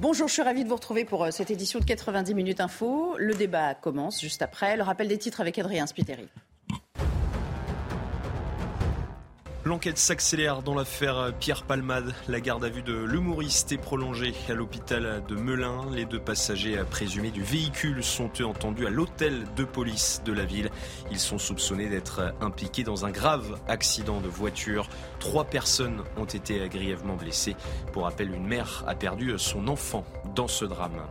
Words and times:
Bonjour, 0.00 0.28
je 0.28 0.32
suis 0.32 0.42
ravie 0.42 0.64
de 0.64 0.68
vous 0.70 0.76
retrouver 0.76 1.04
pour 1.04 1.24
euh, 1.24 1.30
cette 1.30 1.50
édition 1.50 1.78
de 1.78 1.84
90 1.84 2.34
minutes 2.34 2.60
info. 2.62 3.16
Le 3.18 3.34
débat 3.34 3.74
commence 3.74 4.18
juste 4.18 4.40
après. 4.40 4.74
Le 4.78 4.82
rappel 4.82 5.08
des 5.08 5.18
titres 5.18 5.42
avec 5.42 5.58
Adrien 5.58 5.86
Spiteri. 5.86 6.26
L'enquête 9.66 9.98
s'accélère 9.98 10.62
dans 10.62 10.74
l'affaire 10.74 11.34
Pierre 11.38 11.64
Palmade. 11.64 12.14
La 12.28 12.40
garde 12.40 12.64
à 12.64 12.70
vue 12.70 12.80
de 12.80 12.94
l'humoriste 12.94 13.70
est 13.72 13.76
prolongée 13.76 14.32
à 14.48 14.54
l'hôpital 14.54 15.22
de 15.28 15.34
Melun. 15.34 15.90
Les 15.92 16.06
deux 16.06 16.18
passagers 16.18 16.80
présumés 16.90 17.30
du 17.30 17.42
véhicule 17.42 18.02
sont 18.02 18.30
entendus 18.42 18.86
à 18.86 18.90
l'hôtel 18.90 19.44
de 19.56 19.64
police 19.64 20.22
de 20.24 20.32
la 20.32 20.46
ville. 20.46 20.70
Ils 21.10 21.18
sont 21.18 21.36
soupçonnés 21.36 21.90
d'être 21.90 22.32
impliqués 22.40 22.84
dans 22.84 23.04
un 23.04 23.10
grave 23.10 23.60
accident 23.68 24.22
de 24.22 24.28
voiture. 24.28 24.88
Trois 25.18 25.44
personnes 25.44 26.04
ont 26.16 26.24
été 26.24 26.66
grièvement 26.70 27.16
blessées. 27.16 27.54
Pour 27.92 28.04
rappel, 28.04 28.32
une 28.32 28.46
mère 28.46 28.82
a 28.86 28.94
perdu 28.94 29.34
son 29.36 29.68
enfant 29.68 30.06
dans 30.34 30.48
ce 30.48 30.64
drame. 30.64 31.02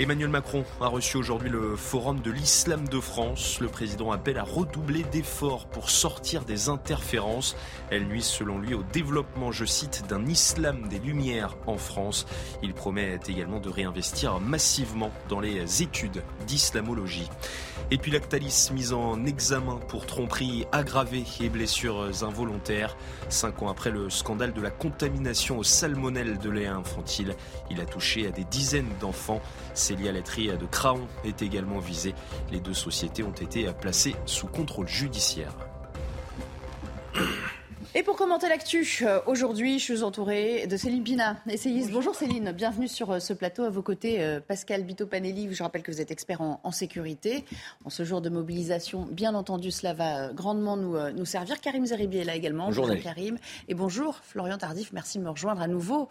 Emmanuel 0.00 0.30
Macron 0.30 0.64
a 0.80 0.86
reçu 0.86 1.18
aujourd'hui 1.18 1.50
le 1.50 1.76
Forum 1.76 2.20
de 2.20 2.30
l'Islam 2.30 2.88
de 2.88 3.00
France. 3.00 3.60
Le 3.60 3.68
président 3.68 4.12
appelle 4.12 4.38
à 4.38 4.44
redoubler 4.44 5.02
d'efforts 5.02 5.66
pour 5.66 5.90
sortir 5.90 6.46
des 6.46 6.70
interférences. 6.70 7.54
Elles 7.90 8.06
nuisent 8.06 8.24
selon 8.24 8.58
lui 8.58 8.72
au 8.72 8.82
développement, 8.82 9.52
je 9.52 9.66
cite, 9.66 10.06
d'un 10.08 10.24
islam 10.24 10.88
des 10.88 11.00
Lumières 11.00 11.54
en 11.66 11.76
France. 11.76 12.24
Il 12.62 12.72
promet 12.72 13.18
également 13.28 13.60
de 13.60 13.68
réinvestir 13.68 14.40
massivement 14.40 15.10
dans 15.28 15.38
les 15.38 15.82
études 15.82 16.22
d'islamologie. 16.46 17.28
Et 17.92 17.98
puis 17.98 18.12
Lactalis 18.12 18.70
mise 18.72 18.92
en 18.92 19.26
examen 19.26 19.80
pour 19.88 20.06
tromperie 20.06 20.64
aggravée 20.70 21.24
et 21.40 21.48
blessures 21.48 22.08
involontaires. 22.22 22.96
Cinq 23.28 23.62
ans 23.62 23.68
après 23.68 23.90
le 23.90 24.08
scandale 24.10 24.52
de 24.52 24.60
la 24.60 24.70
contamination 24.70 25.58
au 25.58 25.64
salmonelle 25.64 26.38
de 26.38 26.50
lait 26.50 26.66
infantile, 26.66 27.34
il 27.68 27.80
a 27.80 27.84
touché 27.84 28.28
à 28.28 28.30
des 28.30 28.44
dizaines 28.44 28.92
d'enfants. 29.00 29.42
Célia 29.74 30.12
Laiterie 30.12 30.56
de 30.56 30.66
Craon 30.66 31.08
est 31.24 31.42
également 31.42 31.80
visée. 31.80 32.14
Les 32.52 32.60
deux 32.60 32.74
sociétés 32.74 33.24
ont 33.24 33.32
été 33.32 33.68
placées 33.80 34.14
sous 34.24 34.46
contrôle 34.46 34.86
judiciaire. 34.86 35.52
Et 37.92 38.04
pour 38.04 38.14
commenter 38.14 38.48
l'actu, 38.48 38.86
euh, 39.02 39.18
aujourd'hui, 39.26 39.80
je 39.80 39.84
suis 39.84 40.02
entourée 40.04 40.68
de 40.68 40.76
Céline 40.76 41.02
Pina, 41.02 41.38
essayiste. 41.48 41.90
Bonjour. 41.90 42.14
Céline, 42.14 42.52
bienvenue 42.52 42.86
sur 42.86 43.10
euh, 43.10 43.18
ce 43.18 43.32
plateau. 43.32 43.64
À 43.64 43.70
vos 43.70 43.82
côtés, 43.82 44.22
euh, 44.22 44.38
Pascal 44.38 44.84
Bito-Panelli. 44.84 45.52
Je 45.52 45.60
rappelle 45.60 45.82
que 45.82 45.90
vous 45.90 46.00
êtes 46.00 46.12
expert 46.12 46.40
en, 46.40 46.70
sécurité. 46.70 47.44
En 47.84 47.90
ce 47.90 48.04
jour 48.04 48.20
de 48.20 48.28
mobilisation, 48.28 49.08
bien 49.10 49.34
entendu, 49.34 49.72
cela 49.72 49.92
va 49.92 50.32
grandement 50.32 50.76
nous, 50.76 50.96
nous 51.10 51.24
servir. 51.24 51.60
Karim 51.60 51.84
Zeribi 51.84 52.18
est 52.18 52.24
là 52.24 52.36
également. 52.36 52.66
Bonjour, 52.66 52.88
Karim. 53.02 53.38
Et 53.66 53.74
bonjour 53.74 54.20
Florian 54.22 54.56
Tardif. 54.56 54.92
Merci 54.92 55.18
de 55.18 55.24
me 55.24 55.30
rejoindre 55.30 55.60
à 55.60 55.66
nouveau 55.66 56.08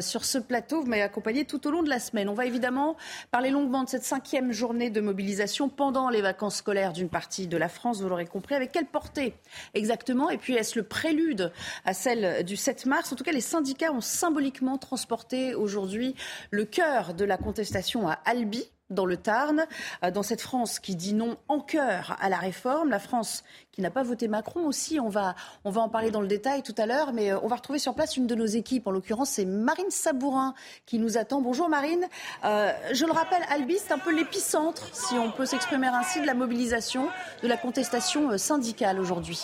sur 0.00 0.26
ce 0.26 0.36
plateau. 0.36 0.82
Vous 0.82 0.86
m'avez 0.86 1.02
accompagné 1.02 1.46
tout 1.46 1.66
au 1.66 1.70
long 1.70 1.82
de 1.82 1.88
la 1.88 1.98
semaine. 1.98 2.28
On 2.28 2.34
va 2.34 2.44
évidemment 2.44 2.94
parler 3.30 3.48
longuement 3.48 3.84
de 3.84 3.88
cette 3.88 4.04
cinquième 4.04 4.52
journée 4.52 4.90
de 4.90 5.00
mobilisation 5.00 5.70
pendant 5.70 6.10
les 6.10 6.20
vacances 6.20 6.56
scolaires 6.56 6.92
d'une 6.92 7.08
partie 7.08 7.46
de 7.46 7.56
la 7.56 7.70
France. 7.70 8.02
Vous 8.02 8.08
l'aurez 8.08 8.26
compris. 8.26 8.54
Avec 8.54 8.70
quelle 8.70 8.86
portée 8.86 9.34
exactement? 9.72 10.28
Et 10.28 10.36
puis, 10.36 10.54
est-ce 10.54 10.78
le 10.78 10.82
pré 10.82 11.05
prélude 11.06 11.52
à 11.84 11.94
celle 11.94 12.44
du 12.44 12.56
7 12.56 12.84
mars. 12.86 13.12
En 13.12 13.16
tout 13.16 13.22
cas, 13.22 13.30
les 13.30 13.40
syndicats 13.40 13.92
ont 13.92 14.00
symboliquement 14.00 14.76
transporté 14.76 15.54
aujourd'hui 15.54 16.16
le 16.50 16.64
cœur 16.64 17.14
de 17.14 17.24
la 17.24 17.36
contestation 17.36 18.08
à 18.08 18.18
Albi, 18.24 18.64
dans 18.90 19.06
le 19.06 19.16
Tarn, 19.16 19.66
euh, 20.02 20.10
dans 20.10 20.24
cette 20.24 20.40
France 20.40 20.80
qui 20.80 20.96
dit 20.96 21.14
non 21.14 21.36
en 21.48 21.60
cœur 21.60 22.16
à 22.20 22.28
la 22.28 22.38
réforme, 22.38 22.90
la 22.90 22.98
France 22.98 23.44
qui 23.70 23.80
n'a 23.80 23.90
pas 23.90 24.02
voté 24.02 24.26
Macron 24.26 24.66
aussi, 24.66 24.98
on 24.98 25.08
va, 25.08 25.34
on 25.64 25.70
va 25.70 25.80
en 25.80 25.88
parler 25.88 26.10
dans 26.10 26.20
le 26.20 26.28
détail 26.28 26.62
tout 26.62 26.74
à 26.76 26.86
l'heure, 26.86 27.12
mais 27.12 27.32
euh, 27.32 27.38
on 27.42 27.46
va 27.46 27.56
retrouver 27.56 27.78
sur 27.78 27.94
place 27.94 28.16
une 28.16 28.26
de 28.26 28.34
nos 28.34 28.46
équipes, 28.46 28.86
en 28.88 28.90
l'occurrence 28.90 29.30
c'est 29.30 29.44
Marine 29.44 29.90
Sabourin 29.90 30.54
qui 30.86 30.98
nous 30.98 31.18
attend. 31.18 31.40
Bonjour 31.40 31.68
Marine, 31.68 32.06
euh, 32.44 32.72
je 32.92 33.06
le 33.06 33.12
rappelle, 33.12 33.42
Albi 33.50 33.76
c'est 33.78 33.92
un 33.92 33.98
peu 33.98 34.14
l'épicentre, 34.14 34.88
si 34.92 35.14
on 35.14 35.30
peut 35.30 35.46
s'exprimer 35.46 35.88
ainsi, 35.88 36.20
de 36.20 36.26
la 36.26 36.34
mobilisation, 36.34 37.08
de 37.42 37.48
la 37.48 37.56
contestation 37.56 38.36
syndicale 38.38 39.00
aujourd'hui. 39.00 39.40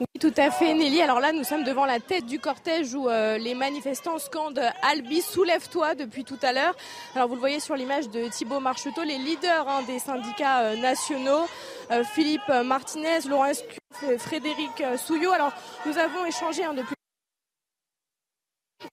Oui, 0.00 0.06
tout 0.20 0.34
à 0.36 0.52
fait, 0.52 0.74
Nelly. 0.74 1.02
Alors 1.02 1.18
là, 1.18 1.32
nous 1.32 1.42
sommes 1.42 1.64
devant 1.64 1.84
la 1.84 1.98
tête 1.98 2.24
du 2.24 2.38
cortège 2.38 2.94
où 2.94 3.08
euh, 3.08 3.36
les 3.36 3.56
manifestants 3.56 4.18
scandent 4.18 4.62
Albi, 4.82 5.20
soulève-toi 5.20 5.96
depuis 5.96 6.22
tout 6.22 6.38
à 6.42 6.52
l'heure. 6.52 6.76
Alors 7.16 7.26
vous 7.26 7.34
le 7.34 7.40
voyez 7.40 7.58
sur 7.58 7.74
l'image 7.74 8.08
de 8.08 8.28
Thibault 8.28 8.60
Marcheteau, 8.60 9.02
les 9.02 9.18
leaders 9.18 9.68
hein, 9.68 9.82
des 9.88 9.98
syndicats 9.98 10.60
euh, 10.60 10.76
nationaux, 10.76 11.48
euh, 11.90 12.04
Philippe 12.04 12.48
Martinez, 12.64 13.20
Laurent 13.28 13.46
Escuff, 13.46 13.78
Frédéric 14.18 14.84
Souillot. 14.98 15.32
Alors 15.32 15.52
nous 15.84 15.98
avons 15.98 16.24
échangé 16.24 16.64
hein, 16.64 16.74
depuis 16.74 16.94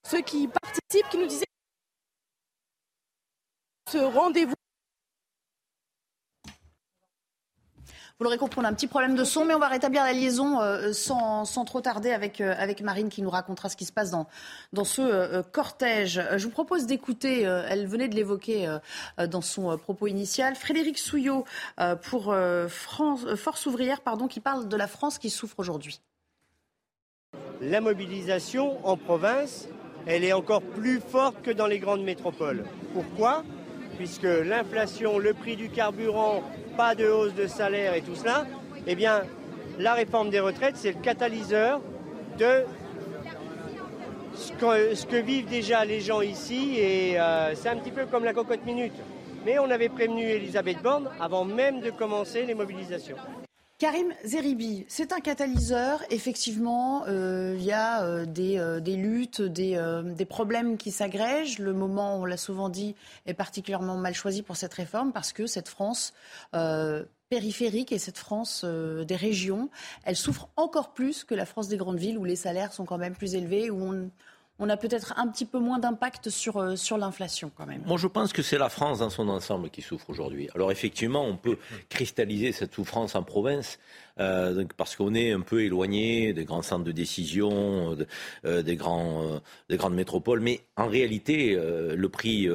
ceux 0.10 0.22
qui 0.22 0.48
participent, 0.48 1.10
qui 1.12 1.18
nous 1.20 1.28
disaient 1.28 1.46
ce 3.92 4.00
rendez-vous 4.00 4.56
Vous 8.18 8.24
l'aurez 8.24 8.38
compris, 8.38 8.62
on 8.62 8.64
a 8.64 8.70
un 8.70 8.74
petit 8.74 8.88
problème 8.88 9.16
de 9.16 9.26
son, 9.26 9.44
mais 9.44 9.54
on 9.56 9.60
va 9.60 9.68
rétablir 9.68 10.02
la 10.06 10.14
liaison 10.14 10.62
euh, 10.62 10.94
sans, 10.94 11.44
trop 11.66 11.82
tarder 11.82 12.12
avec, 12.12 12.40
euh, 12.40 12.56
avec 12.58 12.80
Marine 12.80 13.10
qui 13.10 13.22
nous 13.22 13.30
racontera 13.30 13.68
ce 13.68 13.76
qui 13.76 13.84
se 13.84 13.92
passe 13.92 14.10
dans, 14.10 14.26
dans 14.72 14.86
ce 14.86 15.02
euh, 15.02 15.44
cortège. 15.44 16.22
Je 16.38 16.46
vous 16.46 16.50
propose 16.50 16.86
d'écouter, 16.86 17.42
elle 17.42 17.86
venait 17.88 18.08
de 18.08 18.16
l'évoquer 18.16 18.74
dans 19.18 19.42
son 19.42 19.78
propos 19.78 20.08
initial, 20.08 20.56
Frédéric 20.56 20.98
Souillot 20.98 21.44
pour 22.02 22.34
France, 22.70 23.36
Force 23.36 23.66
ouvrière 23.66 24.00
pardon, 24.00 24.28
qui 24.28 24.40
parle 24.40 24.70
de 24.70 24.78
la 24.78 24.88
France 24.88 25.18
qui 25.18 25.30
souffre 25.30 25.60
aujourd'hui. 25.60 26.00
La 27.60 27.82
mobilisation 27.82 28.86
en 28.88 28.96
province, 28.96 29.68
elle 30.06 30.24
est 30.24 30.34
encore 30.34 30.62
plus 30.62 31.02
forte 31.02 31.42
que 31.42 31.52
dans 31.52 31.68
les 31.68 31.80
grandes 31.80 32.04
métropoles. 32.04 32.64
Pourquoi? 32.94 33.44
Puisque 33.98 34.24
l'inflation, 34.24 35.20
le 35.20 35.34
prix 35.34 35.56
du 35.56 35.70
carburant, 35.70 36.44
pas 36.76 36.96
de 36.96 37.08
hausse 37.08 37.34
de 37.34 37.48
salaire 37.48 37.94
et 37.94 38.02
tout 38.02 38.16
cela, 38.16 38.46
eh 38.88 38.96
bien, 38.96 39.22
la 39.80 39.94
réforme 39.94 40.30
des 40.30 40.40
retraites, 40.40 40.78
c'est 40.78 40.92
le 40.92 41.02
catalyseur 41.02 41.82
de 42.38 42.66
ce 44.36 45.06
que, 45.06 45.16
vivent 45.18 45.48
déjà 45.48 45.86
les 45.86 46.02
gens 46.02 46.22
ici. 46.22 46.76
Et 46.78 47.20
euh, 47.20 47.56
c'est 47.56 47.70
un 47.70 47.78
petit 47.78 47.92
peu 47.92 48.06
comme 48.06 48.24
la 48.24 48.34
cocotte 48.34 48.66
minute. 48.66 48.94
Mais 49.46 49.60
on 49.60 49.70
avait 49.70 49.90
prévenu 49.90 50.24
Elisabeth 50.24 50.82
Borne 50.82 51.10
avant 51.20 51.46
même 51.46 51.82
de 51.82 51.92
commencer 51.92 52.46
les 52.46 52.54
mobilisations. 52.54 53.18
Karim 53.78 54.14
Zeribi, 54.24 54.86
c'est 54.88 55.12
un 55.12 55.20
catalyseur. 55.20 56.02
Effectivement, 56.10 57.04
euh, 57.08 57.56
il 57.58 57.64
y 57.64 57.74
a 57.74 58.04
euh, 58.04 58.26
des, 58.26 58.96
luttes, 58.96 59.42
des, 59.42 59.78
des, 60.16 60.26
problèmes 60.26 60.78
qui 60.78 60.92
s'agrègent. 60.92 61.60
Le 61.60 61.74
moment, 61.74 62.18
on 62.18 62.26
l'a 62.26 62.38
souvent 62.38 62.70
dit, 62.70 62.96
est 63.26 63.34
particulièrement 63.34 63.98
mal 63.98 64.14
choisi 64.14 64.44
pour 64.44 64.56
cette 64.56 64.74
réforme 64.74 65.12
parce 65.12 65.34
que 65.34 65.46
cette 65.46 65.68
France 65.68 66.14
périphérique 67.30 67.92
et 67.92 68.00
cette 68.00 68.18
France 68.18 68.64
des 68.64 69.16
régions, 69.16 69.70
elle 70.06 70.16
souffre 70.16 70.48
encore 70.56 70.94
plus 70.94 71.26
que 71.26 71.36
la 71.36 71.46
France 71.46 71.68
des 71.68 71.78
grandes 71.78 71.98
villes 71.98 72.18
où 72.18 72.24
les 72.24 72.38
salaires 72.38 72.72
sont 72.72 72.86
quand 72.86 72.98
même 72.98 73.16
plus 73.16 73.36
élevés, 73.36 73.70
où 73.70 73.82
on, 73.82 74.10
on 74.60 74.70
a 74.70 74.78
peut-être 74.78 75.14
un 75.18 75.28
petit 75.28 75.46
peu 75.46 75.60
moins 75.60 75.80
d'impact 75.80 76.30
sur, 76.30 76.58
euh, 76.58 76.76
sur 76.76 76.98
l'inflation 76.98 77.52
quand 77.56 77.66
même. 77.66 77.84
Moi, 77.86 77.98
je 77.98 78.08
pense 78.08 78.32
que 78.32 78.42
c'est 78.42 78.58
la 78.58 78.70
France 78.70 79.00
dans 79.00 79.10
son 79.10 79.28
ensemble 79.28 79.70
qui 79.70 79.82
souffre 79.82 80.10
aujourd'hui. 80.10 80.50
Alors 80.56 80.72
effectivement, 80.72 81.24
on 81.26 81.36
peut 81.36 81.58
cristalliser 81.90 82.52
cette 82.52 82.74
souffrance 82.74 83.16
en 83.16 83.24
province, 83.24 83.80
euh, 84.20 84.64
parce 84.78 84.96
qu'on 84.96 85.14
est 85.14 85.32
un 85.32 85.42
peu 85.42 85.64
éloigné 85.64 86.34
des 86.34 86.46
grands 86.46 86.62
centres 86.62 86.86
de 86.86 86.92
décision, 86.92 87.98
euh, 88.46 88.62
des, 88.62 88.76
grands, 88.76 89.42
des 89.70 89.78
grandes 89.78 89.96
métropoles. 89.96 90.40
Mais 90.40 90.62
en 90.78 90.88
réalité, 90.88 91.56
le 91.56 92.10
prix 92.10 92.48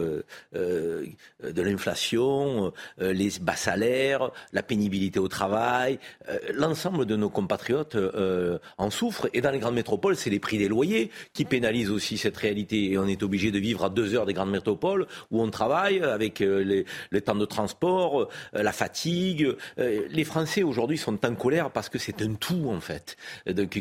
de 0.53 1.63
l'inflation, 1.63 2.73
les 2.99 3.31
bas 3.41 3.57
salaires, 3.57 4.31
la 4.53 4.63
pénibilité 4.63 5.19
au 5.19 5.29
travail, 5.29 5.99
l'ensemble 6.55 7.07
de 7.07 7.17
nos 7.17 7.31
compatriotes 7.31 7.97
en 8.79 8.91
souffrent. 8.91 9.29
Et 9.33 9.41
dans 9.41 9.51
les 9.51 9.59
grandes 9.59 9.75
métropoles, 9.75 10.17
c'est 10.17 10.31
les 10.31 10.39
prix 10.39 10.59
des 10.59 10.69
loyers 10.69 11.11
qui 11.33 11.45
pénalisent 11.45 11.91
aussi 11.91 12.19
cette 12.19 12.37
réalité. 12.37 12.93
Et 12.93 12.99
on 12.99 13.07
est 13.07 13.23
obligé 13.23 13.51
de 13.51 13.59
vivre 13.59 13.85
à 13.85 13.91
deux 13.91 14.15
heures 14.15 14.27
des 14.27 14.35
grandes 14.35 14.51
métropoles 14.51 15.07
où 15.31 15.43
on 15.43 15.51
travaille 15.51 16.01
avec 16.01 16.41
les, 16.41 16.85
temps 17.25 17.35
de 17.35 17.47
transport, 17.47 18.29
la 18.53 18.73
fatigue. 18.73 19.49
les 19.77 20.25
Français 20.25 20.63
aujourd'hui 20.63 20.99
sont 20.99 21.25
en 21.25 21.35
colère 21.35 21.50
colère 21.51 21.71
parce 21.73 21.89
que 21.89 21.99
c'est 21.99 22.23
un 22.23 22.35
tout, 22.35 22.71
en 22.71 22.81
fait, 22.81 23.17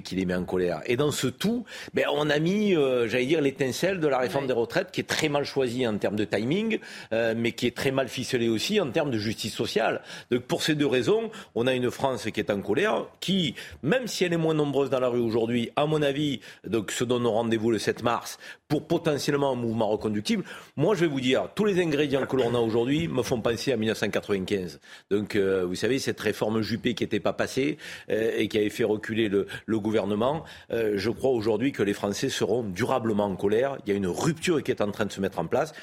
qui 0.04 0.16
les 0.16 0.25
met 0.25 0.33
en 0.33 0.44
colère. 0.44 0.81
Et 0.88 0.98
dans 0.98 1.12
ce 1.12 1.27
tout, 1.27 1.66
ben, 1.94 2.06
on 2.12 2.27
a 2.31 2.39
mis, 2.39 2.75
euh, 2.75 3.07
j'allais 3.07 3.27
dire, 3.27 3.42
l'étincelle 3.42 4.00
de 4.00 4.07
la 4.07 4.18
réforme 4.18 4.48
des 4.48 4.54
retraites 4.54 4.89
qui 4.89 5.01
est 5.01 5.04
très 5.04 5.30
mal 5.30 5.44
choisie 5.44 5.86
en 5.86 5.95
termes 6.00 6.16
de 6.16 6.25
timing, 6.25 6.80
euh, 7.13 7.36
mais 7.38 7.51
qui 7.51 7.68
est 7.68 7.77
très 7.77 7.92
mal 7.92 8.07
ficelée 8.07 8.50
aussi 8.50 8.81
en 8.81 8.89
termes 8.89 9.12
de 9.12 9.19
justice 9.19 9.54
sociale. 9.54 10.01
Donc, 10.31 10.42
pour 10.45 10.63
ces 10.63 10.74
deux 10.74 10.88
raisons, 10.88 11.30
on 11.54 11.68
a 11.68 11.75
une 11.75 11.92
France 11.92 12.27
qui 12.33 12.39
est 12.39 12.50
en 12.50 12.60
colère, 12.62 13.06
qui, 13.19 13.54
même 13.83 14.07
si 14.07 14.24
elle 14.24 14.33
est 14.33 14.38
moins 14.38 14.56
nombreuse 14.56 14.89
dans 14.89 15.00
la 15.00 15.10
rue 15.10 15.19
aujourd'hui, 15.19 15.69
à 15.75 15.86
mon 15.86 16.01
avis, 16.01 16.39
donc, 16.65 16.89
se 16.89 17.04
donne 17.04 17.27
rendez-vous 17.27 17.69
le 17.69 17.77
7 17.77 18.01
mars 18.01 18.39
pour 18.68 18.88
potentiellement 18.88 19.51
un 19.51 19.56
mouvement 19.56 19.89
reconductible. 19.89 20.44
Moi, 20.75 20.95
je 20.95 21.01
vais 21.01 21.07
vous 21.07 21.22
dire, 21.22 21.50
tous 21.54 21.65
les 21.65 21.80
ingrédients 21.80 22.25
que 22.25 22.36
l'on 22.36 22.56
a 22.56 22.60
aujourd'hui 22.60 23.07
me 23.07 23.22
font 23.22 23.42
penser 23.42 23.72
à 23.72 23.77
1995. 23.77 24.80
Donc, 25.12 25.36
euh, 25.36 25.65
vous 25.68 25.75
savez, 25.75 26.00
cette 26.00 26.19
réforme 26.19 26.62
Juppé 26.62 26.95
qui 26.95 27.04
n'était 27.04 27.19
pas 27.19 27.33
passée 27.33 27.58
euh, 28.09 28.31
et 28.38 28.47
qui 28.47 28.57
avait 28.57 28.69
fait 28.69 28.83
reculer 28.83 29.29
le, 29.29 29.47
gouvernement, 29.79 30.44
euh, 30.71 30.94
je 30.95 31.09
crois 31.09 31.31
aujourd'hui 31.31 31.71
que 31.71 31.83
les 31.83 31.94
Français 31.94 32.29
seront 32.29 32.63
durablement 32.63 33.25
en 33.25 33.35
colère. 33.35 33.77
Il 33.85 33.89
y 33.89 33.94
a 33.94 33.95
une 33.95 34.07
rupture 34.07 34.61
qui 34.63 34.71
est 34.71 34.81
en 34.81 34.91
train 34.91 35.06
de 35.06 35.11
se 35.11 35.21
mettre 35.21 35.39
en 35.39 35.45
place. 35.45 35.73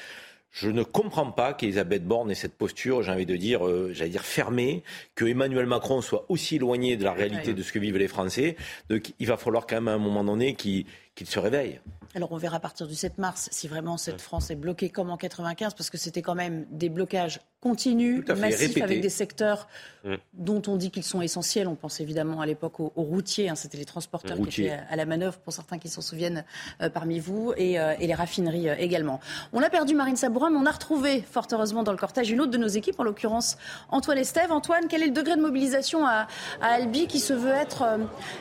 Je 0.51 0.69
ne 0.69 0.81
comprends 0.83 1.31
pas 1.31 1.53
qu'Elisabeth 1.53 2.05
Borne 2.05 2.31
ait 2.31 2.35
cette 2.35 2.55
posture, 2.57 3.03
j'ai 3.03 3.11
envie 3.11 3.25
de 3.25 3.35
dire, 3.35 3.61
j'allais 3.91 4.09
dire 4.09 4.23
fermée, 4.23 4.81
que 5.13 5.25
Emmanuel 5.25 5.65
Macron 5.65 6.01
soit 6.01 6.25
aussi 6.29 6.55
éloigné 6.55 6.95
de 6.95 7.03
la 7.03 7.11
réalité 7.11 7.53
de 7.53 7.61
ce 7.61 7.71
que 7.71 7.79
vivent 7.79 7.97
les 7.97 8.07
Français. 8.07 8.55
Donc 8.89 9.13
il 9.19 9.27
va 9.27 9.37
falloir 9.37 9.67
quand 9.67 9.75
même 9.75 9.89
à 9.89 9.93
un 9.93 9.99
moment 9.99 10.23
donné 10.23 10.55
qu'il 10.55 10.85
se 11.25 11.39
réveille. 11.39 11.79
Alors 12.15 12.31
on 12.31 12.37
verra 12.37 12.57
à 12.57 12.59
partir 12.59 12.87
du 12.87 12.95
7 12.95 13.17
mars 13.17 13.49
si 13.51 13.67
vraiment 13.67 13.97
cette 13.97 14.21
France 14.21 14.49
est 14.49 14.55
bloquée 14.55 14.89
comme 14.89 15.09
en 15.09 15.17
95, 15.17 15.73
parce 15.73 15.89
que 15.89 15.97
c'était 15.97 16.21
quand 16.21 16.35
même 16.35 16.65
des 16.71 16.89
blocages 16.89 17.39
continus, 17.59 18.23
massifs, 18.37 18.81
avec 18.81 19.01
des 19.01 19.09
secteurs 19.09 19.67
mm. 20.03 20.15
dont 20.33 20.61
on 20.67 20.77
dit 20.77 20.91
qu'ils 20.91 21.03
sont 21.03 21.21
essentiels. 21.21 21.67
On 21.67 21.75
pense 21.75 21.99
évidemment 21.99 22.39
à 22.39 22.45
l'époque 22.45 22.79
aux, 22.79 22.91
routiers, 22.95 23.49
hein, 23.49 23.55
c'était 23.55 23.77
les 23.77 23.85
transporteurs 23.85 24.37
qui 24.47 24.63
étaient 24.63 24.79
à 24.89 24.95
la 24.95 25.05
manœuvre, 25.05 25.37
pour 25.39 25.53
certains 25.53 25.77
qui 25.77 25.89
s'en 25.89 26.01
souviennent 26.01 26.45
euh, 26.81 26.89
parmi 26.89 27.19
vous, 27.19 27.53
et, 27.57 27.79
euh, 27.79 27.95
les 27.99 28.13
raffineries 28.13 28.69
euh, 28.69 28.75
également. 28.77 29.19
On 29.53 29.61
a 29.61 29.69
perdu 29.69 29.95
Marine 29.95 30.15
Sabourin, 30.15 30.49
mais 30.49 30.57
on 30.57 30.65
a 30.65 30.71
retrouvé, 30.71 31.21
fort 31.21 31.47
heureusement, 31.51 31.83
dans 31.83 31.91
le 31.91 31.97
cortège 31.97 32.29
une 32.29 32.41
autre 32.41 32.51
de 32.51 32.57
nos 32.57 32.67
équipes, 32.67 32.99
en 32.99 33.03
l'occurrence 33.03 33.57
Antoine 33.89 34.17
Estève. 34.17 34.51
Antoine, 34.51 34.87
quel 34.87 35.03
est 35.03 35.07
le 35.07 35.13
degré 35.13 35.35
de 35.35 35.41
mobilisation 35.41 36.05
à 36.05 36.27
Albi 36.61 37.07
qui 37.07 37.19
se 37.19 37.33
veut 37.33 37.51
être 37.51 37.99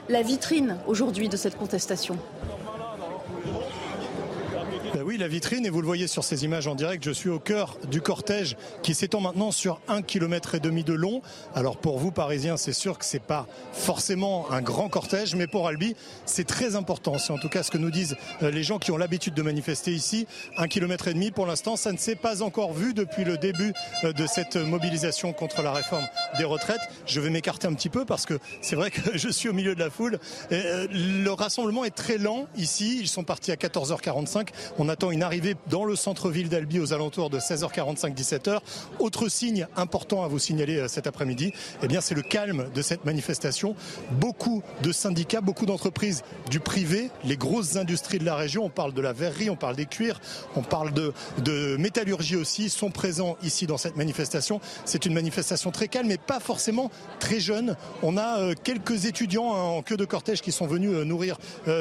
la 0.08 0.22
vitrine 0.22 0.76
aujourd'hui 0.86 1.28
de 1.28 1.36
cette 1.36 1.56
contestation? 1.56 2.18
Oui, 5.06 5.18
la 5.18 5.28
vitrine, 5.28 5.64
et 5.64 5.70
vous 5.70 5.80
le 5.80 5.86
voyez 5.86 6.08
sur 6.08 6.24
ces 6.24 6.44
images 6.44 6.66
en 6.66 6.74
direct, 6.74 7.04
je 7.04 7.12
suis 7.12 7.28
au 7.28 7.38
cœur 7.38 7.78
du 7.88 8.00
cortège 8.00 8.56
qui 8.82 8.92
s'étend 8.92 9.20
maintenant 9.20 9.52
sur 9.52 9.80
un 9.86 10.02
kilomètre 10.02 10.56
et 10.56 10.58
demi 10.58 10.82
de 10.82 10.94
long. 10.94 11.22
Alors 11.54 11.76
pour 11.76 12.00
vous, 12.00 12.10
Parisiens, 12.10 12.56
c'est 12.56 12.72
sûr 12.72 12.98
que 12.98 13.04
c'est 13.04 13.22
pas 13.22 13.46
forcément 13.72 14.50
un 14.50 14.60
grand 14.62 14.88
cortège, 14.88 15.36
mais 15.36 15.46
pour 15.46 15.68
Albi, 15.68 15.94
c'est 16.24 16.44
très 16.44 16.74
important. 16.74 17.18
C'est 17.18 17.32
en 17.32 17.38
tout 17.38 17.48
cas 17.48 17.62
ce 17.62 17.70
que 17.70 17.78
nous 17.78 17.92
disent 17.92 18.16
euh, 18.42 18.50
les 18.50 18.64
gens 18.64 18.80
qui 18.80 18.90
ont 18.90 18.96
l'habitude 18.96 19.32
de 19.32 19.42
manifester 19.42 19.92
ici. 19.92 20.26
Un 20.56 20.66
kilomètre 20.66 21.06
et 21.06 21.14
demi, 21.14 21.30
pour 21.30 21.46
l'instant, 21.46 21.76
ça 21.76 21.92
ne 21.92 21.98
s'est 21.98 22.16
pas 22.16 22.42
encore 22.42 22.72
vu 22.72 22.92
depuis 22.92 23.22
le 23.22 23.38
début 23.38 23.72
euh, 24.02 24.12
de 24.12 24.26
cette 24.26 24.56
mobilisation 24.56 25.32
contre 25.32 25.62
la 25.62 25.70
réforme 25.70 26.08
des 26.36 26.44
retraites. 26.44 26.80
Je 27.06 27.20
vais 27.20 27.30
m'écarter 27.30 27.68
un 27.68 27.74
petit 27.74 27.90
peu 27.90 28.04
parce 28.04 28.26
que 28.26 28.40
c'est 28.60 28.74
vrai 28.74 28.90
que 28.90 29.00
je 29.16 29.28
suis 29.28 29.48
au 29.48 29.52
milieu 29.52 29.76
de 29.76 29.80
la 29.80 29.88
foule. 29.88 30.18
Euh, 30.50 30.88
le 30.90 31.30
rassemblement 31.30 31.84
est 31.84 31.94
très 31.94 32.18
lent 32.18 32.48
ici. 32.56 32.98
Ils 32.98 33.06
sont 33.08 33.22
partis 33.22 33.52
à 33.52 33.54
14h45. 33.54 34.48
On 34.78 34.88
a 34.88 34.95
attend 34.96 35.10
une 35.10 35.22
arrivée 35.22 35.56
dans 35.68 35.84
le 35.84 35.94
centre-ville 35.94 36.48
d'Albi 36.48 36.80
aux 36.80 36.94
alentours 36.94 37.28
de 37.28 37.38
16h45-17h. 37.38 38.60
Autre 38.98 39.28
signe 39.28 39.66
important 39.76 40.24
à 40.24 40.28
vous 40.28 40.38
signaler 40.38 40.78
euh, 40.78 40.88
cet 40.88 41.06
après-midi, 41.06 41.52
eh 41.82 41.86
bien 41.86 42.00
c'est 42.00 42.14
le 42.14 42.22
calme 42.22 42.70
de 42.74 42.80
cette 42.80 43.04
manifestation. 43.04 43.76
Beaucoup 44.12 44.62
de 44.82 44.92
syndicats, 44.92 45.42
beaucoup 45.42 45.66
d'entreprises 45.66 46.22
du 46.48 46.60
privé, 46.60 47.10
les 47.24 47.36
grosses 47.36 47.76
industries 47.76 48.18
de 48.18 48.24
la 48.24 48.36
région, 48.36 48.64
on 48.64 48.70
parle 48.70 48.94
de 48.94 49.02
la 49.02 49.12
verrerie, 49.12 49.50
on 49.50 49.56
parle 49.56 49.76
des 49.76 49.84
cuirs, 49.84 50.18
on 50.56 50.62
parle 50.62 50.94
de, 50.94 51.12
métallurgie 51.76 52.36
aussi, 52.36 52.70
sont 52.70 52.90
présents 52.90 53.36
ici 53.42 53.66
dans 53.66 53.76
cette 53.76 53.96
manifestation. 53.96 54.62
C'est 54.86 55.04
une 55.04 55.12
manifestation 55.12 55.72
très 55.72 55.88
calme, 55.88 56.08
mais 56.08 56.16
pas 56.16 56.40
forcément 56.40 56.90
très 57.20 57.38
jeune. 57.38 57.76
On 58.02 58.16
a 58.16 58.38
euh, 58.38 58.54
quelques 58.64 59.04
étudiants 59.04 59.54
hein, 59.54 59.60
en 59.60 59.82
queue 59.82 59.98
de 59.98 60.06
cortège 60.06 60.40
qui 60.40 60.52
sont 60.52 60.66
venus 60.66 60.92
euh, 60.94 61.04
nourrir 61.04 61.36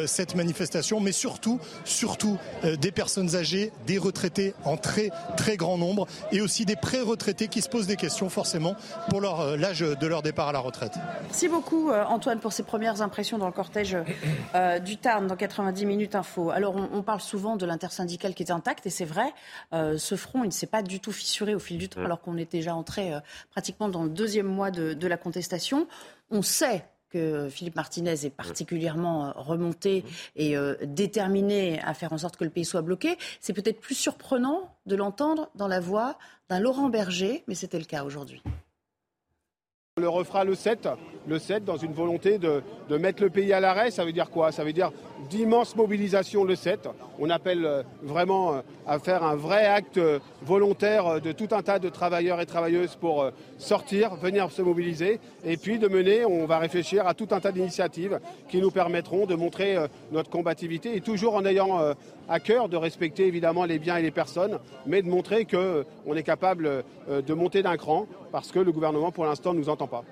cette 0.05 0.35
manifestation, 0.35 0.99
mais 0.99 1.11
surtout, 1.13 1.59
surtout 1.85 2.37
des 2.63 2.91
personnes 2.91 3.04
personnes 3.05 3.35
âgées, 3.35 3.71
des 3.85 3.99
retraités 3.99 4.55
en 4.63 4.77
très 4.77 5.11
très 5.37 5.57
grand 5.57 5.77
nombre 5.77 6.07
et 6.31 6.41
aussi 6.41 6.65
des 6.65 6.75
pré-retraités 6.75 7.49
qui 7.49 7.61
se 7.61 7.69
posent 7.69 7.85
des 7.85 7.97
questions 7.97 8.29
forcément 8.29 8.75
pour 9.11 9.23
euh, 9.23 9.55
l'âge 9.57 9.81
de 9.81 10.07
leur 10.07 10.23
départ 10.23 10.47
à 10.47 10.51
la 10.51 10.57
retraite. 10.57 10.93
Merci 11.21 11.47
beaucoup 11.47 11.91
euh, 11.91 12.03
Antoine 12.05 12.39
pour 12.39 12.51
ces 12.51 12.63
premières 12.63 13.03
impressions 13.03 13.37
dans 13.37 13.45
le 13.45 13.51
cortège 13.51 13.95
euh, 14.55 14.79
du 14.79 14.97
Tarn 14.97 15.27
dans 15.27 15.35
90 15.35 15.85
minutes 15.85 16.15
info. 16.15 16.49
Alors 16.49 16.75
on, 16.75 17.03
parle 17.03 17.21
souvent 17.21 17.57
de 17.57 17.65
l'intersyndical 17.67 18.33
qui 18.33 18.41
est 18.41 18.49
intact 18.49 18.87
et 18.87 18.89
c'est 18.89 19.05
vrai, 19.05 19.31
ce 19.71 20.15
front 20.15 20.43
il 20.43 20.47
ne 20.47 20.51
s'est 20.51 20.65
pas 20.65 20.81
du 20.81 20.99
tout 20.99 21.11
fissuré 21.11 21.53
au 21.53 21.59
fil 21.59 21.77
du 21.77 21.89
temps 21.89 22.03
alors 22.03 22.21
qu'on 22.21 22.37
est 22.37 22.51
déjà 22.51 22.73
entré 22.73 23.13
pratiquement 23.51 23.87
dans 23.87 24.03
le 24.03 24.09
deuxième 24.09 24.47
mois 24.47 24.71
de, 24.71 24.95
de 24.95 25.07
la 25.07 25.17
contestation. 25.17 25.85
On 26.31 26.41
sait 26.41 26.83
que 27.15 27.47
Philippe 27.49 27.77
Martinez 27.77 28.25
est 28.25 28.29
particulièrement 28.29 29.27
euh, 29.27 29.31
remonté 29.35 30.03
et 30.35 30.57
euh, 30.57 30.75
déterminé 30.83 31.79
à 31.81 31.93
faire 31.93 32.11
en 32.11 32.17
sorte 32.17 32.35
que 32.35 32.43
le 32.43 32.49
pays 32.49 32.65
soit 32.65 32.81
bloqué. 32.81 33.17
C'est 33.39 33.53
peut-être 33.53 33.79
plus 33.79 33.95
surprenant 33.95 34.75
de 34.85 34.97
l'entendre 34.97 35.49
dans 35.55 35.69
la 35.69 35.79
voix 35.79 36.17
d'un 36.49 36.59
Laurent 36.59 36.89
Berger, 36.89 37.45
mais 37.47 37.55
c'était 37.55 37.79
le 37.79 37.85
cas 37.85 38.03
aujourd'hui. 38.03 38.41
On 39.97 40.01
le 40.01 40.09
refera 40.09 40.43
le 40.43 40.55
7, 40.55 40.89
le 41.25 41.39
7 41.39 41.63
dans 41.63 41.77
une 41.77 41.93
volonté 41.93 42.37
de, 42.37 42.61
mettre 42.97 43.23
le 43.23 43.29
pays 43.29 43.53
à 43.53 43.61
l'arrêt. 43.61 43.91
Ça 43.91 44.03
veut 44.03 44.11
dire 44.11 44.29
quoi? 44.29 44.51
Ça 44.51 44.65
veut 44.65 44.73
dire 44.73 44.91
d'immenses 45.29 45.73
mobilisations 45.77 46.43
le 46.43 46.55
7. 46.55 46.89
On 47.17 47.29
appelle 47.29 47.65
euh, 47.65 47.81
vraiment 48.03 48.55
euh, 48.55 48.61
à 48.85 48.99
faire 48.99 49.23
un 49.23 49.37
vrai 49.37 49.65
acte 49.65 49.97
euh, 49.97 50.19
volontaire 50.41 51.21
de 51.21 51.31
tout 51.31 51.47
un 51.51 51.61
tas 51.61 51.79
de 51.79 51.87
travailleurs 51.87 52.41
et 52.41 52.45
travailleuses 52.45 52.97
pour 52.97 53.31
sortir, 53.57 54.15
venir 54.15 54.51
se 54.51 54.61
mobiliser. 54.61 55.21
Et 55.45 55.55
puis 55.55 55.79
de 55.79 55.87
mener, 55.87 56.25
on 56.25 56.45
va 56.45 56.59
réfléchir 56.59 57.07
à 57.07 57.13
tout 57.13 57.29
un 57.31 57.39
tas 57.39 57.53
d'initiatives 57.53 58.19
qui 58.49 58.59
nous 58.59 58.71
permettront 58.71 59.25
de 59.25 59.35
montrer 59.35 59.77
notre 60.11 60.29
combativité 60.29 60.97
et 60.97 60.99
toujours 60.99 61.35
en 61.35 61.45
ayant 61.45 61.79
à 62.27 62.39
cœur 62.39 62.69
de 62.69 62.77
respecter 62.77 63.27
évidemment 63.27 63.65
les 63.65 63.79
biens 63.79 63.97
et 63.97 64.01
les 64.01 64.11
personnes, 64.11 64.59
mais 64.85 65.01
de 65.01 65.07
montrer 65.07 65.45
qu'on 65.45 66.15
est 66.15 66.23
capable 66.23 66.83
de 67.07 67.33
monter 67.33 67.63
d'un 67.63 67.77
cran 67.77 68.07
parce 68.31 68.51
que 68.51 68.59
le 68.59 68.71
gouvernement 68.71 69.11
pour 69.11 69.25
l'instant 69.25 69.53
ne 69.53 69.59
nous 69.59 69.69
entend 69.69 69.87
pas. 69.87 70.03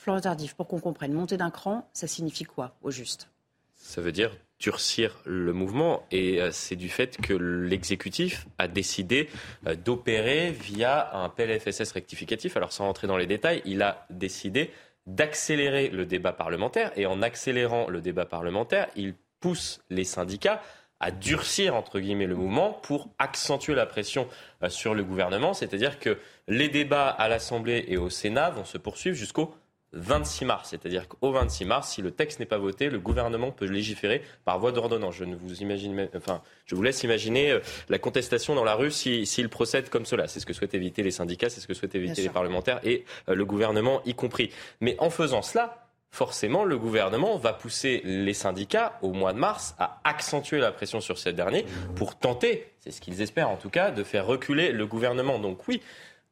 Florent 0.00 0.22
Tardif, 0.22 0.54
pour 0.54 0.66
qu'on 0.66 0.80
comprenne, 0.80 1.12
monter 1.12 1.36
d'un 1.36 1.50
cran, 1.50 1.86
ça 1.92 2.06
signifie 2.06 2.44
quoi 2.44 2.74
au 2.82 2.90
juste? 2.90 3.28
Ça 3.74 4.00
veut 4.00 4.12
dire 4.12 4.34
durcir 4.58 5.18
le 5.24 5.52
mouvement 5.52 6.06
et 6.10 6.40
euh, 6.40 6.50
c'est 6.52 6.76
du 6.76 6.88
fait 6.88 7.16
que 7.16 7.34
l'exécutif 7.34 8.46
a 8.58 8.68
décidé 8.68 9.28
euh, 9.66 9.74
d'opérer 9.74 10.52
via 10.52 11.16
un 11.16 11.28
PLFSS 11.30 11.92
rectificatif. 11.92 12.56
Alors 12.56 12.72
sans 12.72 12.84
rentrer 12.84 13.06
dans 13.06 13.16
les 13.16 13.26
détails, 13.26 13.62
il 13.64 13.82
a 13.82 14.06
décidé 14.10 14.70
d'accélérer 15.06 15.88
le 15.88 16.04
débat 16.06 16.32
parlementaire 16.32 16.92
et 16.96 17.06
en 17.06 17.22
accélérant 17.22 17.88
le 17.88 18.00
débat 18.00 18.26
parlementaire, 18.26 18.88
il 18.96 19.14
pousse 19.40 19.80
les 19.88 20.04
syndicats 20.04 20.62
à 21.00 21.10
durcir 21.10 21.74
entre 21.74 21.98
guillemets 21.98 22.26
le 22.26 22.36
mouvement 22.36 22.72
pour 22.72 23.08
accentuer 23.18 23.74
la 23.74 23.86
pression 23.86 24.28
euh, 24.62 24.68
sur 24.68 24.94
le 24.94 25.02
gouvernement, 25.02 25.54
c'est-à-dire 25.54 25.98
que 25.98 26.18
les 26.46 26.68
débats 26.68 27.08
à 27.08 27.28
l'Assemblée 27.28 27.84
et 27.88 27.96
au 27.96 28.10
Sénat 28.10 28.50
vont 28.50 28.64
se 28.64 28.78
poursuivre 28.78 29.16
jusqu'au 29.16 29.54
26 29.92 30.44
mars. 30.44 30.68
C'est-à-dire 30.70 31.08
qu'au 31.08 31.32
26 31.32 31.64
mars, 31.64 31.90
si 31.90 32.02
le 32.02 32.10
texte 32.10 32.38
n'est 32.38 32.46
pas 32.46 32.58
voté, 32.58 32.90
le 32.90 32.98
gouvernement 32.98 33.50
peut 33.50 33.66
légiférer 33.66 34.22
par 34.44 34.58
voie 34.58 34.72
d'ordonnance. 34.72 35.16
Je 35.16 35.24
ne 35.24 35.34
vous 35.34 35.62
imagine, 35.62 36.08
enfin, 36.16 36.42
je 36.66 36.74
vous 36.74 36.82
laisse 36.82 37.02
imaginer 37.02 37.50
euh, 37.50 37.60
la 37.88 37.98
contestation 37.98 38.54
dans 38.54 38.64
la 38.64 38.74
rue 38.74 38.90
s'il 38.90 39.26
si, 39.26 39.46
procède 39.48 39.88
comme 39.88 40.06
cela. 40.06 40.28
C'est 40.28 40.40
ce 40.40 40.46
que 40.46 40.52
souhaitent 40.52 40.74
éviter 40.74 41.02
les 41.02 41.10
syndicats, 41.10 41.50
c'est 41.50 41.60
ce 41.60 41.66
que 41.66 41.74
souhaitent 41.74 41.94
éviter 41.94 42.22
les 42.22 42.28
parlementaires 42.28 42.80
et 42.84 43.04
euh, 43.28 43.34
le 43.34 43.44
gouvernement 43.44 44.00
y 44.04 44.14
compris. 44.14 44.50
Mais 44.80 44.96
en 44.98 45.10
faisant 45.10 45.42
cela, 45.42 45.89
forcément, 46.10 46.64
le 46.64 46.78
gouvernement 46.78 47.36
va 47.38 47.52
pousser 47.52 48.02
les 48.04 48.34
syndicats 48.34 48.98
au 49.02 49.12
mois 49.12 49.32
de 49.32 49.38
mars 49.38 49.74
à 49.78 50.00
accentuer 50.04 50.58
la 50.58 50.72
pression 50.72 51.00
sur 51.00 51.18
ces 51.18 51.32
derniers 51.32 51.64
pour 51.96 52.18
tenter, 52.18 52.72
c'est 52.80 52.90
ce 52.90 53.00
qu'ils 53.00 53.22
espèrent 53.22 53.50
en 53.50 53.56
tout 53.56 53.70
cas, 53.70 53.90
de 53.90 54.02
faire 54.02 54.26
reculer 54.26 54.72
le 54.72 54.86
gouvernement. 54.86 55.38
Donc 55.38 55.66
oui, 55.68 55.80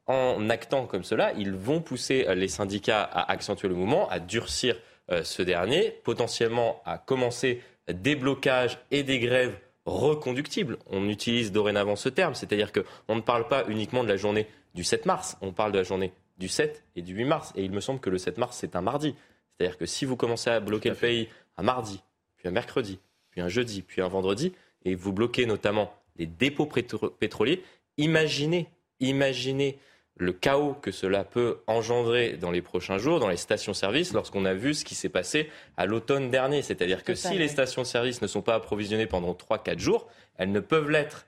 en 0.07 0.49
actant 0.51 0.87
comme 0.87 1.05
cela, 1.05 1.33
ils 1.35 1.53
vont 1.53 1.81
pousser 1.81 2.27
les 2.35 2.49
syndicats 2.49 3.03
à 3.03 3.31
accentuer 3.31 3.69
le 3.69 3.75
mouvement, 3.75 4.09
à 4.09 4.19
durcir 4.19 4.77
euh, 5.11 5.23
ce 5.23 5.43
dernier, 5.43 5.91
potentiellement 6.05 6.83
à 6.85 6.99
commencer 6.99 7.63
des 7.91 8.17
blocages 8.17 8.79
et 8.91 9.03
des 9.03 9.19
grèves 9.19 9.59
reconductibles. 9.87 10.79
On 10.87 11.09
utilise 11.09 11.53
dorénavant 11.53 11.97
ce 11.97 12.09
terme, 12.09 12.35
c'est-à-dire 12.35 12.73
qu'on 12.73 13.17
ne 13.17 13.21
parle 13.21 13.49
pas 13.49 13.65
uniquement 13.69 14.05
de 14.05 14.09
la 14.09 14.17
journée 14.17 14.47
du 14.75 14.85
7 14.85 15.07
mars, 15.07 15.37
on 15.41 15.53
parle 15.53 15.73
de 15.73 15.79
la 15.79 15.85
journée 15.85 16.13
du 16.37 16.49
7 16.49 16.85
et 16.97 17.03
du 17.03 17.15
8 17.15 17.25
mars. 17.25 17.53
Et 17.57 17.65
il 17.65 17.73
me 17.73 17.81
semble 17.81 18.01
que 18.01 18.11
le 18.11 18.19
7 18.19 18.39
mars, 18.39 18.57
c'est 18.59 18.77
un 18.77 18.83
mardi. 18.83 19.15
C'est-à-dire 19.59 19.79
que 19.79 19.87
si 19.87 20.05
vous 20.05 20.17
commencez 20.17 20.51
à 20.51 20.61
bloquer 20.61 20.91
le 20.91 20.95
pays 20.95 21.29
un 21.57 21.63
mardi, 21.63 22.01
puis 22.37 22.49
un 22.49 22.53
mercredi, 22.53 22.99
puis 23.31 23.41
un 23.41 23.49
jeudi, 23.49 23.83
puis 23.83 24.01
un 24.01 24.09
vendredi, 24.09 24.53
et 24.85 24.95
vous 24.95 25.13
bloquez 25.13 25.47
notamment 25.47 25.93
les 26.17 26.27
dépôts 26.27 26.67
pétroliers, 26.67 27.63
imaginez, 27.97 28.69
imaginez 29.01 29.79
le 30.19 30.33
chaos 30.33 30.75
que 30.83 30.91
cela 30.91 31.25
peut 31.25 31.59
engendrer 31.67 32.33
dans 32.33 32.51
les 32.51 32.61
prochains 32.61 32.99
jours 32.99 33.21
dans 33.21 33.29
les 33.29 33.37
stations-service 33.37 34.13
lorsqu'on 34.13 34.45
a 34.45 34.55
vu 34.55 34.75
ce 34.75 34.85
qui 34.85 34.97
s'est 34.97 35.09
passé 35.09 35.49
à 35.77 35.87
l'automne 35.87 36.31
dernier. 36.31 36.63
C'est-à-dire 36.63 37.05
que 37.05 37.15
si 37.15 37.39
les 37.39 37.49
stations-service 37.49 38.21
ne 38.21 38.27
sont 38.27 38.43
pas 38.43 38.55
approvisionnées 38.55 39.07
pendant 39.07 39.33
3-4 39.33 39.79
jours, 39.79 40.09
elles 40.37 40.51
ne 40.51 40.61
peuvent 40.61 40.91
l'être 40.91 41.27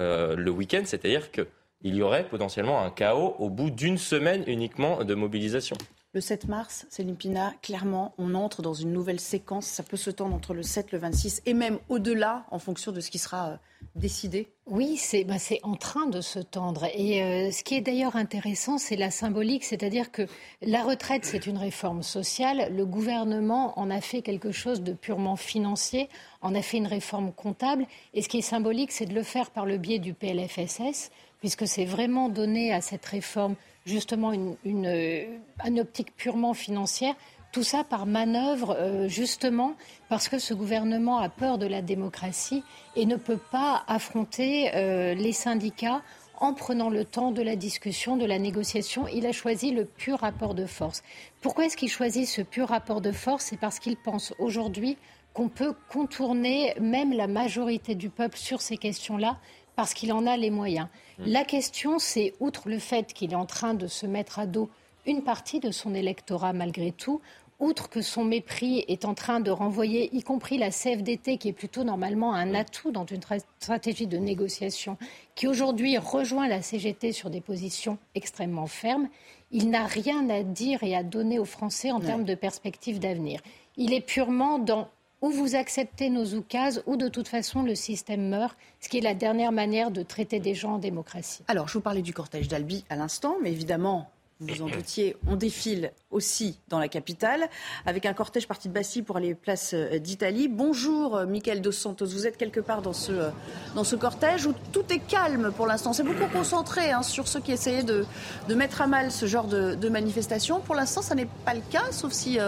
euh, 0.00 0.36
le 0.36 0.50
week-end. 0.50 0.82
C'est-à-dire 0.84 1.30
qu'il 1.30 1.46
y 1.82 2.02
aurait 2.02 2.28
potentiellement 2.28 2.82
un 2.82 2.90
chaos 2.90 3.36
au 3.38 3.48
bout 3.48 3.70
d'une 3.70 3.98
semaine 3.98 4.44
uniquement 4.46 5.02
de 5.02 5.14
mobilisation. 5.14 5.76
Le 6.16 6.22
7 6.22 6.48
mars, 6.48 6.86
Céline 6.88 7.14
Pina, 7.14 7.52
clairement, 7.60 8.14
on 8.16 8.34
entre 8.34 8.62
dans 8.62 8.72
une 8.72 8.90
nouvelle 8.90 9.20
séquence. 9.20 9.66
Ça 9.66 9.82
peut 9.82 9.98
se 9.98 10.08
tendre 10.08 10.34
entre 10.34 10.54
le 10.54 10.62
7, 10.62 10.92
le 10.92 10.98
26 10.98 11.42
et 11.44 11.52
même 11.52 11.78
au-delà 11.90 12.46
en 12.50 12.58
fonction 12.58 12.90
de 12.90 13.00
ce 13.00 13.10
qui 13.10 13.18
sera 13.18 13.50
euh, 13.50 13.56
décidé 13.96 14.48
Oui, 14.64 14.98
bah, 15.26 15.38
c'est 15.38 15.60
en 15.62 15.74
train 15.74 16.06
de 16.06 16.22
se 16.22 16.38
tendre. 16.38 16.86
Et 16.94 17.22
euh, 17.22 17.50
ce 17.50 17.62
qui 17.62 17.74
est 17.74 17.82
d'ailleurs 17.82 18.16
intéressant, 18.16 18.78
c'est 18.78 18.96
la 18.96 19.10
symbolique, 19.10 19.62
c'est-à-dire 19.62 20.10
que 20.10 20.22
la 20.62 20.84
retraite, 20.84 21.26
c'est 21.26 21.46
une 21.46 21.58
réforme 21.58 22.02
sociale. 22.02 22.74
Le 22.74 22.86
gouvernement 22.86 23.78
en 23.78 23.90
a 23.90 24.00
fait 24.00 24.22
quelque 24.22 24.52
chose 24.52 24.80
de 24.80 24.94
purement 24.94 25.36
financier, 25.36 26.08
en 26.40 26.54
a 26.54 26.62
fait 26.62 26.78
une 26.78 26.86
réforme 26.86 27.30
comptable. 27.30 27.84
Et 28.14 28.22
ce 28.22 28.30
qui 28.30 28.38
est 28.38 28.40
symbolique, 28.40 28.90
c'est 28.90 29.04
de 29.04 29.14
le 29.14 29.22
faire 29.22 29.50
par 29.50 29.66
le 29.66 29.76
biais 29.76 29.98
du 29.98 30.14
PLFSS, 30.14 31.10
puisque 31.40 31.66
c'est 31.66 31.84
vraiment 31.84 32.30
donné 32.30 32.72
à 32.72 32.80
cette 32.80 33.04
réforme 33.04 33.54
justement 33.86 34.32
une, 34.32 34.56
une, 34.64 35.80
optique 35.80 36.14
purement 36.16 36.52
financière. 36.52 37.14
Tout 37.52 37.62
ça 37.62 37.84
par 37.84 38.04
manœuvre, 38.04 38.76
euh, 38.78 39.08
justement, 39.08 39.74
parce 40.10 40.28
que 40.28 40.38
ce 40.38 40.52
gouvernement 40.52 41.18
a 41.18 41.30
peur 41.30 41.56
de 41.56 41.66
la 41.66 41.80
démocratie 41.80 42.62
et 42.96 43.06
ne 43.06 43.16
peut 43.16 43.38
pas 43.50 43.84
affronter 43.86 44.74
euh, 44.74 45.14
les 45.14 45.32
syndicats 45.32 46.02
en 46.38 46.52
prenant 46.52 46.90
le 46.90 47.04
temps 47.04 47.30
de 47.30 47.40
la 47.40 47.56
discussion, 47.56 48.16
de 48.18 48.26
la 48.26 48.38
négociation. 48.38 49.06
Il 49.08 49.24
a 49.24 49.32
choisi 49.32 49.70
le 49.70 49.86
pur 49.86 50.18
rapport 50.18 50.54
de 50.54 50.66
force. 50.66 51.02
Pourquoi 51.40 51.64
est-ce 51.64 51.78
qu'il 51.78 51.88
choisit 51.88 52.26
ce 52.26 52.42
pur 52.42 52.68
rapport 52.68 53.00
de 53.00 53.12
force? 53.12 53.46
C'est 53.46 53.56
parce 53.58 53.78
qu'il 53.78 53.96
pense 53.96 54.34
aujourd'hui 54.38 54.98
qu'on 55.32 55.48
peut 55.48 55.74
contourner 55.90 56.74
même 56.80 57.12
la 57.12 57.26
majorité 57.26 57.94
du 57.94 58.10
peuple 58.10 58.36
sur 58.36 58.60
ces 58.60 58.76
questions-là 58.76 59.38
parce 59.76 59.94
qu'il 59.94 60.12
en 60.12 60.26
a 60.26 60.36
les 60.36 60.50
moyens. 60.50 60.88
Mm. 61.18 61.24
La 61.26 61.44
question, 61.44 61.98
c'est, 61.98 62.34
outre 62.40 62.68
le 62.68 62.78
fait 62.78 63.12
qu'il 63.12 63.32
est 63.32 63.36
en 63.36 63.46
train 63.46 63.74
de 63.74 63.86
se 63.86 64.06
mettre 64.06 64.38
à 64.38 64.46
dos 64.46 64.68
une 65.06 65.22
partie 65.22 65.60
de 65.60 65.70
son 65.70 65.94
électorat 65.94 66.52
malgré 66.52 66.90
tout, 66.90 67.20
outre 67.58 67.88
que 67.88 68.02
son 68.02 68.24
mépris 68.24 68.84
est 68.88 69.04
en 69.04 69.14
train 69.14 69.40
de 69.40 69.50
renvoyer, 69.50 70.14
y 70.14 70.22
compris 70.22 70.58
la 70.58 70.70
CFDT, 70.70 71.38
qui 71.38 71.48
est 71.48 71.52
plutôt 71.52 71.84
normalement 71.84 72.34
un 72.34 72.54
atout 72.54 72.90
dans 72.90 73.06
une 73.06 73.20
stratégie 73.60 74.06
de 74.06 74.18
négociation, 74.18 74.98
qui 75.34 75.46
aujourd'hui 75.46 75.96
rejoint 75.96 76.48
la 76.48 76.60
CGT 76.60 77.12
sur 77.12 77.30
des 77.30 77.40
positions 77.40 77.98
extrêmement 78.14 78.66
fermes, 78.66 79.08
il 79.52 79.70
n'a 79.70 79.86
rien 79.86 80.28
à 80.28 80.42
dire 80.42 80.82
et 80.82 80.94
à 80.94 81.02
donner 81.02 81.38
aux 81.38 81.44
Français 81.44 81.92
en 81.92 82.00
termes 82.00 82.24
de 82.24 82.34
perspectives 82.34 82.98
d'avenir. 82.98 83.40
Il 83.76 83.94
est 83.94 84.00
purement 84.00 84.58
dans 84.58 84.88
ou 85.22 85.30
vous 85.30 85.54
acceptez 85.54 86.10
nos 86.10 86.34
oukases, 86.34 86.82
ou 86.86 86.96
de 86.96 87.08
toute 87.08 87.28
façon 87.28 87.62
le 87.62 87.74
système 87.74 88.28
meurt, 88.28 88.56
ce 88.80 88.88
qui 88.88 88.98
est 88.98 89.02
la 89.02 89.14
dernière 89.14 89.52
manière 89.52 89.90
de 89.90 90.02
traiter 90.02 90.40
des 90.40 90.54
gens 90.54 90.74
en 90.74 90.78
démocratie. 90.78 91.42
Alors, 91.48 91.68
je 91.68 91.74
vous 91.74 91.80
parlais 91.80 92.02
du 92.02 92.12
cortège 92.12 92.48
d'Albi 92.48 92.84
à 92.90 92.96
l'instant, 92.96 93.36
mais 93.42 93.52
évidemment, 93.52 94.10
vous 94.40 94.54
vous 94.54 94.62
en 94.62 94.68
doutiez, 94.76 95.16
on 95.26 95.36
défile 95.36 95.92
aussi 96.10 96.58
dans 96.68 96.78
la 96.78 96.88
capitale, 96.88 97.48
avec 97.84 98.06
un 98.06 98.12
cortège 98.12 98.46
parti 98.46 98.68
de 98.68 98.74
Bastille 98.74 99.02
pour 99.02 99.16
aller 99.16 99.34
place 99.34 99.72
euh, 99.74 99.98
d'Italie. 99.98 100.48
Bonjour, 100.48 101.16
euh, 101.16 101.26
Michael 101.26 101.60
Dos 101.60 101.72
Santos. 101.72 102.06
Vous 102.06 102.26
êtes 102.26 102.36
quelque 102.36 102.60
part 102.60 102.82
dans 102.82 102.92
ce, 102.92 103.12
euh, 103.12 103.30
dans 103.74 103.84
ce 103.84 103.96
cortège 103.96 104.46
où 104.46 104.54
tout 104.72 104.84
est 104.90 104.98
calme 104.98 105.52
pour 105.56 105.66
l'instant. 105.66 105.92
C'est 105.92 106.02
beaucoup 106.02 106.30
concentré 106.32 106.90
hein, 106.90 107.02
sur 107.02 107.28
ceux 107.28 107.40
qui 107.40 107.52
essayaient 107.52 107.82
de, 107.82 108.04
de, 108.48 108.54
mettre 108.54 108.80
à 108.80 108.86
mal 108.86 109.10
ce 109.10 109.26
genre 109.26 109.46
de, 109.46 109.74
de 109.74 109.88
manifestation. 109.88 110.60
Pour 110.60 110.74
l'instant, 110.74 111.02
ça 111.02 111.14
n'est 111.14 111.28
pas 111.44 111.54
le 111.54 111.62
cas, 111.70 111.90
sauf 111.90 112.12
si 112.12 112.38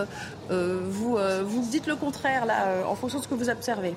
vous, 0.49 1.18
vous 1.45 1.68
dites 1.71 1.87
le 1.87 1.97
contraire, 1.97 2.47
là, 2.47 2.87
en 2.87 2.95
fonction 2.95 3.18
de 3.18 3.25
ce 3.25 3.28
que 3.28 3.35
vous 3.35 3.50
observez. 3.50 3.95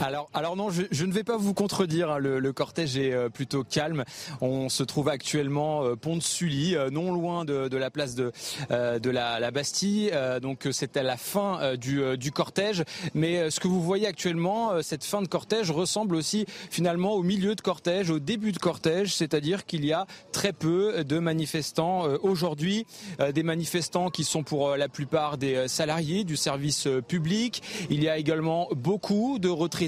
Alors, 0.00 0.30
alors 0.32 0.54
non, 0.54 0.70
je, 0.70 0.82
je, 0.92 1.04
ne 1.04 1.12
vais 1.12 1.24
pas 1.24 1.36
vous 1.36 1.54
contredire. 1.54 2.12
Hein. 2.12 2.18
Le, 2.18 2.38
le, 2.38 2.52
cortège 2.52 2.96
est 2.96 3.12
euh, 3.12 3.28
plutôt 3.28 3.64
calme. 3.64 4.04
On 4.40 4.68
se 4.68 4.84
trouve 4.84 5.08
actuellement 5.08 5.84
euh, 5.84 5.96
pont 5.96 6.16
de 6.16 6.22
Sully, 6.22 6.76
euh, 6.76 6.88
non 6.88 7.12
loin 7.12 7.44
de, 7.44 7.66
de, 7.66 7.76
la 7.76 7.90
place 7.90 8.14
de, 8.14 8.30
de 8.70 9.10
la, 9.10 9.40
la 9.40 9.50
Bastille. 9.50 10.12
Donc 10.40 10.68
c'est 10.70 10.96
à 10.96 11.02
la 11.02 11.16
fin 11.16 11.74
du, 11.76 12.16
du, 12.16 12.30
cortège. 12.30 12.84
Mais 13.14 13.50
ce 13.50 13.58
que 13.60 13.66
vous 13.66 13.82
voyez 13.82 14.06
actuellement, 14.06 14.82
cette 14.82 15.04
fin 15.04 15.20
de 15.22 15.26
cortège 15.26 15.70
ressemble 15.70 16.14
aussi 16.14 16.46
finalement 16.70 17.14
au 17.14 17.22
milieu 17.22 17.54
de 17.54 17.60
cortège, 17.60 18.10
au 18.10 18.18
début 18.18 18.52
de 18.52 18.58
cortège, 18.58 19.14
c'est-à-dire 19.14 19.66
qu'il 19.66 19.84
y 19.84 19.92
a 19.92 20.06
très 20.32 20.52
peu 20.52 21.04
de 21.04 21.18
manifestants 21.18 22.04
aujourd'hui, 22.22 22.86
des 23.34 23.42
manifestants 23.42 24.10
qui 24.10 24.24
sont 24.24 24.42
pour 24.42 24.76
la 24.76 24.88
plupart 24.88 25.38
des 25.38 25.66
salariés 25.68 26.24
du 26.24 26.36
service 26.36 26.88
public. 27.06 27.62
Il 27.90 28.02
y 28.02 28.08
a 28.08 28.18
également 28.18 28.68
beaucoup 28.72 29.38
de 29.38 29.48
retraités 29.48 29.87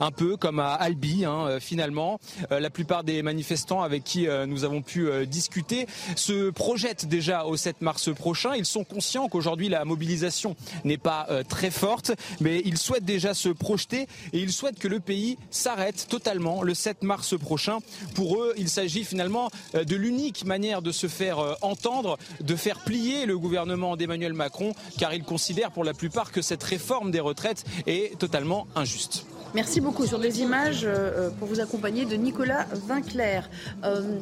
un 0.00 0.10
peu 0.10 0.36
comme 0.36 0.58
à 0.58 0.74
Albi 0.74 1.24
hein, 1.24 1.46
euh, 1.46 1.60
finalement. 1.60 2.20
Euh, 2.52 2.60
la 2.60 2.70
plupart 2.70 3.04
des 3.04 3.22
manifestants 3.22 3.82
avec 3.82 4.04
qui 4.04 4.26
euh, 4.26 4.46
nous 4.46 4.64
avons 4.64 4.82
pu 4.82 5.08
discuter 5.26 5.86
se 6.16 6.50
projettent 6.50 7.06
déjà 7.06 7.44
au 7.44 7.56
7 7.56 7.82
mars 7.82 8.14
prochain. 8.14 8.54
Ils 8.56 8.64
sont 8.64 8.84
conscients 8.84 9.28
qu'aujourd'hui 9.28 9.68
la 9.68 9.84
mobilisation 9.84 10.56
n'est 10.84 10.98
pas 10.98 11.26
très 11.48 11.70
forte, 11.70 12.12
mais 12.40 12.62
ils 12.64 12.78
souhaitent 12.78 13.04
déjà 13.04 13.34
se 13.34 13.48
projeter 13.48 14.06
et 14.32 14.38
ils 14.38 14.52
souhaitent 14.52 14.78
que 14.78 14.88
le 14.88 15.00
pays 15.00 15.38
s'arrête 15.50 16.06
totalement 16.08 16.62
le 16.62 16.74
7 16.74 17.02
mars 17.02 17.38
prochain. 17.38 17.78
Pour 18.14 18.42
eux, 18.42 18.54
il 18.56 18.68
s'agit 18.68 19.04
finalement 19.04 19.50
de 19.74 19.96
l'unique 19.96 20.44
manière 20.44 20.82
de 20.82 20.92
se 20.92 21.06
faire 21.06 21.56
entendre, 21.62 22.18
de 22.40 22.56
faire 22.56 22.80
plier 22.80 23.26
le 23.26 23.38
gouvernement 23.38 23.96
d'Emmanuel 23.96 24.32
Macron, 24.32 24.74
car 24.98 25.14
ils 25.14 25.24
considèrent 25.24 25.72
pour 25.72 25.84
la 25.84 25.94
plupart 25.94 26.32
que 26.32 26.42
cette 26.42 26.62
réforme 26.62 27.10
des 27.10 27.20
retraites 27.20 27.64
est 27.86 28.18
totalement 28.18 28.66
injuste. 28.74 29.26
Merci 29.54 29.80
beaucoup. 29.80 30.04
Sur 30.04 30.18
des 30.18 30.40
images 30.40 30.82
euh, 30.84 31.30
pour 31.38 31.46
vous 31.46 31.60
accompagner 31.60 32.04
de 32.04 32.16
Nicolas 32.16 32.66
Vinclair. 32.72 33.48
Euh, 33.84 34.18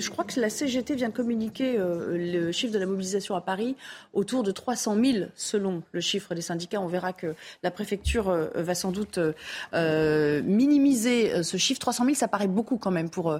je 0.00 0.10
crois 0.10 0.24
que 0.24 0.40
la 0.40 0.50
CGT 0.50 0.94
vient 0.94 1.08
de 1.08 1.14
communiquer 1.14 1.78
euh, 1.78 2.16
le 2.16 2.52
chiffre 2.52 2.72
de 2.72 2.78
la 2.78 2.86
mobilisation 2.86 3.34
à 3.34 3.40
Paris 3.40 3.76
autour 4.12 4.42
de 4.42 4.50
300 4.50 4.96
000 5.02 5.26
selon 5.34 5.82
le 5.92 6.00
chiffre 6.00 6.34
des 6.34 6.40
syndicats. 6.40 6.80
On 6.80 6.86
verra 6.86 7.12
que 7.12 7.34
la 7.62 7.70
préfecture 7.70 8.30
va 8.54 8.74
sans 8.74 8.92
doute 8.92 9.18
minimiser 9.72 11.42
ce 11.42 11.56
chiffre. 11.56 11.80
300 11.80 12.04
000, 12.04 12.14
ça 12.16 12.28
paraît 12.28 12.48
beaucoup 12.48 12.76
quand 12.76 12.90
même 12.90 13.10
pour, 13.10 13.38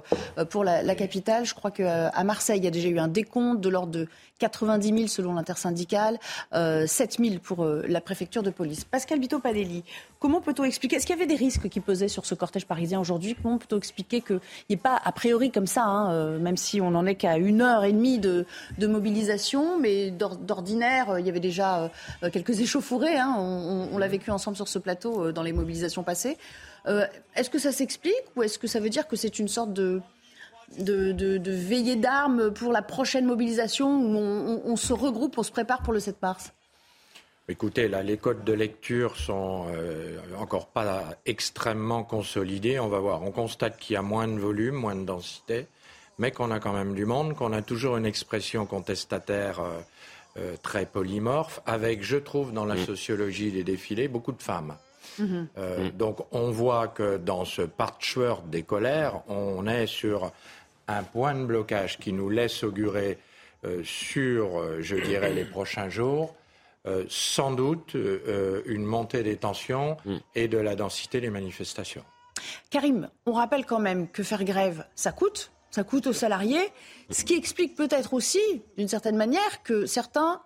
pour 0.49 0.63
la, 0.63 0.95
capitale. 0.95 1.45
Je 1.45 1.53
crois 1.53 1.71
qu'à 1.71 2.23
Marseille, 2.23 2.59
il 2.59 2.63
y 2.63 2.67
a 2.67 2.71
déjà 2.71 2.89
eu 2.89 2.99
un 2.99 3.07
décompte 3.07 3.61
de 3.61 3.69
l'ordre 3.69 3.91
de 3.91 4.07
90 4.41 4.87
000 4.87 5.07
selon 5.07 5.35
l'intersyndicale, 5.35 6.19
euh, 6.53 6.87
7 6.87 7.17
000 7.19 7.35
pour 7.41 7.63
euh, 7.63 7.83
la 7.87 8.01
préfecture 8.01 8.41
de 8.41 8.49
police. 8.49 8.83
Pascal 8.83 9.19
Bito-Padelli, 9.19 9.83
comment 10.19 10.41
peut-on 10.41 10.63
expliquer? 10.63 10.95
Est-ce 10.95 11.05
qu'il 11.05 11.15
y 11.15 11.19
avait 11.19 11.27
des 11.27 11.35
risques 11.35 11.69
qui 11.69 11.79
pesaient 11.79 12.07
sur 12.07 12.25
ce 12.25 12.33
cortège 12.33 12.65
parisien 12.65 12.99
aujourd'hui? 12.99 13.35
Comment 13.41 13.59
peut-on 13.59 13.77
expliquer 13.77 14.21
qu'il 14.21 14.39
n'y 14.69 14.73
ait 14.73 14.77
pas, 14.77 14.99
a 15.03 15.11
priori 15.11 15.51
comme 15.51 15.67
ça, 15.67 15.83
hein, 15.83 16.11
euh, 16.11 16.39
même 16.51 16.57
si 16.57 16.81
on 16.81 16.91
n'en 16.91 17.05
est 17.05 17.15
qu'à 17.15 17.37
une 17.37 17.61
heure 17.61 17.85
et 17.85 17.93
demie 17.93 18.19
de, 18.19 18.45
mobilisation, 18.77 19.79
mais 19.79 20.11
d'ordinaire, 20.11 21.11
euh, 21.11 21.19
il 21.21 21.25
y 21.25 21.29
avait 21.29 21.39
déjà 21.39 21.89
quelques 22.33 22.59
échauffourées. 22.59 23.17
Hein, 23.17 23.35
on, 23.37 23.87
on 23.93 23.97
l'a 23.97 24.09
vécu 24.09 24.31
ensemble 24.31 24.57
sur 24.57 24.67
ce 24.67 24.77
plateau 24.77 25.31
dans 25.31 25.43
les 25.43 25.53
mobilisations 25.53 26.03
passées. 26.03 26.37
est-ce 27.35 27.49
que 27.49 27.59
ça 27.59 27.71
s'explique 27.71 28.25
ou 28.35 28.43
est-ce 28.43 28.59
que 28.59 28.67
ça 28.67 28.81
veut 28.81 28.89
dire 28.89 29.07
que 29.07 29.15
c'est 29.15 29.39
une 29.39 29.47
sorte 29.47 29.71
de 29.71 30.01
de, 30.79 31.11
de, 31.11 31.51
veillée 31.51 31.95
d'armes 31.95 32.51
pour 32.51 32.71
la 32.71 32.81
prochaine 32.81 33.25
mobilisation 33.25 33.89
où 33.89 34.61
on, 34.65 34.75
se 34.75 34.93
regroupe, 34.93 35.37
on 35.37 35.43
se 35.43 35.51
prépare 35.51 35.81
pour 35.81 35.93
le 35.93 35.99
7 35.99 36.21
mars? 36.21 36.53
Écoutez, 37.47 37.87
là, 37.87 38.01
les 38.03 38.17
codes 38.17 38.45
de 38.45 38.53
lecture 38.53 39.17
sont 39.17 39.65
euh, 39.73 40.17
encore 40.37 40.67
pas 40.67 41.15
extrêmement 41.25 42.03
consolidés. 42.03 42.79
On 42.79 42.87
va 42.87 42.99
voir. 42.99 43.23
On 43.23 43.31
constate 43.31 43.77
qu'il 43.77 43.95
y 43.95 43.97
a 43.97 44.01
moins 44.01 44.27
de 44.27 44.39
volume, 44.39 44.75
moins 44.75 44.95
de 44.95 45.03
densité, 45.03 45.67
mais 46.17 46.31
qu'on 46.31 46.51
a 46.51 46.59
quand 46.59 46.73
même 46.73 46.93
du 46.93 47.05
monde, 47.05 47.35
qu'on 47.35 47.53
a 47.53 47.61
toujours 47.61 47.97
une 47.97 48.05
expression 48.05 48.65
contestataire 48.65 49.59
euh, 49.59 49.79
euh, 50.37 50.55
très 50.61 50.85
polymorphe, 50.85 51.61
avec, 51.65 52.03
je 52.03 52.17
trouve, 52.17 52.53
dans 52.53 52.65
la 52.65 52.75
mm. 52.75 52.85
sociologie 52.85 53.51
des 53.51 53.63
défilés, 53.63 54.07
beaucoup 54.07 54.31
de 54.31 54.41
femmes. 54.41 54.75
Mm-hmm. 55.19 55.47
Mm. 55.57 55.89
Donc 55.97 56.25
on 56.31 56.51
voit 56.51 56.87
que 56.87 57.17
dans 57.17 57.43
ce 57.45 57.63
patchwork 57.63 58.49
des 58.49 58.63
colères, 58.63 59.21
on 59.27 59.67
est 59.67 59.87
sur 59.87 60.31
un 60.87 61.03
point 61.03 61.33
de 61.33 61.45
blocage 61.45 61.97
qui 61.97 62.13
nous 62.13 62.29
laisse 62.29 62.63
augurer 62.63 63.17
euh, 63.63 63.83
sur, 63.83 64.59
euh, 64.59 64.81
je 64.81 64.95
dirais, 64.95 65.31
les 65.33 65.45
prochains 65.45 65.87
jours, 65.87 66.35
euh, 66.87 67.05
sans 67.09 67.51
doute 67.51 67.95
une 68.65 68.83
montée 68.83 69.21
des 69.21 69.37
tensions 69.37 69.97
mm. 70.05 70.17
et 70.33 70.47
de 70.47 70.57
la 70.57 70.75
densité 70.75 71.21
des 71.21 71.29
manifestations. 71.29 72.03
Karim, 72.71 73.09
on 73.27 73.33
rappelle 73.33 73.65
quand 73.65 73.79
même 73.79 74.07
que 74.07 74.23
faire 74.23 74.43
grève, 74.43 74.85
ça 74.95 75.11
coûte, 75.11 75.51
ça 75.71 75.83
coûte 75.83 76.07
aux 76.07 76.13
salariés, 76.13 76.61
ce 77.09 77.23
qui 77.23 77.33
explique 77.33 77.75
peut-être 77.75 78.13
aussi, 78.13 78.39
d'une 78.77 78.87
certaine 78.87 79.17
manière, 79.17 79.63
que 79.63 79.85
certains 79.85 80.41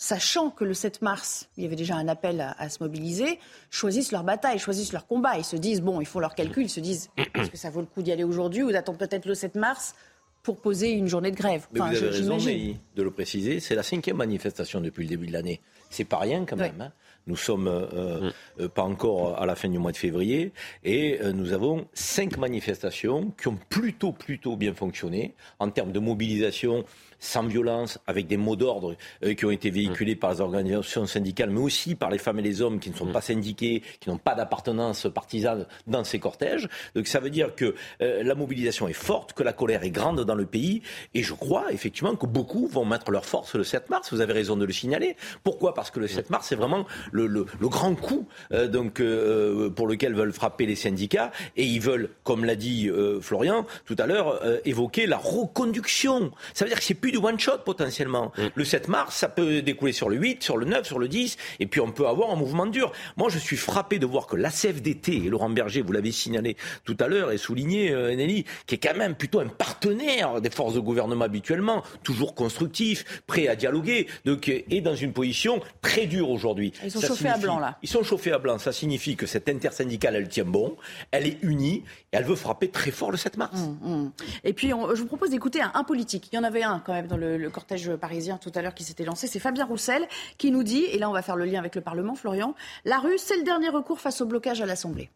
sachant 0.00 0.50
que 0.50 0.64
le 0.64 0.74
7 0.74 1.02
mars, 1.02 1.48
il 1.56 1.64
y 1.64 1.66
avait 1.66 1.74
déjà 1.74 1.96
un 1.96 2.06
appel 2.06 2.54
à, 2.56 2.68
se 2.68 2.82
mobiliser, 2.82 3.40
choisissent 3.68 4.12
leur 4.12 4.22
bataille, 4.22 4.60
choisissent 4.60 4.92
leur 4.92 5.08
combat. 5.08 5.36
Ils 5.36 5.44
se 5.44 5.56
disent, 5.56 5.82
bon, 5.82 6.00
ils 6.00 6.06
font 6.06 6.20
leur 6.20 6.36
calcul, 6.36 6.66
ils 6.66 6.70
se 6.70 6.78
disent, 6.78 7.10
est-ce 7.34 7.50
que 7.50 7.56
ça 7.56 7.68
vaut 7.68 7.80
le 7.80 7.86
coup 7.86 8.02
d'y 8.02 8.12
aller 8.12 8.22
aujourd'hui 8.22 8.62
ou 8.62 8.70
d'attendre 8.70 8.98
peut-être 8.98 9.26
le 9.26 9.34
7 9.34 9.56
mars 9.56 9.96
pour 10.44 10.60
poser 10.60 10.92
une 10.92 11.08
journée 11.08 11.32
de 11.32 11.36
grève? 11.36 11.66
Mais 11.72 11.80
vous 11.80 11.86
avez 11.86 12.10
raison 12.10 12.36
de 12.36 13.02
le 13.02 13.10
préciser, 13.10 13.58
c'est 13.58 13.74
la 13.74 13.82
cinquième 13.82 14.18
manifestation 14.18 14.80
depuis 14.80 15.02
le 15.02 15.08
début 15.08 15.26
de 15.26 15.32
l'année. 15.32 15.60
C'est 15.90 16.04
pas 16.04 16.18
rien 16.18 16.44
quand 16.44 16.56
même. 16.56 16.80
Hein. 16.80 16.92
Nous 17.28 17.36
sommes 17.36 17.68
euh, 17.68 18.30
euh, 18.58 18.68
pas 18.68 18.82
encore 18.82 19.40
à 19.40 19.44
la 19.44 19.54
fin 19.54 19.68
du 19.68 19.78
mois 19.78 19.92
de 19.92 19.98
février 19.98 20.52
et 20.82 21.20
euh, 21.20 21.32
nous 21.32 21.52
avons 21.52 21.86
cinq 21.92 22.38
manifestations 22.38 23.32
qui 23.38 23.48
ont 23.48 23.58
plutôt 23.68 24.12
plutôt 24.12 24.56
bien 24.56 24.72
fonctionné 24.72 25.34
en 25.58 25.68
termes 25.68 25.92
de 25.92 25.98
mobilisation 25.98 26.86
sans 27.18 27.44
violence, 27.44 27.98
avec 28.06 28.26
des 28.26 28.36
mots 28.36 28.56
d'ordre 28.56 28.96
euh, 29.24 29.34
qui 29.34 29.44
ont 29.44 29.50
été 29.50 29.70
véhiculés 29.70 30.16
par 30.16 30.32
les 30.32 30.40
organisations 30.40 31.06
syndicales, 31.06 31.50
mais 31.50 31.60
aussi 31.60 31.94
par 31.94 32.10
les 32.10 32.18
femmes 32.18 32.38
et 32.38 32.42
les 32.42 32.62
hommes 32.62 32.78
qui 32.78 32.90
ne 32.90 32.94
sont 32.94 33.06
pas 33.06 33.20
syndiqués, 33.20 33.82
qui 34.00 34.08
n'ont 34.08 34.18
pas 34.18 34.34
d'appartenance 34.34 35.06
partisane 35.12 35.66
dans 35.86 36.04
ces 36.04 36.18
cortèges. 36.18 36.68
Donc 36.94 37.06
ça 37.06 37.20
veut 37.20 37.30
dire 37.30 37.54
que 37.54 37.74
euh, 38.02 38.22
la 38.22 38.34
mobilisation 38.34 38.88
est 38.88 38.92
forte, 38.92 39.32
que 39.32 39.42
la 39.42 39.52
colère 39.52 39.82
est 39.82 39.90
grande 39.90 40.24
dans 40.24 40.34
le 40.34 40.46
pays, 40.46 40.82
et 41.14 41.22
je 41.22 41.34
crois 41.34 41.72
effectivement 41.72 42.14
que 42.14 42.26
beaucoup 42.26 42.66
vont 42.66 42.84
mettre 42.84 43.10
leur 43.10 43.26
force 43.26 43.54
le 43.54 43.64
7 43.64 43.90
mars. 43.90 44.12
Vous 44.12 44.20
avez 44.20 44.32
raison 44.32 44.56
de 44.56 44.64
le 44.64 44.72
signaler. 44.72 45.16
Pourquoi? 45.42 45.74
Parce 45.74 45.90
que 45.90 46.00
le 46.00 46.08
7 46.08 46.30
mars, 46.30 46.46
c'est 46.48 46.56
vraiment 46.56 46.86
le, 47.10 47.26
le, 47.26 47.46
le, 47.58 47.68
grand 47.68 47.94
coup 47.94 48.26
euh, 48.52 48.68
donc, 48.68 49.02
pour 49.74 49.86
lequel 49.86 50.14
veulent 50.14 50.32
frapper 50.32 50.66
les 50.66 50.76
syndicats, 50.76 51.32
et 51.56 51.64
ils 51.64 51.80
veulent, 51.80 52.10
comme 52.22 52.44
l'a 52.44 52.56
dit 52.56 52.90
Florian 53.20 53.66
tout 53.84 53.96
à 53.98 54.06
l'heure, 54.06 54.40
évoquer 54.64 55.06
la 55.06 55.16
reconduction. 55.16 56.30
Ça 56.54 56.64
veut 56.64 56.70
dire 56.70 56.78
que 56.78 56.84
c'est 56.84 56.94
plus 56.94 57.07
du 57.10 57.18
one-shot 57.18 57.58
potentiellement. 57.64 58.32
Mm. 58.36 58.42
Le 58.54 58.64
7 58.64 58.88
mars, 58.88 59.16
ça 59.16 59.28
peut 59.28 59.62
découler 59.62 59.92
sur 59.92 60.08
le 60.08 60.16
8, 60.16 60.42
sur 60.42 60.56
le 60.56 60.66
9, 60.66 60.86
sur 60.86 60.98
le 60.98 61.08
10, 61.08 61.36
et 61.60 61.66
puis 61.66 61.80
on 61.80 61.90
peut 61.90 62.06
avoir 62.06 62.30
un 62.30 62.36
mouvement 62.36 62.66
dur. 62.66 62.92
Moi, 63.16 63.28
je 63.30 63.38
suis 63.38 63.56
frappé 63.56 63.98
de 63.98 64.06
voir 64.06 64.26
que 64.26 64.36
la 64.36 64.50
CFDT, 64.50 65.16
et 65.16 65.28
Laurent 65.28 65.50
Berger, 65.50 65.82
vous 65.82 65.92
l'avez 65.92 66.12
signalé 66.12 66.56
tout 66.84 66.96
à 67.00 67.08
l'heure 67.08 67.32
et 67.32 67.38
souligné, 67.38 67.90
euh, 67.90 68.14
Nelly, 68.14 68.44
qui 68.66 68.76
est 68.76 68.78
quand 68.78 68.96
même 68.96 69.14
plutôt 69.14 69.40
un 69.40 69.46
partenaire 69.46 70.40
des 70.40 70.50
forces 70.50 70.74
de 70.74 70.80
gouvernement 70.80 71.24
habituellement, 71.24 71.82
toujours 72.02 72.34
constructif, 72.34 73.22
prêt 73.26 73.48
à 73.48 73.56
dialoguer, 73.56 74.06
donc, 74.24 74.48
est 74.48 74.80
dans 74.80 74.94
une 74.94 75.12
position 75.12 75.60
très 75.82 76.06
dure 76.06 76.30
aujourd'hui. 76.30 76.72
Ils 76.84 76.90
sont 76.90 77.00
chauffés 77.00 77.28
à 77.28 77.38
blanc, 77.38 77.58
là. 77.58 77.78
Ils 77.82 77.88
sont 77.88 78.02
chauffés 78.02 78.32
à 78.32 78.38
blanc. 78.38 78.58
Ça 78.58 78.72
signifie 78.72 79.16
que 79.16 79.26
cette 79.26 79.48
intersyndicale, 79.48 80.16
elle 80.16 80.28
tient 80.28 80.44
bon, 80.44 80.76
elle 81.10 81.26
est 81.26 81.38
unie, 81.42 81.84
et 82.12 82.16
elle 82.16 82.24
veut 82.24 82.36
frapper 82.36 82.68
très 82.68 82.90
fort 82.90 83.10
le 83.10 83.16
7 83.16 83.36
mars. 83.36 83.60
Mm, 83.82 83.90
mm. 83.90 84.12
Et 84.44 84.52
puis, 84.52 84.68
je 84.68 85.00
vous 85.00 85.06
propose 85.06 85.30
d'écouter 85.30 85.60
un, 85.60 85.70
un 85.74 85.84
politique. 85.84 86.28
Il 86.32 86.36
y 86.36 86.38
en 86.38 86.44
avait 86.44 86.62
un 86.62 86.80
quand 86.84 86.92
même 86.92 86.97
dans 87.06 87.16
le, 87.16 87.48
cortège 87.50 87.94
parisien 87.96 88.38
tout 88.38 88.52
à 88.54 88.62
l'heure 88.62 88.74
qui 88.74 88.84
s'était 88.84 89.04
lancé. 89.04 89.26
C'est 89.26 89.38
Fabien 89.38 89.64
Roussel 89.64 90.06
qui 90.36 90.50
nous 90.50 90.62
dit, 90.62 90.84
et 90.84 90.98
là 90.98 91.08
on 91.08 91.12
va 91.12 91.22
faire 91.22 91.36
le 91.36 91.44
lien 91.44 91.58
avec 91.58 91.74
le 91.74 91.80
Parlement, 91.80 92.14
Florian, 92.14 92.54
la 92.84 92.98
rue, 92.98 93.18
c'est 93.18 93.36
le 93.36 93.44
dernier 93.44 93.68
recours 93.68 94.00
face 94.00 94.20
au 94.20 94.26
blocage 94.26 94.60
à 94.60 94.66
l'Assemblée. 94.66 95.10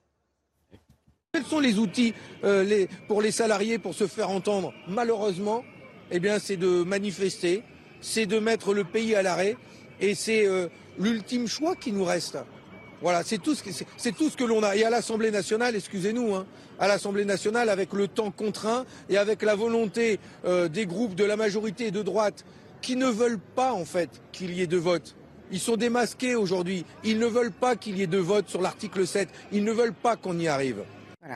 Quels 1.33 1.45
sont 1.45 1.61
les 1.61 1.79
outils 1.79 2.13
euh, 2.45 2.87
pour 3.09 3.23
les 3.23 3.31
salariés 3.31 3.79
pour 3.79 3.95
se 3.95 4.07
faire 4.07 4.29
entendre? 4.29 4.75
Malheureusement, 4.87 5.65
eh 6.11 6.21
bien, 6.21 6.39
c'est 6.39 6.59
de 6.59 6.83
manifester, 6.83 7.63
c'est 8.03 8.27
de 8.27 8.39
mettre 8.39 8.75
le 8.75 8.85
pays 8.85 9.15
à 9.15 9.23
l'arrêt, 9.23 9.57
et 9.99 10.15
c'est 10.15 10.47
euh, 10.47 10.69
l'ultime 10.99 11.47
choix 11.47 11.75
qui 11.75 11.91
nous 11.91 12.05
reste. 12.05 12.37
Voilà, 13.03 13.25
c'est 13.25 13.39
tout, 13.39 13.55
ce 13.57 14.37
que 14.37 14.45
l'on 14.45 14.63
a. 14.63 14.77
Et 14.77 14.85
à 14.85 14.91
l'Assemblée 14.91 15.33
nationale, 15.33 15.75
excusez-nous, 15.75 16.37
hein, 16.37 16.47
à 16.79 16.87
l'Assemblée 16.87 17.25
nationale, 17.25 17.69
avec 17.69 17.93
le 17.93 18.07
temps 18.07 18.31
contraint 18.31 18.85
et 19.11 19.19
avec 19.19 19.43
la 19.43 19.57
volonté 19.57 20.21
euh, 20.45 20.69
des 20.69 20.87
groupes 20.87 21.17
de 21.17 21.25
la 21.25 21.37
majorité 21.37 21.91
de 21.91 22.03
droite 22.03 22.45
qui 22.81 22.95
ne 22.95 23.07
veulent 23.07 23.41
pas, 23.41 23.73
en 23.73 23.85
fait, 23.85 24.09
qu'il 24.31 24.55
y 24.55 24.63
ait 24.63 24.69
de 24.69 24.77
vote. 24.77 25.17
Ils 25.51 25.59
sont 25.59 25.77
démasqués 25.77 26.37
aujourd'hui. 26.37 26.87
Ils 27.03 27.19
ne 27.19 27.27
veulent 27.27 27.53
pas 27.53 27.75
qu'il 27.75 27.99
y 27.99 28.03
ait 28.03 28.07
de 28.07 28.19
vote 28.19 28.49
sur 28.49 28.63
l'article 28.63 29.05
7. 29.05 29.29
Ils 29.51 29.65
ne 29.65 29.73
veulent 29.73 29.93
pas 29.93 30.17
qu'on 30.17 30.39
y 30.39 30.47
arrive. 30.47 30.85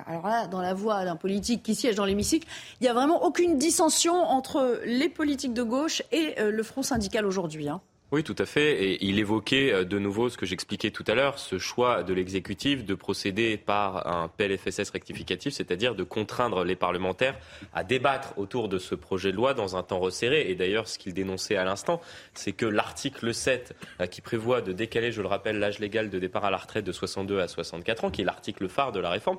Alors 0.06 0.26
là, 0.26 0.46
dans 0.46 0.60
la 0.60 0.74
voix 0.74 1.04
d'un 1.04 1.16
politique 1.16 1.62
qui 1.62 1.74
siège 1.74 1.96
dans 1.96 2.04
l'hémicycle, 2.04 2.46
il 2.80 2.84
n'y 2.84 2.88
a 2.88 2.94
vraiment 2.94 3.24
aucune 3.24 3.58
dissension 3.58 4.14
entre 4.14 4.80
les 4.84 5.08
politiques 5.08 5.52
de 5.52 5.62
gauche 5.62 6.02
et 6.12 6.34
euh, 6.38 6.50
le 6.50 6.62
Front 6.62 6.82
syndical 6.82 7.26
aujourd'hui. 7.26 7.68
Hein. 7.68 7.80
Oui, 8.12 8.22
tout 8.22 8.36
à 8.38 8.46
fait. 8.46 8.84
Et 8.84 9.04
il 9.04 9.18
évoquait 9.18 9.72
euh, 9.72 9.84
de 9.84 9.98
nouveau 9.98 10.28
ce 10.28 10.36
que 10.36 10.46
j'expliquais 10.46 10.92
tout 10.92 11.02
à 11.08 11.16
l'heure, 11.16 11.40
ce 11.40 11.58
choix 11.58 12.04
de 12.04 12.14
l'exécutif 12.14 12.84
de 12.84 12.94
procéder 12.94 13.56
par 13.56 14.06
un 14.06 14.28
PLFSS 14.28 14.90
rectificatif, 14.90 15.54
c'est-à-dire 15.54 15.96
de 15.96 16.04
contraindre 16.04 16.62
les 16.62 16.76
parlementaires 16.76 17.36
à 17.74 17.82
débattre 17.82 18.32
autour 18.36 18.68
de 18.68 18.78
ce 18.78 18.94
projet 18.94 19.32
de 19.32 19.36
loi 19.36 19.54
dans 19.54 19.76
un 19.76 19.82
temps 19.82 19.98
resserré. 19.98 20.48
Et 20.48 20.54
d'ailleurs, 20.54 20.86
ce 20.86 21.00
qu'il 21.00 21.14
dénonçait 21.14 21.56
à 21.56 21.64
l'instant, 21.64 22.00
c'est 22.32 22.52
que 22.52 22.64
l'article 22.64 23.34
7, 23.34 23.74
euh, 24.00 24.06
qui 24.06 24.20
prévoit 24.20 24.60
de 24.60 24.72
décaler, 24.72 25.10
je 25.10 25.20
le 25.20 25.26
rappelle, 25.26 25.58
l'âge 25.58 25.80
légal 25.80 26.08
de 26.08 26.20
départ 26.20 26.44
à 26.44 26.52
la 26.52 26.58
retraite 26.58 26.84
de 26.84 26.92
62 26.92 27.40
à 27.40 27.48
64 27.48 28.04
ans, 28.04 28.10
qui 28.12 28.22
est 28.22 28.24
l'article 28.24 28.68
phare 28.68 28.92
de 28.92 29.00
la 29.00 29.10
réforme, 29.10 29.38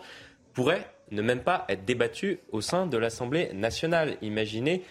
pourrait 0.54 0.92
ne 1.12 1.22
même 1.22 1.42
pas 1.42 1.64
être 1.70 1.86
débattu 1.86 2.40
au 2.52 2.60
sein 2.60 2.86
de 2.86 2.98
l'Assemblée 2.98 3.50
nationale. 3.54 4.18
Imaginez 4.22 4.84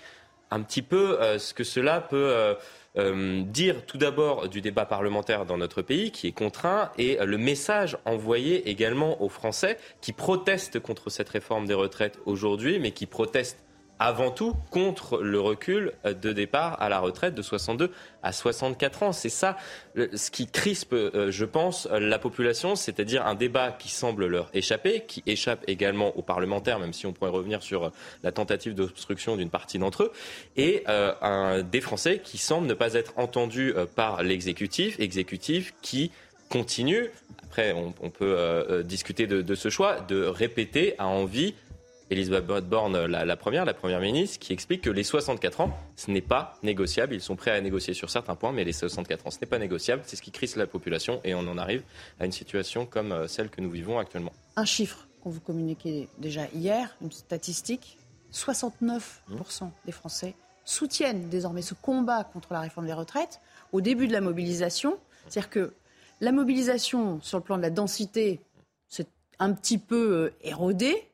un 0.51 0.62
petit 0.62 0.81
peu 0.81 1.20
euh, 1.20 1.38
ce 1.38 1.53
que 1.53 1.64
cela 1.64 2.01
peut 2.01 2.57
euh, 2.98 3.42
dire 3.42 3.85
tout 3.87 3.98
d'abord 3.98 4.48
du 4.48 4.61
débat 4.61 4.87
parlementaire 4.87 5.44
dans 5.44 5.59
notre 5.59 5.82
pays 5.82 6.11
qui 6.11 6.28
est 6.28 6.32
contraint 6.32 6.90
et 6.98 7.18
le 7.22 7.38
message 7.38 7.98
envoyé 8.04 8.68
également 8.70 9.22
aux 9.22 9.28
Français 9.28 9.76
qui 10.00 10.12
protestent 10.12 10.80
contre 10.80 11.11
cette 11.11 11.28
réforme 11.28 11.66
des 11.66 11.74
retraites 11.74 12.18
aujourd'hui, 12.24 12.78
mais 12.78 12.92
qui 12.92 13.06
protestent 13.06 13.65
avant 13.98 14.30
tout 14.30 14.54
contre 14.70 15.18
le 15.22 15.40
recul 15.40 15.92
de 16.04 16.32
départ 16.32 16.80
à 16.80 16.88
la 16.88 16.98
retraite 16.98 17.35
de 17.35 17.42
62 17.42 17.90
à 18.22 18.32
64 18.32 19.02
ans. 19.02 19.12
C'est 19.12 19.28
ça 19.28 19.56
ce 19.96 20.30
qui 20.30 20.46
crispe, 20.46 20.92
euh, 20.92 21.30
je 21.30 21.44
pense, 21.44 21.87
la 21.87 22.18
population, 22.18 22.76
c'est-à-dire 22.76 23.26
un 23.26 23.35
débat 23.35 23.72
qui 23.72 23.88
semble 23.88 24.26
leur 24.26 24.50
échapper, 24.52 25.04
qui 25.06 25.22
échappe 25.26 25.64
également 25.66 26.16
aux 26.16 26.22
parlementaires, 26.22 26.78
même 26.78 26.92
si 26.92 27.06
on 27.06 27.12
pourrait 27.12 27.30
revenir 27.30 27.62
sur 27.62 27.92
la 28.22 28.32
tentative 28.32 28.74
d'obstruction 28.74 29.37
d'une 29.37 29.50
partie 29.50 29.78
d'entre 29.78 30.04
eux, 30.04 30.12
et 30.56 30.85
euh, 30.88 31.12
un, 31.22 31.62
des 31.62 31.80
Français 31.80 32.20
qui 32.22 32.38
semblent 32.38 32.66
ne 32.66 32.74
pas 32.74 32.94
être 32.94 33.14
entendus 33.16 33.72
euh, 33.76 33.87
par 33.87 34.22
l'exécutif, 34.22 34.98
exécutif 35.00 35.74
qui 35.82 36.11
continue, 36.48 37.11
après 37.42 37.72
on, 37.72 38.11
peut 38.11 38.85
discuter 38.85 39.26
de, 39.26 39.42
de 39.42 39.54
ce 39.56 39.68
choix, 39.68 40.00
de 40.00 40.24
répéter 40.24 40.94
à 40.98 41.09
envie 41.09 41.54
Elisabeth 42.11 42.69
Borne, 42.69 43.07
la, 43.07 43.37
première, 43.37 43.64
la 43.64 43.75
première 43.75 44.01
ministre, 44.01 44.38
qui 44.38 44.53
explique 44.53 44.83
que 44.83 44.90
les 44.90 45.03
64 45.03 45.61
ans, 45.61 45.77
ce 45.97 46.11
n'est 46.11 46.21
pas 46.21 46.57
négociable. 46.62 47.14
Ils 47.14 47.21
sont 47.21 47.35
prêts 47.35 47.51
à 47.51 47.61
négocier 47.61 47.95
sur 47.95 48.11
certains 48.11 48.37
points, 48.37 48.53
mais 48.53 48.62
les 48.62 48.73
64 48.73 49.27
ans, 49.27 49.31
ce 49.31 49.38
n'est 49.40 49.49
pas 49.49 49.59
négociable. 49.59 50.03
C'est 50.07 50.14
ce 50.14 50.23
qui 50.23 50.31
crise 50.31 50.55
la 50.57 50.69
population 50.69 51.21
et 51.25 51.35
on 51.35 51.40
en 51.40 51.59
arrive 51.59 51.83
à 52.21 52.27
une 52.27 52.33
situation 52.33 52.87
comme 52.87 53.11
euh, 53.11 53.27
celle 53.27 53.51
que 53.51 53.61
nous 53.61 53.71
vivons 53.71 53.99
actuellement. 53.99 54.33
Un 54.55 54.64
chiffre 54.64 55.09
qu'on 55.21 55.31
vous 55.31 55.40
communiquait 55.40 56.09
déjà 56.19 56.47
hier, 56.55 56.97
une 57.03 57.11
statistique 57.11 57.99
69% 58.33 59.01
des 59.85 59.92
Français 59.92 60.35
soutiennent 60.64 61.29
désormais 61.29 61.62
ce 61.62 61.75
combat 61.75 62.25
contre 62.25 62.53
la 62.53 62.61
réforme 62.61 62.87
des 62.87 62.92
retraites 62.92 63.40
au 63.73 63.81
début 63.81 64.07
de 64.07 64.12
la 64.12 64.21
mobilisation. 64.21 64.99
C'est-à-dire 65.29 65.51
que 65.51 65.73
la 66.21 66.33
mobilisation 66.33 67.21
sur 67.23 67.38
le 67.38 67.45
plan 67.45 67.57
de 67.57 67.62
la 67.62 67.71
densité, 67.71 68.40
c'est 68.88 69.09
un 69.38 69.53
petit 69.53 69.79
peu 69.79 70.12
euh, 70.12 70.35
érodé, 70.42 71.09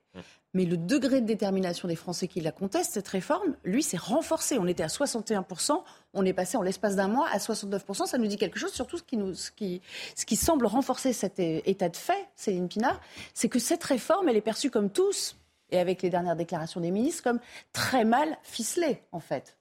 mais 0.55 0.65
le 0.65 0.77
degré 0.77 1.21
de 1.21 1.27
détermination 1.27 1.89
des 1.89 1.97
Français 1.97 2.29
qui 2.29 2.41
la 2.41 2.53
contestent, 2.53 2.93
cette 2.93 3.09
réforme, 3.09 3.57
lui, 3.65 3.83
s'est 3.83 3.97
renforcé. 3.97 4.59
On 4.59 4.67
était 4.67 4.83
à 4.83 4.89
61%, 4.89 5.83
on 6.15 6.25
est 6.25 6.33
passé 6.33 6.57
en 6.57 6.63
l'espace 6.63 6.97
d'un 6.97 7.09
mois 7.09 7.29
à 7.33 7.39
69%. 7.39 8.07
Ça 8.07 8.19
nous 8.19 8.27
dit 8.27 8.37
quelque 8.37 8.59
chose, 8.59 8.73
surtout 8.73 8.99
ce 8.99 9.03
qui, 9.03 9.17
nous, 9.17 9.35
ce 9.35 9.51
qui, 9.51 10.37
semble 10.37 10.67
renforcer 10.67 11.13
cet 11.13 11.39
état 11.39 11.89
de 11.89 11.97
fait, 11.97 12.29
Céline 12.37 12.69
Pinard, 12.69 13.01
c'est 13.35 13.49
que 13.49 13.59
cette 13.59 13.85
réforme, 13.85 14.29
elle 14.29 14.37
est 14.37 14.43
perçue 14.43 14.71
comme 14.71 14.91
tous, 14.91 15.37
et 15.71 15.79
avec 15.79 16.03
les 16.03 16.11
dernières 16.11 16.37
déclarations 16.37 16.81
des 16.81 16.91
ministres, 16.91 17.23
comme 17.23 17.41
très 17.73 18.05
mal 18.05 18.37
ficelée, 18.43 19.03
en 19.13 19.21
fait. 19.21 19.57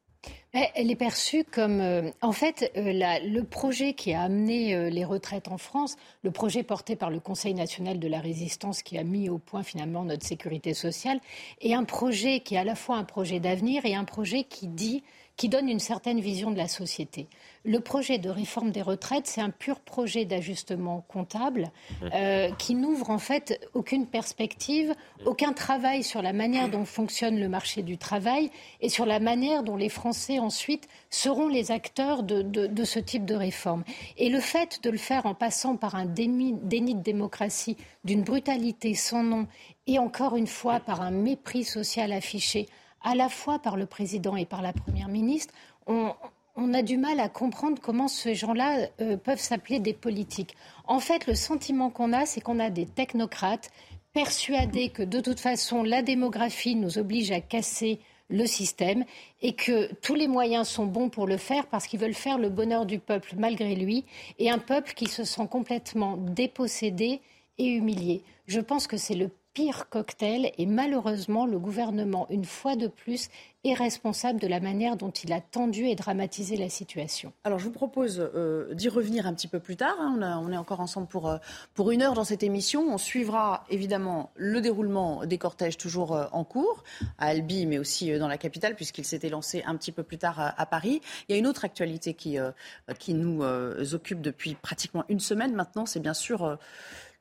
Elle 0.54 0.92
est 0.92 0.98
perçue 0.98 1.46
comme, 1.46 1.80
euh, 1.80 2.12
en 2.22 2.34
fait, 2.34 2.74
euh, 2.76 2.92
le 3.24 3.42
projet 3.44 3.94
qui 3.94 4.14
a 4.14 4.24
amené 4.24 4.76
euh, 4.76 4.90
les 4.90 5.06
retraites 5.06 5.48
en 5.48 5.58
France, 5.58 5.96
le 6.24 6.32
projet 6.32 6.62
porté 6.62 6.98
par 6.98 7.10
le 7.10 7.22
Conseil 7.22 7.54
national 7.54 8.00
de 8.00 8.08
la 8.10 8.20
résistance 8.20 8.84
qui 8.84 8.98
a 8.98 9.04
mis 9.06 9.30
au 9.30 9.38
point 9.38 9.64
finalement 9.64 10.04
notre 10.04 10.26
sécurité 10.26 10.74
sociale, 10.74 11.22
est 11.62 11.74
un 11.74 11.86
projet 11.86 12.42
qui 12.42 12.56
est 12.56 12.58
à 12.58 12.66
la 12.66 12.76
fois 12.76 12.98
un 12.98 13.06
projet 13.06 13.40
d'avenir 13.40 13.86
et 13.86 13.96
un 13.96 14.04
projet 14.04 14.44
qui 14.44 14.68
dit 14.68 15.04
qui 15.42 15.50
donne 15.50 15.70
une 15.70 15.80
certaine 15.80 16.20
vision 16.20 16.52
de 16.52 16.58
la 16.58 16.68
société. 16.68 17.26
Le 17.64 17.80
projet 17.80 18.20
de 18.20 18.30
réforme 18.30 18.70
des 18.70 18.84
retraites, 18.84 19.26
c'est 19.26 19.42
un 19.42 19.50
pur 19.50 19.80
projet 19.80 20.24
d'ajustement 20.24 21.04
comptable 21.08 21.72
mmh. 21.72 22.06
euh, 22.14 22.52
qui 22.60 22.76
n'ouvre 22.76 23.10
en 23.10 23.18
fait 23.18 23.68
aucune 23.74 24.06
perspective, 24.06 24.94
aucun 25.26 25.54
travail 25.54 26.04
sur 26.04 26.22
la 26.22 26.32
manière 26.32 26.70
dont 26.70 26.86
fonctionne 26.86 27.40
le 27.40 27.50
marché 27.50 27.82
du 27.82 27.98
travail 27.98 28.52
et 28.82 28.90
sur 28.90 29.08
la 29.08 29.20
manière 29.20 29.64
dont 29.64 29.78
les 29.78 29.90
Français 29.90 30.38
ensuite 30.38 30.88
seront 31.10 31.48
les 31.48 31.72
acteurs 31.72 32.22
de, 32.22 32.44
de, 32.44 32.84
ce 32.84 33.00
type 33.00 33.26
de 33.26 33.34
réforme. 33.34 33.84
Et 34.20 34.30
le 34.30 34.42
fait 34.42 34.84
de 34.84 34.92
le 34.92 35.00
faire 35.00 35.26
en 35.26 35.34
passant 35.34 35.76
par 35.76 35.96
un 35.96 36.06
déni, 36.06 36.54
déni 36.62 36.94
de 36.94 37.02
démocratie 37.02 37.78
d'une 38.04 38.22
brutalité 38.22 38.94
sans 38.94 39.24
nom 39.24 39.48
et 39.88 39.98
encore 39.98 40.36
une 40.36 40.46
fois 40.46 40.80
par 40.80 41.02
un 41.02 41.10
mépris 41.10 41.64
social 41.64 42.12
affiché 42.12 42.68
à 43.04 43.16
la 43.16 43.30
fois 43.30 43.60
par 43.60 43.78
le 43.78 43.86
président 43.86 44.36
et 44.36 44.46
par 44.46 44.62
la 44.62 44.74
première 44.74 45.08
ministre, 45.08 45.54
on, 45.88 46.14
a 46.74 46.82
du 46.84 46.98
mal 46.98 47.20
à 47.20 47.30
comprendre 47.30 47.82
comment 47.82 48.08
ces 48.08 48.36
gens-là 48.36 48.88
euh, 49.02 49.18
peuvent 49.18 49.40
s'appeler 49.40 49.80
des 49.80 49.94
politiques. 49.94 50.56
En 50.86 51.00
fait, 51.00 51.26
le 51.28 51.36
sentiment 51.36 51.90
qu'on 51.90 52.14
a, 52.14 52.26
c'est 52.26 52.42
qu'on 52.42 52.60
a 52.60 52.70
des 52.70 52.86
technocrates 52.86 53.72
persuadés 54.14 54.90
que 54.90 55.04
de 55.04 55.20
toute 55.20 55.40
façon, 55.40 55.84
la 55.84 56.02
démographie 56.02 56.76
nous 56.76 56.98
oblige 56.98 57.32
à 57.32 57.42
casser 57.42 58.00
le 58.30 58.46
système 58.46 59.06
et 59.42 59.54
que 59.54 59.94
tous 59.96 60.16
les 60.16 60.28
moyens 60.28 60.68
sont 60.68 60.86
bons 60.86 61.10
pour 61.10 61.28
le 61.28 61.38
faire 61.38 61.68
parce 61.68 61.88
qu'ils 61.88 62.00
veulent 62.00 62.14
faire 62.14 62.38
le 62.38 62.50
bonheur 62.50 62.86
du 62.86 63.00
peuple 63.00 63.34
malgré 63.38 63.76
lui 63.76 64.06
et 64.40 64.50
un 64.50 64.58
peuple 64.58 64.94
qui 64.94 65.08
se 65.08 65.24
sent 65.24 65.48
complètement 65.50 66.18
dépossédé 66.18 67.22
et 67.58 67.66
humilié. 67.66 68.24
Je 68.48 68.60
pense 68.60 68.88
que 68.88 68.98
c'est 68.98 69.16
le 69.16 69.30
pire 69.54 69.90
cocktail 69.90 70.52
et 70.58 70.66
malheureusement 70.66 71.46
le 71.46 71.60
gouvernement, 71.60 72.28
une 72.30 72.46
fois 72.46 72.76
de 72.76 72.88
plus, 72.88 73.30
est 73.64 73.74
responsable 73.74 74.40
de 74.40 74.48
la 74.48 74.60
manière 74.60 74.98
dont 74.98 75.12
il 75.12 75.32
a 75.34 75.40
tendu 75.40 75.86
et 75.86 75.96
dramatisé 75.96 76.58
la 76.58 76.70
situation. 76.70 77.32
Alors 77.44 77.60
je 77.60 77.66
vous 77.66 77.72
propose 77.72 78.20
euh, 78.20 78.74
d'y 78.74 78.90
revenir 78.90 79.28
un 79.28 79.34
petit 79.34 79.48
peu 79.48 79.60
plus 79.60 79.76
tard. 79.76 79.96
Hein. 80.00 80.42
On, 80.44 80.52
est 80.52 80.58
encore 80.58 80.80
ensemble 80.80 81.08
pour, 81.08 81.30
euh, 81.30 81.38
pour 81.76 81.92
une 81.92 82.02
heure 82.02 82.14
dans 82.14 82.24
cette 82.24 82.42
émission. 82.42 82.82
On 82.92 82.98
suivra 82.98 83.66
évidemment 83.70 84.32
le 84.36 84.62
déroulement 84.62 85.26
des 85.26 85.38
cortèges 85.38 85.78
toujours 85.78 86.16
euh, 86.16 86.26
en 86.32 86.44
cours 86.44 86.84
à 87.20 87.28
Albi, 87.28 87.68
mais 87.68 87.78
aussi 87.78 88.18
dans 88.18 88.28
la 88.28 88.38
capitale, 88.38 88.76
puisqu'il 88.76 89.06
s'était 89.06 89.30
lancé 89.30 89.62
un 89.68 89.76
petit 89.76 89.92
peu 89.92 90.02
plus 90.02 90.18
tard 90.18 90.40
à, 90.40 90.66
Paris. 90.66 91.02
Il 91.28 91.34
y 91.34 91.36
a 91.36 91.38
une 91.38 91.48
autre 91.48 91.66
actualité 91.66 92.14
qui, 92.14 92.38
qui 93.00 93.14
nous 93.14 93.44
occupe 93.94 94.22
depuis 94.22 94.56
pratiquement 94.56 95.04
une 95.10 95.20
semaine 95.20 95.54
maintenant. 95.54 95.86
C'est 95.86 96.00
bien 96.00 96.14
sûr 96.14 96.58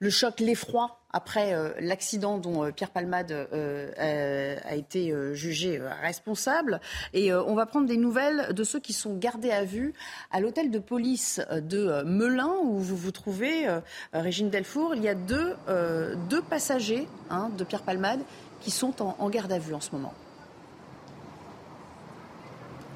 le 0.01 0.09
choc, 0.09 0.41
l'effroi 0.41 0.97
après 1.13 1.53
euh, 1.53 1.73
l'accident 1.81 2.39
dont 2.39 2.65
euh, 2.65 2.71
Pierre 2.71 2.91
Palmade 2.91 3.33
euh, 3.33 4.57
a 4.65 4.75
été 4.75 5.15
jugé 5.35 5.81
responsable. 6.03 6.81
Et 7.13 7.33
on 7.33 7.55
va 7.55 7.67
prendre 7.67 7.87
des 7.87 7.97
nouvelles 7.97 8.55
de 8.55 8.65
ceux 8.65 8.81
qui 8.81 8.93
sont 8.93 9.17
gardés 9.17 9.51
à 9.51 9.65
vue 9.65 9.93
à 10.31 10.41
l'hôtel 10.41 10.71
de 10.71 10.79
police 10.79 11.41
de 11.51 12.03
Melun, 12.05 12.53
où 12.63 12.79
vous 12.79 12.97
vous 12.97 13.11
trouvez, 13.11 13.67
Régine 14.13 14.51
Delfour. 14.51 14.95
Il 14.95 15.03
y 15.03 15.09
a 15.09 15.15
deux, 15.15 15.55
deux 16.29 16.43
passagers 16.43 17.07
hein, 17.29 17.51
de 17.57 17.65
Pierre 17.65 17.83
Palmade 17.83 18.21
qui 18.61 18.71
sont 18.71 18.95
en 19.03 19.31
garde 19.31 19.53
à 19.53 19.59
vue 19.59 19.75
en 19.75 19.81
ce 19.81 19.93
moment. 19.93 20.15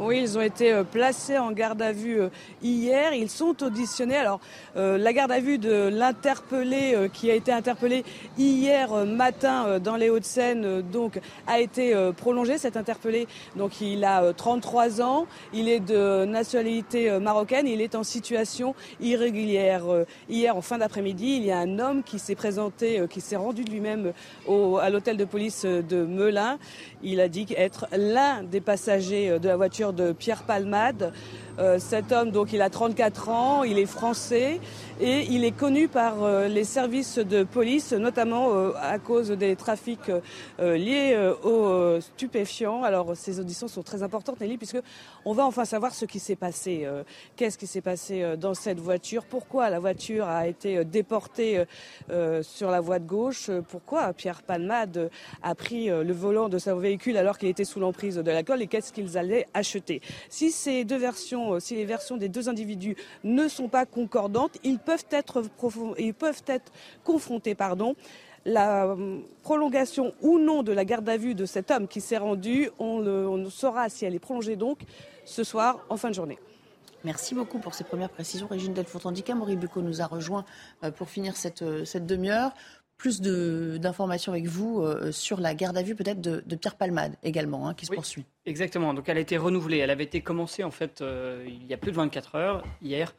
Oui, 0.01 0.19
ils 0.23 0.37
ont 0.37 0.41
été 0.41 0.73
euh, 0.73 0.83
placés 0.83 1.39
en 1.39 1.53
garde 1.53 1.81
à 1.81 1.93
vue 1.93 2.21
euh, 2.21 2.29
hier. 2.65 3.15
Ils 3.15 3.31
sont 3.31 3.63
auditionnés. 3.63 4.17
Alors, 4.17 4.41
euh, 4.77 4.99
la 4.99 5.13
garde 5.13 5.31
à 5.31 5.39
vue 5.39 5.57
de 5.57 5.89
l'interpellé 5.89 7.09
qui 7.13 7.31
a 7.31 7.35
été 7.35 7.53
interpellé 7.53 8.05
hier 8.37 8.93
matin 9.07 9.79
dans 9.79 9.95
les 9.95 10.11
Hauts-de-Seine, 10.11 10.83
donc, 10.83 11.21
a 11.47 11.61
été 11.61 11.95
prolongée. 12.17 12.59
Cet 12.59 12.77
interpellé, 12.77 13.29
donc, 13.55 13.81
il 13.81 14.05
a 14.05 14.33
33 14.33 15.01
ans. 15.01 15.27
Il 15.53 15.69
est 15.69 15.81
de 15.81 16.25
nationalité 16.25 17.19
marocaine. 17.21 17.69
Il 17.69 17.81
est 17.81 17.95
en 17.95 18.03
situation 18.03 18.75
irrégulière. 19.01 19.85
Hier, 20.29 20.57
en 20.57 20.63
fin 20.63 20.79
d'après-midi, 20.79 21.37
il 21.37 21.45
y 21.45 21.53
a 21.53 21.59
un 21.59 21.79
homme 21.79 22.03
qui 22.03 22.19
s'est 22.19 22.35
présenté, 22.35 23.05
qui 23.09 23.21
s'est 23.21 23.37
rendu 23.37 23.63
lui-même 23.63 24.13
à 24.49 24.91
l'hôtel 24.91 25.17
de 25.17 25.25
police 25.25 25.65
de 25.65 26.05
Melun. 26.05 26.59
Il 27.03 27.21
a 27.21 27.29
dit 27.29 27.47
être 27.57 27.87
l'un 27.97 28.43
des 28.43 28.61
passagers 28.61 29.39
de 29.39 29.49
la 29.49 29.57
voiture 29.57 29.84
de 29.93 30.13
Pierre 30.13 30.45
Palmade. 30.45 31.13
Euh, 31.59 31.79
cet 31.79 32.11
homme, 32.11 32.31
donc, 32.31 32.53
il 32.53 32.63
a 32.63 32.71
34 32.71 33.29
ans, 33.29 33.63
il 33.63 33.79
est 33.79 33.87
français 33.87 34.61
et 35.01 35.27
il 35.31 35.45
est 35.45 35.53
connu 35.53 35.87
par 35.89 36.23
euh, 36.23 36.49
les 36.49 36.65
services 36.65 37.19
de 37.19 37.45
police, 37.45 37.93
notamment 37.93 38.53
euh, 38.53 38.73
à 38.81 38.99
cause 38.99 39.31
des 39.31 39.55
trafics 39.55 40.11
liés 40.59 41.33
aux 41.43 42.01
stupéfiants. 42.01 42.83
Alors, 42.83 43.17
ces 43.17 43.41
auditions 43.41 43.69
sont 43.69 43.83
très 43.83 44.03
importantes, 44.03 44.41
Nelly, 44.41 44.57
puisque 44.57 44.81
on 45.25 45.33
va 45.33 45.47
enfin 45.47 45.65
savoir 45.65 45.95
ce 45.95 46.05
qui 46.05 46.19
s'est 46.19 46.37
passé. 46.37 46.87
Qu'est-ce 47.37 47.59
qui 47.59 47.67
s'est 47.67 47.81
passé 47.81 48.37
dans 48.39 48.55
cette 48.55 48.79
voiture 48.79 49.25
Pourquoi 49.25 49.71
la 49.71 49.79
voiture 49.79 50.27
a 50.27 50.47
été 50.47 50.85
déportée 50.85 51.65
sur 52.43 52.71
la 52.71 52.81
voie 52.81 52.99
de 52.99 53.07
gauche 53.07 53.51
Pourquoi 53.69 54.13
Pierre 54.13 54.43
Palmade 54.43 55.11
a 55.43 55.55
pris 55.55 55.87
le 55.87 56.13
volant 56.13 56.49
de 56.49 56.59
son 56.59 56.77
véhicule 56.77 57.17
alors 57.17 57.39
qu'il 57.39 57.49
était 57.49 57.65
sous 57.65 57.81
l'emprise 57.81 58.17
de 58.17 58.31
l'alcool 58.31 58.63
Et 58.63 58.67
qu'est-ce 58.67 58.93
qu'ils 58.93 59.19
allaient 59.19 59.47
acheter 59.55 60.01
Si 60.29 60.51
ces 60.51 60.85
deux 60.85 60.99
versions 60.99 61.44
euh, 61.53 61.61
si 61.61 61.75
les 61.75 61.85
versions 61.85 62.17
des 62.17 62.29
deux 62.29 62.49
individus 62.49 62.97
ne 63.23 63.47
sont 63.49 63.69
pas 63.69 63.85
concordantes, 63.85 64.57
ils 64.65 64.79
peuvent 64.79 65.07
être, 65.11 65.43
ils 65.99 66.15
peuvent 66.15 66.43
être 66.47 66.73
confrontés. 67.05 67.55
Pardon. 67.55 67.95
La 68.47 68.85
euh, 68.85 69.21
prolongation 69.43 70.15
ou 70.21 70.39
non 70.39 70.63
de 70.63 70.73
la 70.73 70.85
garde 70.85 71.09
à 71.09 71.17
vue 71.17 71.35
de 71.35 71.47
cet 71.47 71.71
homme 71.71 71.89
qui 71.89 72.01
s'est 72.01 72.19
rendu, 72.19 72.69
on, 72.79 72.99
le, 72.99 73.49
saura 73.49 73.89
si 73.89 74.05
elle 74.05 74.15
est 74.15 74.19
prolongée 74.19 74.57
donc 74.57 74.81
ce 75.25 75.45
soir 75.45 75.81
en 75.89 75.97
fin 75.97 76.11
de 76.11 76.15
journée. 76.15 76.39
Merci 77.05 77.35
beaucoup 77.35 77.59
pour 77.59 77.75
ces 77.75 77.85
premières 77.85 78.11
précisions. 78.11 78.47
Régine 78.47 78.75
Delfour-Tandika, 78.75 79.35
Maurice 79.35 79.59
Bucco 79.59 79.83
nous 79.83 80.03
a 80.03 80.07
rejoint 80.07 80.45
euh, 80.83 80.91
pour 80.91 81.09
finir 81.09 81.37
cette, 81.37 81.65
cette 81.85 82.07
demi-heure 82.07 82.53
plus 82.97 83.21
d'informations 83.21 84.33
avec 84.33 84.47
vous 84.47 84.81
euh, 84.81 85.13
sur 85.13 85.41
la 85.41 85.55
garde 85.55 85.77
à 85.77 85.83
vue 85.83 85.95
peut-être 85.95 86.21
de, 86.21 86.57
Pierre 86.57 86.77
Palmade 86.77 87.17
également, 87.23 87.69
hein, 87.69 87.75
qui 87.75 87.87
se 87.87 87.93
poursuit. 87.93 88.25
Exactement. 88.47 88.95
Donc 88.95 89.09
elle 89.09 89.19
a 89.19 89.21
été 89.21 89.37
renouvelée. 89.37 89.79
Elle 89.79 89.91
avait 89.91 90.05
été 90.05 90.21
commencée 90.21 90.65
en 90.65 90.71
fait 90.71 91.01
euh, 91.01 91.45
il 91.47 91.67
y 91.67 91.75
a 91.75 91.77
plus 91.77 91.91
de 91.91 91.97
24 91.97 92.35
heures 92.37 92.65
hier 92.83 93.15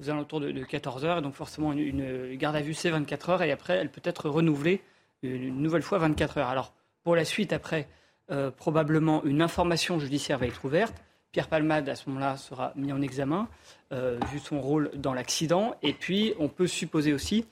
aux 0.00 0.10
alentours 0.10 0.40
de, 0.40 0.50
de 0.50 0.64
14 0.64 1.04
heures. 1.04 1.22
Donc 1.22 1.34
forcément 1.34 1.72
une, 1.72 2.34
garde 2.36 2.56
à 2.56 2.60
vue 2.60 2.74
c'est 2.74 2.90
24 2.90 3.30
heures 3.30 3.42
et 3.42 3.52
après 3.52 3.74
elle 3.74 3.90
peut 3.90 4.00
être 4.04 4.28
renouvelée 4.28 4.80
une, 5.22 5.60
nouvelle 5.60 5.82
fois 5.82 5.98
24 5.98 6.38
heures. 6.38 6.48
Alors 6.48 6.72
pour 7.04 7.14
la 7.14 7.24
suite 7.24 7.52
après 7.52 7.88
euh, 8.30 8.50
probablement 8.50 9.24
une 9.24 9.42
information 9.42 9.98
judiciaire 9.98 10.38
va 10.38 10.46
être 10.46 10.64
ouverte. 10.64 10.94
Pierre 11.30 11.48
Palmade, 11.48 11.88
à 11.90 11.94
ce 11.94 12.08
moment-là, 12.08 12.38
sera 12.38 12.72
mis 12.74 12.90
en 12.90 13.02
examen, 13.02 13.48
vu 13.90 14.38
son 14.38 14.62
rôle 14.62 14.90
dans 14.94 15.12
l'accident. 15.12 15.76
Et 15.82 15.92
puis, 15.92 16.32
on 16.38 16.48
peut 16.48 16.66
supposer 16.66 17.12
aussi 17.12 17.44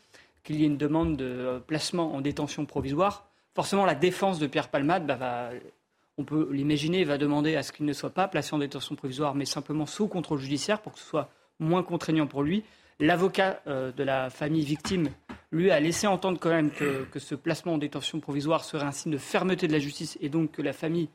qu'il 0.46 0.60
y 0.60 0.62
ait 0.62 0.68
une 0.68 0.76
demande 0.76 1.16
de 1.16 1.60
placement 1.66 2.14
en 2.14 2.20
détention 2.20 2.64
provisoire, 2.66 3.26
forcément 3.54 3.84
la 3.84 3.96
défense 3.96 4.38
de 4.38 4.46
Pierre 4.46 4.68
Palmade, 4.68 5.06
bah, 5.06 5.16
va, 5.16 5.50
on 6.18 6.24
peut 6.24 6.48
l'imaginer, 6.52 7.04
va 7.04 7.18
demander 7.18 7.56
à 7.56 7.62
ce 7.62 7.72
qu'il 7.72 7.84
ne 7.84 7.92
soit 7.92 8.10
pas 8.10 8.28
placé 8.28 8.54
en 8.54 8.58
détention 8.58 8.94
provisoire, 8.94 9.34
mais 9.34 9.44
simplement 9.44 9.86
sous 9.86 10.06
contrôle 10.06 10.38
judiciaire 10.38 10.80
pour 10.80 10.92
que 10.92 10.98
ce 10.98 11.04
soit 11.04 11.28
moins 11.58 11.82
contraignant 11.82 12.26
pour 12.26 12.42
lui. 12.42 12.62
L'avocat 13.00 13.60
euh, 13.66 13.92
de 13.92 14.04
la 14.04 14.30
famille 14.30 14.64
victime, 14.64 15.08
lui, 15.50 15.70
a 15.70 15.80
laissé 15.80 16.06
entendre 16.06 16.38
quand 16.38 16.50
même 16.50 16.70
que, 16.70 17.06
ce 17.18 17.34
placement 17.34 17.74
en 17.74 17.78
détention 17.78 18.20
provisoire 18.20 18.64
serait 18.64 18.86
un 18.86 18.92
signe 18.92 19.12
de 19.12 19.18
fermeté 19.18 19.66
de 19.66 19.72
la 19.72 19.78
justice 19.78 20.16
et 20.20 20.28
donc 20.28 20.52
que 20.52 20.62
la 20.62 20.72
famille 20.72 21.08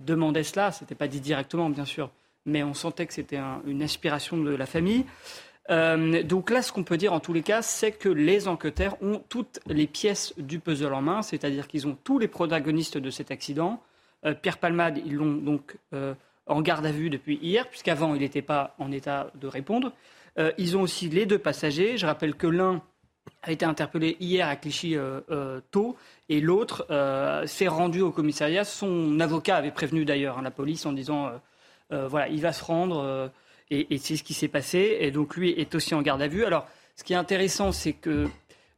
demandait 0.00 0.44
cela. 0.44 0.72
Ce 0.72 0.82
n'était 0.82 0.94
pas 0.94 1.08
dit 1.08 1.20
directement, 1.20 1.68
bien 1.68 1.84
sûr, 1.84 2.10
mais 2.46 2.62
on 2.62 2.74
sentait 2.74 3.06
que 3.06 3.14
c'était 3.14 3.40
une 3.66 3.82
aspiration 3.82 4.38
de 4.38 4.50
la 4.50 4.66
famille. 4.66 5.04
Euh, 5.70 6.22
donc 6.22 6.50
là, 6.50 6.62
ce 6.62 6.72
qu'on 6.72 6.84
peut 6.84 6.96
dire 6.96 7.12
en 7.12 7.20
tous 7.20 7.32
les 7.32 7.42
cas, 7.42 7.62
c'est 7.62 7.92
que 7.92 8.08
les 8.08 8.48
enquêteurs 8.48 8.96
ont 9.02 9.22
toutes 9.28 9.60
les 9.66 9.86
pièces 9.86 10.34
du 10.38 10.60
puzzle 10.60 10.94
en 10.94 11.02
main, 11.02 11.22
c'est-à-dire 11.22 11.68
qu'ils 11.68 11.86
ont 11.86 11.96
tous 12.04 12.18
les 12.18 12.28
protagonistes 12.28 12.98
de 12.98 13.10
cet 13.10 13.30
accident. 13.30 13.82
Euh, 14.24 14.34
Pierre 14.34 14.58
Palmade, 14.58 15.00
ils 15.04 15.14
l'ont 15.14 15.34
donc 15.34 15.76
euh, 15.92 16.14
en 16.46 16.62
garde 16.62 16.86
à 16.86 16.92
vue 16.92 17.10
depuis 17.10 17.38
hier, 17.42 17.68
puisqu'avant, 17.68 18.14
il 18.14 18.20
n'était 18.20 18.42
pas 18.42 18.74
en 18.78 18.90
état 18.90 19.30
de 19.34 19.46
répondre. 19.46 19.92
ils 20.56 20.76
ont 20.76 20.82
aussi 20.82 21.08
les 21.10 21.26
deux 21.26 21.38
passagers. 21.38 21.98
Je 21.98 22.06
rappelle 22.06 22.34
que 22.34 22.46
l'un 22.46 22.80
a 23.42 23.52
été 23.52 23.66
interpellé 23.66 24.16
hier 24.20 24.48
à 24.48 24.56
Clichy 24.56 24.96
tôt 25.70 25.96
et 26.30 26.40
l'autre 26.40 26.86
s'est 27.46 27.68
rendu 27.68 28.00
au 28.00 28.10
commissariat. 28.12 28.64
Son 28.64 29.20
avocat 29.20 29.56
avait 29.56 29.72
prévenu 29.72 30.06
d'ailleurs 30.06 30.38
hein, 30.38 30.42
la 30.42 30.50
police 30.50 30.86
en 30.86 30.92
disant 30.92 31.30
voilà, 31.90 32.28
il 32.28 32.40
va 32.40 32.54
se 32.54 32.64
rendre. 32.64 33.30
Et, 33.70 33.98
c'est 33.98 34.16
ce 34.16 34.22
qui 34.22 34.34
s'est 34.34 34.48
passé. 34.48 34.98
Et 35.00 35.10
donc 35.10 35.36
lui 35.36 35.50
est 35.50 35.74
aussi 35.74 35.94
en 35.94 36.02
garde 36.02 36.22
à 36.22 36.28
vue. 36.28 36.44
Alors, 36.44 36.66
ce 36.96 37.04
qui 37.04 37.12
est 37.12 37.16
intéressant, 37.16 37.72
c'est 37.72 37.92
que 37.92 38.26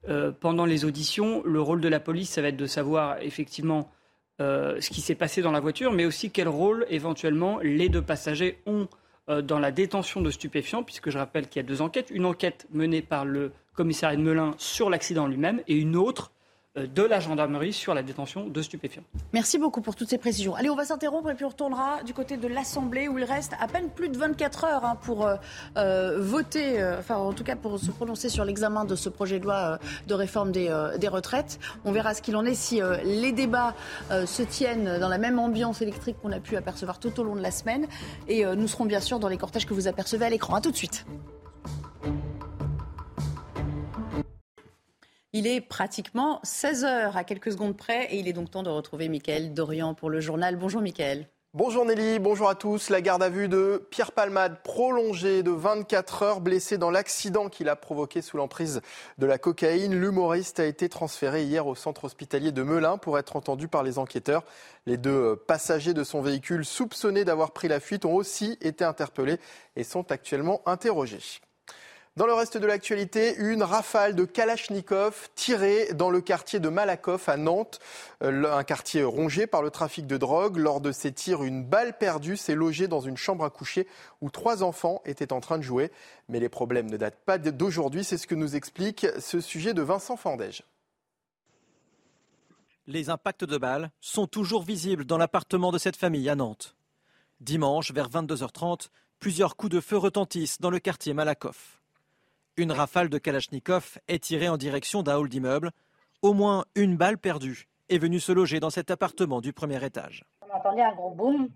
euh, 0.09 0.33
pendant 0.33 0.65
les 0.65 0.85
auditions, 0.85 1.43
le 1.45 1.61
rôle 1.61 1.81
de 1.81 1.89
la 1.89 2.01
police, 2.01 2.31
ça 2.31 2.43
va 2.43 2.49
être 2.49 2.57
de 2.57 2.67
savoir 2.67 3.21
effectivement 3.23 3.91
euh, 4.41 4.81
ce 4.81 4.91
qui 4.91 5.01
s'est 5.01 5.15
passé 5.15 5.43
dans 5.43 5.53
la 5.53 5.61
voiture, 5.61 5.93
mais 5.93 6.07
aussi 6.07 6.31
quel 6.31 6.49
rôle 6.49 6.87
éventuellement 6.89 7.59
les 7.63 7.89
deux 7.89 8.03
passagers 8.03 8.59
ont 8.67 8.89
euh, 9.29 9.43
dans 9.43 9.59
la 9.59 9.71
détention 9.71 10.23
de 10.23 10.31
stupéfiants, 10.31 10.83
puisque 10.83 11.11
je 11.11 11.19
rappelle 11.19 11.49
qu'il 11.49 11.63
y 11.63 11.65
a 11.65 11.69
deux 11.69 11.83
enquêtes. 11.83 12.11
Une 12.11 12.25
enquête 12.25 12.67
menée 12.73 13.03
par 13.03 13.25
le 13.25 13.53
commissariat 13.75 14.17
de 14.17 14.51
sur 14.59 14.91
l'accident 14.91 15.27
lui-même 15.27 15.63
et 15.69 15.75
une 15.77 15.97
autre 15.97 16.33
de 16.77 17.03
la 17.03 17.19
gendarmerie 17.19 17.73
sur 17.73 17.95
la 17.95 18.03
détention 18.03 18.47
de 18.47 18.63
stupéfiants. 18.63 19.03
Merci 19.33 19.59
beaucoup 19.59 19.81
pour 19.81 19.97
toutes 19.97 20.09
ces 20.09 20.19
précisions. 20.19 20.55
Allez, 20.55 20.71
on 20.71 20.77
va 20.77 20.85
s'interrompre 20.85 21.29
et 21.31 21.35
puis 21.35 21.45
on 21.45 21.49
retournera 21.49 22.03
du 22.05 22.15
côté 22.15 22.37
de 22.37 22.47
l'Assemblée 22.47 23.09
où 23.09 23.19
il 23.19 23.25
reste 23.25 23.55
à 23.61 23.67
peine 23.67 23.89
plus 23.91 24.09
de 24.09 24.17
24 24.17 24.65
heures 24.65 24.85
hein, 24.85 24.97
pour 25.03 25.27
euh, 25.27 25.35
euh, 25.77 26.19
voter, 26.21 26.83
enfin 26.99 27.17
en 27.17 27.33
tout 27.33 27.43
cas 27.43 27.57
pour 27.57 27.79
se 27.81 27.91
prononcer 27.91 28.29
sur 28.29 28.45
l'examen 28.45 28.85
de 28.85 28.95
ce 28.95 29.09
projet 29.09 29.41
de 29.41 29.45
loi 29.45 29.79
de 30.07 30.15
réforme 30.15 30.53
des, 30.53 30.69
des, 30.99 31.09
retraites. 31.09 31.59
On 31.85 31.91
verra 31.91 32.15
ce 32.15 32.23
qu'il 32.23 32.37
en 32.37 32.45
est 32.45 32.55
si 32.55 32.81
les 33.05 33.33
débats 33.33 33.75
se 34.11 34.43
tiennent 34.43 34.99
dans 34.99 35.09
la 35.09 35.19
même 35.19 35.39
ambiance 35.39 35.83
électrique 35.83 36.17
qu'on 36.23 36.33
a 36.33 36.41
pu 36.41 36.57
apercevoir 36.57 37.01
tout 37.01 37.19
au 37.19 37.25
long 37.25 37.35
de 37.35 37.43
la 37.43 37.51
semaine. 37.51 37.87
Et 38.29 38.45
nous 38.45 38.69
serons 38.69 38.85
bien 38.85 39.01
sûr 39.01 39.19
dans 39.19 39.29
les 39.29 39.39
cortèges 39.39 39.67
que 39.67 39.75
vous 39.75 39.89
apercevez 39.89 40.27
à 40.27 40.31
l'écran. 40.31 40.55
A 40.55 40.61
tout 40.61 40.71
de 40.71 40.77
suite. 40.77 41.05
Il 45.33 45.47
est 45.47 45.61
pratiquement 45.61 46.41
16 46.43 46.85
heures 46.85 47.17
à 47.17 47.23
quelques 47.23 47.53
secondes 47.53 47.77
près 47.77 48.07
et 48.07 48.19
il 48.19 48.27
est 48.27 48.33
donc 48.33 48.51
temps 48.51 48.65
de 48.65 48.69
retrouver 48.69 49.09
Mickaël 49.09 49.55
Dorian 49.55 49.95
pour 49.95 50.11
le 50.11 50.19
journal. 50.19 50.57
Bonjour 50.57 50.81
Mickaël. 50.81 51.29
Bonjour 51.55 51.85
Nelly, 51.85 52.19
bonjour 52.19 52.49
à 52.49 52.57
tous. 52.57 52.91
La 52.91 53.01
garde 53.01 53.23
à 53.23 53.29
vue 53.29 53.49
de 53.49 53.87
Pierre 53.93 54.11
Palmade 54.11 54.61
prolongée 54.65 55.45
de 55.45 55.53
24 55.53 56.23
heures, 56.25 56.41
blessé 56.41 56.79
dans 56.79 56.91
l'accident 56.91 57.49
qu'il 57.49 57.69
a 57.69 57.77
provoqué 57.77 58.23
sous 58.23 58.39
l'emprise 58.39 58.81
de 59.19 59.27
la 59.27 59.39
cocaïne. 59.39 59.95
L'humoriste 59.95 60.59
a 60.59 60.65
été 60.65 60.89
transféré 60.89 61.45
hier 61.45 61.65
au 61.69 61.77
centre 61.77 62.07
hospitalier 62.07 62.51
de 62.51 62.65
Melun 62.65 62.99
pour 62.99 63.17
être 63.17 63.37
entendu 63.37 63.69
par 63.69 63.85
les 63.85 63.99
enquêteurs. 63.99 64.43
Les 64.87 64.97
deux 64.97 65.37
passagers 65.37 65.95
de 65.95 66.03
son 66.03 66.23
véhicule 66.23 66.65
soupçonnés 66.65 67.25
d'avoir 67.25 67.53
pris 67.53 67.69
la 67.69 67.79
fuite 67.79 68.05
ont 68.05 68.15
aussi 68.15 68.59
été 68.61 68.85
interpellés 68.85 69.39
et 69.77 69.85
sont 69.85 70.11
actuellement 70.11 70.61
interrogés. 70.67 71.41
Dans 72.17 72.27
le 72.27 72.33
reste 72.33 72.59
de 72.59 72.67
l'actualité, 72.67 73.37
une 73.37 73.63
rafale 73.63 74.17
de 74.17 74.25
Kalachnikov 74.25 75.29
tirée 75.37 75.93
dans 75.95 76.11
le 76.11 76.21
quartier 76.21 76.59
de 76.59 76.69
Malakoff 76.69 77.29
à 77.29 77.37
Nantes, 77.37 77.79
euh, 78.25 78.53
un 78.53 78.65
quartier 78.65 79.05
rongé 79.05 79.47
par 79.47 79.63
le 79.63 79.71
trafic 79.71 80.09
de 80.09 80.17
drogue. 80.17 80.57
Lors 80.57 80.81
de 80.81 80.91
ces 80.91 81.13
tirs, 81.13 81.45
une 81.45 81.65
balle 81.65 81.97
perdue 81.97 82.37
s'est 82.37 82.57
logée 82.57 82.89
dans 82.89 83.01
une 83.01 83.17
chambre 83.17 83.45
à 83.45 83.51
coucher 83.51 83.87
où 84.21 84.29
trois 84.29 84.65
enfants 84.65 85.03
étaient 85.05 85.33
en 85.33 85.41
train 85.41 85.57
de 85.57 85.63
jouer. 85.63 85.93
Mais 86.29 86.41
les 86.41 86.49
problèmes 86.49 86.91
ne 86.91 86.97
datent 86.97 87.25
pas 87.25 87.39
d'aujourd'hui, 87.39 88.03
c'est 88.03 88.19
ce 88.19 88.27
que 88.27 88.35
nous 88.35 88.57
explique 88.57 89.07
ce 89.21 89.41
sujet 89.41 89.73
de 89.73 89.83
Vincent 89.83 90.17
Fandège. 90.17 90.65
Les 92.89 93.09
impacts 93.09 93.45
de 93.45 93.57
balles 93.57 93.93
sont 94.01 94.27
toujours 94.27 94.65
visibles 94.65 95.05
dans 95.05 95.17
l'appartement 95.17 95.71
de 95.71 95.79
cette 95.79 95.97
famille 95.97 96.29
à 96.29 96.35
Nantes. 96.35 96.75
Dimanche, 97.39 97.93
vers 97.93 98.11
22h30, 98.11 98.89
plusieurs 99.21 99.55
coups 99.55 99.73
de 99.73 99.81
feu 99.81 99.97
retentissent 99.97 100.61
dans 100.61 100.71
le 100.71 100.81
quartier 100.81 101.15
Malakoff. 101.15 101.80
Une 102.57 102.73
rafale 102.73 103.09
de 103.09 103.19
Kalachnikov 103.19 103.99
est 104.09 104.25
tirée 104.25 104.49
en 104.49 104.57
direction 104.57 105.03
d'un 105.03 105.17
hall 105.17 105.29
d'immeuble. 105.29 105.71
Au 106.23 106.35
moins 106.35 106.65
une 106.75 106.97
balle 106.97 107.17
perdue 107.17 107.69
est 107.89 107.99
venue 107.99 108.21
se 108.21 108.33
loger 108.33 108.61
dans 108.61 108.71
cet 108.71 108.91
appartement 108.91 109.41
du 109.41 109.53
premier 109.53 109.83
étage. 109.85 110.25
On 110.49 110.57
entendait 110.57 110.83
un 110.83 110.95
gros 110.95 111.11
boom. 111.11 111.49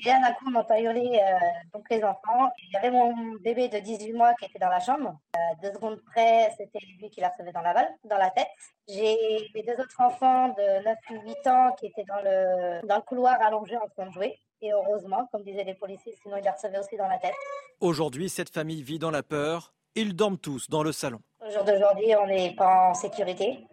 Et 0.00 0.08
là, 0.08 0.18
d'un 0.20 0.34
coup, 0.34 0.46
on 0.52 0.54
entend 0.56 0.76
hurler 0.76 1.20
euh, 1.22 1.38
donc 1.72 1.88
les 1.88 2.02
enfants. 2.02 2.50
Il 2.58 2.72
y 2.72 2.76
avait 2.76 2.90
mon 2.90 3.14
bébé 3.40 3.68
de 3.68 3.78
18 3.78 4.12
mois 4.12 4.34
qui 4.34 4.46
était 4.46 4.58
dans 4.58 4.68
la 4.68 4.80
chambre. 4.80 5.16
Euh, 5.36 5.38
deux 5.62 5.72
secondes 5.72 6.00
près, 6.12 6.50
c'était 6.58 6.84
lui 6.98 7.08
qui 7.10 7.20
la 7.20 7.28
recevait 7.28 7.52
dans 7.52 7.62
la 7.62 7.72
balle, 7.72 7.88
dans 8.04 8.18
la 8.18 8.30
tête. 8.30 8.48
J'ai 8.88 9.16
mes 9.54 9.62
deux 9.62 9.80
autres 9.80 10.00
enfants 10.00 10.48
de 10.48 10.84
9 10.84 10.96
ou 11.10 11.28
8 11.28 11.46
ans 11.46 11.76
qui 11.78 11.86
étaient 11.86 12.04
dans 12.08 12.20
le, 12.24 12.86
dans 12.86 12.96
le 12.96 13.02
couloir 13.02 13.40
allongé 13.40 13.76
en 13.76 13.88
train 13.88 14.06
de 14.06 14.12
jouer. 14.12 14.36
Et 14.60 14.72
heureusement, 14.72 15.28
comme 15.30 15.44
disaient 15.44 15.64
les 15.64 15.74
policiers, 15.74 16.14
sinon 16.22 16.36
ils 16.38 16.44
la 16.44 16.52
recevaient 16.52 16.78
aussi 16.78 16.96
dans 16.96 17.08
la 17.08 17.18
tête. 17.18 17.34
Aujourd'hui, 17.80 18.28
cette 18.28 18.50
famille 18.50 18.82
vit 18.82 18.98
dans 18.98 19.12
la 19.12 19.22
peur. 19.22 19.72
Ils 19.96 20.16
dorment 20.16 20.38
tous 20.38 20.68
dans 20.68 20.82
le 20.82 20.92
salon. 20.92 21.20
Au 21.40 21.50
jour 21.50 21.62
d'aujourd'hui, 21.62 22.14
on 22.16 22.26
n'est 22.26 22.54
pas 22.54 22.90
en 22.90 22.94
sécurité. 22.94 23.66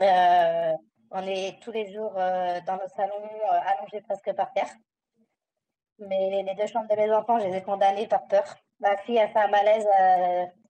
Euh, 0.00 0.72
on 1.10 1.22
est 1.26 1.58
tous 1.62 1.72
les 1.72 1.92
jours 1.92 2.14
euh, 2.16 2.58
dans 2.66 2.76
le 2.76 2.88
salon, 2.96 3.22
euh, 3.22 3.58
allongés 3.66 4.00
presque 4.00 4.32
par 4.34 4.50
terre. 4.52 4.70
Mais 5.98 6.42
les 6.42 6.54
deux 6.54 6.66
chambres 6.66 6.88
de 6.88 6.96
mes 6.96 7.12
enfants, 7.12 7.38
je 7.38 7.46
les 7.46 7.56
ai 7.58 7.62
condamnées 7.62 8.06
par 8.06 8.26
peur. 8.28 8.44
Ma 8.78 8.96
fille 8.98 9.18
a 9.18 9.28
fait 9.28 9.40
un 9.40 9.48
malaise, 9.48 9.86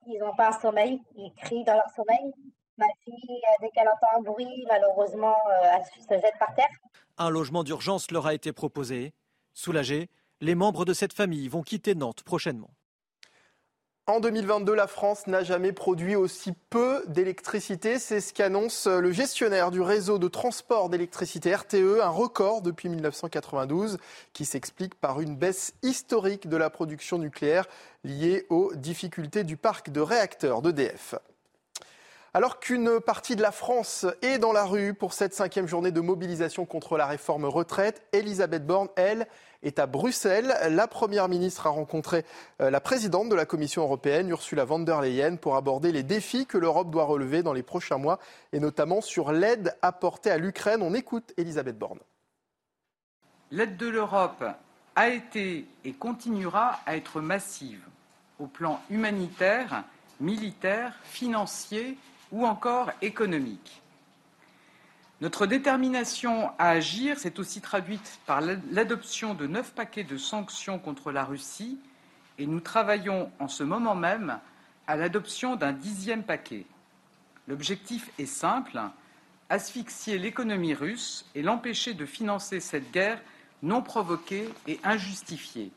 ils 0.09 0.19
n'ont 0.19 0.35
pas 0.35 0.49
un 0.49 0.61
sommeil, 0.61 1.01
ils 1.15 1.33
crient 1.35 1.63
dans 1.63 1.75
leur 1.75 1.89
sommeil. 1.95 2.33
Ma 2.77 2.87
fille, 3.05 3.41
dès 3.61 3.71
qu'elle 3.71 3.87
entend 3.87 4.19
un 4.19 4.23
bruit, 4.23 4.65
malheureusement, 4.67 5.37
elle 5.63 5.85
se 5.85 6.21
jette 6.21 6.39
par 6.41 6.53
terre. 6.57 6.67
Un 7.19 7.31
logement 7.31 7.63
d'urgence 7.63 8.11
leur 8.11 8.27
a 8.27 8.35
été 8.35 8.53
proposé. 8.53 9.13
Soulagés, 9.53 10.09
les 10.41 10.57
membres 10.57 10.85
de 10.85 10.95
cette 10.95 11.13
famille 11.13 11.47
vont 11.47 11.63
quitter 11.63 11.95
Nantes 11.95 12.25
prochainement. 12.25 12.71
En 14.07 14.19
2022, 14.19 14.75
la 14.75 14.89
France 14.89 15.29
n'a 15.29 15.45
jamais 15.45 15.73
produit 15.73 16.17
aussi 16.17 16.53
peu 16.69 17.05
d'électricité. 17.07 18.01
C'est 18.01 18.21
ce 18.21 18.35
qu'annonce 18.35 18.89
le 18.89 19.13
gestionnaire 19.13 19.71
du 19.71 19.81
réseau 19.81 20.19
de 20.19 20.27
transport 20.27 20.89
d'électricité 20.89 21.55
RTE, 21.55 22.01
un 22.03 22.09
record 22.09 22.61
depuis 22.61 22.89
1992 22.89 23.99
qui 24.33 24.45
s'explique 24.45 24.97
par 24.97 25.21
une 25.21 25.37
baisse 25.37 25.75
historique 25.83 26.49
de 26.49 26.57
la 26.57 26.71
production 26.71 27.19
nucléaire 27.19 27.67
liée 28.03 28.47
aux 28.49 28.75
difficultés 28.75 29.45
du 29.45 29.57
parc 29.57 29.91
de 29.91 30.01
réacteurs 30.01 30.61
d'EDF. 30.61 31.15
Alors 32.33 32.61
qu'une 32.61 33.01
partie 33.01 33.35
de 33.35 33.43
la 33.43 33.51
France 33.51 34.07
est 34.23 34.39
dans 34.39 34.53
la 34.53 34.65
rue 34.65 34.95
pour 34.95 35.13
cette 35.13 35.35
cinquième 35.35 35.67
journée 35.67 35.91
de 35.91 36.01
mobilisation 36.01 36.65
contre 36.65 36.97
la 36.97 37.07
réforme 37.07 37.45
retraite, 37.45 38.03
Elisabeth 38.13 38.65
Borne, 38.65 38.89
elle, 38.95 39.27
est 39.63 39.79
à 39.79 39.87
Bruxelles. 39.87 40.55
La 40.71 40.87
Première 40.87 41.29
ministre 41.29 41.67
a 41.67 41.71
rencontré 41.71 42.25
euh, 42.61 42.71
la 42.71 42.81
présidente 42.81 43.29
de 43.29 43.35
la 43.35 43.47
Commission 43.47 43.83
européenne, 43.83 44.29
Ursula 44.29 44.65
von 44.65 44.81
der 44.81 45.01
Leyen, 45.01 45.37
pour 45.37 45.57
aborder 45.57 45.93
les 45.93 46.03
défis 46.03 46.47
que 46.47 46.59
l'Europe 46.59 46.91
doit 46.91 47.05
relever 47.05 47.43
dans 47.43 47.53
les 47.53 47.63
prochains 47.63 47.99
mois, 47.99 48.19
et 48.53 48.61
notamment 48.61 49.01
sur 49.01 49.33
l'aide 49.33 49.77
apportée 49.83 50.31
à 50.31 50.39
l'Ukraine. 50.39 50.83
On 50.83 50.95
écoute 50.95 51.33
Elisabeth 51.37 51.79
Borne. 51.79 52.01
L'aide 53.51 53.77
de 53.77 53.89
l'Europe 53.89 54.45
a 54.97 55.09
été 55.09 55.67
et 55.85 55.93
continuera 55.93 56.81
à 56.87 56.97
être 56.97 57.21
massive 57.21 57.83
au 58.39 58.47
plan 58.47 58.81
humanitaire, 58.91 59.85
militaire, 60.21 60.95
financier 61.05 61.99
ou 62.33 62.47
encore 62.47 62.91
économique. 63.03 63.80
Notre 65.21 65.47
détermination 65.47 66.51
à 66.59 66.71
agir 66.71 67.19
s'est 67.19 67.39
aussi 67.39 67.61
traduite 67.61 68.21
par 68.25 68.41
l'adoption 68.41 69.35
de 69.35 69.47
neuf 69.47 69.73
paquets 69.75 70.05
de 70.05 70.17
sanctions 70.17 70.79
contre 70.79 71.13
la 71.13 71.25
Russie 71.25 71.79
et 72.39 72.47
nous 72.47 72.61
travaillons 72.61 73.31
en 73.39 73.49
ce 73.49 73.63
moment 73.63 73.95
même 73.95 74.39
à 74.87 74.97
l'adoption 74.97 75.57
d'un 75.57 75.73
dixième 75.73 76.23
paquet. 76.23 76.65
L'objectif 77.49 78.11
est 78.19 78.25
simple 78.25 78.81
asphyxier 79.51 80.17
l'économie 80.17 80.73
russe 80.73 81.27
et 81.35 81.43
l'empêcher 81.43 81.93
de 81.93 82.07
financer 82.07 82.61
cette 82.61 82.91
guerre 82.91 83.21
non 83.63 83.83
provoquée 83.83 84.49
et 84.67 84.81
injustifiée. 84.85 85.71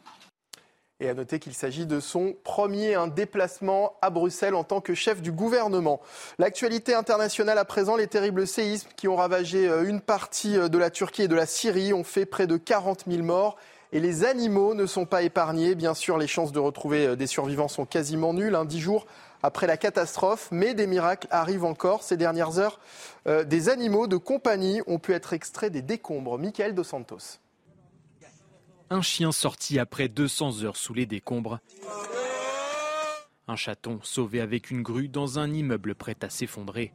Et 1.04 1.10
à 1.10 1.13
noter 1.13 1.38
qu'il 1.38 1.54
s'agit 1.54 1.86
de 1.86 2.00
son 2.00 2.34
premier 2.46 2.96
déplacement 3.13 3.98
à 4.02 4.10
Bruxelles 4.10 4.56
en 4.56 4.63
tant 4.63 4.80
que 4.80 4.94
chef 4.94 5.22
du 5.22 5.34
gouvernement. 5.34 6.00
L'actualité 6.39 6.94
internationale 6.94 7.58
à 7.58 7.66
présent, 7.66 7.98
les 7.98 8.08
terribles 8.08 8.48
séismes 8.48 8.88
qui 8.96 9.10
ont 9.10 9.18
ravagé 9.18 9.68
euh, 9.68 9.84
une 9.84 10.00
partie 10.00 10.58
euh, 10.58 10.70
de 10.70 10.78
la 10.78 10.89
Turquie 10.89 11.24
et 11.24 11.28
de 11.28 11.36
la 11.36 11.46
Syrie 11.46 11.92
ont 11.92 12.06
fait 12.06 12.26
près 12.26 12.48
de 12.48 12.56
40 12.56 13.04
000 13.06 13.22
morts. 13.22 13.58
Et 13.92 14.00
les 14.00 14.24
animaux 14.24 14.76
ne 14.76 14.86
sont 14.86 15.06
pas 15.06 15.24
épargnés. 15.24 15.76
Bien 15.76 15.94
sûr, 15.94 16.18
les 16.18 16.26
chances 16.26 16.54
de 16.54 16.60
retrouver 16.60 17.06
euh, 17.06 17.16
des 17.18 17.28
survivants 17.28 17.68
sont 17.68 17.86
quasiment 17.86 18.34
nulles, 18.34 18.56
hein, 18.56 18.63
dix 18.63 18.80
jours 18.80 19.06
après 19.42 19.68
la 19.68 19.76
catastrophe. 19.76 20.48
Mais 20.52 20.74
des 20.74 20.88
miracles 20.88 21.28
arrivent 21.32 21.66
encore. 21.66 22.04
Ces 22.04 22.16
dernières 22.16 22.60
heures, 22.60 22.80
des 23.26 23.68
animaux 23.68 24.08
de 24.08 24.16
compagnie 24.16 24.82
ont 24.88 25.00
pu 25.00 25.12
être 25.12 25.34
extraits 25.34 25.70
des 25.70 25.82
décombres. 25.82 26.39
Michael 26.39 26.74
Dos 26.74 26.86
Santos 26.86 27.43
un 28.94 29.02
chien 29.02 29.32
sorti 29.32 29.80
après 29.80 30.08
200 30.08 30.64
heures 30.64 30.78
sous 30.78 30.94
les 30.94 31.08
décombres, 31.08 31.60
un 33.48 33.56
chaton 33.56 34.00
sauvé 34.04 34.40
avec 34.40 34.70
une 34.72 34.84
grue 34.84 35.10
dans 35.10 35.40
un 35.40 35.52
immeuble 35.52 35.96
prêt 35.96 36.16
à 36.22 36.30
s'effondrer. 36.30 36.94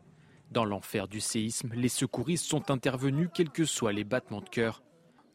Dans 0.51 0.65
l'enfer 0.65 1.09
du 1.09 1.21
séisme, 1.21 1.73
les 1.75 1.89
secouristes 1.89 2.47
sont 2.47 2.71
intervenus 2.71 3.29
quels 3.35 3.51
que 3.51 3.65
soient 3.65 3.93
les 3.93 4.05
battements 4.05 4.41
de 4.41 4.49
cœur. 4.49 4.83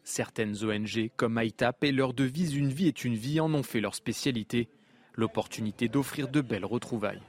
Certaines 0.02 0.64
ONG, 0.64 1.10
comme 1.16 1.40
ITAP 1.40 1.84
et 1.84 1.92
leur 1.92 2.14
devise 2.14 2.56
Une 2.56 2.72
vie 2.72 2.88
est 2.88 3.04
une 3.04 3.14
vie, 3.14 3.40
en 3.40 3.52
ont 3.54 3.62
fait 3.62 3.80
leur 3.80 3.94
spécialité, 3.94 4.68
l'opportunité 5.14 5.88
d'offrir 5.88 6.28
de 6.28 6.40
belles 6.40 6.64
retrouvailles. 6.64 7.22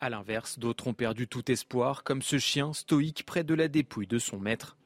A 0.00 0.10
l'inverse, 0.10 0.58
d'autres 0.58 0.88
ont 0.88 0.94
perdu 0.94 1.28
tout 1.28 1.50
espoir, 1.50 2.02
comme 2.02 2.22
ce 2.22 2.38
chien 2.38 2.72
stoïque 2.72 3.24
près 3.24 3.44
de 3.44 3.54
la 3.54 3.68
dépouille 3.68 4.06
de 4.06 4.18
son 4.18 4.38
maître. 4.38 4.76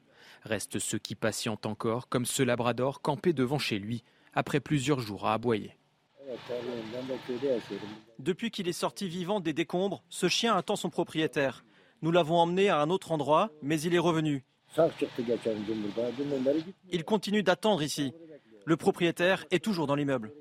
Restent 0.43 0.79
ceux 0.79 0.97
qui 0.97 1.15
patientent 1.15 1.65
encore, 1.65 2.09
comme 2.09 2.25
ce 2.25 2.43
labrador 2.43 3.01
campé 3.01 3.33
devant 3.33 3.59
chez 3.59 3.77
lui, 3.77 4.03
après 4.33 4.59
plusieurs 4.59 4.99
jours 4.99 5.27
à 5.27 5.33
aboyer. 5.33 5.77
Depuis 8.19 8.51
qu'il 8.51 8.67
est 8.67 8.73
sorti 8.73 9.07
vivant 9.07 9.39
des 9.39 9.53
décombres, 9.53 10.03
ce 10.09 10.27
chien 10.27 10.55
attend 10.55 10.75
son 10.75 10.89
propriétaire. 10.89 11.63
Nous 12.01 12.11
l'avons 12.11 12.37
emmené 12.37 12.69
à 12.69 12.79
un 12.79 12.89
autre 12.89 13.11
endroit, 13.11 13.51
mais 13.61 13.79
il 13.81 13.93
est 13.93 13.99
revenu. 13.99 14.43
Il 16.91 17.03
continue 17.03 17.43
d'attendre 17.43 17.83
ici. 17.83 18.13
Le 18.65 18.77
propriétaire 18.77 19.45
est 19.51 19.63
toujours 19.63 19.87
dans 19.87 19.95
l'immeuble. 19.95 20.33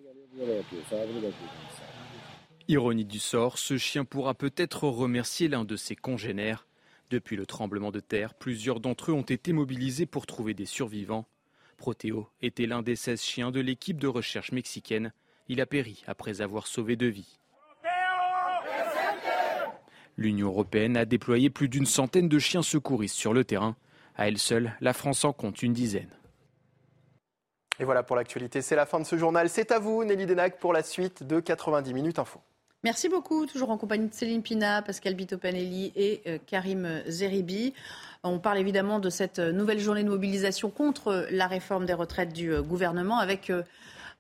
Ironie 2.69 3.05
du 3.05 3.19
sort, 3.19 3.59
ce 3.59 3.77
chien 3.77 4.05
pourra 4.05 4.35
peut-être 4.35 4.85
remercier 4.85 5.49
l'un 5.49 5.65
de 5.65 5.77
ses 5.77 5.97
congénères 5.97 6.67
depuis 7.11 7.37
le 7.37 7.45
tremblement 7.45 7.91
de 7.91 8.01
terre, 8.01 8.35
plusieurs 8.35 8.81
d'entre 8.81 9.11
eux 9.11 9.15
ont 9.15 9.23
été 9.23 9.53
mobilisés 9.53 10.07
pour 10.07 10.27
trouver 10.27 10.55
des 10.55 10.65
survivants. 10.65 11.27
Proteo 11.77 12.29
était 12.41 12.67
l'un 12.67 12.83
des 12.83 12.97
16 12.97 13.21
chiens 13.21 13.51
de 13.51 13.61
l'équipe 13.61 13.99
de 13.99 14.07
recherche 14.07 14.53
mexicaine. 14.53 15.13
Il 15.49 15.61
a 15.61 15.67
péri 15.67 16.05
après 16.07 16.41
avoir 16.41 16.67
sauvé 16.67 16.97
deux 16.97 17.09
vies. 17.09 17.39
L'Union 20.17 20.49
européenne 20.49 20.97
a 20.97 21.05
déployé 21.05 21.51
plus 21.51 21.69
d'une 21.69 21.87
centaine 21.87 22.29
de 22.29 22.39
chiens 22.39 22.63
secouristes 22.63 23.17
sur 23.17 23.33
le 23.33 23.45
terrain. 23.45 23.77
À 24.17 24.29
elle 24.29 24.39
seule, 24.39 24.77
la 24.81 24.93
France 24.93 25.25
en 25.25 25.33
compte 25.33 25.63
une 25.63 25.73
dizaine. 25.73 26.11
Et 27.79 27.85
voilà 27.85 28.03
pour 28.03 28.17
l'actualité, 28.17 28.61
c'est 28.61 28.77
la 28.77 28.85
fin 28.85 29.01
de 29.01 29.05
ce 29.05 29.17
journal. 29.17 29.49
C'est 29.49 29.73
à 29.73 29.79
vous, 29.79 30.05
Nelly 30.05 30.27
Denac, 30.27 30.59
pour 30.59 30.75
la 30.75 30.83
suite 30.83 31.23
de 31.23 31.41
90 31.41 31.95
minutes 31.95 32.19
info. 32.19 32.41
Merci 32.83 33.11
beaucoup, 33.11 33.45
toujours 33.45 33.69
en 33.69 33.77
compagnie 33.77 34.09
de 34.09 34.15
Céline 34.15 34.41
Pina, 34.41 34.81
Pascal 34.81 35.15
Bitopanelli 35.15 35.93
et 35.97 36.23
euh, 36.27 36.39
Karim 36.47 37.03
Zeribi. 37.07 37.75
On 38.23 38.39
parle 38.39 38.57
évidemment 38.57 39.01
de 39.01 39.11
cette 39.11 39.39
nouvelle 39.39 39.81
journée 39.81 40.03
de 40.03 40.09
mobilisation 40.09 40.71
contre 40.71 41.27
la 41.31 41.47
réforme 41.47 41.85
des 41.85 41.93
retraites 41.93 42.33
du 42.33 42.51
euh, 42.51 42.63
gouvernement 42.63 43.19
avec 43.19 43.51
euh, 43.51 43.65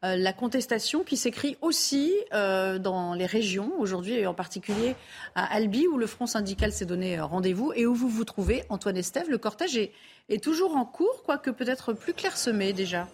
la 0.02 0.34
contestation 0.34 1.04
qui 1.04 1.16
s'écrit 1.16 1.56
aussi 1.60 2.14
dans 2.32 3.12
les 3.12 3.26
régions, 3.26 3.70
aujourd'hui 3.78 4.14
et 4.14 4.26
en 4.26 4.32
particulier 4.32 4.96
à 5.34 5.44
Albi, 5.54 5.86
où 5.88 5.98
le 5.98 6.06
Front 6.06 6.24
syndical 6.24 6.72
s'est 6.72 6.86
donné 6.86 7.20
rendez-vous 7.20 7.74
et 7.76 7.84
où 7.84 7.94
vous 7.94 8.08
vous 8.08 8.24
trouvez, 8.24 8.64
Antoine 8.70 8.96
Estève. 8.96 9.28
Le 9.28 9.36
cortège 9.36 9.76
est 9.76 10.42
toujours 10.42 10.74
en 10.74 10.86
cours, 10.86 11.22
quoique 11.22 11.50
peut-être 11.50 11.92
plus 11.92 12.14
clairsemé 12.14 12.72
déjà. 12.72 13.08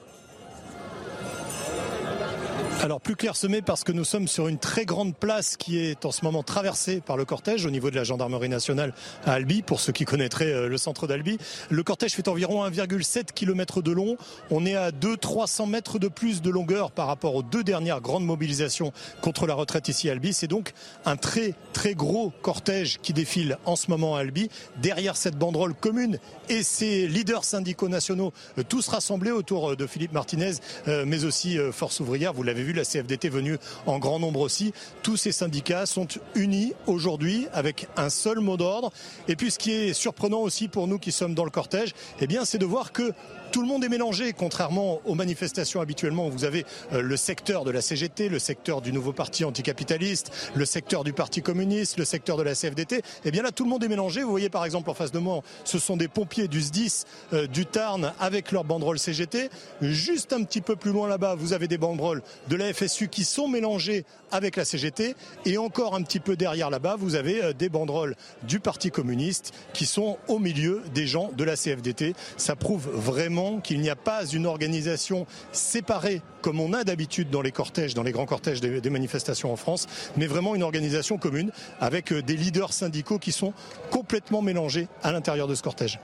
Alors 2.83 3.01
plus 3.01 3.17
clairsemé 3.17 3.63
parce 3.63 3.85
que 3.85 3.93
nous 3.93 4.05
sommes 4.05 4.29
sur 4.29 4.49
une 4.49 4.59
très 4.59 4.85
grande 4.85 5.17
place 5.17 5.57
qui 5.57 5.79
est 5.79 6.05
en 6.05 6.13
ce 6.13 6.25
moment 6.25 6.43
traversée 6.43 7.01
par 7.01 7.17
le 7.17 7.25
cortège 7.25 7.65
au 7.65 7.71
niveau 7.71 7.91
de 7.91 7.97
la 7.97 8.05
gendarmerie 8.05 8.51
nationale 8.51 8.93
à 9.25 9.33
Albi, 9.33 9.63
pour 9.63 9.81
ceux 9.81 9.93
qui 9.93 10.05
connaîtraient 10.05 10.53
euh, 10.53 10.69
le 10.69 10.77
centre 10.77 11.07
d'Albi. 11.07 11.39
Le 11.71 11.83
cortège 11.83 12.13
fait 12.13 12.29
environ 12.29 12.69
1,7 12.69 13.33
km 13.35 13.81
de 13.81 13.93
long. 13.93 14.19
On 14.51 14.67
est 14.67 14.77
à 14.77 14.91
200-300 14.91 15.71
mètres 15.71 15.99
de 15.99 16.09
plus 16.09 16.43
de 16.43 16.51
longueur 16.51 16.93
par 16.93 17.07
rapport 17.07 17.35
aux 17.35 17.43
deux 17.43 17.65
dernières 17.65 18.03
grandes 18.03 18.27
mobilisations 18.27 18.93
contre 19.23 19.47
la 19.47 19.55
retraite 19.55 19.89
ici 19.89 20.11
à 20.11 20.13
Albi. 20.13 20.35
C'est 20.35 20.47
donc 20.47 20.75
un 21.07 21.17
très 21.17 21.55
très 21.73 21.95
gros 21.95 22.31
cortège 22.43 22.99
qui 23.03 23.15
défile 23.15 23.57
en 23.65 23.77
ce 23.77 23.91
moment 23.91 24.17
à 24.17 24.21
Albi. 24.21 24.51
Derrière 24.83 25.17
cette 25.17 25.39
banderole 25.39 25.75
commune 25.75 26.19
et 26.51 26.63
ses 26.63 27.09
leaders 27.09 27.45
syndicaux 27.45 27.89
nationaux, 27.89 28.35
euh, 28.59 28.63
tous 28.69 28.87
rassemblés 28.89 29.31
autour 29.31 29.73
euh, 29.73 29.77
de 29.77 29.87
Philippe 29.87 30.13
Martinez, 30.13 30.53
mais 30.87 31.25
aussi 31.25 31.59
Force 31.73 32.01
ouvrière. 32.01 32.33
Vous 32.33 32.43
l'avez 32.43 32.66
vu, 32.67 32.73
la 32.73 32.85
CFDT 32.85 33.29
venue 33.29 33.57
en 33.87 33.99
grand 33.99 34.19
nombre 34.19 34.41
aussi. 34.41 34.73
Tous 35.03 35.17
ces 35.17 35.33
syndicats 35.33 35.87
sont 35.87 36.09
unis 36.35 36.75
aujourd'hui 36.87 37.47
avec 37.53 37.89
un 37.97 38.11
seul 38.11 38.41
mot 38.41 38.57
d'ordre. 38.57 38.93
Et 39.29 39.37
puis 39.37 39.51
ce 39.51 39.59
qui 39.59 39.73
est 39.73 39.93
surprenant 39.93 40.41
aussi 40.41 40.69
pour 40.69 40.89
nous 40.89 40.99
qui 40.99 41.13
sommes 41.13 41.35
dans 41.35 41.45
le 41.45 41.51
cortège, 41.51 41.95
eh 42.21 42.27
bien, 42.27 42.45
c'est 42.45 42.59
de 42.59 42.67
voir 42.67 42.93
que 42.93 43.13
tout 43.53 43.61
le 43.61 43.69
monde 43.69 43.85
est 43.85 43.89
mélangé, 43.89 44.33
contrairement 44.33 45.01
aux 45.05 45.15
manifestations 45.15 45.81
habituellement 45.81 46.29
vous 46.29 46.45
avez 46.45 46.65
euh, 46.93 47.03
le 47.03 47.17
secteur 47.17 47.65
de 47.65 47.71
la 47.71 47.81
CGT, 47.81 48.29
le 48.29 48.39
secteur 48.39 48.81
du 48.81 48.93
nouveau 48.93 49.13
parti 49.13 49.45
anticapitaliste, 49.45 50.33
le 50.55 50.65
secteur 50.65 51.05
du 51.05 51.13
Parti 51.13 51.43
communiste, 51.43 51.99
le 51.99 52.05
secteur 52.05 52.37
de 52.37 52.43
la 52.43 52.55
CFDT. 52.55 53.03
Eh 53.25 53.31
bien 53.31 53.43
là, 53.43 53.53
tout 53.53 53.65
le 53.65 53.71
monde 53.71 53.85
est 53.85 53.89
mélangé. 53.89 54.23
Vous 54.23 54.31
voyez 54.31 54.49
par 54.49 54.65
exemple 54.65 54.91
en 54.91 54.95
face 54.95 55.13
de 55.13 55.19
moi, 55.19 55.43
ce 55.65 55.79
sont 55.79 55.97
des 55.97 56.09
pompiers 56.09 56.49
du 56.49 56.61
SDIS, 56.61 57.05
euh, 57.33 57.47
du 57.47 57.67
Tarn, 57.67 58.13
avec 58.21 58.53
leur 58.53 58.65
banderole 58.65 58.99
CGT. 58.99 59.51
Juste 59.81 60.33
un 60.33 60.43
petit 60.45 60.61
peu 60.61 60.77
plus 60.77 60.93
loin 60.93 61.09
là-bas, 61.09 61.35
vous 61.35 61.53
avez 61.53 61.69
des 61.69 61.79
banderoles 61.79 62.23
de 62.49 62.57
la 62.57 62.73
FSU 62.73 63.09
qui 63.09 63.25
sont 63.25 63.49
mélangées 63.49 64.05
avec 64.33 64.57
la 64.57 64.65
CGT. 64.65 65.15
Et 65.45 65.59
encore 65.59 65.95
un 65.95 66.03
petit 66.03 66.21
peu 66.21 66.37
derrière 66.37 66.71
là-bas, 66.71 66.97
vous 66.99 67.15
avez 67.15 67.43
euh, 67.43 67.53
des 67.53 67.69
banderoles 67.69 68.17
du 68.43 68.61
Parti 68.61 68.91
communiste 68.91 69.53
qui 69.73 69.87
sont 69.87 70.19
au 70.29 70.39
milieu 70.39 70.83
des 70.95 71.07
gens 71.07 71.31
de 71.37 71.45
la 71.45 71.57
CFDT. 71.57 72.15
Ça 72.37 72.57
prouve 72.57 72.89
vraiment 72.93 73.36
qu'il 73.63 73.81
n'y 73.81 73.91
a 73.91 73.97
pas 73.97 74.25
une 74.27 74.47
organisation 74.47 75.27
séparée 75.53 76.23
comme 76.41 76.61
on 76.61 76.73
a 76.73 76.85
d'habitude 76.85 77.29
dans 77.29 77.43
les 77.43 77.51
cortèges, 77.51 77.95
dans 77.95 78.03
les 78.03 78.13
grands 78.13 78.25
cortèges 78.25 78.61
des, 78.61 78.91
manifestations 78.91 79.53
en 79.53 79.57
France, 79.57 79.87
mais 80.17 80.27
vraiment 80.27 80.55
une 80.55 80.63
organisation 80.63 81.19
commune 81.19 81.51
avec 81.81 82.13
euh, 82.13 82.23
des 82.23 82.37
leaders 82.37 82.73
syndicaux 82.73 83.19
qui 83.19 83.33
sont 83.33 83.53
complètement 83.91 84.43
mélangés 84.43 84.89
à 85.03 85.11
l'intérieur 85.11 85.49
de 85.49 85.55
ce 85.55 85.63
cortège. 85.63 85.99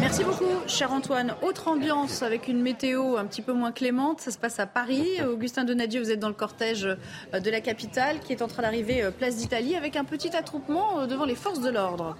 Merci 0.00 0.22
beaucoup, 0.24 0.44
cher 0.66 0.92
Antoine. 0.92 1.34
Autre 1.42 1.68
ambiance 1.68 2.22
avec 2.22 2.46
une 2.46 2.60
météo 2.60 3.16
un 3.16 3.24
petit 3.24 3.42
peu 3.42 3.52
moins 3.52 3.72
clémente. 3.72 4.20
Ça 4.20 4.30
se 4.30 4.38
passe 4.38 4.60
à 4.60 4.66
Paris. 4.66 5.06
Augustin 5.26 5.64
Donadieu, 5.64 6.00
vous 6.00 6.10
êtes 6.10 6.20
dans 6.20 6.28
le 6.28 6.34
cortège 6.34 6.84
euh, 6.86 7.40
de 7.40 7.50
la 7.50 7.60
capitale 7.60 8.20
qui 8.20 8.32
est 8.32 8.42
en 8.42 8.48
train 8.48 8.62
d'arriver 8.62 9.02
euh, 9.02 9.10
place 9.10 9.36
d'Italie 9.36 9.76
avec 9.76 9.96
un 9.96 10.04
petit 10.04 10.36
attroupement 10.36 11.06
devant 11.06 11.24
les 11.24 11.34
forces 11.34 11.60
de 11.60 11.70
l'ordre. 11.70 12.16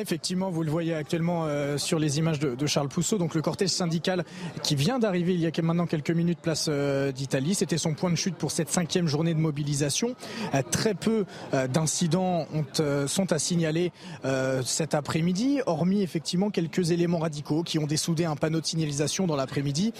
Effectivement, 0.00 0.50
vous 0.50 0.62
le 0.62 0.70
voyez 0.70 0.94
actuellement 0.94 1.44
euh, 1.46 1.76
sur 1.78 1.98
les 1.98 2.18
images 2.18 2.38
de, 2.38 2.66
Charles 2.66 2.88
Pousseau, 2.88 3.18
donc 3.18 3.34
le 3.34 3.42
cortège 3.42 3.70
syndical 3.70 4.24
qui 4.62 4.74
vient 4.74 4.98
d'arriver 4.98 5.34
il 5.34 5.40
y 5.40 5.46
a 5.46 5.50
maintenant 5.62 5.86
quelques 5.86 6.10
minutes 6.10 6.38
place 6.40 6.66
euh, 6.68 7.12
d'Italie. 7.12 7.54
C'était 7.54 7.78
son 7.78 7.94
point 7.94 8.10
de 8.10 8.16
chute 8.16 8.36
pour 8.36 8.50
cette 8.50 8.68
cinquième 8.68 9.06
journée 9.06 9.34
de 9.34 9.38
mobilisation. 9.38 10.14
Euh, 10.54 10.62
très 10.62 10.94
peu 10.94 11.24
d'incidents 11.72 12.46
sont 13.06 13.32
à 13.32 13.38
signaler 13.38 13.92
cet 14.64 14.94
après-midi, 14.94 15.60
hormis 15.66 16.02
effectivement 16.02 16.50
quelques 16.50 16.90
éléments 16.90 17.18
radicaux 17.18 17.62
qui 17.62 17.78
ont 17.78 17.86
dessoudé 17.86 18.24
un 18.24 18.36
panneau 18.36 18.60
de 18.60 18.66
signalisation 18.66 19.26
dans 19.26 19.36
l'après-midi 19.36 19.92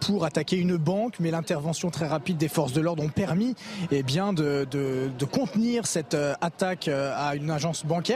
pour 0.00 0.24
attaquer 0.24 0.56
une 0.56 0.76
banque, 0.76 1.16
mais 1.20 1.30
l'intervention 1.30 1.90
très 1.90 2.06
rapide 2.06 2.36
des 2.36 2.48
forces 2.48 2.72
de 2.72 2.80
l'ordre 2.80 3.02
ont 3.02 3.08
permis 3.08 3.54
eh 3.90 4.02
bien, 4.02 4.32
de, 4.32 4.66
de 4.70 5.24
contenir 5.24 5.86
cette 5.86 6.16
attaque 6.40 6.88
à 6.88 7.34
une 7.36 7.50
agence 7.50 7.65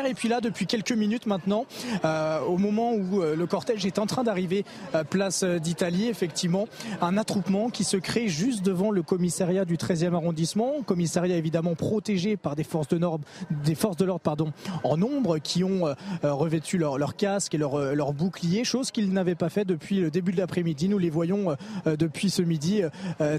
Et 0.06 0.14
puis 0.14 0.28
là, 0.28 0.40
depuis 0.40 0.66
quelques 0.66 0.92
minutes 0.92 1.26
maintenant, 1.26 1.66
euh, 2.04 2.40
au 2.40 2.56
moment 2.56 2.92
où 2.92 3.20
euh, 3.22 3.34
le 3.34 3.46
cortège 3.46 3.84
est 3.86 3.98
en 3.98 4.06
train 4.06 4.22
d'arriver 4.22 4.64
euh, 4.94 5.04
place 5.04 5.44
d'Italie, 5.44 6.08
effectivement, 6.08 6.66
un 7.00 7.16
attroupement 7.16 7.70
qui 7.70 7.84
se 7.84 7.96
crée 7.96 8.28
juste 8.28 8.64
devant 8.64 8.90
le 8.90 9.02
commissariat 9.02 9.64
du 9.64 9.76
13e 9.76 10.14
arrondissement, 10.14 10.82
commissariat 10.84 11.36
évidemment 11.36 11.74
protégé 11.74 12.36
par 12.36 12.54
des 12.54 12.64
forces 12.64 12.88
de 12.88 12.96
l'ordre, 12.96 13.24
des 13.64 13.74
forces 13.74 13.96
de 13.96 14.04
l'ordre 14.04 14.20
pardon, 14.20 14.52
en 14.84 14.96
nombre 14.96 15.38
qui 15.38 15.64
ont 15.64 15.94
revêtu 16.22 16.78
leur, 16.78 16.98
leur 16.98 17.16
casque 17.16 17.54
et 17.54 17.58
leur, 17.58 17.94
leur 17.94 18.12
bouclier, 18.12 18.64
chose 18.64 18.90
qu'ils 18.90 19.12
n'avaient 19.12 19.34
pas 19.34 19.48
fait 19.48 19.64
depuis 19.64 20.00
le 20.00 20.10
début 20.10 20.32
de 20.32 20.38
l'après-midi. 20.38 20.88
Nous 20.88 20.98
les 20.98 21.10
voyons 21.10 21.56
depuis 21.86 22.30
ce 22.30 22.42
midi 22.42 22.82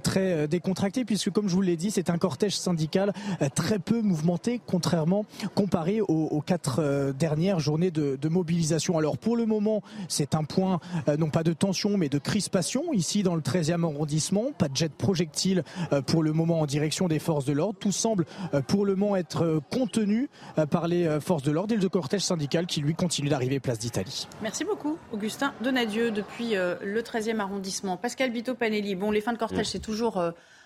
très 0.04 0.48
décontractés 0.48 1.06
puisque 1.06 1.32
comme 1.32 1.48
je 1.48 1.56
vous 1.56 1.62
l'ai 1.62 1.78
dit, 1.78 1.92
c'est 1.92 2.10
un 2.10 2.18
cortège 2.18 2.58
syndical 2.58 3.14
très 3.56 3.80
peu 3.80 4.02
mouvementé 4.02 4.62
contrairement 4.66 5.26
comparé 5.56 6.01
aux, 6.08 6.42
quatre 6.42 6.80
euh, 6.80 7.14
dernières 7.14 7.60
journées 7.60 7.92
de, 7.92 8.18
mobilisation. 8.30 8.98
Alors 8.98 9.18
pour 9.18 9.36
le 9.36 9.46
moment, 9.46 9.82
c'est 10.08 10.36
un 10.36 10.44
point 10.44 10.80
euh, 11.08 11.18
non 11.18 11.30
pas 11.30 11.44
de 11.44 11.54
tension 11.54 11.98
mais 11.98 12.08
de 12.08 12.18
crispation 12.18 12.94
ici 12.94 13.24
dans 13.24 13.36
le 13.36 13.42
13e 13.42 13.84
arrondissement. 13.84 14.52
Pas 14.58 14.70
de 14.70 14.76
jet 14.76 14.88
de 14.88 14.94
projectiles 14.94 15.64
euh, 15.92 16.02
pour 16.02 16.24
le 16.24 16.32
moment 16.32 16.62
en 16.62 16.66
direction 16.66 17.08
des 17.08 17.20
forces 17.20 17.46
de 17.46 17.54
l'ordre. 17.54 17.78
Tout 17.80 17.92
semble 17.92 18.26
pour 18.68 18.86
le 18.86 18.96
moment 18.96 19.16
être 19.16 19.62
contenu 19.72 20.30
par 20.70 20.88
les 20.88 21.20
forces 21.20 21.44
de 21.44 21.52
l'ordre 21.52 21.74
et 21.74 21.78
le 21.78 21.90
cortège 21.90 22.22
syndical 22.22 22.66
qui 22.66 22.82
lui 22.82 22.96
continue 22.96 23.30
d'arriver 23.30 23.60
place 23.60 23.80
d'Italie. 23.80 24.28
Merci 24.42 24.64
beaucoup 24.64 24.98
Augustin 25.12 25.54
Donadieu 25.62 26.12
depuis 26.12 26.54
le 26.54 27.02
13e 27.02 27.40
arrondissement. 27.40 27.98
Pascal 27.98 28.32
Bito 28.32 28.56
Panelli, 28.56 28.96
bon 28.96 29.12
les 29.12 29.22
fins 29.22 29.34
de 29.34 29.38
cortège 29.38 29.68
c'est 29.68 29.80
toujours 29.80 30.22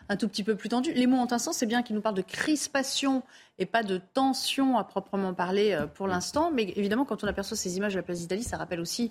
un 0.10 0.18
tout 0.18 0.28
petit 0.28 0.44
peu 0.44 0.56
plus 0.56 0.70
tendu. 0.70 0.92
Les 0.94 1.08
mots 1.08 1.18
ont 1.18 1.32
un 1.32 1.38
sens, 1.38 1.58
c'est 1.58 1.66
bien 1.66 1.84
qu'ils 1.84 1.96
nous 1.96 2.02
parlent 2.02 2.16
de 2.16 2.22
crispation 2.22 3.24
et 3.58 3.66
pas 3.66 3.84
de 3.84 4.00
tension 4.14 4.78
à 4.78 4.84
proprement 4.84 5.34
parler 5.34 5.72
euh, 5.72 5.88
pour 5.88 6.08
l'instant. 6.08 6.52
Mais 6.54 6.74
évidemment, 6.76 7.06
quand 7.06 7.24
on 7.24 7.28
aperçoit 7.28 7.58
ces 7.58 7.78
images 7.78 7.94
de 7.94 8.00
la 8.00 8.04
place 8.04 8.20
d'Italie, 8.20 8.44
ça 8.44 8.58
rappelle 8.58 8.80
aussi 8.80 9.10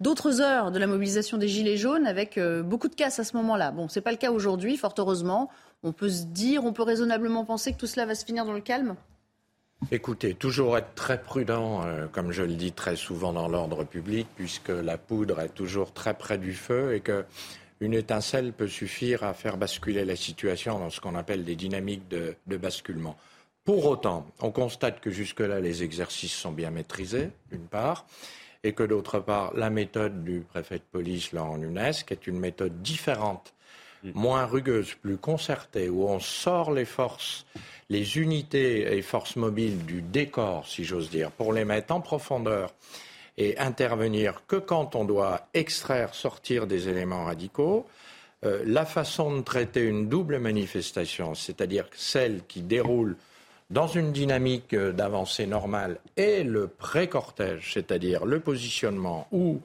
d'autres 0.00 0.40
heures 0.40 0.70
de 0.70 0.78
la 0.78 0.86
mobilisation 0.86 1.38
des 1.38 1.48
Gilets 1.48 1.76
jaunes 1.76 2.06
avec 2.06 2.38
euh, 2.38 2.62
beaucoup 2.62 2.88
de 2.88 2.94
casse 2.94 3.18
à 3.18 3.24
ce 3.24 3.36
moment-là. 3.36 3.70
Bon, 3.70 3.88
ce 3.88 3.98
n'est 3.98 4.02
pas 4.02 4.12
le 4.12 4.16
cas 4.16 4.30
aujourd'hui, 4.30 4.76
fort 4.76 4.94
heureusement. 4.98 5.50
On 5.82 5.92
peut 5.92 6.10
se 6.10 6.24
dire, 6.24 6.64
on 6.64 6.72
peut 6.72 6.82
raisonnablement 6.82 7.44
penser 7.44 7.72
que 7.72 7.78
tout 7.78 7.86
cela 7.86 8.06
va 8.06 8.14
se 8.14 8.24
finir 8.24 8.44
dans 8.44 8.52
le 8.52 8.60
calme? 8.60 8.96
Écoutez, 9.92 10.34
toujours 10.34 10.76
être 10.76 10.94
très 10.96 11.22
prudent, 11.22 11.82
euh, 11.84 12.08
comme 12.10 12.32
je 12.32 12.42
le 12.42 12.54
dis 12.54 12.72
très 12.72 12.96
souvent 12.96 13.32
dans 13.32 13.46
l'ordre 13.46 13.84
public, 13.84 14.26
puisque 14.34 14.70
la 14.70 14.98
poudre 14.98 15.40
est 15.40 15.54
toujours 15.54 15.92
très 15.92 16.14
près 16.14 16.36
du 16.36 16.52
feu 16.52 16.94
et 16.94 17.00
que 17.00 17.24
une 17.80 17.94
étincelle 17.94 18.52
peut 18.52 18.68
suffire 18.68 19.22
à 19.24 19.34
faire 19.34 19.56
basculer 19.56 20.04
la 20.04 20.16
situation 20.16 20.78
dans 20.78 20.90
ce 20.90 21.00
qu'on 21.00 21.14
appelle 21.14 21.44
des 21.44 21.56
dynamiques 21.56 22.08
de, 22.08 22.34
basculement. 22.56 23.16
Pour 23.64 23.86
autant, 23.86 24.26
on 24.40 24.50
constate 24.50 25.00
que 25.00 25.10
jusque-là, 25.10 25.60
les 25.60 25.82
exercices 25.82 26.32
sont 26.32 26.52
bien 26.52 26.70
maîtrisés, 26.70 27.30
d'une 27.50 27.66
part, 27.66 28.06
et 28.64 28.72
que 28.72 28.82
d'autre 28.82 29.20
part, 29.20 29.54
la 29.54 29.70
méthode 29.70 30.24
du 30.24 30.40
préfet 30.40 30.78
de 30.78 30.84
police, 30.90 31.32
Laurent 31.32 31.58
Nunes, 31.58 31.92
qui 32.06 32.14
est 32.14 32.26
une 32.26 32.40
méthode 32.40 32.82
différente, 32.82 33.54
mm. 34.02 34.10
moins 34.14 34.46
rugueuse, 34.46 34.94
plus 34.94 35.18
concertée, 35.18 35.88
où 35.88 36.08
on 36.08 36.18
sort 36.18 36.72
les 36.72 36.86
forces, 36.86 37.46
les 37.90 38.18
unités 38.18 38.96
et 38.96 39.02
forces 39.02 39.36
mobiles 39.36 39.84
du 39.84 40.02
décor, 40.02 40.66
si 40.66 40.84
j'ose 40.84 41.10
dire, 41.10 41.30
pour 41.30 41.52
les 41.52 41.64
mettre 41.64 41.94
en 41.94 42.00
profondeur 42.00 42.72
et 43.38 43.56
intervenir 43.58 44.42
que 44.48 44.56
quand 44.56 44.96
on 44.96 45.04
doit 45.04 45.48
extraire, 45.54 46.12
sortir 46.14 46.66
des 46.66 46.88
éléments 46.88 47.24
radicaux. 47.24 47.86
Euh, 48.44 48.62
la 48.66 48.84
façon 48.84 49.36
de 49.36 49.42
traiter 49.42 49.82
une 49.82 50.08
double 50.08 50.38
manifestation, 50.38 51.34
c'est-à-dire 51.34 51.86
celle 51.94 52.42
qui 52.46 52.62
déroule 52.62 53.16
dans 53.70 53.86
une 53.86 54.12
dynamique 54.12 54.74
euh, 54.74 54.92
d'avancée 54.92 55.46
normale 55.46 55.98
et 56.16 56.42
le 56.42 56.66
pré-cortège, 56.66 57.72
c'est-à-dire 57.74 58.26
le 58.26 58.40
positionnement 58.40 59.28
où 59.30 59.60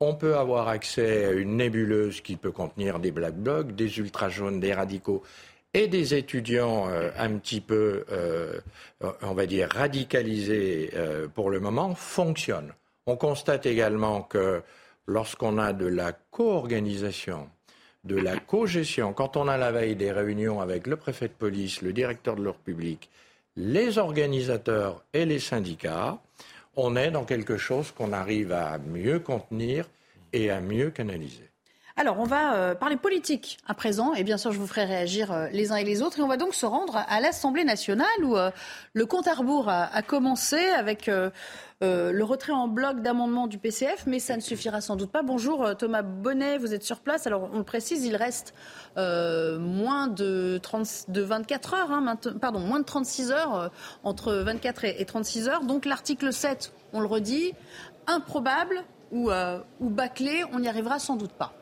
on 0.00 0.14
peut 0.14 0.36
avoir 0.36 0.68
accès 0.68 1.24
à 1.24 1.30
une 1.32 1.56
nébuleuse 1.56 2.20
qui 2.20 2.36
peut 2.36 2.52
contenir 2.52 3.00
des 3.00 3.10
black 3.10 3.34
blocs, 3.34 3.74
des 3.74 3.98
ultra-jaunes, 3.98 4.60
des 4.60 4.74
radicaux 4.74 5.22
et 5.72 5.88
des 5.88 6.14
étudiants 6.14 6.88
euh, 6.88 7.10
un 7.16 7.38
petit 7.38 7.60
peu, 7.60 8.04
on 9.22 9.34
va 9.34 9.46
dire, 9.46 9.68
radicalisés 9.70 10.92
pour 11.34 11.50
le 11.50 11.60
moment, 11.60 11.94
fonctionne. 11.94 12.72
On 13.06 13.16
constate 13.16 13.66
également 13.66 14.22
que 14.22 14.62
lorsqu'on 15.06 15.58
a 15.58 15.72
de 15.72 15.86
la 15.86 16.12
co-organisation 16.12 17.48
de 18.04 18.16
la 18.16 18.38
co-gestion. 18.38 19.12
Quand 19.12 19.36
on 19.36 19.48
a 19.48 19.56
la 19.56 19.72
veille 19.72 19.96
des 19.96 20.12
réunions 20.12 20.60
avec 20.60 20.86
le 20.86 20.96
préfet 20.96 21.28
de 21.28 21.32
police, 21.32 21.82
le 21.82 21.92
directeur 21.92 22.36
de 22.36 22.42
l'ordre 22.42 22.60
public, 22.60 23.10
les 23.56 23.98
organisateurs 23.98 25.02
et 25.12 25.24
les 25.24 25.38
syndicats, 25.38 26.18
on 26.76 26.96
est 26.96 27.10
dans 27.10 27.24
quelque 27.24 27.56
chose 27.56 27.92
qu'on 27.92 28.12
arrive 28.12 28.52
à 28.52 28.78
mieux 28.78 29.20
contenir 29.20 29.88
et 30.32 30.50
à 30.50 30.60
mieux 30.60 30.90
canaliser. 30.90 31.48
Alors, 31.96 32.18
on 32.18 32.24
va 32.24 32.56
euh, 32.56 32.74
parler 32.74 32.96
politique 32.96 33.56
à 33.68 33.74
présent, 33.74 34.14
et 34.14 34.24
bien 34.24 34.36
sûr, 34.36 34.50
je 34.50 34.58
vous 34.58 34.66
ferai 34.66 34.84
réagir 34.84 35.30
euh, 35.30 35.46
les 35.52 35.70
uns 35.70 35.76
et 35.76 35.84
les 35.84 36.02
autres. 36.02 36.18
Et 36.18 36.22
on 36.22 36.26
va 36.26 36.36
donc 36.36 36.52
se 36.52 36.66
rendre 36.66 36.96
à 36.96 37.20
l'Assemblée 37.20 37.62
nationale 37.62 38.08
où 38.24 38.36
euh, 38.36 38.50
le 38.94 39.06
compte 39.06 39.28
à 39.28 39.34
rebours 39.34 39.68
a, 39.68 40.02
commencé 40.02 40.56
avec 40.56 41.06
le 41.06 42.22
retrait 42.22 42.52
en 42.52 42.66
bloc 42.66 43.00
d'amendements 43.00 43.46
du 43.46 43.58
PCF, 43.58 44.06
mais 44.08 44.18
ça 44.18 44.34
ne 44.34 44.40
suffira 44.40 44.80
sans 44.80 44.96
doute 44.96 45.12
pas. 45.12 45.22
Bonjour 45.22 45.76
Thomas 45.76 46.02
Bonnet, 46.02 46.58
vous 46.58 46.74
êtes 46.74 46.82
sur 46.82 46.98
place. 46.98 47.28
Alors, 47.28 47.48
on 47.52 47.58
le 47.58 47.64
précise, 47.64 48.04
il 48.04 48.16
reste 48.16 48.54
moins 48.96 50.08
de, 50.08 50.58
30, 50.62 51.04
de 51.08 51.22
24 51.22 51.74
heures, 51.74 51.92
hein, 51.92 52.16
pardon, 52.40 52.58
moins 52.58 52.80
de 52.80 52.84
36 52.84 53.30
heures, 53.30 53.70
entre 54.02 54.34
24 54.34 54.84
et, 54.84 55.00
et 55.00 55.04
36 55.04 55.48
heures. 55.48 55.64
Donc, 55.64 55.84
l'article 55.84 56.32
7, 56.32 56.72
on 56.92 57.00
le 57.00 57.06
redit, 57.06 57.52
improbable 58.08 58.82
ou, 59.12 59.30
ou 59.80 59.90
bâclé, 59.90 60.42
on 60.52 60.58
n'y 60.58 60.68
arrivera 60.68 60.98
sans 60.98 61.16
doute 61.16 61.32
pas. 61.32 61.54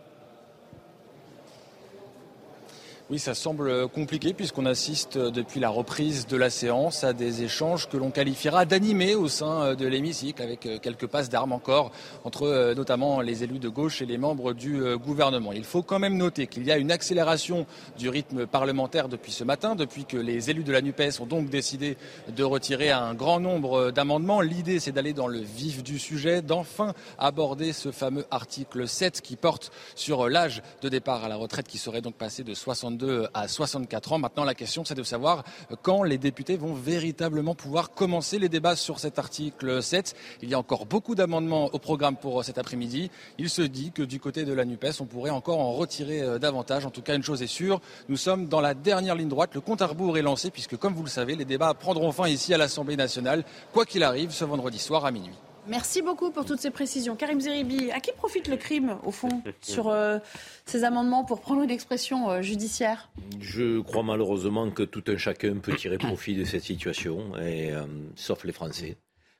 Oui, 3.12 3.18
ça 3.18 3.34
semble 3.34 3.88
compliqué 3.88 4.32
puisqu'on 4.32 4.64
assiste 4.64 5.18
depuis 5.18 5.60
la 5.60 5.68
reprise 5.68 6.26
de 6.26 6.38
la 6.38 6.48
séance 6.48 7.04
à 7.04 7.12
des 7.12 7.42
échanges 7.42 7.86
que 7.86 7.98
l'on 7.98 8.10
qualifiera 8.10 8.64
d'animés 8.64 9.14
au 9.14 9.28
sein 9.28 9.64
euh, 9.64 9.74
de 9.74 9.86
l'hémicycle 9.86 10.42
avec 10.42 10.64
euh, 10.64 10.78
quelques 10.78 11.06
passes 11.06 11.28
d'armes 11.28 11.52
encore 11.52 11.92
entre 12.24 12.44
euh, 12.44 12.74
notamment 12.74 13.20
les 13.20 13.44
élus 13.44 13.58
de 13.58 13.68
gauche 13.68 14.00
et 14.00 14.06
les 14.06 14.16
membres 14.16 14.54
du 14.54 14.80
gouvernement. 14.96 15.52
Il 15.52 15.64
faut 15.64 15.82
quand 15.82 15.98
même 15.98 16.16
noter 16.16 16.46
qu'il 16.46 16.64
y 16.64 16.72
a 16.72 16.78
une 16.78 16.90
accélération 16.90 17.66
du 17.98 18.08
rythme 18.08 18.46
parlementaire 18.46 19.10
depuis 19.10 19.32
ce 19.32 19.44
matin, 19.44 19.74
depuis 19.74 20.06
que 20.06 20.16
les 20.16 20.48
élus 20.48 20.64
de 20.64 20.72
la 20.72 20.80
NUPES 20.80 21.20
ont 21.20 21.26
donc 21.26 21.50
décidé 21.50 21.98
de 22.34 22.44
retirer 22.44 22.92
un 22.92 23.12
grand 23.12 23.40
nombre 23.40 23.90
d'amendements. 23.90 24.40
L'idée, 24.40 24.80
c'est 24.80 24.92
d'aller 24.92 25.12
dans 25.12 25.28
le 25.28 25.40
vif 25.40 25.82
du 25.82 25.98
sujet, 25.98 26.40
d'enfin 26.40 26.94
aborder 27.18 27.74
ce 27.74 27.92
fameux 27.92 28.24
article 28.30 28.88
7 28.88 29.20
qui 29.20 29.36
porte 29.36 29.70
sur 29.96 30.30
l'âge 30.30 30.62
de 30.80 30.88
départ 30.88 31.24
à 31.24 31.28
la 31.28 31.36
retraite 31.36 31.68
qui 31.68 31.76
serait 31.76 32.00
donc 32.00 32.14
passé 32.14 32.42
de 32.42 32.54
62 32.54 33.01
à 33.34 33.48
64 33.48 34.12
ans. 34.12 34.18
Maintenant, 34.18 34.44
la 34.44 34.55
question, 34.55 34.84
c'est 34.84 34.94
de 34.94 35.03
savoir 35.03 35.44
quand 35.82 36.03
les 36.03 36.18
députés 36.18 36.57
vont 36.57 36.74
véritablement 36.74 37.55
pouvoir 37.55 37.90
commencer 37.90 38.38
les 38.38 38.48
débats 38.48 38.76
sur 38.76 38.98
cet 38.98 39.18
article 39.18 39.82
7. 39.82 40.14
Il 40.42 40.48
y 40.48 40.55
a 40.55 40.59
encore 40.59 40.86
beaucoup 40.86 41.14
d'amendements 41.14 41.70
au 41.72 41.78
programme 41.78 42.16
pour 42.16 42.44
cet 42.44 42.59
après-midi. 42.59 43.11
Il 43.38 43.50
se 43.50 43.62
dit 43.62 43.92
que 43.92 44.03
du 44.03 44.20
côté 44.20 44.44
de 44.44 44.53
la 44.53 44.64
NUPES, 44.64 45.00
on 45.00 45.07
pourrait 45.07 45.30
encore 45.30 45.61
en 45.61 45.72
retirer 45.72 46.22
euh, 46.22 46.38
davantage. 46.38 46.86
En 46.86 46.90
tout 46.90 47.03
cas, 47.03 47.14
une 47.14 47.22
chose 47.22 47.42
est 47.42 47.46
sûre, 47.46 47.80
nous 48.09 48.16
sommes 48.16 48.48
dans 48.48 48.61
la 48.61 48.74
dernière 48.74 49.14
ligne 49.14 49.28
droite. 49.28 49.55
Le 49.55 49.61
compte 49.61 49.82
à 49.82 49.86
rebours 49.86 50.18
est 50.18 50.22
lancé 50.22 50.50
puisque, 50.50 50.76
comme 50.76 50.94
vous 50.94 51.05
le 51.05 51.09
savez, 51.09 51.36
les 51.36 51.44
débats 51.44 51.74
prendront 51.74 52.12
fin 52.12 52.28
ici 52.28 52.55
à 52.55 52.59
l'Assemblée 52.59 52.96
nationale, 52.96 53.44
quoi 53.72 53.84
qu'il 53.84 54.03
arrive, 54.03 54.30
ce 54.30 54.44
vendredi 54.44 54.78
soir 54.78 55.05
à 55.05 55.11
minuit. 55.11 55.34
Merci 55.68 56.02
beaucoup 56.02 56.30
pour 56.30 56.44
toutes 56.44 56.60
ces 56.60 56.70
précisions. 56.70 57.14
Karim 57.14 57.40
Zeribi, 57.40 57.90
à 57.92 58.00
qui 58.00 58.10
profite 58.12 58.48
le 58.48 58.56
crime, 58.56 58.96
au 59.04 59.12
fond, 59.12 59.42
sur 59.60 59.88
euh, 59.88 60.18
ces 60.66 60.84
amendements, 60.84 61.24
pour 61.24 61.40
prendre 61.40 61.62
une 61.62 61.70
expression 61.70 62.30
euh, 62.30 62.42
judiciaire? 62.42 63.10
Je 63.40 63.80
crois 63.80 64.02
malheureusement 64.02 64.70
que 64.70 64.82
tout 64.82 65.04
un 65.06 65.16
chacun 65.16 65.58
peut 65.58 65.76
tirer 65.76 65.98
profit 65.98 66.34
de 66.34 66.44
cette 66.44 66.64
situation, 66.64 67.36
et, 67.36 67.72
euh, 67.72 67.84
sauf 68.16 68.44
les 68.44 68.52
Français, 68.52 68.96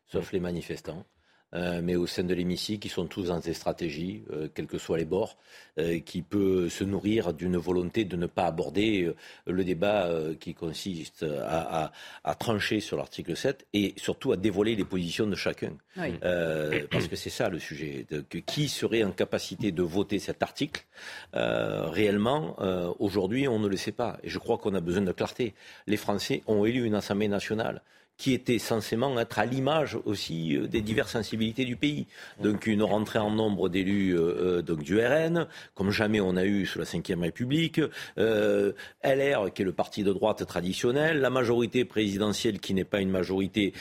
sauf 0.07 0.33
les 0.33 0.41
manifestants. 0.41 1.05
Euh, 1.55 1.81
mais 1.83 1.97
au 1.97 2.07
sein 2.07 2.25
de 2.25 2.33
l'hémicycle, 2.35 2.81
qui 2.81 2.89
sont 2.89 3.07
tous 3.07 3.25
dans 3.25 3.39
des 3.39 3.53
stratégies, 3.53 4.23
euh, 4.33 4.49
quels 4.55 4.67
que 4.67 4.79
soient 4.79 4.97
les 4.97 5.05
bords, 5.05 5.37
euh, 5.79 6.01
qui 6.01 6.23
peut 6.23 6.69
se 6.69 6.83
nourrir 6.83 7.35
d'une 7.35 7.59
volonté 7.59 8.05
de 8.05 8.17
ne 8.17 8.27
pas 8.27 8.47
aborder 8.47 9.13
le 9.47 9.65
débat 9.65 10.09
qui 10.41 10.55
consiste 10.55 11.25
à, 11.25 11.93
trancher 12.39 12.81
sur 12.81 12.97
l'article 12.97 13.37
7 13.37 13.67
et 13.73 13.95
surtout 13.97 14.33
à 14.33 14.37
dévoiler 14.37 14.75
les 14.75 14.85
positions 14.85 15.27
de 15.27 15.35
chacun. 15.35 15.73
parce 15.95 17.09
que 17.09 17.17
c'est 17.17 17.31
ça 17.31 17.49
le 17.49 17.59
sujet. 17.59 18.07
De, 18.11 18.23
qui 18.41 18.69
serait 18.69 19.05
en 19.05 19.13
capacité 19.13 19.73
de 19.73 19.83
voter 19.83 20.19
cet 20.19 20.43
article 20.43 20.85
Réellement, 21.33 22.57
aujourd'hui, 22.99 23.49
on 23.49 23.59
ne 23.59 23.69
le 23.69 23.77
sait 23.77 23.93
pas. 23.93 24.19
Et 24.23 24.29
je 24.29 24.39
crois 24.39 24.59
qu'on 24.59 24.75
a 24.75 24.81
besoin 24.81 25.03
de 25.03 25.13
clarté. 25.13 25.55
Les 25.87 25.97
Français 25.97 26.43
ont 26.47 26.65
élu 26.65 26.85
une 26.85 26.95
Assemblée 26.95 27.29
nationale 27.29 27.83
qui 28.23 28.35
était 28.35 28.61
censément 28.61 29.19
être 29.19 29.41
à 29.41 29.47
l'image 29.47 29.99
aussi 30.05 30.57
euh, 30.57 30.69
des 30.69 30.81
diverses 30.81 31.11
sensibilités 31.11 31.65
du 31.65 31.75
pays. 31.75 32.07
Donc 32.41 32.69
une 32.69 32.85
rentrée 32.85 33.19
en 33.19 33.33
nombre 33.33 33.69
d'élus 33.69 34.17
euh, 34.17 34.59
euh, 34.59 34.63
donc 34.63 34.85
du 34.85 34.97
RN, 34.97 35.49
comme 35.75 35.91
jamais 35.91 36.21
on 36.21 36.37
a 36.37 36.45
eu 36.45 36.65
sous 36.65 36.79
la 36.79 36.85
Ve 36.85 37.21
République, 37.21 37.81
LR 38.17 39.53
qui 39.53 39.63
est 39.63 39.65
le 39.65 39.73
parti 39.73 40.05
de 40.05 40.13
droite 40.13 40.47
traditionnel, 40.47 41.21
la 41.21 41.31
majorité 41.31 41.85
présidentielle 41.85 42.61
qui 42.61 42.75
n'est 42.75 42.85
pas 42.85 43.01
une 43.01 43.11
majorité 43.11 43.73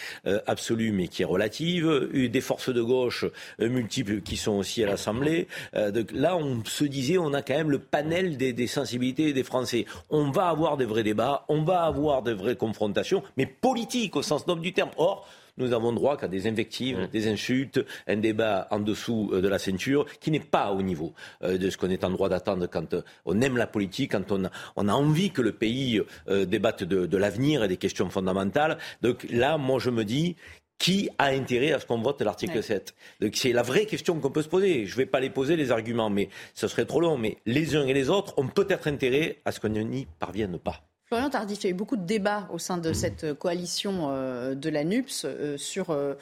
absolue 0.48 0.92
mais 0.92 1.08
qui 1.08 1.22
est 1.22 1.26
relative, 1.26 2.10
des 2.12 2.42
forces 2.42 2.74
de 2.74 2.82
gauche 2.82 3.26
multiples 3.60 4.22
qui 4.22 4.38
sont 4.38 4.54
aussi 4.54 4.84
à 4.84 4.88
l'Assemblée. 4.88 5.48
donc 5.94 6.12
là, 6.14 6.36
on 6.36 6.64
se 6.66 6.84
disait, 6.86 7.18
on 7.18 7.34
a 7.34 7.42
quand 7.42 7.56
même 7.56 7.70
le 7.70 7.80
panel 7.80 8.38
des, 8.38 8.54
des 8.54 8.68
sensibilités 8.68 9.34
des 9.34 9.44
Français. 9.44 9.86
On 10.10 10.32
va 10.32 10.48
avoir 10.48 10.78
des 10.78 10.86
vrais 10.86 11.04
débats, 11.04 11.46
on 11.48 11.64
va 11.64 11.84
avoir 11.84 12.24
des 12.24 12.34
vraies 12.34 12.56
confrontations, 12.56 13.22
mais 13.38 13.46
politiques 13.46 14.16
au 14.16 14.24
sens 14.32 14.48
noble 14.48 14.62
du 14.62 14.74
terme. 14.74 14.92
Or, 14.98 15.28
nous 15.58 15.74
avons 15.74 15.92
droit 15.92 16.16
qu'à 16.16 16.30
des 16.30 16.48
invectives, 16.48 17.00
mmh. 17.00 17.08
des 17.08 17.28
insultes, 17.28 17.86
un 18.08 18.18
débat 18.18 18.68
en 18.72 18.80
dessous 18.80 19.30
euh, 19.34 19.42
de 19.42 19.48
la 19.50 19.60
ceinture 19.60 20.06
qui 20.20 20.32
n'est 20.32 20.40
pas 20.40 20.72
au 20.72 20.82
niveau 20.82 21.14
euh, 21.44 21.58
de 21.58 21.70
ce 21.70 21.78
qu'on 21.78 21.90
est 21.90 22.06
en 22.06 22.10
droit 22.10 22.30
d'attendre 22.30 22.68
quand 22.68 22.94
euh, 22.94 23.02
on 23.26 23.42
aime 23.42 23.58
la 23.58 23.68
politique, 23.68 24.14
quand 24.14 24.32
on 24.32 24.46
a, 24.46 24.52
on 24.78 24.88
a 24.88 24.94
envie 24.94 25.32
que 25.32 25.42
le 25.42 25.52
pays 25.52 26.02
débatte 26.28 26.84
de, 26.84 27.18
l'avenir 27.18 27.64
et 27.64 27.68
des 27.68 27.78
questions 27.78 28.10
fondamentales. 28.10 28.78
Donc 29.02 29.28
là, 29.30 29.58
moi, 29.58 29.80
je 29.80 29.90
me 29.90 30.06
dis, 30.06 30.36
qui 30.80 31.10
a 31.18 31.26
intérêt 31.26 31.74
à 31.74 31.80
ce 31.80 31.86
qu'on 31.86 32.02
vote 32.02 32.22
l'article 32.22 32.64
7 32.64 32.96
Donc 33.20 33.36
c'est 33.36 33.52
la 33.52 33.62
vraie 33.62 33.86
question 33.86 34.20
qu'on 34.20 34.32
peut 34.32 34.42
se 34.42 34.50
poser. 34.50 34.86
Je 34.86 34.94
ne 34.94 34.98
vais 34.98 35.06
pas 35.06 35.20
les 35.20 35.30
poser 35.30 35.56
les 35.56 35.72
arguments, 35.72 36.10
mais 36.10 36.30
ce 36.56 36.68
serait 36.68 36.86
trop 36.86 37.02
long. 37.02 37.18
Mais 37.18 37.38
les 37.46 37.76
uns 37.76 37.86
et 37.86 37.94
les 37.94 38.10
autres 38.10 38.34
ont 38.38 38.48
peut-être 38.48 38.88
intérêt 38.88 39.40
à 39.46 39.52
ce 39.52 39.60
qu'on 39.60 39.70
n'y 39.70 40.08
parvienne 40.20 40.58
pas. 40.58 40.82
Florian 41.12 41.30
Tardif, 41.30 41.60
il 41.60 41.64
y 41.66 41.68
a 41.68 41.72
eu 41.72 41.74
beaucoup 41.74 41.98
de 41.98 42.06
débats 42.06 42.48
au 42.54 42.58
sein 42.58 42.78
de 42.78 42.94
cette 42.94 43.34
coalition 43.34 44.12
euh, 44.12 44.56
de 44.56 44.70
la 44.70 44.86
NUPS 44.86 45.26
euh, 45.26 45.58
sur 45.58 45.90
euh, 45.90 46.14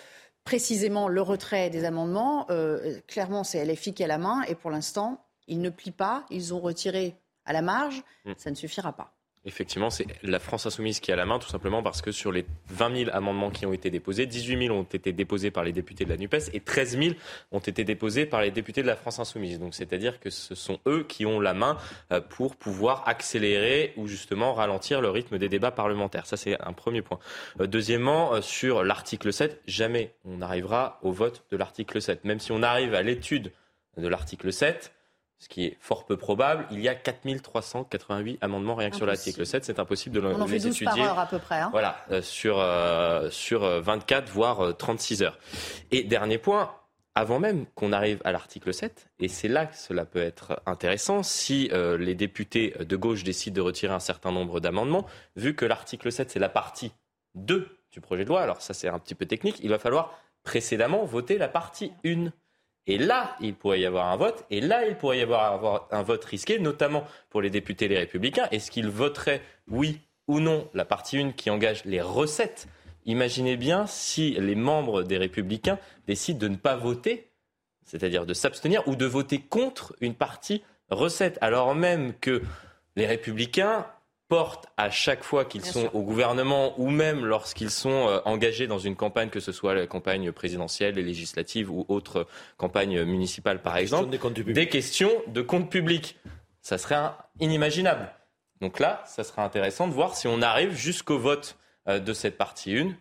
précisément 0.45 1.07
le 1.07 1.21
retrait 1.21 1.69
des 1.69 1.85
amendements. 1.85 2.47
clairement, 3.05 3.43
c'est 3.43 3.63
LFI 3.63 3.93
qui 3.93 4.03
a 4.03 4.07
la 4.07 4.17
main 4.17 4.41
et 4.47 4.55
pour 4.55 4.71
l'instant, 4.71 5.23
ils 5.47 5.61
ne 5.61 5.69
plient 5.69 5.91
pas. 5.91 6.25
Ils 6.31 6.55
ont 6.55 6.59
retiré 6.59 7.15
à 7.45 7.53
la 7.53 7.61
marge. 7.61 8.01
Mm. 8.25 8.31
Ça 8.37 8.49
ne 8.49 8.55
suffira 8.55 8.91
pas. 8.93 9.13
Effectivement, 9.45 9.89
c'est 9.89 10.05
la 10.21 10.37
France 10.37 10.65
insoumise 10.65 10.99
qui 10.99 11.13
a 11.13 11.15
la 11.15 11.25
main, 11.25 11.39
tout 11.39 11.47
simplement 11.47 11.81
parce 11.81 12.01
que 12.01 12.11
sur 12.11 12.31
les 12.31 12.45
20 12.71 13.05
000 13.05 13.09
amendements 13.13 13.51
qui 13.51 13.65
ont 13.65 13.71
été 13.71 13.89
déposés, 13.89 14.25
18 14.25 14.67
000 14.67 14.77
ont 14.77 14.83
été 14.83 15.13
déposés 15.13 15.49
par 15.49 15.63
les 15.63 15.71
députés 15.71 16.03
de 16.03 16.09
la 16.09 16.17
NUPES 16.17 16.49
et 16.53 16.59
13 16.59 16.99
000 16.99 17.15
ont 17.53 17.59
été 17.59 17.85
déposés 17.85 18.25
par 18.25 18.41
les 18.41 18.51
députés 18.51 18.81
de 18.81 18.87
la 18.87 18.97
France 18.97 19.17
insoumise. 19.17 19.57
Donc 19.57 19.75
c'est-à-dire 19.75 20.19
que 20.19 20.29
ce 20.29 20.55
sont 20.55 20.79
eux 20.87 21.05
qui 21.07 21.25
ont 21.25 21.39
la 21.39 21.53
main 21.53 21.77
euh, 22.11 22.19
pour 22.19 22.57
pouvoir 22.57 23.07
accélérer 23.07 23.93
ou 23.95 24.07
justement 24.07 24.53
ralentir 24.53 24.99
le 24.99 25.09
rythme 25.09 25.37
des 25.37 25.47
débats 25.47 25.71
parlementaires. 25.71 26.25
Ça, 26.25 26.35
c'est 26.35 26.59
un 26.61 26.73
premier 26.73 27.01
point. 27.01 27.19
Euh, 27.61 27.67
deuxièmement, 27.67 28.33
euh, 28.33 28.41
sur 28.41 28.83
l'article 28.83 29.31
7, 29.31 29.61
jamais 29.67 30.13
on 30.25 30.37
n'arrivera 30.37 30.99
au 31.01 31.13
vote 31.13 31.45
de 31.49 31.55
l'article 31.55 32.01
7. 32.01 32.25
Même 32.25 32.41
si 32.41 32.51
on 32.51 32.61
arrive 32.61 32.93
à 32.93 33.03
l'étude 33.03 33.53
de 33.97 34.07
l'article 34.07 34.51
7, 34.51 34.91
ce 35.39 35.47
qui 35.47 35.65
est 35.65 35.77
fort 35.79 36.05
peu 36.05 36.17
probable. 36.17 36.67
Il 36.69 36.81
y 36.81 36.89
a 36.89 36.95
4388 36.95 38.39
amendements 38.41 38.75
rien 38.75 38.89
que 38.89 38.97
sur 38.97 39.05
l'article 39.05 39.45
7. 39.45 39.63
C'est 39.63 39.79
impossible 39.79 40.15
de 40.15 40.21
On 40.21 40.41
en 40.41 40.45
les 40.45 40.59
fait 40.59 40.67
12 40.67 40.75
étudier. 40.75 40.85
Par 40.85 40.99
heure 40.99 41.19
à 41.19 41.25
peu 41.25 41.39
près. 41.39 41.59
Hein. 41.59 41.69
Voilà, 41.71 41.97
euh, 42.11 42.21
sur, 42.21 42.59
euh, 42.59 43.29
sur 43.29 43.61
24, 43.61 44.29
voire 44.29 44.75
36 44.75 45.21
euh, 45.21 45.25
heures. 45.25 45.39
Et 45.91 46.03
dernier 46.03 46.37
point, 46.37 46.75
avant 47.15 47.39
même 47.39 47.65
qu'on 47.73 47.93
arrive 47.93 48.21
à 48.25 48.33
l'article 48.33 48.73
7, 48.73 49.07
et 49.19 49.29
c'est 49.29 49.47
là 49.47 49.65
que 49.65 49.77
cela 49.77 50.05
peut 50.05 50.21
être 50.21 50.61
intéressant, 50.65 51.23
si 51.23 51.69
les 51.73 52.15
députés 52.15 52.75
de 52.79 52.95
gauche 52.95 53.23
décident 53.23 53.55
de 53.55 53.61
retirer 53.61 53.93
un 53.93 53.99
certain 53.99 54.31
nombre 54.31 54.59
d'amendements, 54.59 55.05
vu 55.35 55.55
que 55.55 55.65
l'article 55.65 56.11
7, 56.11 56.29
c'est 56.31 56.39
la 56.39 56.49
partie 56.49 56.93
2 57.35 57.67
du 57.91 57.99
projet 57.99 58.23
de 58.23 58.29
loi, 58.29 58.41
alors 58.41 58.61
ça 58.61 58.73
c'est 58.73 58.87
un 58.87 58.99
petit 58.99 59.15
peu 59.15 59.25
technique, 59.25 59.57
il 59.63 59.69
va 59.69 59.79
falloir 59.79 60.17
précédemment 60.43 61.03
voter 61.03 61.37
la 61.37 61.49
partie 61.49 61.91
1. 62.05 62.31
Et 62.89 62.97
là, 62.97 63.35
il 63.39 63.53
pourrait 63.53 63.79
y 63.79 63.85
avoir 63.85 64.07
un 64.07 64.17
vote. 64.17 64.45
Et 64.49 64.61
là, 64.61 64.87
il 64.87 64.95
pourrait 64.95 65.19
y 65.19 65.21
avoir 65.21 65.87
un 65.91 66.01
vote 66.01 66.25
risqué, 66.25 66.57
notamment 66.57 67.05
pour 67.29 67.39
les 67.39 67.51
députés 67.51 67.87
les 67.87 67.99
républicains. 67.99 68.47
Est-ce 68.49 68.71
qu'ils 68.71 68.89
voteraient 68.89 69.43
oui 69.67 69.99
ou 70.27 70.39
non 70.39 70.67
la 70.73 70.85
partie 70.85 71.19
1 71.19 71.33
qui 71.33 71.51
engage 71.51 71.85
les 71.85 72.01
recettes? 72.01 72.67
Imaginez 73.05 73.57
bien 73.57 73.85
si 73.85 74.31
les 74.31 74.55
membres 74.55 75.03
des 75.03 75.19
républicains 75.19 75.77
décident 76.07 76.39
de 76.39 76.47
ne 76.47 76.55
pas 76.55 76.77
voter, 76.77 77.29
c'est-à-dire 77.85 78.25
de 78.25 78.33
s'abstenir 78.33 78.81
ou 78.87 78.95
de 78.95 79.05
voter 79.05 79.37
contre 79.37 79.95
une 80.01 80.15
partie 80.15 80.63
recette, 80.89 81.37
alors 81.41 81.75
même 81.75 82.15
que 82.19 82.41
les 82.95 83.05
républicains 83.05 83.85
portent 84.29 84.67
à 84.77 84.91
chaque 84.91 85.23
fois 85.23 85.43
qu'ils 85.43 85.65
sont 85.65 85.89
au 85.93 86.03
gouvernement 86.03 86.79
ou 86.79 86.89
même 86.89 87.25
lorsqu'ils 87.25 87.71
sont 87.71 88.07
euh, 88.07 88.19
engagés 88.25 88.67
dans 88.67 88.77
une 88.77 88.95
campagne, 88.95 89.29
que 89.29 89.39
ce 89.39 89.51
soit 89.51 89.73
la 89.73 89.87
campagne 89.87 90.31
présidentielle, 90.31 90.95
les 90.95 91.03
législatives 91.03 91.69
ou 91.71 91.85
autre 91.89 92.27
campagne 92.57 93.03
municipale 93.03 93.61
par 93.61 93.75
exemple, 93.75 94.15
des, 94.43 94.69
questions 94.69 95.11
de 95.27 95.41
compte 95.41 95.69
public. 95.69 96.17
Ça 96.61 96.77
serait 96.77 97.09
inimaginable. 97.39 98.11
Donc 98.61 98.79
là, 98.79 99.03
ça 99.07 99.23
serait 99.23 99.41
intéressant 99.41 99.87
de 99.87 99.93
voir 99.93 100.15
si 100.15 100.27
on 100.27 100.41
arrive 100.41 100.73
jusqu'au 100.73 101.17
vote 101.17 101.57
euh, 101.87 101.99
de 101.99 102.13
cette 102.13 102.37
partie 102.37 102.77
1. 102.77 102.93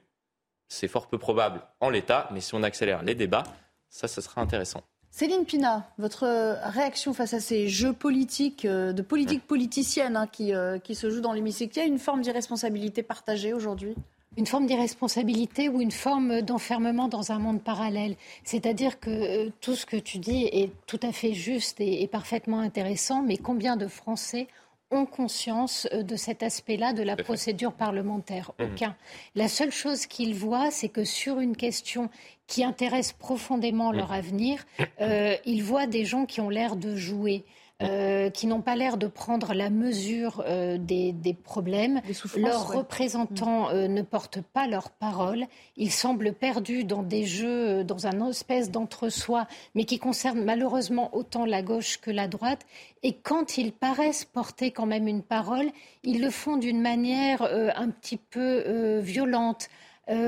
C'est 0.69 0.89
fort 0.89 1.09
peu 1.09 1.19
probable 1.19 1.61
en 1.81 1.91
l'état, 1.91 2.29
mais 2.33 2.41
si 2.41 2.55
on 2.55 2.63
accélère 2.63 3.03
les 3.03 3.15
débats, 3.15 3.45
ça, 3.91 4.09
ça 4.09 4.23
sera 4.23 4.41
intéressant. 4.41 4.83
Céline 5.19 5.45
Pina, 5.45 5.91
votre 5.99 6.61
réaction 6.71 7.13
face 7.13 7.35
à 7.35 7.41
ces 7.41 7.67
jeux 7.67 7.93
politiques, 7.93 8.65
euh, 8.65 8.93
de 8.93 9.03
politique 9.03 9.45
politicienne 9.45 10.17
hein, 10.17 10.29
qui, 10.31 10.55
euh, 10.55 10.79
qui 10.79 10.95
se 10.95 11.11
jouent 11.11 11.21
dans 11.21 11.33
l'hémicycle, 11.33 11.77
il 11.77 11.81
y 11.81 11.83
a 11.83 11.87
une 11.87 11.99
forme 11.99 12.21
d'irresponsabilité 12.23 13.03
partagée 13.03 13.53
aujourd'hui? 13.53 13.97
Une 14.37 14.47
forme 14.47 14.67
d'irresponsabilité 14.67 15.69
ou 15.69 15.81
une 15.81 15.91
forme 15.91 16.41
d'enfermement 16.43 17.09
dans 17.09 17.33
un 17.33 17.41
monde 17.41 17.61
parallèle. 17.61 18.15
C'est-à-dire 18.45 19.01
que 19.01 19.49
tout 19.61 19.75
ce 19.75 19.87
que 19.87 19.97
tu 19.97 20.19
dis 20.19 20.45
est 20.45 20.71
tout 20.87 21.01
à 21.03 21.11
fait 21.11 21.33
juste 21.33 21.81
et, 21.81 22.05
et 22.05 22.07
parfaitement 22.07 22.61
intéressant, 22.61 23.21
mais 23.21 23.39
combien 23.39 23.77
de 23.77 23.89
Français 23.89 24.47
ont 24.91 25.07
conscience 25.07 25.87
euh, 25.93 26.03
de 26.03 26.17
cet 26.17 26.43
aspect-là 26.43 26.93
de 26.93 27.03
la 27.03 27.17
procédure 27.17 27.73
parlementaire? 27.73 28.53
Mmh. 28.59 28.63
Aucun. 28.65 28.97
La 29.35 29.49
seule 29.49 29.73
chose 29.73 30.07
qu'ils 30.07 30.35
voient, 30.35 30.71
c'est 30.71 30.89
que 30.89 31.05
sur 31.05 31.41
une 31.41 31.57
question 31.57 32.09
qui 32.49 32.65
intéresse 32.65 33.13
profondément 33.13 33.93
leur 33.93 34.13
avenir, 34.13 34.67
euh, 35.01 35.37
ils 35.45 35.63
voient 35.63 35.87
des 35.87 36.05
gens 36.05 36.27
qui 36.27 36.41
ont 36.41 36.49
l'air 36.49 36.75
de 36.75 36.97
jouer. 36.97 37.45
Euh, 37.81 38.29
qui 38.29 38.49
n'ont 38.49 38.61
pas 38.61 38.75
l'air 38.75 38.97
de 38.97 39.07
prendre 39.07 39.55
la 39.55 39.71
mesure 39.71 40.43
euh, 40.49 40.79
des, 40.79 41.15
problèmes. 41.45 42.01
Leurs 42.37 42.73
représentants 42.73 43.71
euh, 43.71 43.87
ne 43.87 44.03
portent 44.03 44.41
pas 44.41 44.67
leur 44.67 44.91
parole. 44.91 45.47
Ils 45.77 45.93
semblent 45.93 46.33
perdus 46.33 46.83
dans 46.83 47.05
des 47.05 47.25
jeux, 47.25 47.85
dans 47.85 48.09
un 48.09 48.31
espèce 48.31 48.73
d'entre-soi, 48.73 49.47
mais 49.77 49.85
qui 49.85 50.01
concernent 50.01 50.43
malheureusement 50.43 51.15
autant 51.15 51.45
la 51.45 51.63
gauche 51.63 52.01
que 52.01 52.11
la 52.11 52.27
droite. 52.27 52.67
Et 53.05 53.13
quand 53.13 53.59
ils 53.59 53.71
paraissent 53.71 54.25
porter 54.25 54.73
quand 54.73 54.87
même 54.87 55.07
une 55.07 55.23
parole, 55.23 55.71
ils 56.03 56.21
le 56.21 56.31
font 56.31 56.57
d'une 56.57 56.81
manière 56.81 57.43
un 57.43 57.91
petit 57.91 58.17
peu 58.17 58.99
violente. 58.99 59.69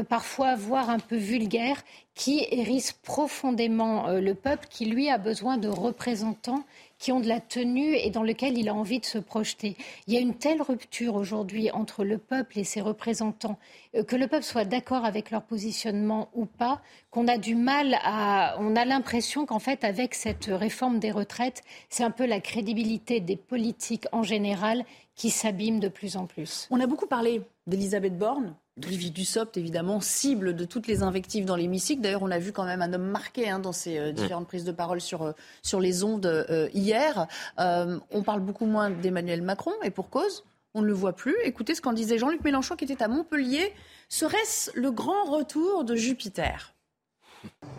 Parfois 0.08 0.56
voire 0.56 0.90
un 0.90 0.98
peu 0.98 1.16
vulgaire, 1.16 1.82
qui 2.14 2.46
hérisse 2.50 2.92
profondément 2.92 4.08
le 4.08 4.34
peuple, 4.34 4.66
qui 4.68 4.84
lui 4.84 5.08
a 5.08 5.18
besoin 5.18 5.56
de 5.56 5.68
représentants 5.68 6.64
qui 7.00 7.10
ont 7.10 7.18
de 7.18 7.26
la 7.26 7.40
tenue 7.40 7.96
et 7.96 8.10
dans 8.10 8.22
lequel 8.22 8.56
il 8.56 8.68
a 8.68 8.74
envie 8.74 9.00
de 9.00 9.06
se 9.06 9.18
projeter. 9.18 9.76
Il 10.06 10.14
y 10.14 10.18
a 10.18 10.20
une 10.20 10.34
telle 10.34 10.62
rupture 10.62 11.16
aujourd'hui 11.16 11.70
entre 11.72 12.04
le 12.04 12.18
peuple 12.18 12.58
et 12.58 12.64
ses 12.64 12.82
représentants, 12.82 13.58
euh, 13.96 14.04
que 14.04 14.14
le 14.14 14.28
peuple 14.28 14.44
soit 14.44 14.66
d'accord 14.66 15.04
avec 15.04 15.30
leur 15.30 15.42
positionnement 15.42 16.28
ou 16.34 16.44
pas, 16.44 16.82
qu'on 17.10 17.26
a 17.26 17.38
du 17.38 17.56
mal 17.56 17.96
à. 18.04 18.56
On 18.60 18.76
a 18.76 18.84
l'impression 18.84 19.46
qu'en 19.46 19.58
fait, 19.58 19.82
avec 19.82 20.14
cette 20.14 20.46
réforme 20.46 21.00
des 21.00 21.10
retraites, 21.10 21.62
c'est 21.88 22.04
un 22.04 22.10
peu 22.10 22.26
la 22.26 22.40
crédibilité 22.40 23.18
des 23.20 23.36
politiques 23.36 24.06
en 24.12 24.22
général 24.22 24.84
qui 25.16 25.30
s'abîme 25.30 25.80
de 25.80 25.88
plus 25.88 26.16
en 26.16 26.26
plus. 26.26 26.68
On 26.70 26.80
a 26.80 26.86
beaucoup 26.86 27.06
parlé 27.06 27.42
d'Elisabeth 27.66 28.16
Borne, 28.16 28.54
Olivier 28.86 29.10
Dussopt, 29.10 29.56
évidemment, 29.56 30.00
cible 30.00 30.54
de 30.54 30.64
toutes 30.64 30.86
les 30.86 31.02
invectives 31.02 31.44
dans 31.44 31.56
l'hémicycle. 31.56 32.00
D'ailleurs, 32.02 32.22
on 32.22 32.30
a 32.30 32.38
vu 32.38 32.52
quand 32.52 32.64
même 32.64 32.82
un 32.82 32.92
homme 32.92 33.08
marqué 33.08 33.48
hein, 33.48 33.58
dans 33.58 33.72
ses 33.72 33.98
euh, 33.98 34.12
différentes 34.12 34.46
prises 34.46 34.64
de 34.64 34.72
parole 34.72 35.00
sur, 35.00 35.22
euh, 35.22 35.32
sur 35.62 35.80
les 35.80 36.04
ondes 36.04 36.26
euh, 36.26 36.68
hier. 36.74 37.26
on 37.58 38.22
parle 38.22 38.40
beaucoup 38.40 38.66
moins 38.66 38.90
d'Emmanuel 38.90 39.42
Macron, 39.42 39.72
et 39.82 39.90
pour 39.90 40.10
cause, 40.10 40.44
on 40.74 40.82
ne 40.82 40.86
le 40.86 40.92
voit 40.92 41.12
plus. 41.12 41.36
Écoutez 41.44 41.74
ce 41.74 41.80
qu'en 41.80 41.92
disait 41.92 42.18
Jean-Luc 42.18 42.42
Mélenchon, 42.44 42.76
qui 42.76 42.84
était 42.84 43.02
à 43.02 43.08
Montpellier. 43.08 43.72
Serait-ce 44.08 44.70
le 44.74 44.90
grand 44.90 45.24
retour 45.24 45.84
de 45.84 45.96
Jupiter? 45.96 46.74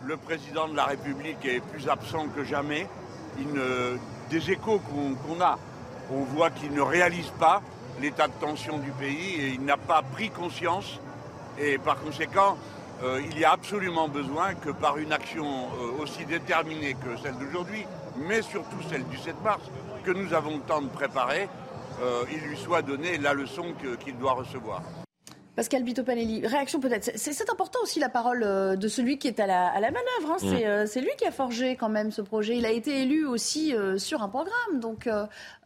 Le 0.06 0.16
président 0.16 0.68
de 0.68 0.76
la 0.76 0.86
République 0.86 1.44
est 1.44 1.60
plus 1.60 1.88
absent 1.88 2.28
que 2.28 2.44
jamais. 2.44 2.86
des 4.30 4.50
échos 4.50 4.80
qu'on 4.80 5.40
a, 5.40 5.58
on 6.10 6.24
voit 6.24 6.50
qu'il 6.50 6.72
ne 6.72 6.80
réalise 6.80 7.30
pas 7.38 7.62
l'état 8.00 8.28
de 8.28 8.32
tension 8.40 8.78
du 8.78 8.90
pays 8.92 9.40
et 9.40 9.48
il 9.48 9.64
n'a 9.64 9.76
pas 9.76 10.02
pris 10.02 10.30
conscience. 10.30 11.00
Et 11.58 11.78
par 11.78 12.00
conséquent, 12.00 12.56
euh, 13.02 13.20
il 13.28 13.38
y 13.38 13.44
a 13.44 13.52
absolument 13.52 14.08
besoin 14.08 14.54
que 14.54 14.70
par 14.70 14.96
une 14.98 15.12
action 15.12 15.44
euh, 15.44 16.02
aussi 16.02 16.24
déterminée 16.24 16.94
que 16.94 17.20
celle 17.22 17.36
d'aujourd'hui, 17.36 17.84
mais 18.16 18.42
surtout 18.42 18.80
celle 18.88 19.04
du 19.08 19.18
7 19.18 19.42
mars, 19.42 19.62
que 20.04 20.12
nous 20.12 20.32
avons 20.34 20.56
le 20.56 20.62
temps 20.62 20.82
de 20.82 20.88
préparer, 20.88 21.48
euh, 22.00 22.24
il 22.32 22.40
lui 22.40 22.56
soit 22.56 22.82
donné 22.82 23.18
la 23.18 23.34
leçon 23.34 23.74
qu'il 24.04 24.16
doit 24.16 24.32
recevoir. 24.32 24.82
Pascal 25.54 25.82
Bitopanelli, 25.82 26.46
réaction 26.46 26.80
peut-être. 26.80 27.10
C'est 27.14 27.50
important 27.50 27.78
aussi 27.82 28.00
la 28.00 28.08
parole 28.08 28.42
euh, 28.42 28.74
de 28.74 28.88
celui 28.88 29.18
qui 29.18 29.28
est 29.28 29.38
à 29.38 29.46
la, 29.46 29.72
manœuvre. 29.80 30.30
Hein. 30.30 30.36
Mm. 30.40 30.54
Euh, 30.64 30.86
c'est 30.86 31.02
lui 31.02 31.10
qui 31.18 31.26
a 31.26 31.30
forgé 31.30 31.76
quand 31.76 31.90
même 31.90 32.10
ce 32.10 32.22
projet. 32.22 32.56
Il 32.56 32.64
a 32.64 32.70
été 32.70 33.02
élu 33.02 33.26
aussi 33.26 33.74
euh, 33.74 33.98
sur 33.98 34.22
un 34.22 34.28
programme. 34.28 34.80
Donc, 34.80 35.06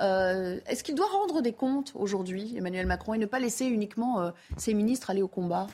est-ce 0.01 0.83
qu'il 0.83 0.97
doit 0.97 1.07
rendre 1.07 1.41
des 1.41 1.53
comptes 1.53 1.93
aujourd'hui, 1.95 2.55
Emmanuel 2.57 2.87
Macron, 2.87 3.15
et 3.15 3.19
ne 3.19 3.27
pas 3.27 3.39
laisser 3.39 3.67
uniquement 3.67 4.33
ses 4.57 4.75
ministres 4.75 5.11
aller 5.11 5.23
au 5.23 5.29
combat? 5.29 5.69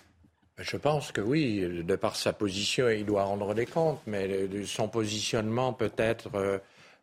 Je 0.58 0.76
pense 0.76 1.10
que 1.12 1.20
oui, 1.20 1.82
de 1.82 1.96
par 1.96 2.16
sa 2.16 2.32
position, 2.32 2.88
il 2.90 3.06
doit 3.06 3.24
rendre 3.24 3.54
des 3.54 3.66
comptes, 3.66 4.00
mais 4.06 4.48
son 4.66 4.88
positionnement 4.88 5.72
peut-être 5.72 6.28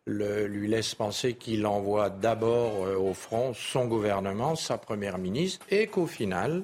lui 0.06 0.68
laisse 0.68 0.94
penser 0.94 1.34
qu'il 1.34 1.66
envoie 1.66 2.10
d'abord 2.10 2.80
au 3.00 3.12
front 3.14 3.52
son 3.52 3.86
gouvernement, 3.86 4.54
sa 4.54 4.78
première 4.78 5.18
ministre, 5.18 5.66
et 5.70 5.88
qu'au 5.88 6.06
final, 6.06 6.62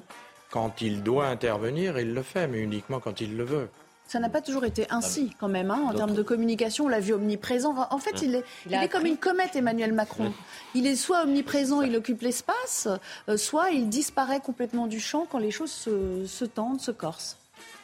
quand 0.49 0.81
il 0.81 1.03
doit 1.03 1.27
intervenir, 1.27 1.99
il 1.99 2.13
le 2.13 2.23
fait, 2.23 2.47
mais 2.47 2.59
uniquement 2.59 2.99
quand 2.99 3.21
il 3.21 3.35
le 3.37 3.43
veut. 3.43 3.69
Ça 4.07 4.19
n'a 4.19 4.29
pas 4.29 4.39
toujours 4.39 4.63
été 4.63 4.87
ainsi, 4.89 5.33
quand 5.37 5.49
même, 5.49 5.69
hein, 5.69 5.81
en 5.85 5.93
termes 5.93 6.13
de 6.13 6.23
communication. 6.23 6.85
On 6.85 6.87
l'a 6.87 7.01
vu 7.01 7.11
omniprésent. 7.11 7.75
En 7.91 7.97
fait, 7.97 8.21
il 8.21 8.35
est, 8.35 8.43
il 8.65 8.73
est 8.73 8.87
comme 8.87 9.05
une 9.05 9.17
comète, 9.17 9.57
Emmanuel 9.57 9.91
Macron. 9.91 10.31
Il 10.75 10.87
est 10.87 10.95
soit 10.95 11.23
omniprésent, 11.23 11.81
il 11.81 11.93
occupe 11.95 12.21
l'espace, 12.21 12.87
euh, 13.27 13.35
soit 13.35 13.71
il 13.71 13.89
disparaît 13.89 14.39
complètement 14.39 14.87
du 14.87 15.01
champ 15.01 15.27
quand 15.29 15.39
les 15.39 15.51
choses 15.51 15.71
se, 15.71 16.25
se 16.25 16.45
tendent, 16.45 16.79
se 16.79 16.91
corsent. 16.91 17.37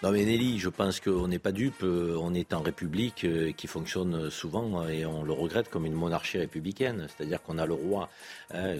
Non 0.03 0.11
mais 0.11 0.25
Nelly, 0.25 0.59
je 0.59 0.67
pense 0.67 0.99
qu'on 0.99 1.29
n'est 1.29 1.39
pas 1.39 1.53
dupe. 1.53 1.81
Euh, 1.81 2.17
on 2.19 2.33
est 2.33 2.53
en 2.53 2.61
République 2.61 3.23
euh, 3.23 3.53
qui 3.53 3.67
fonctionne 3.67 4.29
souvent 4.29 4.85
et 4.85 5.05
on 5.05 5.23
le 5.23 5.31
regrette 5.31 5.69
comme 5.69 5.85
une 5.85 5.93
monarchie 5.93 6.37
républicaine. 6.37 7.07
C'est-à-dire 7.07 7.41
qu'on 7.41 7.57
a 7.57 7.65
le 7.65 7.73
roi 7.73 8.09
hein, 8.53 8.75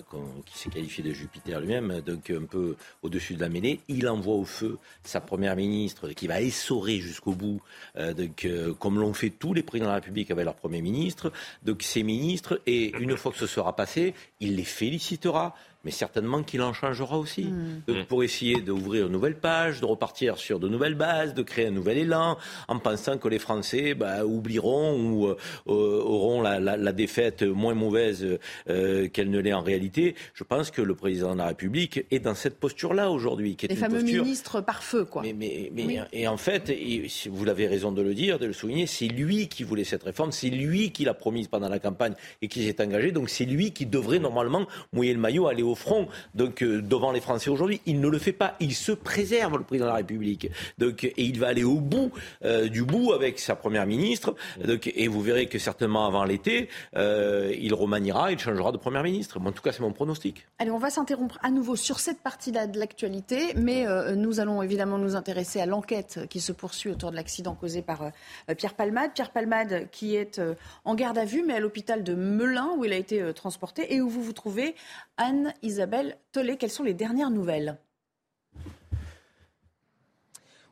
qui 0.45 0.57
s'est 0.57 0.69
qualifié 0.69 1.01
de 1.01 1.13
Jupiter 1.13 1.61
lui-même, 1.61 2.01
donc 2.01 2.29
un 2.29 2.43
peu 2.43 2.75
au-dessus 3.03 3.35
de 3.35 3.39
la 3.39 3.47
mêlée. 3.47 3.79
Il 3.87 4.09
envoie 4.09 4.35
au 4.35 4.43
feu 4.43 4.77
sa 5.05 5.21
première 5.21 5.55
ministre 5.55 6.09
qui 6.09 6.27
va 6.27 6.41
essorer 6.41 6.99
jusqu'au 6.99 7.31
bout, 7.31 7.61
euh, 7.95 8.13
donc, 8.13 8.45
comme 8.79 8.99
l'ont 8.99 9.13
fait 9.13 9.29
tous 9.29 9.53
les 9.53 9.63
présidents 9.63 9.85
de 9.87 9.91
la 9.91 10.01
République 10.01 10.29
avec 10.29 10.43
leur 10.43 10.55
premier 10.55 10.81
ministre. 10.81 11.31
Donc 11.63 11.83
ces 11.83 12.03
ministres, 12.03 12.59
et 12.65 12.91
une 12.99 13.15
fois 13.15 13.31
que 13.31 13.37
ce 13.37 13.47
sera 13.47 13.77
passé, 13.77 14.13
il 14.41 14.57
les 14.57 14.65
félicitera 14.65 15.55
mais 15.83 15.91
certainement 15.91 16.43
qu'il 16.43 16.61
en 16.61 16.73
changera 16.73 17.17
aussi. 17.17 17.43
Hmm. 17.43 18.05
pour 18.07 18.23
essayer 18.23 18.61
d'ouvrir 18.61 19.07
une 19.07 19.11
nouvelle 19.11 19.37
page, 19.37 19.81
de 19.81 19.85
repartir 19.85 20.37
sur 20.37 20.59
de 20.59 20.69
nouvelles 20.69 20.95
bases, 20.95 21.12
de 21.35 21.41
créer 21.41 21.67
un 21.67 21.71
nouvel 21.71 21.97
élan, 21.97 22.37
en 22.67 22.79
pensant 22.79 23.17
que 23.17 23.27
les 23.27 23.39
Français 23.39 23.93
bah, 23.93 24.25
oublieront 24.25 24.97
ou 24.97 25.27
euh, 25.27 25.35
auront 25.67 26.41
la, 26.41 26.91
défaite 26.93 27.43
moins 27.43 27.73
mauvaise 27.73 28.25
euh, 28.69 29.09
qu'elle 29.09 29.29
ne 29.29 29.39
l'est 29.39 29.53
en 29.53 29.61
réalité. 29.61 30.15
Je 30.33 30.43
pense 30.43 30.71
que 30.71 30.81
le 30.81 30.95
président 30.95 31.33
de 31.33 31.39
la 31.39 31.47
République 31.47 32.05
est 32.11 32.19
dans 32.19 32.35
cette 32.35 32.59
posture-là 32.59 33.11
aujourd'hui. 33.11 33.57
Les 33.67 33.75
fameux 33.75 34.01
ministres 34.01 34.61
par 34.61 34.83
feu, 34.83 35.05
quoi. 35.05 35.23
Mais, 35.23 35.33
mais, 35.73 36.01
Et 36.13 36.27
en 36.27 36.37
fait, 36.37 36.69
et 36.69 37.07
vous 37.29 37.45
l'avez 37.45 37.67
raison 37.67 37.91
de 37.91 38.01
le 38.01 38.13
dire, 38.13 38.39
de 38.39 38.45
le 38.45 38.53
souligner, 38.53 38.87
c'est 38.87 39.07
lui 39.07 39.47
qui 39.47 39.63
voulait 39.63 39.83
cette 39.83 40.03
réforme, 40.03 40.31
c'est 40.31 40.49
lui 40.49 40.91
qui 40.91 41.03
l'a 41.03 41.13
promise 41.13 41.47
pendant 41.47 41.69
la 41.69 41.79
campagne 41.79 42.13
et 42.41 42.47
qui 42.47 42.65
s'est 42.65 42.81
engagé, 42.81 43.11
donc 43.11 43.29
c'est 43.29 43.45
lui 43.45 43.71
qui 43.71 43.85
devrait 43.85 44.19
normalement 44.19 44.65
mouiller 44.93 45.13
le 45.13 45.19
maillot, 45.19 45.47
aller 45.47 45.63
au 45.63 45.73
au 45.73 45.75
front 45.75 46.07
donc, 46.35 46.61
euh, 46.61 46.81
devant 46.81 47.11
les 47.11 47.19
Français 47.19 47.49
aujourd'hui. 47.49 47.81
Il 47.85 47.99
ne 47.99 48.07
le 48.07 48.19
fait 48.19 48.31
pas. 48.31 48.55
Il 48.59 48.73
se 48.73 48.91
préserve, 48.91 49.57
le 49.57 49.63
président 49.63 49.85
de 49.85 49.91
la 49.91 49.97
République. 49.97 50.49
Donc, 50.77 51.02
et 51.05 51.23
il 51.23 51.39
va 51.39 51.47
aller 51.47 51.63
au 51.63 51.79
bout 51.79 52.11
euh, 52.43 52.67
du 52.67 52.83
bout 52.83 53.13
avec 53.13 53.39
sa 53.39 53.55
première 53.55 53.85
ministre. 53.85 54.35
Donc, 54.63 54.91
et 54.93 55.07
vous 55.07 55.21
verrez 55.21 55.47
que 55.47 55.59
certainement 55.59 56.05
avant 56.05 56.23
l'été, 56.23 56.69
euh, 56.95 57.53
il 57.59 57.73
remaniera, 57.73 58.31
il 58.31 58.39
changera 58.39 58.71
de 58.71 58.77
première 58.77 59.03
ministre. 59.03 59.39
en 59.39 59.51
tout 59.51 59.61
cas, 59.61 59.71
c'est 59.71 59.81
mon 59.81 59.91
pronostic. 59.91 60.45
Allez, 60.59 60.71
on 60.71 60.77
va 60.77 60.89
s'interrompre 60.89 61.39
à 61.41 61.51
nouveau 61.51 61.75
sur 61.75 61.99
cette 61.99 62.19
partie-là 62.19 62.67
de 62.67 62.79
l'actualité, 62.79 63.53
mais 63.55 63.85
nous 64.15 64.39
allons 64.39 64.61
évidemment 64.61 64.97
nous 64.97 65.15
intéresser 65.15 65.59
à 65.59 65.65
l'enquête 65.65 66.21
qui 66.29 66.39
se 66.39 66.51
poursuit 66.51 66.89
autour 66.89 67.11
de 67.11 67.15
l'accident 67.15 67.55
causé 67.55 67.81
par 67.81 68.11
Pierre 68.57 68.73
Palmade. 68.73 69.11
Pierre 69.13 69.31
Palmade 69.31 69.87
qui 69.91 70.15
est 70.15 70.41
en 70.85 70.95
garde 70.95 71.17
à 71.17 71.25
vue, 71.25 71.43
mais 71.45 71.55
à 71.55 71.59
l'hôpital 71.59 72.03
de 72.03 72.13
Melun 72.13 72.71
où 72.77 72.85
il 72.85 72.93
a 72.93 72.97
été 72.97 73.33
transporté 73.33 73.93
et 73.93 74.01
où 74.01 74.09
vous 74.09 74.23
vous 74.23 74.33
trouvez, 74.33 74.75
Anne 75.17 75.53
Isabelle 75.61 76.17
Tollet, 76.31 76.57
quelles 76.57 76.69
sont 76.69 76.83
les 76.83 76.93
dernières 76.93 77.29
nouvelles? 77.29 77.77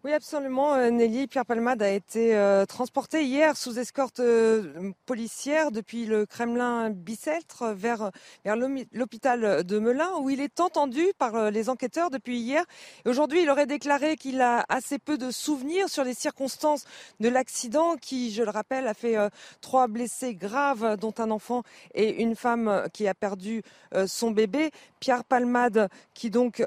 Oui, 0.03 0.13
absolument. 0.13 0.73
Euh, 0.73 0.89
Nelly 0.89 1.27
Pierre 1.27 1.45
Palmade 1.45 1.83
a 1.83 1.91
été 1.91 2.35
euh, 2.35 2.65
transporté 2.65 3.23
hier 3.23 3.55
sous 3.55 3.77
escorte 3.77 4.19
euh, 4.19 4.91
policière 5.05 5.69
depuis 5.69 6.07
le 6.07 6.25
Kremlin 6.25 6.89
Bicêtre 6.89 7.67
vers, 7.75 8.09
vers 8.43 8.55
l'hôpital 8.55 9.63
de 9.63 9.77
Melun 9.77 10.09
où 10.19 10.31
il 10.31 10.41
est 10.41 10.59
entendu 10.59 11.05
par 11.19 11.51
les 11.51 11.69
enquêteurs 11.69 12.09
depuis 12.09 12.39
hier. 12.39 12.63
Aujourd'hui, 13.05 13.43
il 13.43 13.49
aurait 13.51 13.67
déclaré 13.67 14.15
qu'il 14.15 14.41
a 14.41 14.65
assez 14.69 14.97
peu 14.97 15.19
de 15.19 15.29
souvenirs 15.29 15.87
sur 15.87 16.03
les 16.03 16.15
circonstances 16.15 16.85
de 17.19 17.29
l'accident 17.29 17.95
qui, 17.95 18.31
je 18.31 18.41
le 18.41 18.49
rappelle, 18.49 18.87
a 18.87 18.95
fait 18.95 19.17
trois 19.61 19.87
blessés 19.87 20.33
graves 20.33 20.97
dont 20.97 21.13
un 21.19 21.29
enfant 21.29 21.61
et 21.93 22.23
une 22.23 22.35
femme 22.35 22.87
qui 22.91 23.07
a 23.07 23.13
perdu 23.13 23.61
son 24.07 24.31
bébé. 24.31 24.71
Pierre 25.01 25.25
Palmade, 25.25 25.89
qui 26.13 26.29
donc 26.29 26.63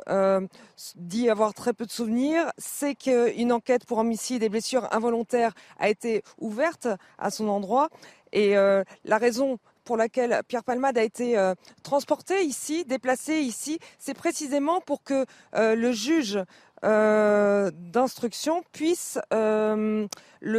dit 0.97 1.31
avoir 1.31 1.55
très 1.55 1.73
peu 1.73 1.87
de 1.87 1.91
souvenirs, 1.91 2.53
c'est 2.59 2.95
que 2.95 3.35
une 3.39 3.53
enquête 3.53 3.87
pour 3.87 3.99
homicide 3.99 4.43
et 4.43 4.49
blessures 4.49 4.93
involontaires 4.93 5.55
a 5.79 5.89
été 5.89 6.23
ouverte 6.39 6.89
à 7.19 7.31
son 7.31 7.49
endroit. 7.49 7.89
Et 8.35 8.57
euh, 8.57 8.83
la 9.05 9.17
raison 9.17 9.59
pour 9.85 9.97
laquelle 9.97 10.43
Pierre 10.49 10.65
Palmade 10.65 10.99
a 10.99 11.03
été 11.03 11.39
euh, 11.39 11.55
transporté 11.83 12.43
ici, 12.43 12.85
déplacé 12.85 13.41
ici, 13.41 13.79
c'est 13.99 14.15
précisément 14.15 14.81
pour 14.81 15.03
que 15.03 15.25
euh, 15.55 15.75
le 15.75 15.93
juge 15.93 16.39
d'instruction 16.85 18.63
puisse 18.73 19.19
le 19.31 20.09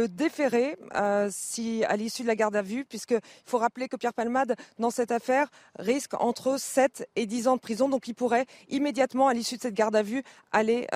déférer 0.08 0.76
si, 1.30 1.84
à 1.84 1.96
l'issue 1.96 2.22
de 2.22 2.26
la 2.26 2.34
garde 2.34 2.56
à 2.56 2.62
vue, 2.62 2.84
puisqu'il 2.84 3.20
faut 3.44 3.58
rappeler 3.58 3.88
que 3.88 3.96
Pierre 3.96 4.14
Palmade, 4.14 4.56
dans 4.78 4.90
cette 4.90 5.12
affaire, 5.12 5.48
risque 5.78 6.14
entre 6.20 6.58
7 6.58 7.08
et 7.14 7.26
10 7.26 7.48
ans 7.48 7.56
de 7.56 7.60
prison. 7.60 7.88
Donc 7.88 8.08
il 8.08 8.14
pourrait 8.14 8.46
immédiatement, 8.68 9.28
à 9.28 9.34
l'issue 9.34 9.56
de 9.56 9.62
cette 9.62 9.74
garde 9.74 9.94
à 9.94 10.02
vue, 10.02 10.22
aller 10.50 10.86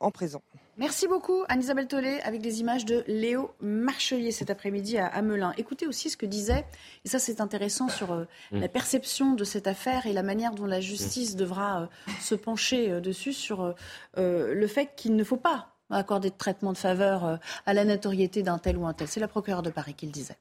en 0.00 0.10
prison. 0.10 0.40
Merci 0.78 1.08
beaucoup, 1.08 1.42
Anne-Isabelle 1.48 1.88
Tollet, 1.88 2.22
avec 2.22 2.40
des 2.40 2.60
images 2.60 2.84
de 2.84 3.02
Léo 3.08 3.50
Marchelier 3.60 4.30
cet 4.30 4.48
après-midi 4.48 4.96
à 4.96 5.20
Melun. 5.22 5.52
Écoutez 5.56 5.88
aussi 5.88 6.08
ce 6.08 6.16
que 6.16 6.24
disait, 6.24 6.64
et 7.04 7.08
ça 7.08 7.18
c'est 7.18 7.40
intéressant, 7.40 7.88
sur 7.88 8.12
euh, 8.12 8.24
mm. 8.52 8.60
la 8.60 8.68
perception 8.68 9.34
de 9.34 9.42
cette 9.42 9.66
affaire 9.66 10.06
et 10.06 10.12
la 10.12 10.22
manière 10.22 10.52
dont 10.52 10.66
la 10.66 10.80
justice 10.80 11.34
devra 11.34 11.82
euh, 11.82 11.86
se 12.20 12.36
pencher 12.36 12.92
euh, 12.92 13.00
dessus, 13.00 13.32
sur 13.32 13.74
le 14.16 14.66
fait 14.68 14.90
qu'il 14.94 15.16
ne 15.16 15.24
faut 15.24 15.36
pas 15.36 15.74
accorder 15.90 16.30
de 16.30 16.36
traitement 16.36 16.72
de 16.72 16.78
faveur 16.78 17.40
à 17.66 17.74
la 17.74 17.84
notoriété 17.84 18.44
d'un 18.44 18.58
tel 18.58 18.76
ou 18.76 18.86
un 18.86 18.92
tel. 18.92 19.08
C'est 19.08 19.20
la 19.20 19.28
procureure 19.28 19.62
de 19.62 19.70
Paris 19.70 19.94
qui 19.94 20.06
le 20.06 20.12
disait. 20.12 20.36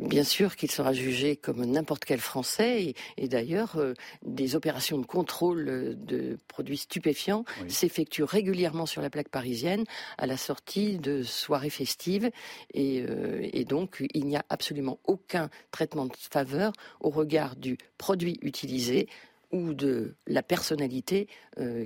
Bien 0.00 0.22
sûr 0.22 0.54
qu'il 0.54 0.70
sera 0.70 0.92
jugé 0.92 1.36
comme 1.36 1.64
n'importe 1.64 2.04
quel 2.04 2.20
Français 2.20 2.94
et, 3.16 3.28
d'ailleurs 3.28 3.76
euh, 3.76 3.94
des 4.24 4.54
opérations 4.54 4.98
de 4.98 5.06
contrôle 5.06 5.68
euh, 5.68 5.94
de 5.94 6.38
produits 6.46 6.76
stupéfiants 6.76 7.44
s'effectuent 7.66 8.22
régulièrement 8.22 8.86
sur 8.86 9.02
la 9.02 9.10
plaque 9.10 9.28
parisienne 9.28 9.84
à 10.16 10.26
la 10.26 10.36
sortie 10.36 10.98
de 10.98 11.22
soirées 11.22 11.70
festives 11.70 12.30
et, 12.74 13.02
euh, 13.02 13.48
et 13.52 13.64
donc 13.64 14.04
il 14.14 14.26
n'y 14.26 14.36
a 14.36 14.44
absolument 14.48 14.98
aucun 15.04 15.50
traitement 15.72 16.06
de 16.06 16.12
faveur 16.16 16.72
au 17.00 17.10
regard 17.10 17.56
du 17.56 17.76
produit 17.98 18.38
utilisé 18.42 19.08
ou 19.50 19.74
de 19.74 20.14
la 20.26 20.42
personnalité 20.42 21.26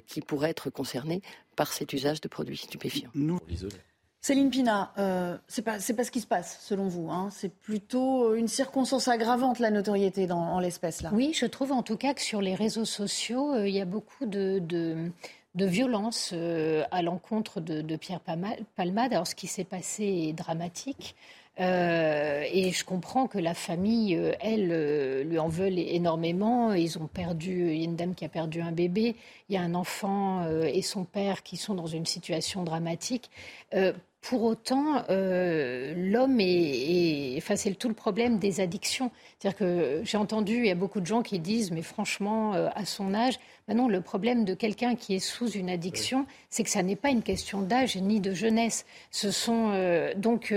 qui 0.08 0.20
pourrait 0.20 0.50
être 0.50 0.68
concernée 0.68 1.22
par 1.54 1.72
cet 1.72 1.92
usage 1.92 2.20
de 2.20 2.26
produits 2.26 2.56
stupéfiants. 2.56 3.10
Nous... 3.14 3.38
Céline 4.24 4.50
Pina, 4.50 4.92
euh, 4.98 5.36
c'est 5.48 5.62
pas 5.62 5.80
ce 5.80 6.10
qui 6.12 6.20
se 6.20 6.28
passe 6.28 6.60
selon 6.60 6.86
vous. 6.86 7.10
Hein. 7.10 7.30
C'est 7.32 7.52
plutôt 7.52 8.36
une 8.36 8.46
circonstance 8.46 9.08
aggravante 9.08 9.58
la 9.58 9.72
notoriété 9.72 10.28
dans, 10.28 10.38
en 10.38 10.60
l'espèce 10.60 11.02
là. 11.02 11.10
Oui, 11.12 11.32
je 11.34 11.44
trouve 11.44 11.72
en 11.72 11.82
tout 11.82 11.96
cas 11.96 12.14
que 12.14 12.20
sur 12.20 12.40
les 12.40 12.54
réseaux 12.54 12.84
sociaux, 12.84 13.52
euh, 13.52 13.66
il 13.66 13.74
y 13.74 13.80
a 13.80 13.84
beaucoup 13.84 14.26
de, 14.26 15.10
violence 15.56 16.30
euh, 16.34 16.84
à 16.92 17.02
l'encontre 17.02 17.60
de, 17.60 17.96
Pierre 17.96 18.20
Palmade. 18.20 19.12
Alors 19.12 19.26
ce 19.26 19.34
qui 19.34 19.48
s'est 19.48 19.64
passé 19.64 20.04
est 20.04 20.32
dramatique. 20.32 21.16
et 21.58 22.70
je 22.72 22.84
comprends 22.84 23.26
que 23.26 23.40
la 23.40 23.54
famille, 23.54 24.14
elle, 24.38 25.26
lui 25.28 25.40
en 25.40 25.48
veut 25.48 25.66
énormément. 25.66 26.72
Ils 26.74 26.96
ont 26.96 27.08
perdu, 27.08 27.72
il 27.72 27.78
y 27.78 27.80
a 27.80 27.84
une 27.86 27.96
dame 27.96 28.14
qui 28.14 28.24
a 28.24 28.28
perdu 28.28 28.60
un 28.60 28.70
bébé, 28.70 29.16
il 29.48 29.56
y 29.56 29.58
a 29.58 29.62
un 29.62 29.74
enfant 29.74 30.46
et 30.62 30.80
son 30.80 31.02
père 31.02 31.42
qui 31.42 31.56
sont 31.56 31.74
dans 31.74 31.88
une 31.88 32.06
situation 32.06 32.62
dramatique. 32.62 33.28
Pour 34.22 34.44
autant, 34.44 35.02
euh, 35.10 35.94
l'homme 35.96 36.38
est, 36.38 37.34
enfin, 37.38 37.56
c'est 37.56 37.74
tout 37.74 37.88
le 37.88 37.94
problème 37.94 38.38
des 38.38 38.60
addictions. 38.60 39.10
C'est-à-dire 39.38 39.58
que 39.58 40.00
j'ai 40.04 40.16
entendu, 40.16 40.58
il 40.58 40.66
y 40.66 40.70
a 40.70 40.76
beaucoup 40.76 41.00
de 41.00 41.06
gens 41.06 41.22
qui 41.22 41.40
disent, 41.40 41.72
mais 41.72 41.82
franchement, 41.82 42.54
euh, 42.54 42.68
à 42.76 42.84
son 42.84 43.14
âge, 43.14 43.40
ben 43.66 43.76
non, 43.76 43.88
le 43.88 44.00
problème 44.00 44.44
de 44.44 44.54
quelqu'un 44.54 44.94
qui 44.94 45.16
est 45.16 45.18
sous 45.18 45.50
une 45.50 45.68
addiction, 45.68 46.24
c'est 46.50 46.62
que 46.62 46.70
ça 46.70 46.84
n'est 46.84 46.94
pas 46.94 47.10
une 47.10 47.24
question 47.24 47.62
d'âge 47.62 47.96
ni 47.96 48.20
de 48.20 48.32
jeunesse. 48.32 48.86
Ce 49.10 49.32
sont 49.32 49.70
euh, 49.72 50.14
donc, 50.14 50.54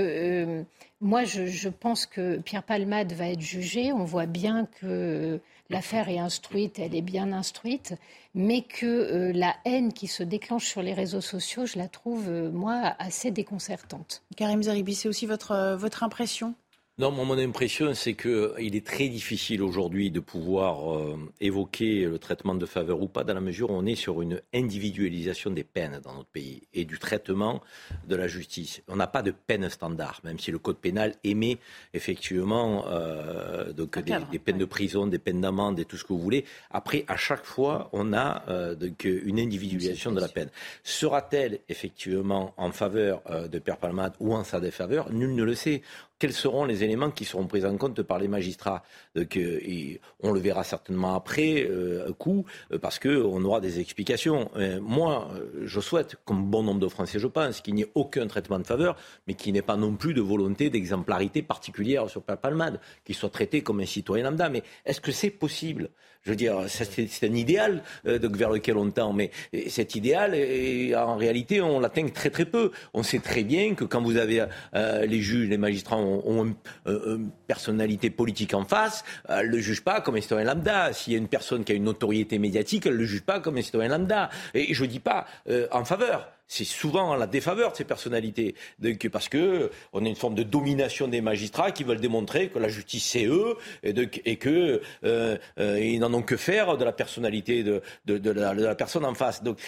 moi, 1.01 1.23
je, 1.23 1.47
je, 1.47 1.69
pense 1.69 2.05
que 2.05 2.37
Pierre 2.37 2.63
Palmade 2.63 3.13
va 3.13 3.29
être 3.29 3.41
jugé. 3.41 3.91
On 3.91 4.05
voit 4.05 4.27
bien 4.27 4.67
que 4.79 5.41
l'affaire 5.69 6.09
est 6.09 6.19
instruite, 6.19 6.79
elle 6.79 6.95
est 6.95 7.01
bien 7.01 7.31
instruite 7.31 7.95
mais 8.35 8.61
que 8.61 8.85
euh, 8.85 9.31
la 9.33 9.55
haine 9.63 9.93
qui 9.93 10.07
se 10.07 10.21
déclenche 10.21 10.67
sur 10.67 10.81
les 10.81 10.93
réseaux 10.93 11.21
sociaux, 11.21 11.65
je 11.65 11.77
la 11.77 11.87
trouve, 11.87 12.27
euh, 12.27 12.51
moi, 12.51 12.93
assez 12.99 13.31
déconcertante. 13.31 14.23
Karim 14.35 14.61
Zeribi, 14.61 14.93
c'est 14.93 15.07
aussi 15.07 15.25
votre, 15.25 15.51
euh, 15.51 15.77
votre 15.77 16.03
impression? 16.03 16.53
Non, 16.97 17.11
mon 17.11 17.37
impression, 17.37 17.93
c'est 17.93 18.13
qu'il 18.13 18.31
euh, 18.31 18.55
est 18.57 18.85
très 18.85 19.09
difficile 19.09 19.61
aujourd'hui 19.61 20.11
de 20.11 20.21
pouvoir 20.21 20.95
euh, 20.95 21.17
évoquer 21.41 22.05
le 22.05 22.17
traitement 22.19 22.55
de 22.55 22.65
faveur 22.65 23.01
ou 23.01 23.09
pas, 23.09 23.25
dans 23.25 23.33
la 23.33 23.41
mesure 23.41 23.71
où 23.71 23.73
on 23.73 23.85
est 23.85 23.95
sur 23.95 24.21
une 24.21 24.39
individualisation 24.53 25.51
des 25.51 25.65
peines 25.65 25.99
dans 26.01 26.13
notre 26.13 26.29
pays 26.29 26.61
et 26.73 26.85
du 26.85 26.97
traitement 26.97 27.61
de 28.07 28.15
la 28.15 28.29
justice. 28.29 28.81
On 28.87 28.95
n'a 28.95 29.07
pas 29.07 29.23
de 29.23 29.31
peine 29.31 29.69
standard, 29.69 30.21
même 30.23 30.39
si 30.39 30.51
le 30.51 30.57
code 30.57 30.77
pénal 30.77 31.15
émet 31.25 31.57
effectivement 31.93 32.85
euh, 32.87 33.73
donc 33.73 33.99
des, 33.99 34.39
peines 34.39 34.57
de 34.57 34.63
prison, 34.63 35.05
des 35.05 35.19
peines 35.19 35.41
d'amende 35.41 35.77
et 35.81 35.83
tout 35.83 35.97
ce 35.97 36.05
que 36.05 36.13
vous 36.13 36.19
voulez. 36.19 36.45
Après, 36.71 37.03
à 37.09 37.17
chaque 37.17 37.43
fois, 37.43 37.89
on 37.91 38.13
a 38.13 38.75
donc 38.75 39.03
une 39.03 39.39
individualisation 39.39 40.13
de 40.13 40.21
la 40.21 40.29
peine. 40.29 40.49
Sera-t-elle 40.83 41.59
effectivement 41.67 42.53
en 42.55 42.71
faveur 42.71 43.21
de 43.49 43.59
Père 43.59 43.77
Palmade 43.77 44.13
ou 44.21 44.33
en 44.33 44.45
sa 44.45 44.61
défaveur? 44.61 45.11
Nul 45.11 45.35
ne 45.35 45.43
le 45.43 45.55
sait 45.55 45.81
quels 46.19 46.33
seront 46.33 46.65
les 46.65 46.83
éléments 46.83 47.11
qui 47.11 47.25
seront 47.25 47.47
pris 47.47 47.65
en 47.65 47.77
compte 47.77 48.01
par 48.01 48.19
les 48.19 48.27
magistrats. 48.27 48.83
Euh, 49.17 49.25
on 50.21 50.31
le 50.31 50.39
verra 50.39 50.63
certainement 50.63 51.15
après 51.15 51.67
euh, 51.69 52.11
coup, 52.13 52.45
euh, 52.71 52.79
parce 52.79 52.99
qu'on 52.99 53.43
aura 53.43 53.59
des 53.59 53.79
explications. 53.79 54.49
moi, 54.81 55.29
je 55.63 55.79
souhaite, 55.79 56.15
comme 56.25 56.45
bon 56.45 56.63
nombre 56.63 56.79
de 56.79 56.87
Français, 56.87 57.19
je 57.19 57.27
pense, 57.27 57.61
qu'il 57.61 57.75
n'y 57.75 57.83
ait 57.83 57.91
aucun 57.95 58.27
traitement 58.27 58.59
de 58.59 58.65
faveur, 58.65 58.95
mais 59.27 59.33
qu'il 59.33 59.53
n'y 59.53 59.59
ait 59.59 59.63
pas 59.63 59.77
non 59.77 59.95
plus 59.95 60.13
de 60.13 60.21
volonté 60.21 60.69
d'exemplarité 60.69 61.41
particulière 61.41 62.09
sur 62.09 62.21
Palmade, 62.21 62.79
qu'il 63.03 63.15
soit 63.15 63.29
traité 63.29 63.61
comme 63.61 63.79
un 63.79 63.85
citoyen 63.85 64.25
lambda. 64.25 64.49
Mais 64.49 64.63
est-ce 64.85 65.01
que 65.01 65.11
c'est 65.11 65.29
possible? 65.29 65.89
Je 66.23 66.31
veux 66.31 66.35
dire, 66.35 66.65
c'est 66.67 67.23
un 67.23 67.35
idéal 67.35 67.83
vers 68.03 68.49
lequel 68.49 68.77
on 68.77 68.89
tend, 68.89 69.13
mais 69.13 69.29
cet 69.67 69.93
idéal, 69.93 70.33
en 70.95 71.17
réalité, 71.17 71.61
on 71.61 71.79
l'atteint 71.79 72.07
très 72.07 72.31
très 72.31 72.45
peu. 72.45 72.71
On 72.95 73.03
sait 73.03 73.19
très 73.19 73.43
bien 73.43 73.75
que 73.75 73.83
quand 73.83 74.01
vous 74.01 74.17
avez 74.17 74.43
les 74.73 75.21
juges, 75.21 75.49
les 75.49 75.57
magistrats 75.57 75.97
ont, 76.05 76.53
une, 76.85 77.29
personnalité 77.47 78.09
politique 78.09 78.53
en 78.53 78.65
face, 78.65 79.03
elle 79.27 79.47
ne 79.47 79.51
le 79.53 79.59
juge 79.59 79.83
pas 79.83 80.01
comme 80.01 80.15
un 80.15 80.21
citoyen 80.21 80.45
lambda. 80.45 80.93
S'il 80.93 81.13
y 81.13 81.15
a 81.15 81.19
une 81.19 81.27
personne 81.27 81.63
qui 81.63 81.71
a 81.71 81.75
une 81.75 81.83
notoriété 81.83 82.39
médiatique, 82.39 82.85
elle 82.85 82.93
ne 82.93 82.99
le 82.99 83.05
juge 83.05 83.23
pas 83.23 83.39
comme 83.39 83.57
un 83.57 83.61
citoyen 83.61 83.89
lambda. 83.89 84.29
Et 84.53 84.73
je 84.73 84.83
ne 84.83 84.89
dis 84.89 84.99
pas 84.99 85.25
euh, 85.49 85.67
en 85.71 85.85
faveur 85.85 86.29
c'est 86.47 86.65
souvent 86.65 87.09
en 87.09 87.15
la 87.15 87.27
défaveur 87.27 87.71
de 87.71 87.77
ces 87.77 87.83
personnalités. 87.83 88.55
Parce 89.11 89.29
que 89.29 89.71
on 89.93 90.05
a 90.05 90.07
une 90.07 90.15
forme 90.15 90.35
de 90.35 90.43
domination 90.43 91.07
des 91.07 91.21
magistrats 91.21 91.71
qui 91.71 91.83
veulent 91.83 91.99
démontrer 91.99 92.49
que 92.49 92.59
la 92.59 92.69
justice 92.69 93.05
c'est 93.05 93.25
eux 93.25 93.55
et, 93.83 93.93
de, 93.93 94.05
que 94.05 94.81
euh, 95.03 95.37
euh, 95.59 95.79
ils 95.79 95.99
n'en 95.99 96.13
ont 96.13 96.21
que 96.21 96.37
faire 96.37 96.77
de 96.77 96.83
la 96.83 96.91
personnalité 96.91 97.63
de, 97.63 97.81
la, 98.07 98.75
personne 98.75 99.05
en 99.05 99.13
face. 99.13 99.43
Donc, 99.43 99.59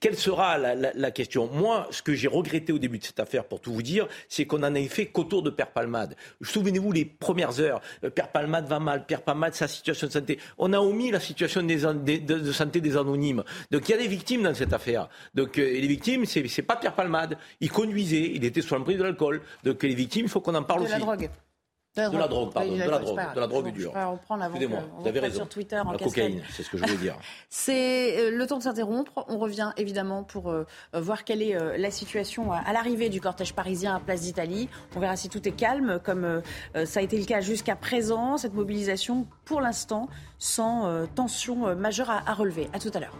quelle 0.00 0.16
sera 0.16 0.58
la, 0.58 1.10
question? 1.10 1.48
Moi, 1.52 1.88
ce 1.90 2.02
que 2.02 2.14
j'ai 2.14 2.28
regretté 2.28 2.72
au 2.72 2.78
début 2.78 2.98
de 2.98 3.04
cette 3.04 3.20
affaire, 3.20 3.44
pour 3.44 3.60
tout 3.60 3.72
vous 3.72 3.82
dire, 3.82 4.08
c'est 4.28 4.46
qu'on 4.46 4.62
en 4.62 4.74
ait 4.74 4.88
fait 4.88 5.06
qu'autour 5.06 5.42
de 5.42 5.50
Père 5.50 5.70
Palmade. 5.70 6.16
Souvenez-vous 6.42 6.92
les 6.92 7.04
premières 7.04 7.60
heures. 7.60 7.80
Euh, 8.04 8.10
Père 8.10 8.28
Palmade 8.28 8.66
va 8.66 8.78
mal. 8.78 9.06
Père 9.06 9.22
Palmade, 9.22 9.54
sa 9.54 9.68
situation 9.68 10.06
de 10.06 10.12
santé. 10.12 10.38
On 10.58 10.72
a 10.72 10.78
omis 10.78 11.10
la 11.10 11.20
situation 11.20 11.62
de, 11.62 12.52
santé 12.52 12.80
des 12.80 12.96
anonymes. 12.96 13.44
Donc, 13.70 13.88
il 13.88 13.92
y 13.92 13.94
a 13.94 13.98
des 13.98 14.08
victimes 14.08 14.42
dans 14.42 14.54
cette 14.54 14.72
affaire. 14.72 15.08
Les 15.62 15.86
victimes, 15.86 16.24
c'est, 16.24 16.46
c'est 16.48 16.62
pas 16.62 16.76
Pierre 16.76 16.94
Palmade. 16.94 17.38
Il 17.60 17.70
conduisait, 17.70 18.32
il 18.34 18.44
était 18.44 18.62
sous 18.62 18.74
l'emprise 18.74 18.98
de 18.98 19.04
l'alcool. 19.04 19.42
Donc 19.64 19.82
les 19.82 19.94
victimes, 19.94 20.26
il 20.26 20.30
faut 20.30 20.40
qu'on 20.40 20.54
en 20.54 20.62
parle 20.62 20.82
aussi. 20.82 20.94
De 20.94 20.98
la 20.98 21.04
drogue. 21.04 21.30
De 21.96 22.16
la 22.16 22.28
drogue, 22.28 22.52
pardon, 22.52 22.72
de 22.72 22.78
la 22.78 22.98
drogue, 23.00 23.20
de 23.34 23.40
la 23.40 23.46
drogue 23.48 23.72
dure. 23.72 23.92
Excusez-moi, 24.40 24.78
vous 25.00 25.08
avez 25.08 25.18
raison. 25.18 25.38
Sur 25.38 25.48
Twitter 25.48 25.80
en 25.80 25.90
la 25.90 25.98
cocaïne, 25.98 26.40
c'est 26.52 26.62
ce 26.62 26.70
que 26.70 26.78
je 26.78 26.84
voulais 26.84 26.96
dire. 26.96 27.16
c'est 27.48 28.16
euh, 28.16 28.30
le 28.30 28.46
temps 28.46 28.58
de 28.58 28.62
s'interrompre. 28.62 29.24
On 29.28 29.38
revient 29.38 29.72
évidemment 29.76 30.22
pour 30.22 30.50
euh, 30.50 30.64
voir 30.94 31.24
quelle 31.24 31.42
est 31.42 31.56
euh, 31.56 31.76
la 31.76 31.90
situation 31.90 32.52
à 32.52 32.72
l'arrivée 32.72 33.08
du 33.08 33.20
cortège 33.20 33.54
parisien 33.54 33.96
à 33.96 33.98
Place 33.98 34.20
d'Italie. 34.20 34.68
On 34.94 35.00
verra 35.00 35.16
si 35.16 35.28
tout 35.28 35.46
est 35.48 35.52
calme, 35.52 35.98
comme 36.04 36.42
ça 36.84 37.00
a 37.00 37.02
été 37.02 37.18
le 37.18 37.24
cas 37.24 37.40
jusqu'à 37.40 37.74
présent. 37.74 38.36
Cette 38.36 38.54
mobilisation, 38.54 39.26
pour 39.44 39.60
l'instant, 39.60 40.08
sans 40.38 41.06
tension 41.16 41.74
majeure 41.74 42.10
à, 42.10 42.22
à 42.24 42.34
relever. 42.34 42.68
À 42.72 42.78
tout 42.78 42.90
à 42.94 43.00
l'heure. 43.00 43.16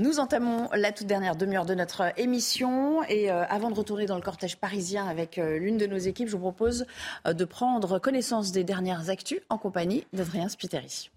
Nous 0.00 0.18
entamons 0.18 0.70
la 0.72 0.92
toute 0.92 1.06
dernière 1.06 1.36
demi-heure 1.36 1.66
de 1.66 1.74
notre 1.74 2.18
émission 2.18 3.02
et 3.02 3.30
euh, 3.30 3.44
avant 3.50 3.70
de 3.70 3.74
retourner 3.74 4.06
dans 4.06 4.16
le 4.16 4.22
cortège 4.22 4.56
parisien 4.56 5.06
avec 5.06 5.36
euh, 5.36 5.58
l'une 5.58 5.76
de 5.76 5.84
nos 5.84 5.98
équipes, 5.98 6.28
je 6.28 6.36
vous 6.36 6.38
propose 6.38 6.86
euh, 7.26 7.34
de 7.34 7.44
prendre 7.44 7.98
connaissance 7.98 8.50
des 8.50 8.64
dernières 8.64 9.10
actus 9.10 9.40
en 9.50 9.58
compagnie 9.58 10.06
d'Adrien 10.14 10.48
Spiteri. 10.48 11.10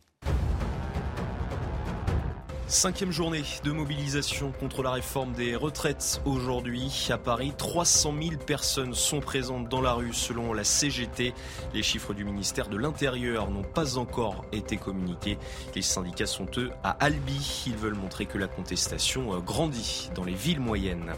Cinquième 2.67 3.11
journée 3.11 3.43
de 3.63 3.71
mobilisation 3.71 4.51
contre 4.59 4.83
la 4.83 4.91
réforme 4.91 5.33
des 5.33 5.55
retraites 5.55 6.21
aujourd'hui. 6.25 7.07
À 7.09 7.17
Paris, 7.17 7.53
300 7.57 8.13
000 8.19 8.35
personnes 8.37 8.93
sont 8.93 9.19
présentes 9.19 9.69
dans 9.69 9.81
la 9.81 9.93
rue 9.93 10.13
selon 10.13 10.53
la 10.53 10.63
CGT. 10.63 11.33
Les 11.73 11.83
chiffres 11.83 12.13
du 12.13 12.23
ministère 12.23 12.69
de 12.69 12.77
l'Intérieur 12.77 13.51
n'ont 13.51 13.63
pas 13.63 13.97
encore 13.97 14.45
été 14.51 14.77
communiqués. 14.77 15.37
Les 15.75 15.81
syndicats 15.81 16.25
sont 16.25 16.47
eux 16.57 16.71
à 16.83 16.91
Albi. 16.91 17.63
Ils 17.67 17.75
veulent 17.75 17.95
montrer 17.95 18.25
que 18.25 18.37
la 18.37 18.47
contestation 18.47 19.37
grandit 19.39 20.09
dans 20.15 20.23
les 20.23 20.33
villes 20.33 20.61
moyennes. 20.61 21.13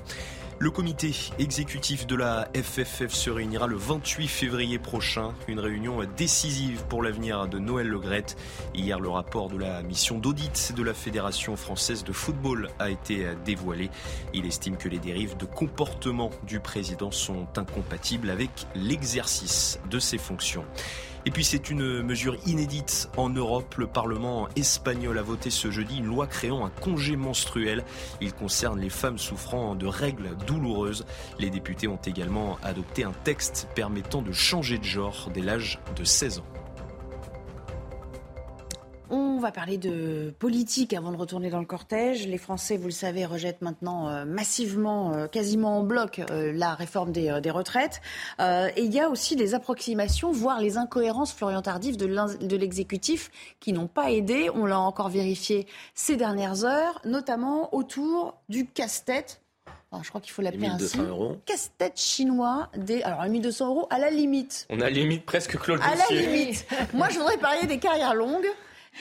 Le 0.57 0.71
comité 0.71 1.13
exécutif 1.37 2.07
de 2.07 2.15
la 2.15 2.47
FFF 2.55 3.13
se 3.13 3.29
réunira 3.29 3.67
le 3.67 3.75
28 3.75 4.27
février 4.27 4.79
prochain, 4.79 5.33
une 5.49 5.59
réunion 5.59 5.99
décisive 6.15 6.81
pour 6.87 7.03
l'avenir 7.03 7.47
de 7.49 7.59
Noël 7.59 7.87
Legrette. 7.87 8.37
Hier, 8.73 9.01
le 9.01 9.09
rapport 9.09 9.49
de 9.49 9.57
la 9.57 9.83
mission 9.83 10.17
d'audit 10.17 10.73
de 10.73 10.81
la 10.81 10.93
Fédération 10.93 11.57
française 11.57 12.05
de 12.05 12.13
football 12.13 12.69
a 12.79 12.89
été 12.89 13.27
dévoilé. 13.43 13.89
Il 14.33 14.45
estime 14.45 14.77
que 14.77 14.87
les 14.87 14.99
dérives 14.99 15.35
de 15.35 15.45
comportement 15.45 16.29
du 16.47 16.61
président 16.61 17.11
sont 17.11 17.47
incompatibles 17.57 18.29
avec 18.29 18.49
l'exercice 18.75 19.77
de 19.91 19.99
ses 19.99 20.17
fonctions. 20.17 20.63
Et 21.27 21.31
puis 21.31 21.43
c'est 21.43 21.71
une 21.71 22.03
mesure 22.03 22.37
inédite 22.45 23.09
en 23.17 23.29
Europe. 23.29 23.75
Le 23.77 23.87
Parlement 23.87 24.47
espagnol 24.55 25.17
a 25.17 25.23
voté 25.23 25.49
ce 25.49 25.71
jeudi 25.71 25.97
une 25.97 26.05
loi 26.05 26.27
créant 26.27 26.65
un 26.65 26.69
congé 26.69 27.15
menstruel. 27.15 27.83
Il 28.21 28.31
concerne 28.31 28.79
les 28.79 28.91
femmes 28.91 29.17
souffrant 29.17 29.73
de 29.73 29.87
règles 29.87 30.35
douloureuses. 30.45 31.05
Les 31.39 31.49
députés 31.49 31.87
ont 31.87 31.99
également 32.05 32.59
adopté 32.61 33.03
un 33.03 33.13
texte 33.23 33.67
permettant 33.73 34.21
de 34.21 34.31
changer 34.31 34.77
de 34.77 34.83
genre 34.83 35.31
dès 35.33 35.41
l'âge 35.41 35.79
de 35.95 36.03
16 36.03 36.39
ans. 36.39 36.54
On 39.17 39.37
va 39.39 39.53
parler 39.53 39.77
de 39.77 40.33
politique 40.39 40.91
avant 40.93 41.09
de 41.09 41.15
retourner 41.15 41.49
dans 41.49 41.61
le 41.61 41.65
cortège. 41.65 42.27
Les 42.27 42.37
Français, 42.37 42.75
vous 42.75 42.87
le 42.87 42.91
savez, 42.91 43.25
rejettent 43.25 43.61
maintenant 43.61 44.09
euh, 44.09 44.25
massivement, 44.25 45.13
euh, 45.13 45.27
quasiment 45.27 45.79
en 45.79 45.83
bloc, 45.83 46.21
euh, 46.31 46.51
la 46.51 46.75
réforme 46.75 47.13
des, 47.13 47.31
retraites. 47.49 48.01
et 48.41 48.83
il 48.83 48.93
y 48.93 48.99
a 48.99 49.09
aussi 49.09 49.37
des 49.37 49.53
approximations, 49.53 50.33
voire 50.33 50.59
les 50.59 50.75
incohérences, 50.75 51.31
Florian 51.31 51.61
Tardif, 51.61 51.95
de 51.95 52.55
l'exécutif 52.57 53.31
qui 53.61 53.71
n'ont 53.71 53.87
pas 53.87 54.11
aidé. 54.11 54.49
On 54.53 54.65
l'a 54.65 54.79
encore 54.79 55.07
vérifié 55.07 55.65
ces 55.93 56.17
dernières 56.17 56.65
heures, 56.65 56.99
notamment 57.05 57.73
autour 57.73 58.35
du 58.49 58.65
casse-tête 58.65 59.39
je 60.03 60.09
crois 60.09 60.19
qu'il 60.19 60.31
faut 60.31 60.41
l'appeler 60.41 60.67
ainsi. 60.67 60.97
Casse-tête 61.45 61.97
chinois 61.97 62.69
des. 62.75 63.01
Alors, 63.03 63.23
1200 63.23 63.67
euros, 63.67 63.87
à 63.89 63.97
la 63.97 64.09
limite. 64.09 64.67
On 64.69 64.81
a 64.81 64.89
limite 64.89 65.25
presque 65.25 65.57
Claude 65.57 65.79
À 65.81 65.95
la 65.95 66.21
limite. 66.21 66.67
Moi, 66.93 67.07
je 67.09 67.17
voudrais 67.17 67.37
parler 67.37 67.65
des 67.65 67.77
carrières 67.77 68.13
longues 68.13 68.47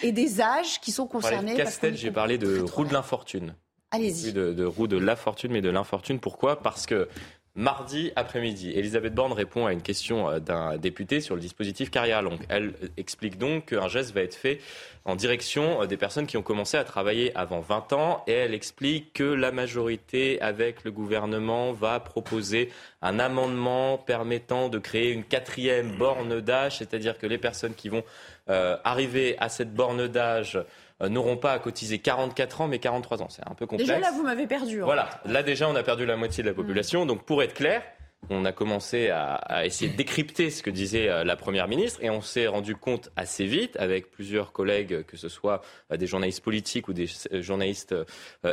et 0.03 0.13
des 0.13 0.41
âges 0.41 0.81
qui 0.81 0.93
sont 0.93 1.07
concernés. 1.07 1.55
Casse-tête, 1.55 1.97
j'ai 1.97 2.11
parlé 2.11 2.39
de 2.39 2.61
roue 2.61 2.85
de 2.85 2.93
l'infortune. 2.93 3.55
Allez-y. 3.91 4.33
De, 4.33 4.53
de 4.53 4.65
roue 4.65 4.89
de 4.89 4.99
la 4.99 5.15
fortune, 5.15 5.53
mais 5.53 5.61
de 5.61 5.71
l'infortune. 5.71 6.19
Pourquoi? 6.19 6.61
Parce 6.61 6.87
que 6.87 7.09
Mardi 7.57 8.11
après-midi, 8.17 8.73
Elisabeth 8.73 9.15
Borne 9.15 9.33
répond 9.33 9.67
à 9.67 9.73
une 9.73 9.81
question 9.81 10.29
euh, 10.29 10.41
d'un 10.41 10.77
député 10.77 11.21
sur 11.21 11.37
le 11.37 11.41
dispositif 11.41 11.89
carrière 11.89 12.21
longue. 12.21 12.41
Elle 12.49 12.75
explique 12.97 13.39
donc 13.39 13.67
qu'un 13.67 13.87
geste 13.87 14.13
va 14.13 14.23
être 14.23 14.35
fait 14.35 14.59
en 15.05 15.15
direction 15.15 15.83
euh, 15.83 15.87
des 15.87 15.97
personnes 15.97 16.27
qui 16.27 16.37
ont 16.37 16.43
commencé 16.43 16.77
à 16.77 16.83
travailler 16.83 17.31
avant 17.37 17.61
20 17.61 17.93
ans 17.93 18.25
et 18.27 18.33
elle 18.33 18.55
explique 18.55 19.13
que 19.13 19.23
la 19.23 19.53
majorité 19.53 20.41
avec 20.41 20.83
le 20.83 20.91
gouvernement 20.91 21.73
va 21.73 22.01
proposer 22.01 22.73
un 23.03 23.21
amendement 23.21 23.99
permettant 23.99 24.69
de 24.69 24.81
créer 24.81 25.13
une 25.13 25.23
quatrième 25.23 25.97
borne 25.97 26.41
d'âge, 26.41 26.79
c'est-à-dire 26.79 27.19
que 27.19 27.29
les 27.29 27.39
personnes 27.39 27.75
qui 27.75 27.89
vont 27.89 28.03
euh, 28.51 28.77
arriver 28.85 29.37
à 29.39 29.49
cette 29.49 29.73
borne 29.73 30.07
d'âge 30.07 30.63
euh, 31.03 31.09
n'auront 31.09 31.37
pas 31.37 31.53
à 31.53 31.59
cotiser 31.59 31.99
44 31.99 32.61
ans 32.63 32.69
mais 32.69 32.79
43 32.79 33.23
ans. 33.23 33.29
C'est 33.31 33.47
un 33.49 33.55
peu 33.55 33.67
complexe. 33.67 33.89
Déjà 33.89 34.01
là, 34.01 34.13
vous 34.13 34.23
m'avez 34.23 34.47
perdu. 34.47 34.81
Voilà, 34.81 35.09
là 35.25 35.43
déjà 35.43 35.69
on 35.69 35.75
a 35.75 35.83
perdu 35.83 36.05
la 36.07 36.17
moitié 36.17 36.43
de 36.43 36.49
la 36.49 36.55
population. 36.55 37.07
Donc 37.07 37.25
pour 37.25 37.43
être 37.43 37.55
clair, 37.55 37.83
on 38.31 38.45
a 38.45 38.53
commencé 38.53 39.11
à, 39.11 39.65
essayer 39.65 39.91
de 39.91 39.97
décrypter 39.97 40.51
ce 40.51 40.63
que 40.63 40.71
disait 40.71 41.09
euh, 41.09 41.25
la 41.25 41.37
Première 41.37 41.69
ministre 41.69 42.03
et 42.03 42.11
on 42.11 42.21
s'est 42.21 42.47
rendu 42.47 42.77
compte 42.77 43.11
assez 43.17 43.47
vite 43.47 43.77
avec 43.77 44.11
plusieurs 44.11 44.53
collègues, 44.53 45.05
que 45.05 45.17
ce 45.17 45.29
soit 45.29 45.63
des 45.91 46.07
journalistes 46.07 46.43
politiques 46.43 46.89
ou 46.89 46.93
des 46.93 47.09
journalistes 47.41 47.95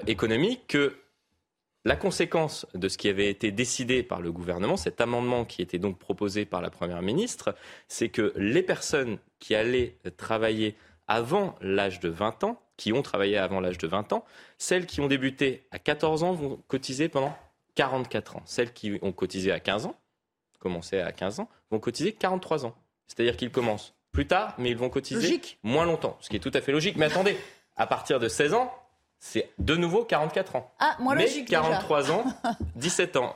économiques, 0.08 0.68
que 0.68 0.96
la 1.84 1.96
conséquence 1.96 2.68
de 2.74 2.88
ce 2.88 2.98
qui 2.98 3.10
avait 3.10 3.30
été 3.30 3.52
décidé 3.52 4.04
par 4.04 4.22
le 4.22 4.32
gouvernement, 4.32 4.78
cet 4.78 5.02
amendement 5.02 5.46
qui 5.46 5.62
était 5.62 5.80
donc 5.80 5.98
proposé 5.98 6.46
par 6.46 6.62
la 6.62 6.70
Première 6.70 7.02
ministre, 7.02 7.56
c'est 7.88 8.10
que 8.10 8.34
les 8.36 8.62
personnes 8.62 9.18
qui 9.40 9.56
allaient 9.56 9.98
travailler 10.18 10.76
avant 11.08 11.56
l'âge 11.62 12.00
de 12.00 12.10
20 12.10 12.44
ans, 12.44 12.62
qui 12.78 12.94
ont 12.94 13.02
travaillé 13.02 13.38
avant 13.38 13.60
l'âge 13.60 13.78
de 13.78 13.88
20 13.88 14.14
ans, 14.14 14.26
celles 14.58 14.86
qui 14.86 15.02
ont 15.02 15.08
débuté 15.08 15.68
à 15.72 15.80
14 15.80 16.24
ans 16.24 16.34
vont 16.34 16.62
cotiser 16.68 17.10
pendant 17.10 17.36
44 17.76 18.38
ans. 18.38 18.44
Celles 18.46 18.74
qui 18.74 19.00
ont 19.02 19.12
cotisé 19.12 19.52
à 19.52 19.60
15 19.60 19.88
ans, 19.88 19.96
commencé 20.60 21.00
à 21.00 21.12
15 21.12 21.40
ans, 21.40 21.50
vont 21.72 21.80
cotiser 21.80 22.14
43 22.14 22.66
ans. 22.66 22.76
C'est-à-dire 23.08 23.38
qu'ils 23.38 23.52
commencent 23.52 23.94
plus 24.12 24.28
tard, 24.28 24.56
mais 24.58 24.70
ils 24.70 24.78
vont 24.78 24.90
cotiser 24.90 25.42
moins 25.64 25.86
longtemps, 25.86 26.18
ce 26.22 26.30
qui 26.30 26.36
est 26.36 26.40
tout 26.40 26.52
à 26.54 26.62
fait 26.62 26.72
logique. 26.72 26.96
Mais 26.98 27.06
attendez, 27.06 27.38
à 27.76 27.88
partir 27.88 28.20
de 28.20 28.28
16 28.28 28.54
ans, 28.54 28.74
c'est 29.22 29.50
de 29.60 29.76
nouveau 29.76 30.04
44 30.04 30.56
ans. 30.58 30.74
Ah, 30.80 30.98
moins 31.00 31.16
mais 31.16 31.26
logique 31.26 31.48
43 31.48 32.12
ans, 32.12 32.26
17 32.76 33.16
ans, 33.18 33.36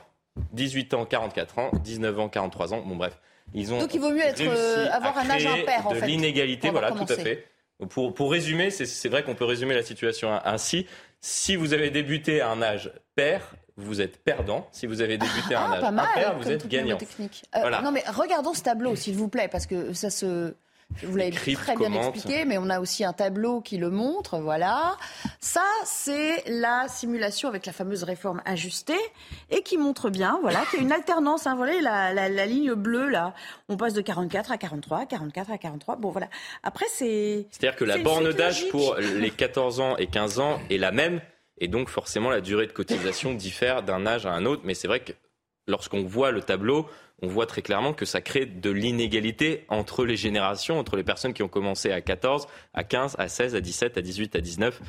18 0.52 0.94
ans, 0.94 1.06
44 1.06 1.58
ans, 1.60 1.70
19 1.82 2.18
ans, 2.18 2.28
43 2.28 2.74
ans. 2.74 2.82
Bon, 2.84 2.96
bref. 2.96 3.18
Ils 3.54 3.72
ont 3.72 3.78
Donc 3.78 3.94
il 3.94 4.00
vaut 4.00 4.10
mieux 4.10 4.24
être, 4.24 4.42
euh, 4.42 4.90
avoir 4.90 5.16
un 5.16 5.30
âge 5.30 5.46
impair, 5.46 5.86
en 5.86 5.90
fait. 5.90 6.00
De 6.00 6.06
l'inégalité, 6.06 6.70
voilà, 6.70 6.90
tout 6.90 7.06
à 7.08 7.16
fait. 7.16 7.46
Pour, 7.88 8.12
pour 8.12 8.32
résumer, 8.32 8.70
c'est 8.70 9.08
vrai 9.08 9.22
qu'on 9.22 9.34
peut 9.34 9.44
résumer 9.44 9.74
la 9.74 9.84
situation 9.84 10.32
ainsi. 10.44 10.86
Si 11.20 11.54
vous 11.54 11.72
avez 11.72 11.90
débuté 11.90 12.40
à 12.40 12.50
un 12.50 12.60
âge 12.62 12.90
pair, 13.14 13.54
vous 13.76 14.00
êtes 14.00 14.22
perdant. 14.24 14.66
Si 14.72 14.86
vous 14.86 15.02
avez 15.02 15.18
débuté 15.18 15.54
à 15.54 15.66
un 15.66 15.72
ah, 15.72 15.76
âge 15.76 15.84
impair, 15.84 16.38
vous 16.38 16.50
êtes 16.50 16.66
gagnant. 16.66 16.98
Euh, 17.54 17.80
non 17.82 17.92
mais 17.92 18.02
regardons 18.08 18.54
ce 18.54 18.62
tableau, 18.62 18.96
s'il 18.96 19.14
vous 19.14 19.28
plaît, 19.28 19.48
parce 19.48 19.66
que 19.66 19.92
ça 19.92 20.10
se 20.10 20.54
vous 21.04 21.16
l'avez 21.16 21.30
très 21.32 21.76
bien 21.76 21.92
expliqué, 21.92 22.44
mais 22.44 22.58
on 22.58 22.70
a 22.70 22.80
aussi 22.80 23.04
un 23.04 23.12
tableau 23.12 23.60
qui 23.60 23.76
le 23.76 23.90
montre. 23.90 24.38
Voilà. 24.38 24.96
Ça, 25.40 25.64
c'est 25.84 26.42
la 26.46 26.86
simulation 26.88 27.48
avec 27.48 27.66
la 27.66 27.72
fameuse 27.72 28.02
réforme 28.02 28.40
ajustée 28.44 28.94
et 29.50 29.62
qui 29.62 29.76
montre 29.76 30.10
bien, 30.10 30.38
voilà, 30.40 30.64
qu'il 30.70 30.78
y 30.78 30.82
a 30.82 30.84
une 30.84 30.92
alternance. 30.92 31.46
Hein, 31.46 31.54
voilà, 31.56 31.80
la, 31.80 32.14
la, 32.14 32.28
la, 32.28 32.46
ligne 32.46 32.74
bleue, 32.74 33.08
là, 33.08 33.34
on 33.68 33.76
passe 33.76 33.94
de 33.94 34.00
44 34.00 34.52
à 34.52 34.58
43, 34.58 35.06
44 35.06 35.50
à 35.50 35.58
43. 35.58 35.96
Bon, 35.96 36.10
voilà. 36.10 36.28
Après, 36.62 36.86
c'est. 36.90 37.46
C'est-à-dire 37.50 37.76
que 37.76 37.84
la 37.84 37.98
borne 37.98 38.32
d'âge 38.32 38.68
pour 38.68 38.96
les 38.96 39.30
14 39.30 39.80
ans 39.80 39.96
et 39.96 40.06
15 40.06 40.40
ans 40.40 40.60
est 40.70 40.78
la 40.78 40.92
même. 40.92 41.20
Et 41.58 41.68
donc, 41.68 41.88
forcément, 41.88 42.30
la 42.30 42.40
durée 42.40 42.66
de 42.66 42.72
cotisation 42.72 43.34
diffère 43.34 43.82
d'un 43.82 44.06
âge 44.06 44.26
à 44.26 44.32
un 44.32 44.44
autre. 44.44 44.62
Mais 44.64 44.74
c'est 44.74 44.88
vrai 44.88 45.00
que 45.00 45.12
lorsqu'on 45.66 46.04
voit 46.04 46.30
le 46.30 46.42
tableau, 46.42 46.86
on 47.22 47.28
voit 47.28 47.46
très 47.46 47.62
clairement 47.62 47.94
que 47.94 48.04
ça 48.04 48.20
crée 48.20 48.46
de 48.46 48.70
l'inégalité 48.70 49.64
entre 49.68 50.04
les 50.04 50.16
générations, 50.16 50.78
entre 50.78 50.96
les 50.96 51.04
personnes 51.04 51.32
qui 51.32 51.42
ont 51.42 51.48
commencé 51.48 51.90
à 51.90 52.00
14, 52.00 52.46
à 52.74 52.84
15, 52.84 53.16
à 53.18 53.28
16, 53.28 53.54
à 53.54 53.60
17, 53.60 53.96
à 53.96 54.02
18, 54.02 54.36
à 54.36 54.40
19. 54.40 54.80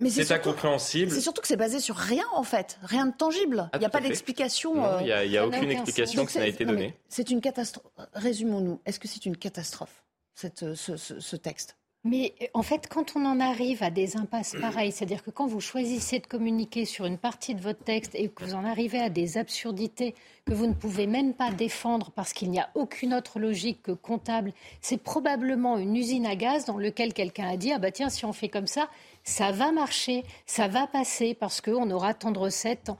Mais 0.00 0.10
c'est 0.10 0.32
incompréhensible. 0.32 1.12
C'est 1.12 1.20
surtout 1.20 1.42
que 1.42 1.46
c'est 1.46 1.56
basé 1.56 1.78
sur 1.78 1.94
rien 1.94 2.24
en 2.32 2.42
fait, 2.42 2.78
rien 2.82 3.06
de 3.06 3.14
tangible. 3.14 3.68
Ah, 3.72 3.76
il 3.76 3.80
n'y 3.80 3.86
a 3.86 3.90
pas 3.90 4.00
d'explication. 4.00 4.98
Il 5.00 5.04
n'y 5.04 5.36
a, 5.36 5.46
aucune 5.46 5.70
explication 5.70 6.26
qui 6.26 6.38
n'a 6.38 6.46
été 6.46 6.64
donnée. 6.64 6.96
C'est 7.08 7.30
une 7.30 7.40
catastrophe. 7.40 7.92
Résumons-nous. 8.14 8.80
Est-ce 8.84 8.98
que 8.98 9.06
c'est 9.06 9.26
une 9.26 9.36
catastrophe, 9.36 10.04
cette, 10.34 10.74
ce 10.74 11.36
texte? 11.36 11.76
Mais 12.04 12.34
euh, 12.42 12.46
en 12.54 12.62
fait, 12.62 12.88
quand 12.88 13.14
on 13.14 13.24
en 13.24 13.38
arrive 13.38 13.82
à 13.82 13.90
des 13.90 14.16
impasses 14.16 14.56
pareilles, 14.60 14.90
c'est-à-dire 14.90 15.22
que 15.22 15.30
quand 15.30 15.46
vous 15.46 15.60
choisissez 15.60 16.18
de 16.18 16.26
communiquer 16.26 16.84
sur 16.84 17.04
une 17.04 17.18
partie 17.18 17.54
de 17.54 17.60
votre 17.60 17.84
texte 17.84 18.14
et 18.14 18.28
que 18.28 18.44
vous 18.44 18.54
en 18.54 18.64
arrivez 18.64 18.98
à 18.98 19.08
des 19.08 19.38
absurdités 19.38 20.14
que 20.44 20.52
vous 20.52 20.66
ne 20.66 20.74
pouvez 20.74 21.06
même 21.06 21.32
pas 21.32 21.52
défendre 21.52 22.10
parce 22.10 22.32
qu'il 22.32 22.50
n'y 22.50 22.58
a 22.58 22.70
aucune 22.74 23.14
autre 23.14 23.38
logique 23.38 23.82
que 23.82 23.92
comptable, 23.92 24.52
c'est 24.80 25.00
probablement 25.00 25.78
une 25.78 25.96
usine 25.96 26.26
à 26.26 26.34
gaz 26.34 26.64
dans 26.64 26.78
laquelle 26.78 27.12
quelqu'un 27.12 27.48
a 27.48 27.56
dit 27.56 27.72
ah 27.72 27.78
bah 27.78 27.92
tiens 27.92 28.10
si 28.10 28.24
on 28.24 28.32
fait 28.32 28.48
comme 28.48 28.66
ça, 28.66 28.88
ça 29.22 29.52
va 29.52 29.70
marcher, 29.70 30.24
ça 30.44 30.66
va 30.66 30.88
passer 30.88 31.34
parce 31.34 31.60
qu'on 31.60 31.90
aura 31.90 32.14
tant 32.14 32.32
de 32.32 32.38
recettes. 32.38 32.90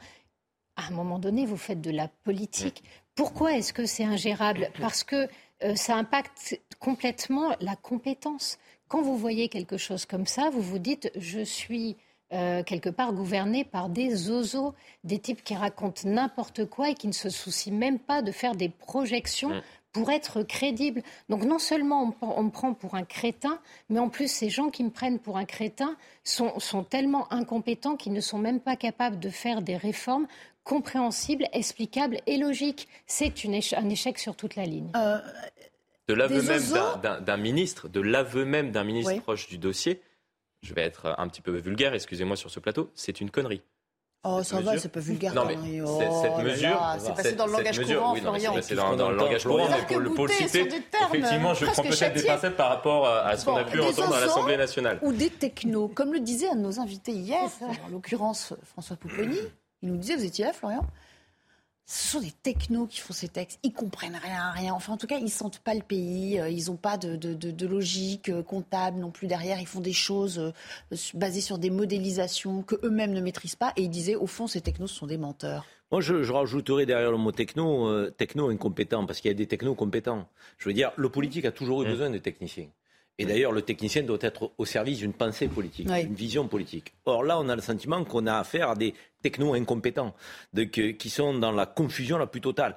À 0.77 0.87
un 0.87 0.91
moment 0.93 1.19
donné, 1.19 1.45
vous 1.45 1.57
faites 1.57 1.81
de 1.81 1.91
la 1.91 2.09
politique. 2.09 2.83
Pourquoi 3.15 3.55
est-ce 3.55 3.73
que 3.73 3.85
c'est 3.85 4.05
ingérable? 4.05 4.71
Parce 4.81 5.05
que 5.05 5.29
euh, 5.65 5.75
ça 5.77 5.97
impacte 5.97 6.61
complètement 6.79 7.55
la 7.61 7.77
compétence 7.77 8.59
quand 8.93 9.01
vous 9.01 9.17
voyez 9.17 9.49
quelque 9.49 9.79
chose 9.79 10.05
comme 10.05 10.27
ça, 10.27 10.51
vous 10.51 10.61
vous 10.61 10.79
dites, 10.79 11.11
je 11.17 11.41
suis 11.41 11.97
euh, 12.35 12.63
quelque 12.63 12.91
part 12.91 13.15
gouverné 13.15 13.65
par 13.65 13.89
des 13.89 14.29
oiseaux, 14.29 14.75
des 15.03 15.19
types 15.19 15.43
qui 15.43 15.55
racontent 15.55 16.03
n'importe 16.05 16.67
quoi 16.67 16.91
et 16.91 16.95
qui 16.95 17.07
ne 17.07 17.15
se 17.15 17.31
soucient 17.31 17.73
même 17.73 17.99
pas 17.99 18.21
de 18.21 18.31
faire 18.31 18.55
des 18.55 18.69
projections 18.69 19.63
pour 19.93 20.11
être 20.11 20.43
crédible. 20.43 21.03
Donc 21.31 21.43
non 21.45 21.59
seulement 21.59 22.15
on, 22.21 22.43
me 22.43 22.51
prend 22.51 22.75
pour 22.75 22.95
un 22.95 23.05
crétin, 23.05 23.59
mais 23.89 23.99
en 23.99 24.11
plus 24.11 24.31
ces 24.31 24.51
gens 24.51 24.69
qui 24.69 24.85
me 24.85 24.91
prennent 24.91 25.19
pour 25.19 25.39
un 25.39 25.47
crétin 25.47 25.97
sont, 26.23 26.61
sont 26.61 26.85
tellement 26.85 27.33
incompétents 27.33 27.97
qu'ils 27.97 28.13
ne 28.13 28.21
sont 28.21 28.39
même 28.39 28.61
pas 28.61 28.77
capables 28.77 29.19
de 29.19 29.31
faire 29.31 29.63
des 29.63 29.79
réformes 29.79 30.27
compréhensibles, 30.65 31.47
explicables 31.53 32.19
et 32.27 32.37
logiques. 32.37 32.89
C'est 33.07 33.33
un 33.75 33.89
échec 33.89 34.19
sur 34.19 34.37
toute 34.37 34.55
la 34.57 34.65
ligne. 34.65 34.91
Euh, 34.97 35.19
de 36.09 36.15
l'aveu 36.15 36.43
même 36.43 36.63
d'un 37.25 37.37
ministre, 37.37 37.89
de 37.89 38.01
l'aveu 38.01 38.45
même 38.45 38.71
d'un 38.73 38.85
ministre 38.85 39.15
proche 39.21 39.49
du 39.49 39.59
dossier, 39.59 40.01
je 40.63 40.75
vais 40.75 40.83
être 40.83 41.15
un 41.19 41.29
petit 41.29 41.43
peu 41.43 41.57
vulgaire, 41.57 41.95
excusez-moi 41.95 42.37
sur 42.37 42.51
ce 42.51 42.61
plateau, 42.61 42.91
c'est 42.95 43.21
une 43.21 43.31
connerie. 43.31 43.63
Oh, 44.25 44.41
ça 44.45 44.61
va, 44.61 44.79
c'est 44.79 44.89
pas 44.89 45.01
vulgaire. 45.01 45.35
Non, 45.35 45.45
mais 45.45 45.81
oh, 45.85 46.01
cette 46.23 46.45
mesure. 46.45 46.81
C'est 46.99 47.15
passé 47.15 47.33
dans 47.33 47.47
le 47.47 47.53
langage 47.53 47.81
courant, 47.81 48.13
oui, 48.13 48.21
C'est 48.23 48.53
passé 48.53 48.75
dans, 48.77 49.11
le 49.11 49.17
langage 49.17 49.43
courant, 49.43 49.69
mais 49.69 49.85
pour, 49.85 49.99
le, 49.99 50.11
pour 50.11 50.27
le 50.29 50.33
citer, 50.33 50.61
effectivement, 50.61 51.55
je 51.55 51.67
prends 51.67 51.83
peut-être 51.83 52.15
des 52.15 52.23
pincettes 52.23 52.57
par 52.57 52.69
rapport 52.69 53.09
à 53.09 53.37
ce 53.37 53.45
qu'on 53.45 53.57
a 53.57 53.65
pu 53.65 53.81
entendre 53.81 54.15
à 54.15 54.21
l'Assemblée 54.21 54.57
nationale. 54.57 55.01
Ou 55.03 55.13
des 55.13 55.31
technos, 55.31 55.89
comme 55.89 56.13
le 56.13 56.21
disait 56.21 56.49
un 56.49 56.55
de 56.55 56.61
nos 56.61 56.79
invités 56.79 57.13
hier, 57.13 57.51
en 57.85 57.89
l'occurrence 57.89 58.55
François 58.63 58.97
Pouponi. 58.97 59.39
Il 59.83 59.89
nous 59.89 59.97
disait, 59.97 60.15
vous 60.15 60.25
étiez 60.25 60.45
là, 60.45 60.53
Florian 60.53 60.87
ce 61.93 62.09
sont 62.09 62.21
des 62.21 62.33
technos 62.43 62.87
qui 62.87 63.01
font 63.01 63.13
ces 63.13 63.29
textes. 63.29 63.59
Ils 63.63 63.75
comprennent 63.75 64.17
rien, 64.17 64.51
rien. 64.53 64.73
Enfin, 64.73 64.95
en 64.95 64.97
tout 64.97 65.07
cas, 65.07 65.19
ils 65.19 65.29
sentent 65.29 65.59
pas 65.59 65.75
le 65.75 65.83
pays. 65.83 66.41
Euh, 66.41 66.49
ils 66.49 66.71
n'ont 66.71 66.77
pas 66.77 66.97
de, 66.97 67.17
de, 67.17 67.35
de, 67.35 67.67
logique 67.67 68.31
euh, 68.31 68.43
comptable 68.43 68.99
non 68.99 69.11
plus 69.11 69.27
derrière. 69.27 69.61
Ils 69.61 69.67
font 69.67 69.81
des 69.81 69.93
choses 69.93 70.39
euh, 70.39 70.97
basées 71.13 71.43
sur 71.43 71.59
des 71.59 71.69
modélisations 71.69 72.63
que 72.63 72.77
eux-mêmes 72.83 73.13
ne 73.13 73.21
maîtrisent 73.21 73.57
pas. 73.57 73.75
Et 73.77 73.83
ils 73.83 73.91
disaient, 73.91 74.15
au 74.15 74.27
fond, 74.27 74.47
ces 74.47 74.63
technos 74.63 74.87
sont 74.87 75.07
des 75.07 75.19
menteurs. 75.19 75.67
Moi, 75.91 76.01
je, 76.01 76.23
je 76.23 76.33
rajouterais 76.33 76.87
derrière 76.87 77.11
le 77.11 77.19
mot 77.19 77.31
techno, 77.31 78.09
techno 78.13 78.49
incompétent, 78.49 79.05
parce 79.05 79.21
qu'il 79.21 79.31
y 79.31 79.35
a 79.35 79.37
des 79.37 79.47
technos 79.47 79.75
compétents. 79.75 80.27
Je 80.57 80.71
veux 80.71 80.75
dire, 80.75 80.93
le 80.97 81.11
politique 81.11 81.45
a 81.45 81.53
toujours 81.53 81.83
eu 81.83 81.87
mmh. 81.87 81.91
besoin 81.91 82.09
de 82.09 82.17
techniciens. 82.17 82.69
Et 83.19 83.27
d'ailleurs, 83.27 83.53
le 83.53 83.63
technicien 83.63 84.03
doit 84.03 84.19
être 84.21 84.53
au 84.59 84.65
service 84.65 84.99
d'une 84.99 85.13
pensée 85.13 85.47
politique, 85.49 85.87
d'une 85.87 86.15
vision 86.15 86.49
politique. 86.49 86.95
Or 87.05 87.23
là, 87.23 87.39
on 87.39 87.49
a 87.49 87.55
le 87.55 87.63
sentiment 87.63 88.05
qu'on 88.05 88.27
a 88.27 88.39
affaire 88.39 88.71
à 88.71 88.75
des 88.75 88.95
techno-incompétents, 89.23 90.15
qui 90.73 91.11
sont 91.11 91.35
dans 91.35 91.53
la 91.53 91.67
confusion 91.67 92.19
la 92.19 92.27
plus 92.27 92.41
totale. 92.41 92.75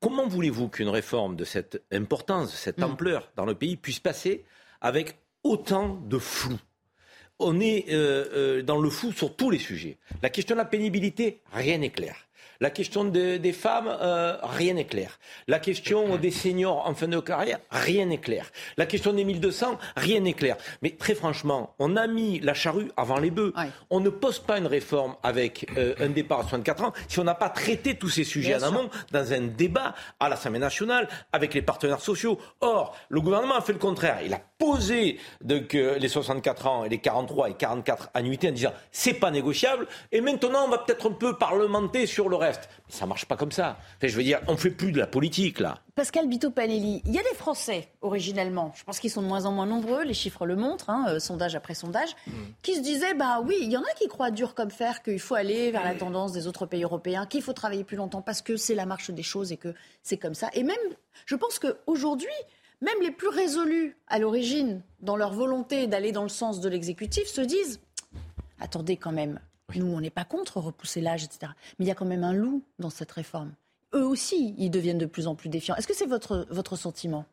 Comment 0.00 0.26
voulez-vous 0.26 0.68
qu'une 0.68 0.88
réforme 0.88 1.36
de 1.36 1.44
cette 1.44 1.82
importance, 1.92 2.50
de 2.50 2.56
cette 2.56 2.78
mm. 2.78 2.84
ampleur 2.84 3.30
dans 3.36 3.46
le 3.46 3.54
pays 3.54 3.76
puisse 3.76 4.00
passer 4.00 4.44
avec 4.80 5.16
autant 5.42 5.94
de 5.94 6.18
flou? 6.18 6.58
On 7.38 7.60
est 7.60 7.86
euh, 7.92 8.24
euh, 8.32 8.62
dans 8.62 8.80
le 8.80 8.90
flou 8.90 9.12
sur 9.12 9.34
tous 9.36 9.50
les 9.50 9.58
sujets. 9.58 9.98
La 10.22 10.30
question 10.30 10.56
de 10.56 10.60
la 10.60 10.66
pénibilité, 10.66 11.40
rien 11.52 11.78
n'est 11.78 11.90
clair. 11.90 12.16
La 12.60 12.70
question 12.70 13.04
des 13.04 13.52
femmes, 13.52 13.88
euh, 13.88 14.36
rien 14.42 14.74
n'est 14.74 14.86
clair. 14.86 15.18
La 15.48 15.58
question 15.58 16.16
des 16.16 16.30
seniors 16.30 16.86
en 16.86 16.94
fin 16.94 17.08
de 17.08 17.18
carrière, 17.20 17.58
rien 17.70 18.06
n'est 18.06 18.18
clair. 18.18 18.50
La 18.76 18.86
question 18.86 19.12
des 19.12 19.24
1200, 19.24 19.78
rien 19.96 20.20
n'est 20.20 20.34
clair. 20.34 20.56
Mais 20.82 20.90
très 20.90 21.14
franchement, 21.14 21.74
on 21.78 21.96
a 21.96 22.06
mis 22.06 22.40
la 22.40 22.54
charrue 22.54 22.90
avant 22.96 23.18
les 23.18 23.30
bœufs. 23.30 23.52
On 23.90 24.00
ne 24.00 24.08
pose 24.08 24.38
pas 24.38 24.58
une 24.58 24.66
réforme 24.66 25.16
avec 25.22 25.66
euh, 25.76 25.94
un 26.00 26.08
départ 26.08 26.40
à 26.40 26.42
64 26.42 26.84
ans 26.84 26.92
si 27.08 27.18
on 27.18 27.24
n'a 27.24 27.34
pas 27.34 27.48
traité 27.48 27.96
tous 27.96 28.08
ces 28.08 28.24
sujets 28.24 28.54
en 28.56 28.62
amont 28.62 28.90
dans 29.10 29.32
un 29.32 29.42
débat 29.42 29.94
à 30.20 30.28
l'Assemblée 30.28 30.60
nationale 30.60 31.08
avec 31.32 31.54
les 31.54 31.62
partenaires 31.62 32.00
sociaux. 32.00 32.38
Or, 32.60 32.96
le 33.08 33.20
gouvernement 33.20 33.56
a 33.56 33.60
fait 33.60 33.72
le 33.72 33.78
contraire. 33.78 34.18
Il 34.24 34.32
a 34.32 34.40
posé 34.58 35.18
donc, 35.42 35.72
les 35.72 36.08
64 36.08 36.66
ans 36.66 36.84
et 36.84 36.88
les 36.88 36.98
43 36.98 37.50
et 37.50 37.54
44 37.54 38.10
annuités 38.14 38.48
en 38.48 38.52
disant 38.52 38.72
c'est 38.92 39.14
pas 39.14 39.30
négociable. 39.30 39.86
Et 40.12 40.20
maintenant, 40.20 40.64
on 40.66 40.68
va 40.68 40.78
peut-être 40.78 41.10
un 41.10 41.12
peu 41.12 41.36
parlementer 41.36 42.06
sur 42.06 42.28
le 42.28 42.33
reste. 42.36 42.68
Mais 42.86 42.94
ça 42.94 43.06
marche 43.06 43.26
pas 43.26 43.36
comme 43.36 43.52
ça. 43.52 43.78
je 44.02 44.14
veux 44.16 44.22
dire, 44.22 44.40
on 44.48 44.56
fait 44.56 44.70
plus 44.70 44.92
de 44.92 44.98
la 44.98 45.06
politique 45.06 45.60
là. 45.60 45.80
Pascal 45.94 46.28
Bito 46.28 46.50
Panelli, 46.50 47.02
il 47.06 47.12
y 47.12 47.18
a 47.18 47.22
des 47.22 47.36
Français 47.36 47.88
originellement, 48.00 48.72
je 48.74 48.82
pense 48.84 48.98
qu'ils 48.98 49.10
sont 49.10 49.22
de 49.22 49.26
moins 49.26 49.46
en 49.46 49.52
moins 49.52 49.66
nombreux, 49.66 50.02
les 50.02 50.14
chiffres 50.14 50.44
le 50.44 50.56
montrent, 50.56 50.90
hein, 50.90 51.06
euh, 51.08 51.20
sondage 51.20 51.54
après 51.54 51.74
sondage, 51.74 52.16
mm. 52.26 52.32
qui 52.62 52.74
se 52.74 52.80
disaient 52.80 53.14
bah 53.14 53.40
oui, 53.44 53.56
il 53.60 53.70
y 53.70 53.76
en 53.76 53.82
a 53.82 53.94
qui 53.96 54.08
croient 54.08 54.32
dur 54.32 54.54
comme 54.54 54.70
fer 54.70 55.02
qu'il 55.02 55.20
faut 55.20 55.36
aller 55.36 55.70
vers 55.70 55.84
la 55.84 55.94
tendance 55.94 56.32
des 56.32 56.46
autres 56.46 56.66
pays 56.66 56.82
européens, 56.82 57.26
qu'il 57.26 57.42
faut 57.42 57.52
travailler 57.52 57.84
plus 57.84 57.96
longtemps 57.96 58.22
parce 58.22 58.42
que 58.42 58.56
c'est 58.56 58.74
la 58.74 58.86
marche 58.86 59.10
des 59.10 59.22
choses 59.22 59.52
et 59.52 59.56
que 59.56 59.74
c'est 60.02 60.18
comme 60.18 60.34
ça. 60.34 60.50
Et 60.54 60.64
même, 60.64 60.76
je 61.26 61.36
pense 61.36 61.58
qu'aujourd'hui, 61.58 62.26
même 62.80 63.00
les 63.00 63.12
plus 63.12 63.28
résolus 63.28 63.96
à 64.08 64.18
l'origine 64.18 64.82
dans 65.00 65.16
leur 65.16 65.32
volonté 65.32 65.86
d'aller 65.86 66.12
dans 66.12 66.24
le 66.24 66.28
sens 66.28 66.60
de 66.60 66.68
l'exécutif 66.68 67.26
se 67.26 67.40
disent 67.40 67.80
attendez 68.60 68.96
quand 68.96 69.12
même, 69.12 69.38
nous, 69.74 69.86
on 69.86 70.00
n'est 70.00 70.10
pas 70.10 70.24
contre 70.24 70.58
repousser 70.58 71.00
l'âge, 71.00 71.24
etc. 71.24 71.52
Mais 71.78 71.86
il 71.86 71.88
y 71.88 71.90
a 71.90 71.94
quand 71.94 72.04
même 72.04 72.24
un 72.24 72.32
loup 72.32 72.62
dans 72.78 72.90
cette 72.90 73.12
réforme. 73.12 73.54
Eux 73.94 74.04
aussi, 74.04 74.54
ils 74.58 74.70
deviennent 74.70 74.98
de 74.98 75.06
plus 75.06 75.26
en 75.26 75.34
plus 75.34 75.48
défiants. 75.48 75.76
Est-ce 75.76 75.86
que 75.86 75.94
c'est 75.94 76.06
votre, 76.06 76.46
votre 76.50 76.76
sentiment? 76.76 77.24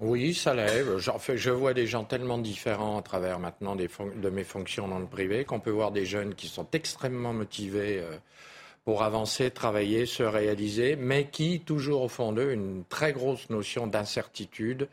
Oui, 0.00 0.32
ça 0.32 0.54
lève. 0.54 0.98
je 0.98 1.50
vois 1.50 1.74
des 1.74 1.88
gens 1.88 2.04
tellement 2.04 2.38
différents 2.38 2.98
à 2.98 3.02
travers 3.02 3.40
maintenant 3.40 3.74
des 3.74 3.90
de 4.14 4.30
mes 4.30 4.44
fonctions 4.44 4.86
dans 4.86 5.00
le 5.00 5.06
privé 5.06 5.44
qu'on 5.44 5.58
peut 5.58 5.72
voir 5.72 5.90
des 5.90 6.06
jeunes 6.06 6.36
qui 6.36 6.46
sont 6.46 6.68
extrêmement 6.72 7.32
motivés 7.32 7.98
euh, 7.98 8.16
pour 8.84 9.02
avancer, 9.02 9.50
travailler, 9.50 10.06
se 10.06 10.22
réaliser, 10.22 10.94
mais 10.94 11.26
qui, 11.26 11.58
toujours 11.60 12.02
au 12.02 12.08
fond 12.08 12.30
d'eux, 12.32 12.52
une 12.52 12.84
très 12.84 13.12
grosse 13.12 13.50
notion 13.50 13.88
d'incertitude, 13.88 14.86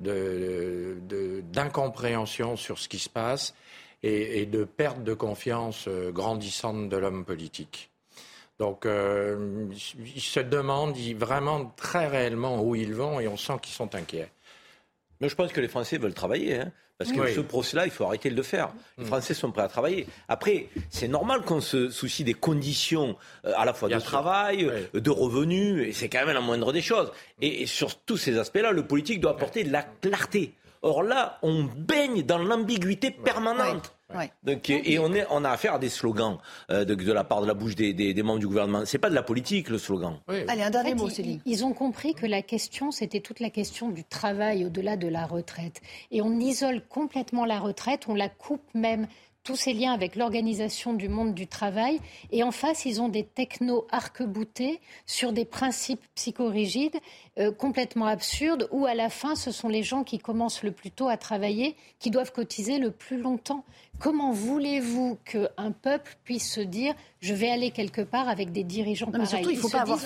d'incompréhension 0.00 2.54
de, 2.54 2.58
sur 2.58 2.80
ce 2.80 2.88
qui 2.88 2.98
se 2.98 3.08
passe 3.08 3.54
et, 4.02 4.46
de 4.46 4.64
perte 4.64 5.02
de 5.02 5.14
confiance 5.14 5.86
euh, 5.88 6.10
grandissante 6.10 6.88
de 6.88 6.96
l'homme 6.96 7.24
politique. 7.24 7.90
Donc, 8.58 8.86
euh, 8.86 9.66
ils 10.14 10.20
se 10.20 10.40
demandent 10.40 10.96
vraiment 11.16 11.72
très 11.76 12.08
réellement 12.08 12.62
où 12.62 12.74
ils 12.74 12.94
vont 12.94 13.20
et 13.20 13.28
on 13.28 13.36
sent 13.36 13.54
qu'ils 13.62 13.74
sont 13.74 13.94
inquiets. 13.94 14.30
Mais 15.20 15.28
je 15.28 15.34
pense 15.34 15.52
que 15.52 15.60
les 15.60 15.68
Français 15.68 15.98
veulent 15.98 16.14
travailler. 16.14 16.60
Hein, 16.60 16.72
parce 16.96 17.12
que 17.12 17.32
ce 17.32 17.40
procès-là, 17.40 17.84
il 17.84 17.92
faut 17.92 18.04
arrêter 18.04 18.28
de 18.28 18.34
le 18.34 18.42
faire. 18.42 18.70
Les 18.96 19.04
mm. 19.04 19.06
Français 19.06 19.32
sont 19.32 19.52
prêts 19.52 19.62
à 19.62 19.68
travailler. 19.68 20.08
Après, 20.26 20.66
c'est 20.90 21.06
normal 21.06 21.42
qu'on 21.42 21.60
se 21.60 21.90
soucie 21.90 22.24
des 22.24 22.34
conditions 22.34 23.16
euh, 23.44 23.52
à 23.56 23.64
la 23.64 23.72
fois 23.72 23.88
de 23.88 24.00
travail, 24.00 24.68
de 24.92 25.10
revenus, 25.10 25.86
et 25.86 25.92
c'est 25.92 26.08
quand 26.08 26.26
même 26.26 26.34
la 26.34 26.40
moindre 26.40 26.72
des 26.72 26.82
choses. 26.82 27.12
Et, 27.40 27.62
et 27.62 27.66
sur 27.66 28.00
tous 28.00 28.16
ces 28.16 28.36
aspects-là, 28.36 28.72
le 28.72 28.84
politique 28.84 29.20
doit 29.20 29.30
apporter 29.30 29.62
de 29.62 29.70
la 29.70 29.84
clarté. 29.84 30.54
Or 30.82 31.02
là, 31.02 31.38
on 31.42 31.64
baigne 31.64 32.22
dans 32.22 32.38
l'ambiguïté 32.38 33.10
permanente. 33.10 33.92
Donc, 34.42 34.70
et 34.70 34.98
on, 34.98 35.12
est, 35.12 35.26
on 35.30 35.44
a 35.44 35.50
affaire 35.50 35.74
à 35.74 35.78
des 35.78 35.90
slogans 35.90 36.38
euh, 36.70 36.86
de, 36.86 37.12
la 37.12 37.24
part 37.24 37.42
de 37.42 37.46
la 37.46 37.52
bouche 37.52 37.74
des, 37.74 37.92
des, 37.92 38.22
membres 38.22 38.38
du 38.38 38.46
gouvernement. 38.46 38.84
C'est 38.86 38.98
pas 38.98 39.10
de 39.10 39.14
la 39.14 39.22
politique 39.22 39.68
le 39.68 39.76
slogan. 39.76 40.18
Allez, 40.28 40.62
un 40.62 40.70
dernier 40.70 40.94
mot, 40.94 41.10
Céline. 41.10 41.40
Ils, 41.44 41.64
ont 41.64 41.74
compris 41.74 42.14
que 42.14 42.24
la 42.24 42.40
question, 42.40 42.90
c'était 42.90 43.20
toute 43.20 43.40
la 43.40 43.50
question 43.50 43.90
du 43.90 44.04
travail 44.04 44.64
au-delà 44.64 44.96
de 44.96 45.08
la 45.08 45.26
retraite. 45.26 45.82
Et 46.10 46.22
on 46.22 46.40
isole 46.40 46.80
complètement 46.88 47.44
la 47.44 47.58
retraite, 47.58 48.06
on 48.08 48.14
la 48.14 48.30
coupe 48.30 48.62
même 48.72 49.08
tous 49.48 49.56
ces 49.56 49.72
liens 49.72 49.92
avec 49.92 50.14
l'organisation 50.14 50.92
du 50.92 51.08
monde 51.08 51.34
du 51.34 51.46
travail. 51.46 52.00
Et 52.32 52.42
en 52.42 52.50
face, 52.50 52.84
ils 52.84 53.00
ont 53.00 53.08
des 53.08 53.24
technos 53.24 53.86
arc-boutés 53.90 54.78
sur 55.06 55.32
des 55.32 55.46
principes 55.46 56.02
psychorigides 56.14 56.98
euh, 57.38 57.52
complètement 57.52 58.06
absurdes, 58.06 58.68
où 58.72 58.86
à 58.86 58.94
la 58.94 59.10
fin, 59.10 59.36
ce 59.36 59.52
sont 59.52 59.68
les 59.68 59.84
gens 59.84 60.02
qui 60.02 60.18
commencent 60.18 60.64
le 60.64 60.72
plus 60.72 60.90
tôt 60.90 61.08
à 61.08 61.16
travailler 61.16 61.76
qui 62.00 62.10
doivent 62.10 62.32
cotiser 62.32 62.78
le 62.78 62.90
plus 62.90 63.20
longtemps. 63.20 63.64
Comment 64.00 64.32
voulez-vous 64.32 65.18
qu'un 65.24 65.70
peuple 65.70 66.16
puisse 66.24 66.52
se 66.52 66.60
dire 66.60 66.94
je 67.20 67.34
vais 67.34 67.50
aller 67.50 67.70
quelque 67.70 68.00
part 68.00 68.28
avec 68.28 68.52
des 68.52 68.64
dirigeants 68.64 69.10
non, 69.12 69.20
mais 69.20 69.26
Surtout, 69.26 69.50
il 69.50 69.56
ne 69.56 69.60
faut 69.60 69.68
pas 69.68 69.80
avoir, 69.80 69.98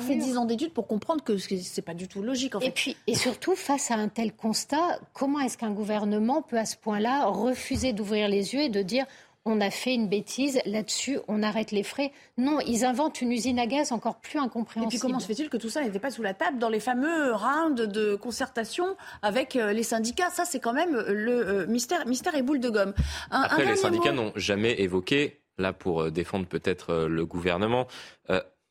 fait 0.00 0.16
10 0.16 0.38
ans 0.38 0.44
d'études 0.44 0.72
pour 0.72 0.86
comprendre 0.86 1.22
que 1.22 1.36
ce 1.38 1.54
n'est 1.54 1.82
pas 1.82 1.94
du 1.94 2.08
tout 2.08 2.22
logique. 2.22 2.54
En 2.54 2.60
fait. 2.60 2.66
Et 2.66 2.70
puis, 2.70 2.96
et 3.06 3.14
surtout, 3.14 3.56
face 3.56 3.90
à 3.90 3.94
un 3.94 4.08
tel 4.08 4.32
constat, 4.32 5.00
comment 5.12 5.40
est-ce 5.40 5.58
qu'un 5.58 5.70
gouvernement 5.72 6.42
peut 6.42 6.58
à 6.58 6.66
ce 6.66 6.76
point-là 6.76 7.26
refuser 7.26 7.92
d'ouvrir 7.92 8.28
les 8.28 8.54
yeux 8.54 8.60
et 8.60 8.68
de 8.68 8.82
dire 8.82 9.06
on 9.44 9.60
a 9.60 9.70
fait 9.70 9.94
une 9.94 10.08
bêtise, 10.08 10.60
là-dessus, 10.64 11.18
on 11.28 11.42
arrête 11.42 11.70
les 11.70 11.82
frais. 11.82 12.12
Non, 12.38 12.60
ils 12.60 12.84
inventent 12.84 13.20
une 13.20 13.30
usine 13.30 13.58
à 13.58 13.66
gaz 13.66 13.92
encore 13.92 14.20
plus 14.20 14.38
incompréhensible. 14.38 14.94
Et 14.94 14.96
puis 14.96 14.98
comment 14.98 15.20
se 15.20 15.26
fait-il 15.26 15.50
que 15.50 15.56
tout 15.56 15.68
ça 15.68 15.82
n'était 15.82 15.98
pas 15.98 16.10
sous 16.10 16.22
la 16.22 16.34
table 16.34 16.58
dans 16.58 16.70
les 16.70 16.80
fameux 16.80 17.32
rounds 17.34 17.86
de 17.86 18.14
concertation 18.14 18.96
avec 19.22 19.56
euh, 19.56 19.72
les 19.72 19.82
syndicats? 19.82 20.30
Ça, 20.30 20.44
c'est 20.44 20.60
quand 20.60 20.72
même 20.72 20.94
le 20.94 21.48
euh, 21.48 21.66
mystère, 21.66 22.06
mystère 22.06 22.34
et 22.34 22.42
boule 22.42 22.60
de 22.60 22.70
gomme. 22.70 22.94
Après, 23.30 23.64
les 23.64 23.76
syndicats 23.76 24.12
n'ont 24.12 24.32
jamais 24.34 24.80
évoqué, 24.80 25.42
là 25.58 25.72
pour 25.72 26.02
euh, 26.02 26.10
défendre 26.10 26.46
peut-être 26.46 27.06
le 27.06 27.26
gouvernement, 27.26 27.86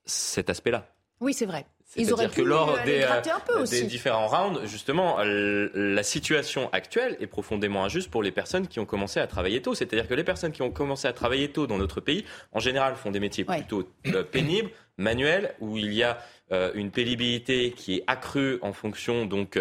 cet 0.05 0.49
aspect-là. 0.49 0.87
Oui, 1.21 1.33
c'est 1.33 1.45
vrai. 1.45 1.65
Ils 1.95 2.13
auraient 2.13 2.29
pu 2.29 2.41
que 2.41 2.47
lors 2.47 2.81
des, 2.83 3.03
euh, 3.03 3.65
des, 3.65 3.83
différents 3.83 4.27
rounds, 4.27 4.65
justement, 4.65 5.17
la 5.23 6.03
situation 6.03 6.69
actuelle 6.71 7.17
est 7.19 7.27
profondément 7.27 7.83
injuste 7.83 8.09
pour 8.09 8.23
les 8.23 8.31
personnes 8.31 8.67
qui 8.67 8.79
ont 8.79 8.85
commencé 8.85 9.19
à 9.19 9.27
travailler 9.27 9.61
tôt. 9.61 9.75
C'est-à-dire 9.75 10.07
que 10.07 10.13
les 10.13 10.23
personnes 10.23 10.51
qui 10.51 10.61
ont 10.61 10.71
commencé 10.71 11.07
à 11.07 11.13
travailler 11.13 11.49
tôt 11.49 11.67
dans 11.67 11.77
notre 11.77 12.01
pays, 12.01 12.25
en 12.51 12.59
général, 12.59 12.95
font 12.95 13.11
des 13.11 13.19
métiers 13.19 13.45
plutôt 13.45 13.87
euh, 14.07 14.23
pénibles, 14.23 14.69
manuels, 14.97 15.55
où 15.59 15.77
il 15.77 15.93
y 15.93 16.03
a 16.03 16.19
euh, 16.51 16.71
une 16.73 16.91
pénibilité 16.91 17.71
qui 17.71 17.95
est 17.95 18.03
accrue 18.07 18.59
en 18.61 18.73
fonction 18.73 19.25
donc 19.25 19.57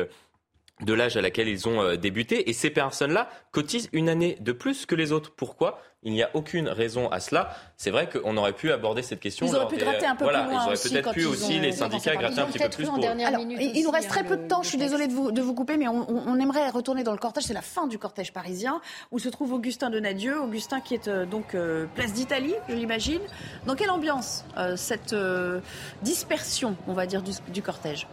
de 0.82 0.92
l'âge 0.92 1.16
à 1.16 1.20
laquelle 1.20 1.48
ils 1.48 1.68
ont 1.68 1.82
euh, 1.82 1.96
débuté. 1.96 2.48
Et 2.50 2.52
ces 2.52 2.70
personnes-là 2.70 3.28
cotisent 3.50 3.88
une 3.92 4.08
année 4.08 4.36
de 4.40 4.52
plus 4.52 4.86
que 4.86 4.94
les 4.94 5.12
autres. 5.12 5.32
Pourquoi? 5.34 5.80
Il 6.02 6.12
n'y 6.12 6.22
a 6.22 6.30
aucune 6.34 6.68
raison 6.68 7.08
à 7.10 7.20
cela. 7.20 7.54
C'est 7.76 7.90
vrai 7.90 8.08
qu'on 8.08 8.36
aurait 8.36 8.52
pu 8.52 8.72
aborder 8.72 9.02
cette 9.02 9.20
question. 9.20 9.46
Ils 9.46 9.54
auraient 9.54 9.68
pu 9.68 9.76
gratter 9.76 10.06
un 10.06 10.16
peu 10.16 10.26
plus 10.26 10.34
loin. 10.34 10.48
Ils 10.50 10.66
auraient 10.66 10.74
peut-être 10.76 11.12
pu 11.12 11.24
aussi, 11.26 11.60
les 11.60 11.72
syndicats, 11.72 12.16
gratter 12.16 12.40
un 12.40 12.46
petit 12.46 12.58
peu 12.58 12.68
plus. 12.68 12.86
Pour... 12.86 13.04
Alors, 13.04 13.40
il 13.40 13.82
nous 13.84 13.90
reste 13.90 14.08
très 14.08 14.24
peu 14.24 14.36
de 14.36 14.48
temps. 14.48 14.62
Je 14.62 14.68
suis 14.68 14.78
désolée 14.78 15.06
de 15.06 15.12
vous, 15.12 15.30
de 15.30 15.40
vous 15.40 15.54
couper, 15.54 15.76
mais 15.76 15.88
on, 15.88 16.08
on, 16.08 16.40
aimerait 16.40 16.68
retourner 16.70 17.04
dans 17.04 17.12
le 17.12 17.18
cortège. 17.18 17.44
C'est 17.44 17.54
la 17.54 17.62
fin 17.62 17.86
du 17.86 17.98
cortège 17.98 18.32
parisien 18.32 18.80
où 19.10 19.18
se 19.18 19.28
trouve 19.28 19.52
Augustin 19.52 19.90
Donadieu. 19.90 20.40
Augustin 20.40 20.80
qui 20.80 20.94
est 20.94 21.08
euh, 21.08 21.24
donc 21.24 21.54
euh, 21.54 21.86
place 21.94 22.12
d'Italie, 22.12 22.54
je 22.68 22.74
l'imagine. 22.74 23.20
Dans 23.66 23.76
quelle 23.76 23.90
ambiance 23.90 24.44
euh, 24.56 24.76
cette 24.76 25.12
euh, 25.12 25.60
dispersion, 26.02 26.76
on 26.88 26.94
va 26.94 27.06
dire, 27.06 27.22
du, 27.22 27.32
du 27.52 27.62
cortège? 27.62 28.06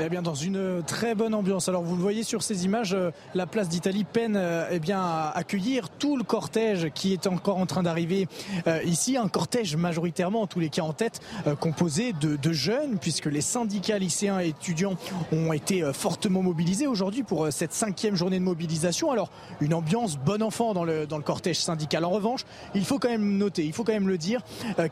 Eh 0.00 0.08
bien, 0.08 0.22
dans 0.22 0.34
une 0.34 0.82
très 0.86 1.14
bonne 1.14 1.34
ambiance. 1.34 1.68
Alors, 1.68 1.82
vous 1.82 1.96
le 1.96 2.02
voyez 2.02 2.22
sur 2.22 2.42
ces 2.42 2.64
images, 2.64 2.94
euh, 2.94 3.10
la 3.34 3.46
place 3.46 3.68
d'Italie 3.68 4.04
peine 4.04 4.36
euh, 4.36 4.68
eh 4.70 4.78
bien, 4.78 5.00
à 5.00 5.32
accueillir 5.34 5.88
tout 5.88 6.16
le 6.16 6.22
cortège 6.22 6.90
qui 6.94 7.12
est 7.12 7.26
encore 7.26 7.58
en 7.58 7.66
train 7.66 7.82
d'arriver 7.82 8.28
euh, 8.66 8.80
ici. 8.84 9.16
Un 9.16 9.28
cortège 9.28 9.76
majoritairement, 9.76 10.42
en 10.42 10.46
tous 10.46 10.60
les 10.60 10.68
cas 10.68 10.82
en 10.82 10.92
tête, 10.92 11.20
composé 11.60 12.12
de, 12.12 12.52
jeunes, 12.52 12.98
puisque 12.98 13.26
les 13.26 13.40
syndicats 13.40 13.98
lycéens 13.98 14.40
et 14.40 14.48
étudiants 14.48 14.96
ont 15.32 15.52
été 15.52 15.82
fortement 15.92 16.42
mobilisés 16.42 16.86
aujourd'hui 16.86 17.22
pour 17.22 17.48
cette 17.52 17.72
cinquième 17.72 18.14
journée 18.14 18.38
de 18.38 18.44
mobilisation. 18.44 19.10
Alors, 19.10 19.30
une 19.60 19.74
ambiance 19.74 20.16
bon 20.16 20.42
enfant 20.42 20.72
dans 20.74 20.84
le, 20.84 21.06
dans 21.06 21.18
le 21.18 21.22
cortège 21.22 21.58
syndical. 21.58 22.04
En 22.04 22.10
revanche, 22.10 22.44
il 22.74 22.84
faut 22.84 22.98
quand 22.98 23.10
même 23.10 23.36
noter, 23.36 23.64
il 23.64 23.72
faut 23.72 23.84
quand 23.84 23.92
même 23.92 24.08
le 24.08 24.18
dire, 24.18 24.40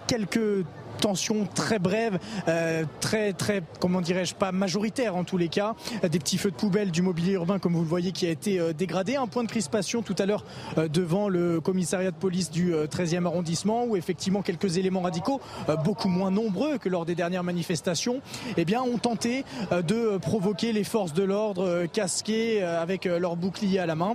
quelques 0.07 0.65
tensions 0.97 1.47
très 1.55 1.79
brèves, 1.79 2.19
euh, 2.49 2.85
très 3.01 3.33
très 3.33 3.63
comment 3.81 4.01
dirais-je 4.01 4.35
pas 4.35 4.53
majoritaires 4.53 4.96
en 4.99 5.25
tous 5.25 5.37
les 5.37 5.49
cas, 5.49 5.75
des 6.03 6.19
petits 6.19 6.39
feux 6.39 6.51
de 6.51 6.57
poubelle 6.57 6.91
du 6.91 7.03
mobilier 7.03 7.33
urbain 7.33 7.59
comme 7.59 7.75
vous 7.75 7.83
le 7.83 7.89
voyez 7.89 8.13
qui 8.13 8.27
a 8.27 8.31
été 8.31 8.59
euh, 8.59 8.73
dégradé, 8.73 9.17
un 9.17 9.27
point 9.27 9.45
de 9.45 9.49
crispation 9.49 10.01
tout 10.01 10.15
à 10.19 10.25
l'heure 10.25 10.45
euh, 10.79 10.89
devant 10.89 11.29
le 11.29 11.61
commissariat 11.61 12.11
de 12.11 12.17
police 12.17 12.51
du 12.51 12.73
13e 12.73 13.27
arrondissement 13.27 13.85
où 13.85 13.97
effectivement 13.97 14.43
quelques 14.43 14.79
éléments 14.79 15.03
radicaux 15.03 15.41
beaucoup 15.85 16.09
moins 16.09 16.31
nombreux 16.31 16.79
que 16.79 16.89
lors 16.89 17.05
des 17.05 17.15
dernières 17.15 17.45
manifestations, 17.45 18.21
eh 18.57 18.65
bien 18.65 18.83
ont 18.83 18.99
tenté 18.99 19.45
de 19.71 20.17
provoquer 20.19 20.73
les 20.73 20.85
forces 20.85 21.13
de 21.13 21.23
l'ordre 21.23 21.87
casquées 21.93 22.63
avec 22.63 23.05
leurs 23.05 23.37
boucliers 23.37 23.79
à 23.79 23.87
la 23.87 23.95
main. 23.95 24.15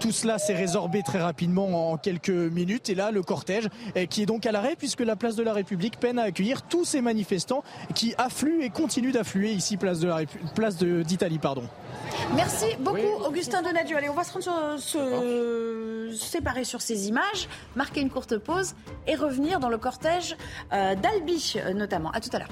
Tout 0.00 0.12
cela 0.12 0.38
s'est 0.38 0.54
résorbé 0.54 1.02
très 1.02 1.20
rapidement 1.20 1.92
en 1.92 1.96
quelques 1.96 2.30
minutes. 2.30 2.88
Et 2.88 2.94
là 2.94 3.10
le 3.10 3.22
cortège 3.22 3.68
qui 4.08 4.22
est 4.22 4.26
donc 4.26 4.46
à 4.46 4.52
l'arrêt 4.52 4.76
puisque 4.76 5.00
la 5.00 5.16
place 5.16 5.36
de 5.36 5.42
la 5.42 5.52
République 5.52 5.98
à 6.16 6.22
accueillir 6.22 6.62
tous 6.62 6.84
ces 6.84 7.00
manifestants 7.00 7.62
qui 7.94 8.14
affluent 8.16 8.62
et 8.62 8.70
continuent 8.70 9.12
d'affluer 9.12 9.52
ici 9.52 9.76
place 9.76 10.00
de 10.00 10.07
la 10.08 10.26
place 10.54 10.76
d'Italie 10.76 11.38
pardon. 11.38 11.64
Merci 12.34 12.66
beaucoup 12.80 13.24
Augustin 13.26 13.62
Donadieu. 13.62 13.96
Allez, 13.96 14.08
on 14.08 14.14
va 14.14 14.24
se, 14.24 14.32
rendre 14.32 14.78
se 14.78 16.14
séparer 16.16 16.64
sur 16.64 16.80
ces 16.80 17.08
images, 17.08 17.48
marquer 17.76 18.00
une 18.00 18.10
courte 18.10 18.38
pause 18.38 18.74
et 19.06 19.14
revenir 19.14 19.60
dans 19.60 19.68
le 19.68 19.78
cortège 19.78 20.36
euh, 20.72 20.94
d'Albi 20.94 21.56
notamment. 21.74 22.10
À 22.10 22.20
tout 22.20 22.30
à 22.32 22.38
l'heure. 22.38 22.48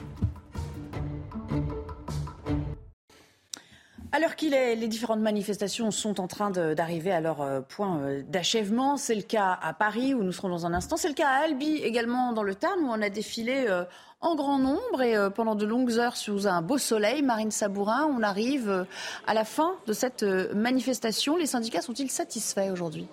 À 4.17 4.19
l'heure 4.19 4.35
qu'il 4.35 4.55
est, 4.55 4.77
les 4.77 4.89
différentes 4.89 5.21
manifestations 5.21 5.91
sont 5.91 6.21
en 6.23 6.27
train 6.27 6.51
d'arriver 6.51 7.13
à 7.13 7.21
leur 7.21 7.43
euh, 7.43 7.61
point 7.61 7.99
euh, 7.99 8.23
d'achèvement. 8.27 8.97
C'est 8.97 9.15
le 9.15 9.21
cas 9.21 9.59
à 9.61 9.75
Paris, 9.75 10.15
où 10.15 10.23
nous 10.23 10.33
serons 10.33 10.49
dans 10.49 10.65
un 10.65 10.73
instant. 10.73 10.97
C'est 10.97 11.09
le 11.09 11.15
cas 11.15 11.29
à 11.29 11.45
Albi, 11.45 11.75
également 11.83 12.33
dans 12.33 12.43
le 12.43 12.55
Tarn, 12.55 12.81
où 12.81 12.89
on 12.89 13.03
a 13.03 13.11
défilé 13.11 13.67
euh, 13.69 13.85
en 14.23 14.35
grand 14.35 14.59
nombre 14.59 15.03
et 15.03 15.15
pendant 15.35 15.55
de 15.55 15.67
longues 15.67 15.99
heures 15.99 16.17
sous 16.17 16.47
un 16.47 16.63
beau 16.63 16.79
soleil. 16.79 17.21
Marine 17.21 17.51
Sabourin, 17.51 18.07
on 18.07 18.23
arrive 18.23 18.87
à 19.27 19.35
la 19.35 19.45
fin 19.45 19.75
de 19.87 19.93
cette 19.93 20.23
manifestation. 20.23 21.37
Les 21.37 21.45
syndicats 21.45 21.83
sont-ils 21.83 22.11
satisfaits 22.11 22.71
aujourd'hui? 22.73 23.07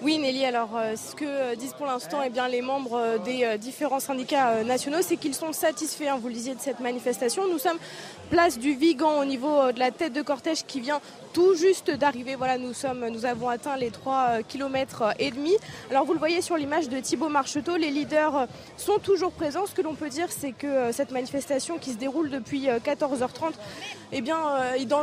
Oui, 0.00 0.16
Nelly. 0.18 0.44
Alors, 0.44 0.76
euh, 0.76 0.94
ce 0.94 1.16
que 1.16 1.24
euh, 1.24 1.56
disent 1.56 1.72
pour 1.72 1.86
l'instant 1.86 2.18
eh 2.24 2.30
les 2.50 2.62
membres 2.62 2.96
euh, 2.96 3.18
des 3.18 3.58
différents 3.58 3.98
syndicats 3.98 4.62
nationaux, 4.62 4.98
c'est 5.02 5.16
qu'ils 5.16 5.34
sont 5.34 5.52
satisfaits, 5.52 6.04
hein, 6.04 6.18
vous 6.20 6.28
le 6.28 6.34
disiez, 6.34 6.54
de 6.54 6.60
cette 6.60 6.78
manifestation. 6.78 7.48
Nous 7.50 7.58
sommes 7.58 7.78
place 8.28 8.58
du 8.58 8.74
Vigan 8.74 9.20
au 9.20 9.24
niveau 9.24 9.72
de 9.72 9.78
la 9.78 9.90
tête 9.90 10.12
de 10.12 10.22
cortège 10.22 10.64
qui 10.66 10.80
vient 10.80 11.00
tout 11.32 11.54
juste 11.54 11.90
d'arriver. 11.90 12.36
Voilà, 12.36 12.58
nous, 12.58 12.72
sommes, 12.72 13.08
nous 13.08 13.24
avons 13.24 13.48
atteint 13.48 13.76
les 13.76 13.90
3 13.90 14.42
km 14.48 15.14
et 15.18 15.30
demi. 15.30 15.52
Alors, 15.90 16.04
vous 16.04 16.12
le 16.12 16.18
voyez 16.18 16.40
sur 16.40 16.56
l'image 16.56 16.88
de 16.88 16.98
Thibault 17.00 17.28
Marcheteau, 17.28 17.76
les 17.76 17.90
leaders 17.90 18.46
sont 18.76 18.98
toujours 18.98 19.32
présents. 19.32 19.66
Ce 19.66 19.74
que 19.74 19.82
l'on 19.82 19.94
peut 19.94 20.08
dire, 20.08 20.28
c'est 20.30 20.52
que 20.52 20.92
cette 20.92 21.10
manifestation 21.10 21.78
qui 21.78 21.92
se 21.92 21.98
déroule 21.98 22.30
depuis 22.30 22.66
14h30, 22.66 23.52
eh 24.12 24.20
bien, 24.20 24.38
est 24.76 24.86
dans 24.86 25.02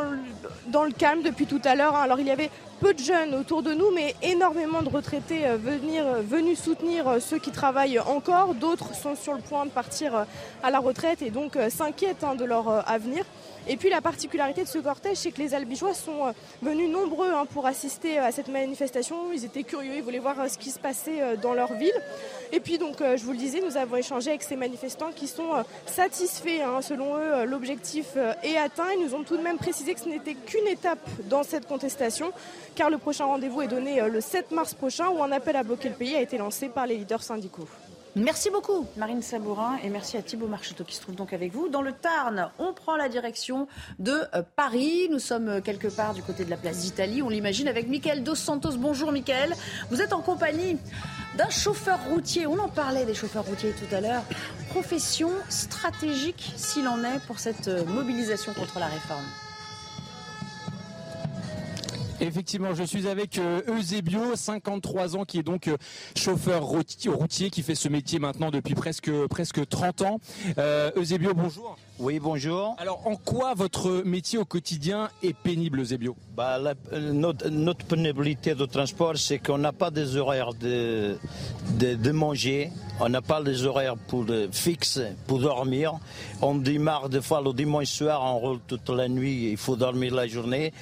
le, 0.83 0.91
calme 0.91 1.21
depuis 1.21 1.45
tout 1.45 1.61
à 1.63 1.75
l'heure. 1.75 1.95
Hein. 1.95 2.01
Alors, 2.03 2.19
il 2.19 2.27
y 2.27 2.31
avait 2.31 2.49
peu 2.79 2.93
de 2.93 2.99
jeunes 2.99 3.33
autour 3.35 3.63
de 3.63 3.73
nous, 3.73 3.91
mais 3.91 4.15
énormément 4.21 4.81
de 4.81 4.89
retraités 4.89 5.47
euh, 5.47 5.57
venir, 5.57 6.05
euh, 6.05 6.21
venus 6.21 6.59
soutenir 6.59 7.07
euh, 7.07 7.19
ceux 7.19 7.39
qui 7.39 7.51
travaillent 7.51 7.99
encore. 7.99 8.53
D'autres 8.53 8.93
sont 8.93 9.15
sur 9.15 9.33
le 9.33 9.39
point 9.39 9.65
de 9.65 9.71
partir 9.71 10.25
à 10.61 10.71
la 10.71 10.79
retraite 10.79 11.21
et 11.21 11.29
donc 11.29 11.57
s'inquiètent 11.69 12.23
hein, 12.23 12.35
de 12.35 12.43
leur 12.43 12.89
avenir. 12.89 13.14
Et 13.67 13.77
puis 13.77 13.89
la 13.89 13.99
particularité 13.99 14.63
de 14.63 14.67
ce 14.67 14.77
cortège, 14.77 15.17
c'est 15.17 15.31
que 15.31 15.41
les 15.41 15.55
Albigeois 15.55 15.95
sont 15.95 16.33
venus 16.61 16.87
nombreux 16.87 17.31
hein, 17.31 17.45
pour 17.51 17.65
assister 17.65 18.19
à 18.19 18.31
cette 18.31 18.47
manifestation. 18.47 19.33
Ils 19.33 19.43
étaient 19.43 19.63
curieux, 19.63 19.93
ils 19.95 20.03
voulaient 20.03 20.19
voir 20.19 20.35
ce 20.47 20.57
qui 20.57 20.69
se 20.69 20.77
passait 20.77 21.35
dans 21.41 21.55
leur 21.55 21.73
ville. 21.73 21.99
Et 22.51 22.59
puis 22.59 22.77
donc, 22.77 22.97
je 22.99 23.23
vous 23.23 23.31
le 23.31 23.39
disais, 23.39 23.61
nous 23.61 23.75
avons 23.75 23.95
échangé 23.95 24.29
avec 24.29 24.43
ces 24.43 24.55
manifestants 24.55 25.11
qui 25.15 25.27
sont 25.27 25.63
satisfaits. 25.87 26.61
Hein. 26.63 26.83
Selon 26.83 27.17
eux, 27.17 27.45
l'objectif 27.45 28.15
est 28.43 28.57
atteint. 28.57 28.91
Ils 28.99 29.03
nous 29.03 29.15
ont 29.15 29.23
tout 29.23 29.35
de 29.35 29.41
même 29.41 29.57
précisé 29.57 29.95
que 29.95 29.99
ce 29.99 30.09
n'était 30.09 30.35
qu'une 30.35 30.67
étape 30.67 31.09
dans 31.27 31.41
cette 31.41 31.65
contestation 31.67 32.31
car 32.75 32.89
le 32.89 32.97
prochain 32.97 33.25
rendez-vous 33.25 33.61
est 33.61 33.67
donné 33.67 34.01
euh, 34.01 34.07
le 34.07 34.21
7 34.21 34.51
mars 34.51 34.73
prochain 34.73 35.09
où 35.09 35.23
un 35.23 35.31
appel 35.31 35.55
à 35.55 35.63
bloquer 35.63 35.89
le 35.89 35.95
pays 35.95 36.15
a 36.15 36.21
été 36.21 36.37
lancé 36.37 36.67
par 36.67 36.85
les 36.85 36.97
leaders 36.97 37.23
syndicaux. 37.23 37.67
Merci 38.17 38.49
beaucoup 38.49 38.87
Marine 38.95 39.21
Sabourin 39.21 39.77
et 39.83 39.89
merci 39.89 40.15
à 40.15 40.21
Thibault 40.21 40.47
Marcheteau 40.47 40.85
qui 40.85 40.95
se 40.95 41.01
trouve 41.01 41.15
donc 41.15 41.33
avec 41.33 41.51
vous. 41.51 41.67
Dans 41.67 41.81
le 41.81 41.91
Tarn, 41.91 42.49
on 42.59 42.71
prend 42.71 42.95
la 42.95 43.09
direction 43.09 43.67
de 43.99 44.13
euh, 44.33 44.41
Paris. 44.55 45.09
Nous 45.11 45.19
sommes 45.19 45.49
euh, 45.49 45.59
quelque 45.59 45.89
part 45.89 46.13
du 46.13 46.23
côté 46.23 46.45
de 46.45 46.49
la 46.49 46.55
place 46.55 46.79
d'Italie, 46.79 47.21
on 47.21 47.27
l'imagine, 47.27 47.67
avec 47.67 47.89
Michael 47.89 48.23
Dos 48.23 48.35
Santos. 48.35 48.77
Bonjour 48.77 49.11
Michael. 49.11 49.53
Vous 49.89 50.01
êtes 50.01 50.13
en 50.13 50.21
compagnie 50.21 50.77
d'un 51.37 51.49
chauffeur 51.49 51.99
routier. 52.05 52.47
On 52.47 52.57
en 52.57 52.69
parlait 52.69 53.03
des 53.03 53.15
chauffeurs 53.15 53.43
routiers 53.43 53.73
tout 53.73 53.93
à 53.93 53.99
l'heure. 53.99 54.23
Profession 54.69 55.31
stratégique 55.49 56.53
s'il 56.55 56.87
en 56.87 57.03
est 57.03 57.19
pour 57.27 57.39
cette 57.39 57.67
mobilisation 57.67 58.53
contre 58.53 58.79
la 58.79 58.87
réforme. 58.87 59.25
Effectivement, 62.25 62.73
je 62.73 62.83
suis 62.83 63.07
avec 63.07 63.37
euh, 63.37 63.61
Eusebio, 63.67 64.35
53 64.35 65.15
ans, 65.15 65.25
qui 65.25 65.37
est 65.37 65.43
donc 65.43 65.67
euh, 65.67 65.77
chauffeur 66.17 66.63
routier, 66.63 67.49
qui 67.51 67.61
fait 67.61 67.75
ce 67.75 67.87
métier 67.87 68.17
maintenant 68.17 68.49
depuis 68.49 68.73
presque, 68.73 69.11
presque 69.27 69.67
30 69.67 70.01
ans. 70.01 70.19
Euh, 70.57 70.89
Eusebio, 70.95 71.33
bonjour. 71.35 71.77
Oui, 71.99 72.19
bonjour. 72.19 72.75
Alors, 72.79 73.07
en 73.07 73.15
quoi 73.15 73.53
votre 73.53 74.03
métier 74.03 74.37
au 74.39 74.43
quotidien 74.43 75.09
est 75.23 75.33
pénible, 75.33 75.79
Eusebio? 75.79 76.17
Bah, 76.35 76.59
notre, 76.91 77.85
pénibilité 77.85 78.53
de 78.53 78.65
transport, 78.65 79.17
c'est 79.17 79.39
qu'on 79.39 79.59
n'a 79.59 79.71
pas 79.71 79.91
des 79.91 80.17
horaires 80.17 80.53
de, 80.53 81.17
de, 81.79 82.11
manger, 82.11 82.71
on 82.99 83.07
n'a 83.07 83.21
pas 83.21 83.41
des 83.41 83.65
horaires 83.65 83.95
pour 83.95 84.25
fixes 84.51 84.99
pour 85.25 85.39
dormir. 85.39 85.93
On 86.41 86.55
démarre 86.55 87.07
des 87.07 87.21
fois 87.21 87.41
le 87.41 87.53
dimanche 87.53 87.87
soir, 87.87 88.21
on 88.23 88.39
roule 88.39 88.59
toute 88.67 88.89
la 88.89 89.07
nuit, 89.07 89.51
il 89.51 89.57
faut 89.57 89.77
dormir 89.77 90.13
la 90.13 90.27
journée. 90.27 90.73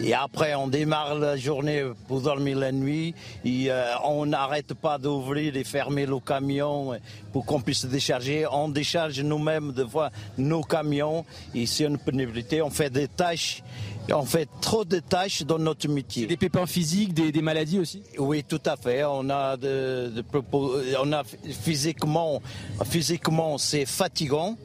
Et 0.00 0.12
après, 0.12 0.54
on 0.54 0.68
démarre 0.68 1.14
la 1.14 1.36
journée 1.36 1.82
pour 2.06 2.20
dormir 2.20 2.58
la 2.58 2.72
nuit. 2.72 3.14
Et, 3.44 3.70
euh, 3.70 3.84
on 4.04 4.26
n'arrête 4.26 4.74
pas 4.74 4.98
d'ouvrir 4.98 5.56
et 5.56 5.64
fermer 5.64 6.06
le 6.06 6.20
camion 6.20 6.92
pour 7.32 7.46
qu'on 7.46 7.60
puisse 7.60 7.86
décharger. 7.86 8.46
On 8.50 8.68
décharge 8.68 9.20
nous-mêmes 9.20 9.72
des 9.72 9.86
fois 9.86 10.10
nos 10.36 10.62
camions. 10.62 11.24
Et 11.54 11.66
c'est 11.66 11.84
une 11.84 11.98
pénibilité. 11.98 12.60
On 12.60 12.70
fait 12.70 12.90
des 12.90 13.08
tâches. 13.08 13.62
On 14.12 14.24
fait 14.24 14.48
trop 14.60 14.84
de 14.84 15.00
tâches 15.00 15.42
dans 15.42 15.58
notre 15.58 15.88
métier. 15.88 16.26
Des 16.26 16.36
pépins 16.36 16.66
physiques, 16.66 17.12
des, 17.12 17.42
maladies 17.42 17.80
aussi? 17.80 18.02
Oui, 18.18 18.44
tout 18.44 18.60
à 18.64 18.76
fait. 18.76 19.02
On 19.04 19.28
a, 19.30 19.56
de, 19.56 20.12
on 21.02 21.12
a 21.12 21.24
physiquement, 21.24 22.40
physiquement 22.84 23.58
c'est 23.58 23.84
fatigant. 23.86 24.56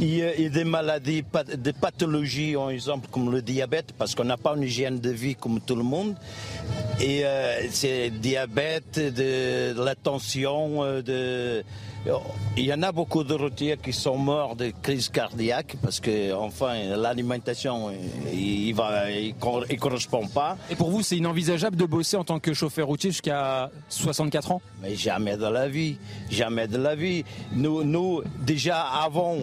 Il 0.00 0.14
y 0.14 0.22
a 0.22 0.48
des 0.48 0.64
maladies, 0.64 1.24
des 1.56 1.72
pathologies, 1.72 2.54
par 2.54 2.70
exemple, 2.70 3.08
comme 3.10 3.32
le 3.32 3.42
diabète, 3.42 3.92
parce 3.98 4.14
qu'on 4.14 4.24
n'a 4.24 4.36
pas 4.36 4.54
une 4.56 4.62
hygiène 4.62 5.00
de 5.00 5.10
vie 5.10 5.34
comme 5.34 5.60
tout 5.60 5.74
le 5.74 5.82
monde. 5.82 6.14
Et 7.00 7.24
euh, 7.24 7.68
c'est 7.70 8.10
diabète, 8.10 8.98
de, 8.98 9.74
la 9.80 9.94
tension, 9.94 10.84
euh, 10.84 11.02
de... 11.02 11.64
Il 12.56 12.64
y 12.64 12.72
en 12.72 12.82
a 12.82 12.90
beaucoup 12.90 13.22
de 13.22 13.34
routiers 13.34 13.76
qui 13.76 13.92
sont 13.92 14.16
morts 14.16 14.56
de 14.56 14.72
crise 14.82 15.08
cardiaque 15.08 15.76
parce 15.82 16.00
que, 16.00 16.32
enfin, 16.32 16.96
l'alimentation, 16.96 17.90
il 18.32 18.74
ne 18.74 19.76
correspond 19.76 20.26
pas. 20.26 20.56
Et 20.70 20.74
pour 20.74 20.90
vous, 20.90 21.02
c'est 21.02 21.16
inenvisageable 21.16 21.76
de 21.76 21.84
bosser 21.84 22.16
en 22.16 22.24
tant 22.24 22.38
que 22.38 22.52
chauffeur 22.54 22.86
routier 22.86 23.10
jusqu'à 23.10 23.70
64 23.88 24.52
ans? 24.52 24.62
Mais 24.82 24.96
jamais 24.96 25.36
de 25.36 25.46
la 25.46 25.68
vie, 25.68 25.98
jamais 26.30 26.66
de 26.66 26.78
la 26.78 26.94
vie. 26.94 27.24
Nous, 27.52 27.84
nous 27.84 28.22
déjà 28.40 28.80
avant 28.80 29.36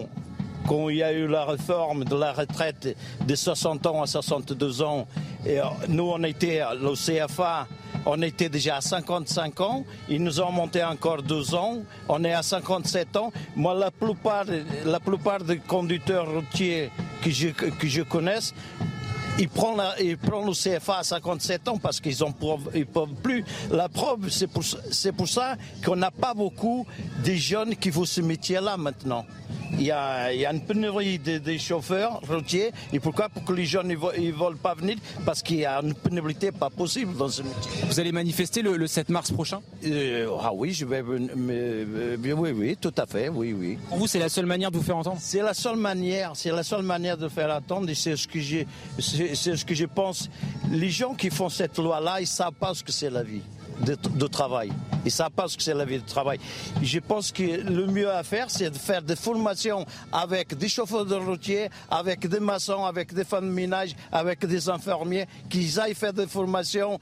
quand 0.66 0.88
il 0.88 0.96
y 0.96 1.02
a 1.02 1.12
eu 1.12 1.28
la 1.28 1.44
réforme 1.44 2.04
de 2.04 2.16
la 2.16 2.32
retraite 2.32 2.96
de 3.24 3.34
60 3.34 3.86
ans 3.86 4.02
à 4.02 4.06
62 4.06 4.82
ans, 4.82 5.06
et 5.46 5.58
nous 5.88 6.10
on 6.12 6.22
était 6.24 6.60
le 6.80 6.94
CFA, 6.94 7.68
on 8.06 8.22
était 8.22 8.48
déjà 8.48 8.76
à 8.76 8.80
55 8.80 9.60
ans, 9.60 9.84
ils 10.08 10.22
nous 10.22 10.40
ont 10.40 10.52
monté 10.52 10.82
encore 10.82 11.22
deux 11.22 11.54
ans, 11.54 11.78
on 12.08 12.22
est 12.24 12.32
à 12.32 12.42
57 12.42 13.16
ans. 13.16 13.32
Moi, 13.56 13.74
la 13.74 13.90
plupart, 13.90 14.44
la 14.84 15.00
plupart 15.00 15.40
des 15.42 15.58
conducteurs 15.58 16.30
routiers 16.30 16.90
que 17.22 17.30
je, 17.30 17.48
que 17.48 17.88
je 17.88 18.02
connaisse, 18.02 18.54
ils 19.38 19.48
prennent, 19.48 19.82
ils 20.00 20.16
prennent 20.16 20.46
le 20.46 20.52
CFA 20.52 20.98
à 20.98 21.02
57 21.02 21.68
ans 21.68 21.78
parce 21.78 22.00
qu'ils 22.00 22.16
ne 22.18 22.84
peuvent 22.84 23.14
plus. 23.22 23.44
La 23.70 23.88
preuve, 23.88 24.30
c'est 24.30 24.46
pour, 24.46 24.62
pour 25.16 25.28
ça 25.28 25.56
qu'on 25.84 25.96
n'a 25.96 26.10
pas 26.10 26.32
beaucoup 26.32 26.86
de 27.24 27.32
jeunes 27.32 27.76
qui 27.76 27.90
font 27.90 28.04
ce 28.04 28.20
métier-là 28.20 28.76
maintenant. 28.76 29.26
Il 29.72 29.82
y, 29.82 29.90
a, 29.90 30.32
il 30.32 30.40
y 30.40 30.46
a, 30.46 30.52
une 30.52 30.60
pénurie 30.60 31.18
des 31.18 31.40
de 31.40 31.58
chauffeurs 31.58 32.20
routiers. 32.28 32.70
Et 32.92 33.00
pourquoi? 33.00 33.28
Pour 33.28 33.44
que 33.44 33.52
les 33.52 33.64
jeunes 33.64 33.88
ne 33.88 33.96
veulent 33.96 34.56
pas 34.56 34.74
venir 34.74 34.96
Parce 35.24 35.42
qu'il 35.42 35.58
y 35.58 35.66
a 35.66 35.80
une 35.82 35.94
pénibilité 35.94 36.52
pas 36.52 36.70
possible 36.70 37.16
dans 37.16 37.28
ce 37.28 37.42
métier. 37.42 37.70
Vous 37.86 38.00
allez 38.00 38.12
manifester 38.12 38.62
le, 38.62 38.76
le 38.76 38.86
7 38.86 39.08
mars 39.08 39.30
prochain? 39.32 39.60
Euh, 39.84 40.28
Ah 40.42 40.52
oui, 40.54 40.72
je 40.72 40.84
vais. 40.84 41.02
Mais, 41.02 41.84
oui, 42.32 42.50
oui, 42.52 42.76
tout 42.80 42.94
à 42.96 43.06
fait, 43.06 43.28
oui, 43.28 43.52
oui. 43.52 43.78
Pour 43.88 43.98
vous, 43.98 44.06
c'est 44.06 44.18
la 44.18 44.28
seule 44.28 44.46
manière 44.46 44.70
de 44.70 44.76
vous 44.76 44.82
faire 44.84 44.96
entendre? 44.96 45.18
C'est 45.20 45.42
la 45.42 45.54
seule 45.54 45.76
manière, 45.76 46.32
c'est 46.34 46.50
la 46.52 46.62
seule 46.62 46.82
manière 46.82 47.16
de 47.16 47.28
faire 47.28 47.54
entendre. 47.54 47.88
Et 47.90 47.94
c'est 47.94 48.16
ce 48.16 48.26
que 48.28 48.40
j'ai, 48.40 48.66
c'est 48.98 49.56
ce 49.56 49.64
que 49.64 49.74
je 49.74 49.86
pense. 49.86 50.30
Les 50.70 50.90
gens 50.90 51.14
qui 51.14 51.30
font 51.30 51.48
cette 51.48 51.78
loi-là, 51.78 52.20
ils 52.20 52.26
savent 52.26 52.52
pas 52.52 52.74
ce 52.74 52.82
que 52.82 52.92
c'est 52.92 53.10
la 53.10 53.22
vie 53.22 53.42
de, 53.84 54.26
travail. 54.26 54.72
Et 55.04 55.10
ça 55.10 55.28
passe 55.30 55.56
que 55.56 55.62
c'est 55.62 55.74
la 55.74 55.84
vie 55.84 55.98
de 55.98 56.06
travail. 56.06 56.38
Je 56.82 56.98
pense 56.98 57.32
que 57.32 57.42
le 57.42 57.86
mieux 57.86 58.10
à 58.10 58.22
faire, 58.22 58.50
c'est 58.50 58.70
de 58.70 58.76
faire 58.76 59.02
des 59.02 59.16
formations 59.16 59.86
avec 60.12 60.56
des 60.56 60.68
chauffeurs 60.68 61.06
de 61.06 61.14
routier, 61.14 61.68
avec 61.90 62.26
des 62.26 62.40
maçons, 62.40 62.84
avec 62.84 63.14
des 63.14 63.24
femmes 63.24 63.48
de 63.48 63.54
ménage, 63.54 63.94
avec 64.10 64.44
des 64.46 64.68
infirmiers, 64.68 65.26
qu'ils 65.48 65.78
aillent 65.80 65.94
faire 65.94 66.12
des 66.12 66.26
formations 66.26 66.98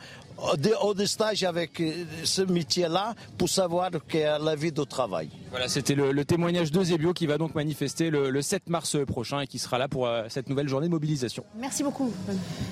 au 0.82 0.94
des 0.94 1.06
stages 1.06 1.44
avec 1.44 1.80
euh, 1.80 2.04
ce 2.24 2.42
métier-là 2.42 3.14
pour 3.38 3.48
savoir 3.48 3.90
qu'est 4.08 4.38
la 4.38 4.54
vie 4.56 4.72
de 4.72 4.84
travail. 4.84 5.28
Voilà, 5.50 5.68
c'était 5.68 5.94
le, 5.94 6.24
témoignage 6.24 6.70
de 6.70 6.82
Zébio 6.82 7.12
qui 7.12 7.26
va 7.26 7.38
donc 7.38 7.54
manifester 7.54 8.10
le, 8.10 8.42
7 8.42 8.68
mars 8.68 8.96
prochain 9.06 9.40
et 9.40 9.46
qui 9.46 9.58
sera 9.58 9.78
là 9.78 9.88
pour 9.88 10.06
euh, 10.06 10.24
cette 10.28 10.48
nouvelle 10.48 10.68
journée 10.68 10.86
de 10.86 10.92
mobilisation. 10.92 11.44
Merci 11.58 11.82
beaucoup, 11.82 12.12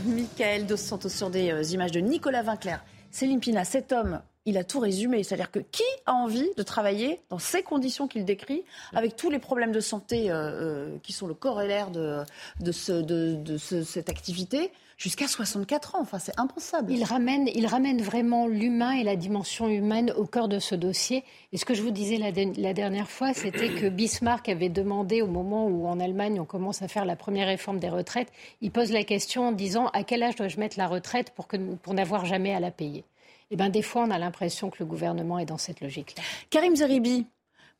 Michael 0.06 0.66
Dos 0.66 0.76
Santos, 0.76 1.08
sur 1.08 1.30
des 1.30 1.50
euh, 1.50 1.62
images 1.62 1.92
de 1.92 2.00
Nicolas 2.00 2.42
Vinclair. 2.42 2.80
Céline 3.12 3.40
Pina, 3.40 3.64
cet 3.64 3.92
homme, 3.92 4.22
il 4.46 4.56
a 4.56 4.64
tout 4.64 4.80
résumé. 4.80 5.22
C'est-à-dire 5.22 5.50
que 5.50 5.60
qui 5.60 5.84
a 6.06 6.14
envie 6.14 6.48
de 6.56 6.62
travailler 6.62 7.20
dans 7.28 7.38
ces 7.38 7.62
conditions 7.62 8.08
qu'il 8.08 8.24
décrit, 8.24 8.64
avec 8.92 9.16
tous 9.16 9.30
les 9.30 9.38
problèmes 9.38 9.70
de 9.70 9.80
santé 9.80 10.30
euh, 10.30 10.34
euh, 10.34 10.96
qui 11.02 11.12
sont 11.12 11.26
le 11.26 11.34
corrélaire 11.34 11.90
de, 11.90 12.24
de, 12.60 12.72
cette 12.72 14.08
activité 14.08 14.72
jusqu'à 15.02 15.26
64 15.26 15.96
ans. 15.96 15.98
Enfin, 16.00 16.20
c'est 16.20 16.38
impensable. 16.38 16.92
Il 16.92 17.02
ramène, 17.02 17.48
il 17.54 17.66
ramène 17.66 18.00
vraiment 18.00 18.46
l'humain 18.46 18.92
et 18.92 19.02
la 19.02 19.16
dimension 19.16 19.68
humaine 19.68 20.12
au 20.16 20.26
cœur 20.26 20.46
de 20.46 20.60
ce 20.60 20.76
dossier. 20.76 21.24
Et 21.52 21.56
ce 21.56 21.64
que 21.64 21.74
je 21.74 21.82
vous 21.82 21.90
disais 21.90 22.18
la, 22.18 22.30
la 22.30 22.72
dernière 22.72 23.10
fois, 23.10 23.34
c'était 23.34 23.68
que 23.68 23.88
Bismarck 23.88 24.48
avait 24.48 24.68
demandé, 24.68 25.20
au 25.20 25.26
moment 25.26 25.66
où 25.66 25.88
en 25.88 25.98
Allemagne 25.98 26.38
on 26.38 26.44
commence 26.44 26.82
à 26.82 26.88
faire 26.88 27.04
la 27.04 27.16
première 27.16 27.48
réforme 27.48 27.80
des 27.80 27.88
retraites, 27.88 28.32
il 28.60 28.70
pose 28.70 28.92
la 28.92 29.02
question 29.02 29.48
en 29.48 29.52
disant 29.52 29.88
à 29.88 30.04
quel 30.04 30.22
âge 30.22 30.36
dois-je 30.36 30.60
mettre 30.60 30.78
la 30.78 30.86
retraite 30.86 31.30
pour, 31.30 31.48
que, 31.48 31.56
pour 31.56 31.94
n'avoir 31.94 32.24
jamais 32.24 32.54
à 32.54 32.60
la 32.60 32.70
payer? 32.70 33.04
Eh 33.50 33.56
ben, 33.56 33.70
des 33.70 33.82
fois, 33.82 34.04
on 34.04 34.10
a 34.12 34.18
l'impression 34.18 34.70
que 34.70 34.76
le 34.78 34.86
gouvernement 34.86 35.40
est 35.40 35.46
dans 35.46 35.58
cette 35.58 35.80
logique-là. 35.80 36.22
Karim 36.48 36.76
Zeribi, 36.76 37.26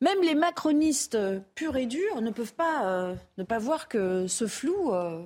même 0.01 0.21
les 0.23 0.35
macronistes 0.35 1.17
purs 1.55 1.77
et 1.77 1.85
durs 1.85 2.21
ne 2.21 2.31
peuvent 2.31 2.53
pas 2.53 2.85
euh, 2.85 3.15
ne 3.37 3.43
pas 3.43 3.59
voir 3.59 3.87
que 3.87 4.27
ce 4.27 4.45
flou 4.45 4.93
euh, 4.93 5.23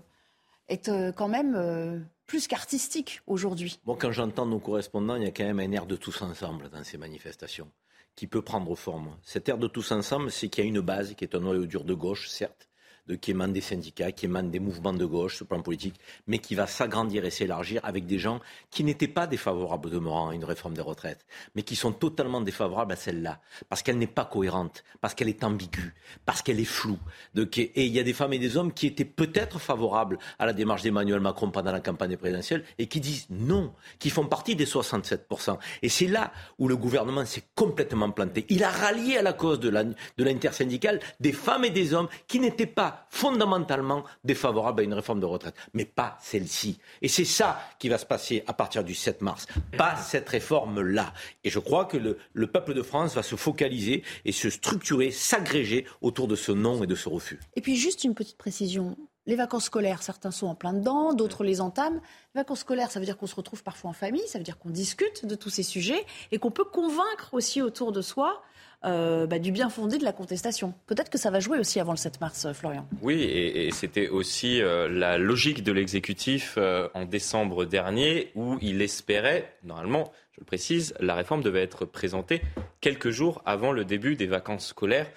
est 0.70 0.90
euh, 0.90 1.12
quand 1.12 1.28
même 1.28 2.08
plus 2.26 2.48
qu'artistique 2.48 3.22
aujourd'hui. 3.28 3.80
Quand 4.00 4.12
j'entends 4.12 4.46
nos 4.46 4.60
correspondants, 4.60 5.16
il 5.16 5.24
y 5.24 5.28
a 5.28 5.32
quand 5.32 5.46
même 5.46 5.60
un 5.60 5.72
air 5.72 5.86
de 5.86 5.96
tous 5.96 6.22
ensemble 6.22 6.70
dans 6.70 6.84
ces 6.84 6.98
manifestations 6.98 7.72
qui 8.16 8.28
peut 8.28 8.42
prendre 8.42 8.76
forme. 8.76 9.16
Cet 9.22 9.48
air 9.48 9.58
de 9.58 9.68
tous 9.68 9.92
ensemble, 9.92 10.32
c'est 10.32 10.50
qu'il 10.50 10.64
y 10.64 10.68
a 10.68 10.70
une 10.70 10.82
base 10.82 11.14
qui 11.14 11.24
est 11.24 11.36
un 11.36 11.40
noyau 11.40 11.68
dur 11.68 11.84
de 11.84 11.94
gauche, 11.94 12.28
certes, 12.28 12.67
de, 13.08 13.16
qui 13.16 13.32
émane 13.32 13.54
des 13.54 13.62
syndicats, 13.62 14.12
qui 14.12 14.26
émane 14.26 14.52
des 14.52 14.60
mouvements 14.60 14.94
de 14.94 15.06
gauche 15.06 15.40
le 15.40 15.46
plan 15.46 15.62
politique, 15.62 16.00
mais 16.28 16.40
qui 16.40 16.56
va 16.56 16.68
s'agrandir 16.68 17.26
et 17.26 17.30
s'élargir 17.30 17.82
avec 17.84 18.06
des 18.06 18.20
gens 18.20 18.40
qui 18.72 18.84
n'étaient 18.84 19.08
pas 19.08 19.28
défavorables 19.28 19.90
de 19.90 19.98
à 20.08 20.34
une 20.34 20.46
réforme 20.46 20.74
des 20.74 20.82
retraites, 20.82 21.26
mais 21.54 21.64
qui 21.64 21.76
sont 21.76 21.92
totalement 21.92 22.40
défavorables 22.40 22.94
à 22.94 22.96
celle-là, 22.96 23.42
parce 23.68 23.82
qu'elle 23.82 23.98
n'est 23.98 24.08
pas 24.08 24.26
cohérente, 24.26 24.84
parce 25.02 25.14
qu'elle 25.14 25.28
est 25.28 25.44
ambiguë, 25.44 25.94
parce 26.26 26.42
qu'elle 26.42 26.60
est 26.60 26.66
floue. 26.66 27.00
et 27.36 27.86
il 27.86 27.92
y 27.92 28.00
a 28.00 28.04
des 28.04 28.14
femmes 28.14 28.34
et 28.34 28.40
des 28.40 28.56
hommes 28.58 28.74
qui 28.74 28.88
étaient 28.88 29.06
peut-être 29.06 29.60
favorables 29.60 30.18
à 30.40 30.46
la 30.46 30.54
démarche 30.54 30.84
d'Emmanuel 30.84 31.20
Macron 31.20 31.52
pendant 31.52 31.72
la 31.72 31.80
campagne 31.80 32.16
présidentielle 32.16 32.64
et 32.78 32.88
qui 32.88 33.00
disent 33.00 33.28
non, 33.30 33.74
qui 34.00 34.10
font 34.10 34.26
partie 34.28 34.56
des 34.56 34.66
67%. 34.66 35.58
Et 35.82 35.90
c'est 35.90 36.08
là 36.08 36.32
où 36.58 36.68
le 36.68 36.78
gouvernement 36.78 37.26
s'est 37.26 37.44
complètement 37.56 38.12
planté. 38.12 38.46
Il 38.50 38.64
a 38.64 38.70
rallié 38.70 39.18
à 39.18 39.22
la 39.22 39.34
cause 39.34 39.60
de 39.60 40.24
l'intersyndicale 40.24 41.00
des 41.20 41.34
femmes 41.34 41.66
et 41.66 41.70
des 41.70 41.94
hommes 41.94 42.08
qui 42.28 42.40
n'étaient 42.40 42.66
pas 42.66 42.97
fondamentalement 43.10 44.04
défavorable 44.24 44.82
à 44.82 44.84
une 44.84 44.94
réforme 44.94 45.20
de 45.20 45.26
retraite, 45.26 45.56
mais 45.74 45.86
pas 45.86 46.18
celle-ci. 46.22 46.80
Et 47.02 47.08
c'est 47.08 47.26
ça 47.26 47.60
qui 47.80 47.90
va 47.90 47.98
se 47.98 48.06
passer 48.06 48.44
à 48.48 48.54
partir 48.54 48.84
du 48.84 48.96
7 48.96 49.22
mars, 49.22 49.48
pas 49.78 49.96
cette 49.96 50.30
réforme-là. 50.30 51.14
Et 51.44 51.50
je 51.50 51.60
crois 51.60 51.86
que 51.86 51.98
le, 51.98 52.18
le 52.34 52.48
peuple 52.48 52.74
de 52.74 52.82
France 52.82 53.16
va 53.16 53.24
se 53.24 53.36
focaliser 53.36 54.04
et 54.26 54.32
se 54.32 54.50
structurer, 54.50 55.12
s'agréger 55.12 55.86
autour 56.02 56.28
de 56.28 56.36
ce 56.36 56.52
non 56.52 56.84
et 56.84 56.88
de 56.88 56.96
ce 56.96 57.10
refus. 57.10 57.40
Et 57.56 57.62
puis 57.62 57.76
juste 57.76 58.04
une 58.04 58.16
petite 58.16 58.38
précision. 58.38 58.98
Les 59.26 59.36
vacances 59.36 59.66
scolaires, 59.66 60.04
certains 60.04 60.32
sont 60.32 60.48
en 60.48 60.56
plein 60.56 60.72
dedans, 60.72 61.14
d'autres 61.14 61.44
les 61.44 61.60
entament. 61.60 62.00
Les 62.34 62.40
vacances 62.40 62.62
scolaires, 62.62 62.90
ça 62.90 63.00
veut 63.00 63.06
dire 63.06 63.18
qu'on 63.18 63.28
se 63.28 63.36
retrouve 63.36 63.62
parfois 63.62 63.90
en 63.90 63.94
famille, 63.94 64.26
ça 64.28 64.38
veut 64.38 64.46
dire 64.46 64.58
qu'on 64.58 64.70
discute 64.70 65.26
de 65.26 65.36
tous 65.36 65.50
ces 65.50 65.64
sujets 65.64 66.06
et 66.32 66.40
qu'on 66.40 66.50
peut 66.50 66.64
convaincre 66.64 67.34
aussi 67.34 67.62
autour 67.62 67.92
de 67.92 68.02
soi 68.02 68.42
euh, 68.86 69.26
bah, 69.26 69.40
du 69.40 69.52
bien 69.52 69.70
fondé 69.70 69.98
de 69.98 70.04
la 70.04 70.14
contestation. 70.14 70.74
Peut-être 70.86 71.10
que 71.10 71.18
ça 71.18 71.32
va 71.32 71.40
jouer 71.40 71.58
aussi 71.58 71.80
avant 71.80 71.94
le 71.94 71.98
7 71.98 72.22
mars, 72.22 72.46
euh, 72.46 72.54
Florian. 72.54 72.88
Oui, 73.02 73.24
et, 73.24 73.72
c'était 73.72 74.08
aussi 74.08 74.62
euh, 74.62 74.88
la 74.88 75.18
logique 75.18 75.64
de 75.64 75.72
l'exécutif 75.72 76.60
en 76.94 77.06
décembre 77.06 77.66
dernier, 77.66 78.32
où 78.36 78.58
il 78.62 78.82
espérait, 78.84 79.52
normalement, 79.64 80.12
je 80.34 80.42
le 80.42 80.46
précise, 80.46 80.94
la 81.00 81.16
réforme 81.16 81.42
devait 81.42 81.64
être 81.64 81.86
présentée 81.86 82.42
quelques 82.80 83.10
jours 83.10 83.42
avant 83.46 83.72
le 83.72 83.84
début 83.84 84.16
des 84.16 84.28
vacances 84.28 84.68
scolaires 84.68 85.10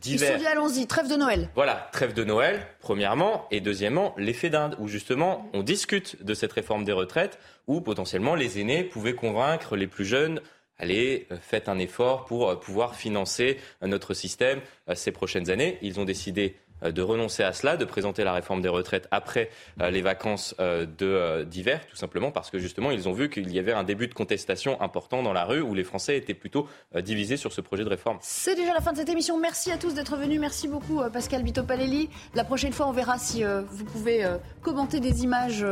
d'hiver. 0.00 0.40
Allons-y, 0.50 0.86
trêve 0.86 1.08
de 1.08 1.16
Noël. 1.16 1.50
Voilà, 1.54 1.88
trêve 1.92 2.14
de 2.14 2.24
Noël, 2.24 2.66
premièrement, 2.80 3.46
et 3.50 3.60
deuxièmement, 3.60 4.14
l'effet 4.16 4.50
d'Inde, 4.50 4.76
où 4.78 4.88
justement 4.88 5.48
on 5.52 5.62
discute 5.62 6.24
de 6.24 6.34
cette 6.34 6.52
réforme 6.52 6.84
des 6.84 6.92
retraites, 6.92 7.38
où 7.66 7.80
potentiellement 7.80 8.34
les 8.34 8.58
aînés 8.58 8.84
pouvaient 8.84 9.14
convaincre 9.14 9.76
les 9.76 9.86
plus 9.86 10.04
jeunes 10.04 10.40
allez, 10.78 11.26
euh, 11.30 11.36
faites 11.40 11.68
un 11.68 11.78
effort 11.78 12.24
pour 12.24 12.48
euh, 12.50 12.56
pouvoir 12.56 12.94
financer 12.94 13.58
euh, 13.82 13.86
notre 13.86 14.14
système 14.14 14.60
ces 14.94 15.12
prochaines 15.12 15.50
années. 15.50 15.78
Ils 15.82 16.00
ont 16.00 16.04
décidé 16.04 16.56
de 16.92 17.02
renoncer 17.02 17.42
à 17.42 17.52
cela, 17.52 17.76
de 17.76 17.84
présenter 17.84 18.24
la 18.24 18.32
réforme 18.32 18.60
des 18.60 18.68
retraites 18.68 19.08
après 19.10 19.50
euh, 19.80 19.90
les 19.90 20.02
vacances 20.02 20.54
euh, 20.60 21.44
d'hiver, 21.44 21.86
tout 21.88 21.96
simplement 21.96 22.30
parce 22.30 22.50
que 22.50 22.58
justement 22.58 22.90
ils 22.90 23.08
ont 23.08 23.12
vu 23.12 23.30
qu'il 23.30 23.52
y 23.52 23.58
avait 23.58 23.72
un 23.72 23.84
début 23.84 24.08
de 24.08 24.14
contestation 24.14 24.80
important 24.80 25.22
dans 25.22 25.32
la 25.32 25.44
rue 25.44 25.60
où 25.60 25.74
les 25.74 25.84
Français 25.84 26.16
étaient 26.16 26.34
plutôt 26.34 26.68
divisés 27.02 27.36
sur 27.36 27.52
ce 27.52 27.60
projet 27.60 27.84
de 27.84 27.88
réforme. 27.88 28.18
C'est 28.20 28.54
déjà 28.54 28.72
la 28.72 28.80
fin 28.80 28.92
de 28.92 28.98
cette 28.98 29.08
émission. 29.08 29.38
Merci 29.38 29.70
à 29.70 29.78
tous 29.78 29.94
d'être 29.94 30.16
venus. 30.16 30.40
Merci 30.40 30.68
beaucoup 30.68 31.00
Pascal 31.12 31.42
Bitopalelli. 31.42 32.08
La 32.34 32.44
prochaine 32.44 32.72
fois, 32.72 32.86
on 32.86 32.92
verra 32.92 33.18
si 33.18 33.42
vous 33.44 33.84
pouvez 33.84 34.26
commenter 34.62 35.00
des 35.00 35.24
images 35.24 35.64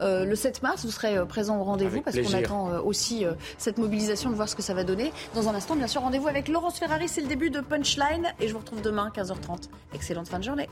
le 0.00 0.34
7 0.34 0.62
mars. 0.62 0.84
Vous 0.84 0.90
serez 0.90 1.26
présent 1.26 1.58
au 1.58 1.64
rendez-vous 1.64 2.02
parce 2.02 2.18
qu'on 2.18 2.34
attend 2.34 2.78
aussi 2.80 3.24
cette 3.58 3.78
mobilisation 3.78 4.30
de 4.30 4.34
voir 4.34 4.48
ce 4.48 4.56
que 4.56 4.62
ça 4.62 4.74
va 4.74 4.84
donner. 4.84 5.12
Dans 5.34 5.48
un 5.48 5.54
instant, 5.54 5.76
bien 5.76 5.86
sûr, 5.86 6.02
rendez-vous 6.02 6.28
avec 6.28 6.48
Laurence 6.48 6.78
Ferrari. 6.78 7.08
C'est 7.08 7.22
le 7.22 7.28
début 7.28 7.50
de 7.50 7.60
Punchline 7.60 8.32
et 8.40 8.48
je 8.48 8.52
vous 8.52 8.60
retrouve 8.60 8.82
demain 8.82 9.10
15h30. 9.14 9.68
Excellente 9.94 10.28
fin 10.28 10.38
de 10.38 10.44
journée. 10.44 10.55
Lại 10.56 10.68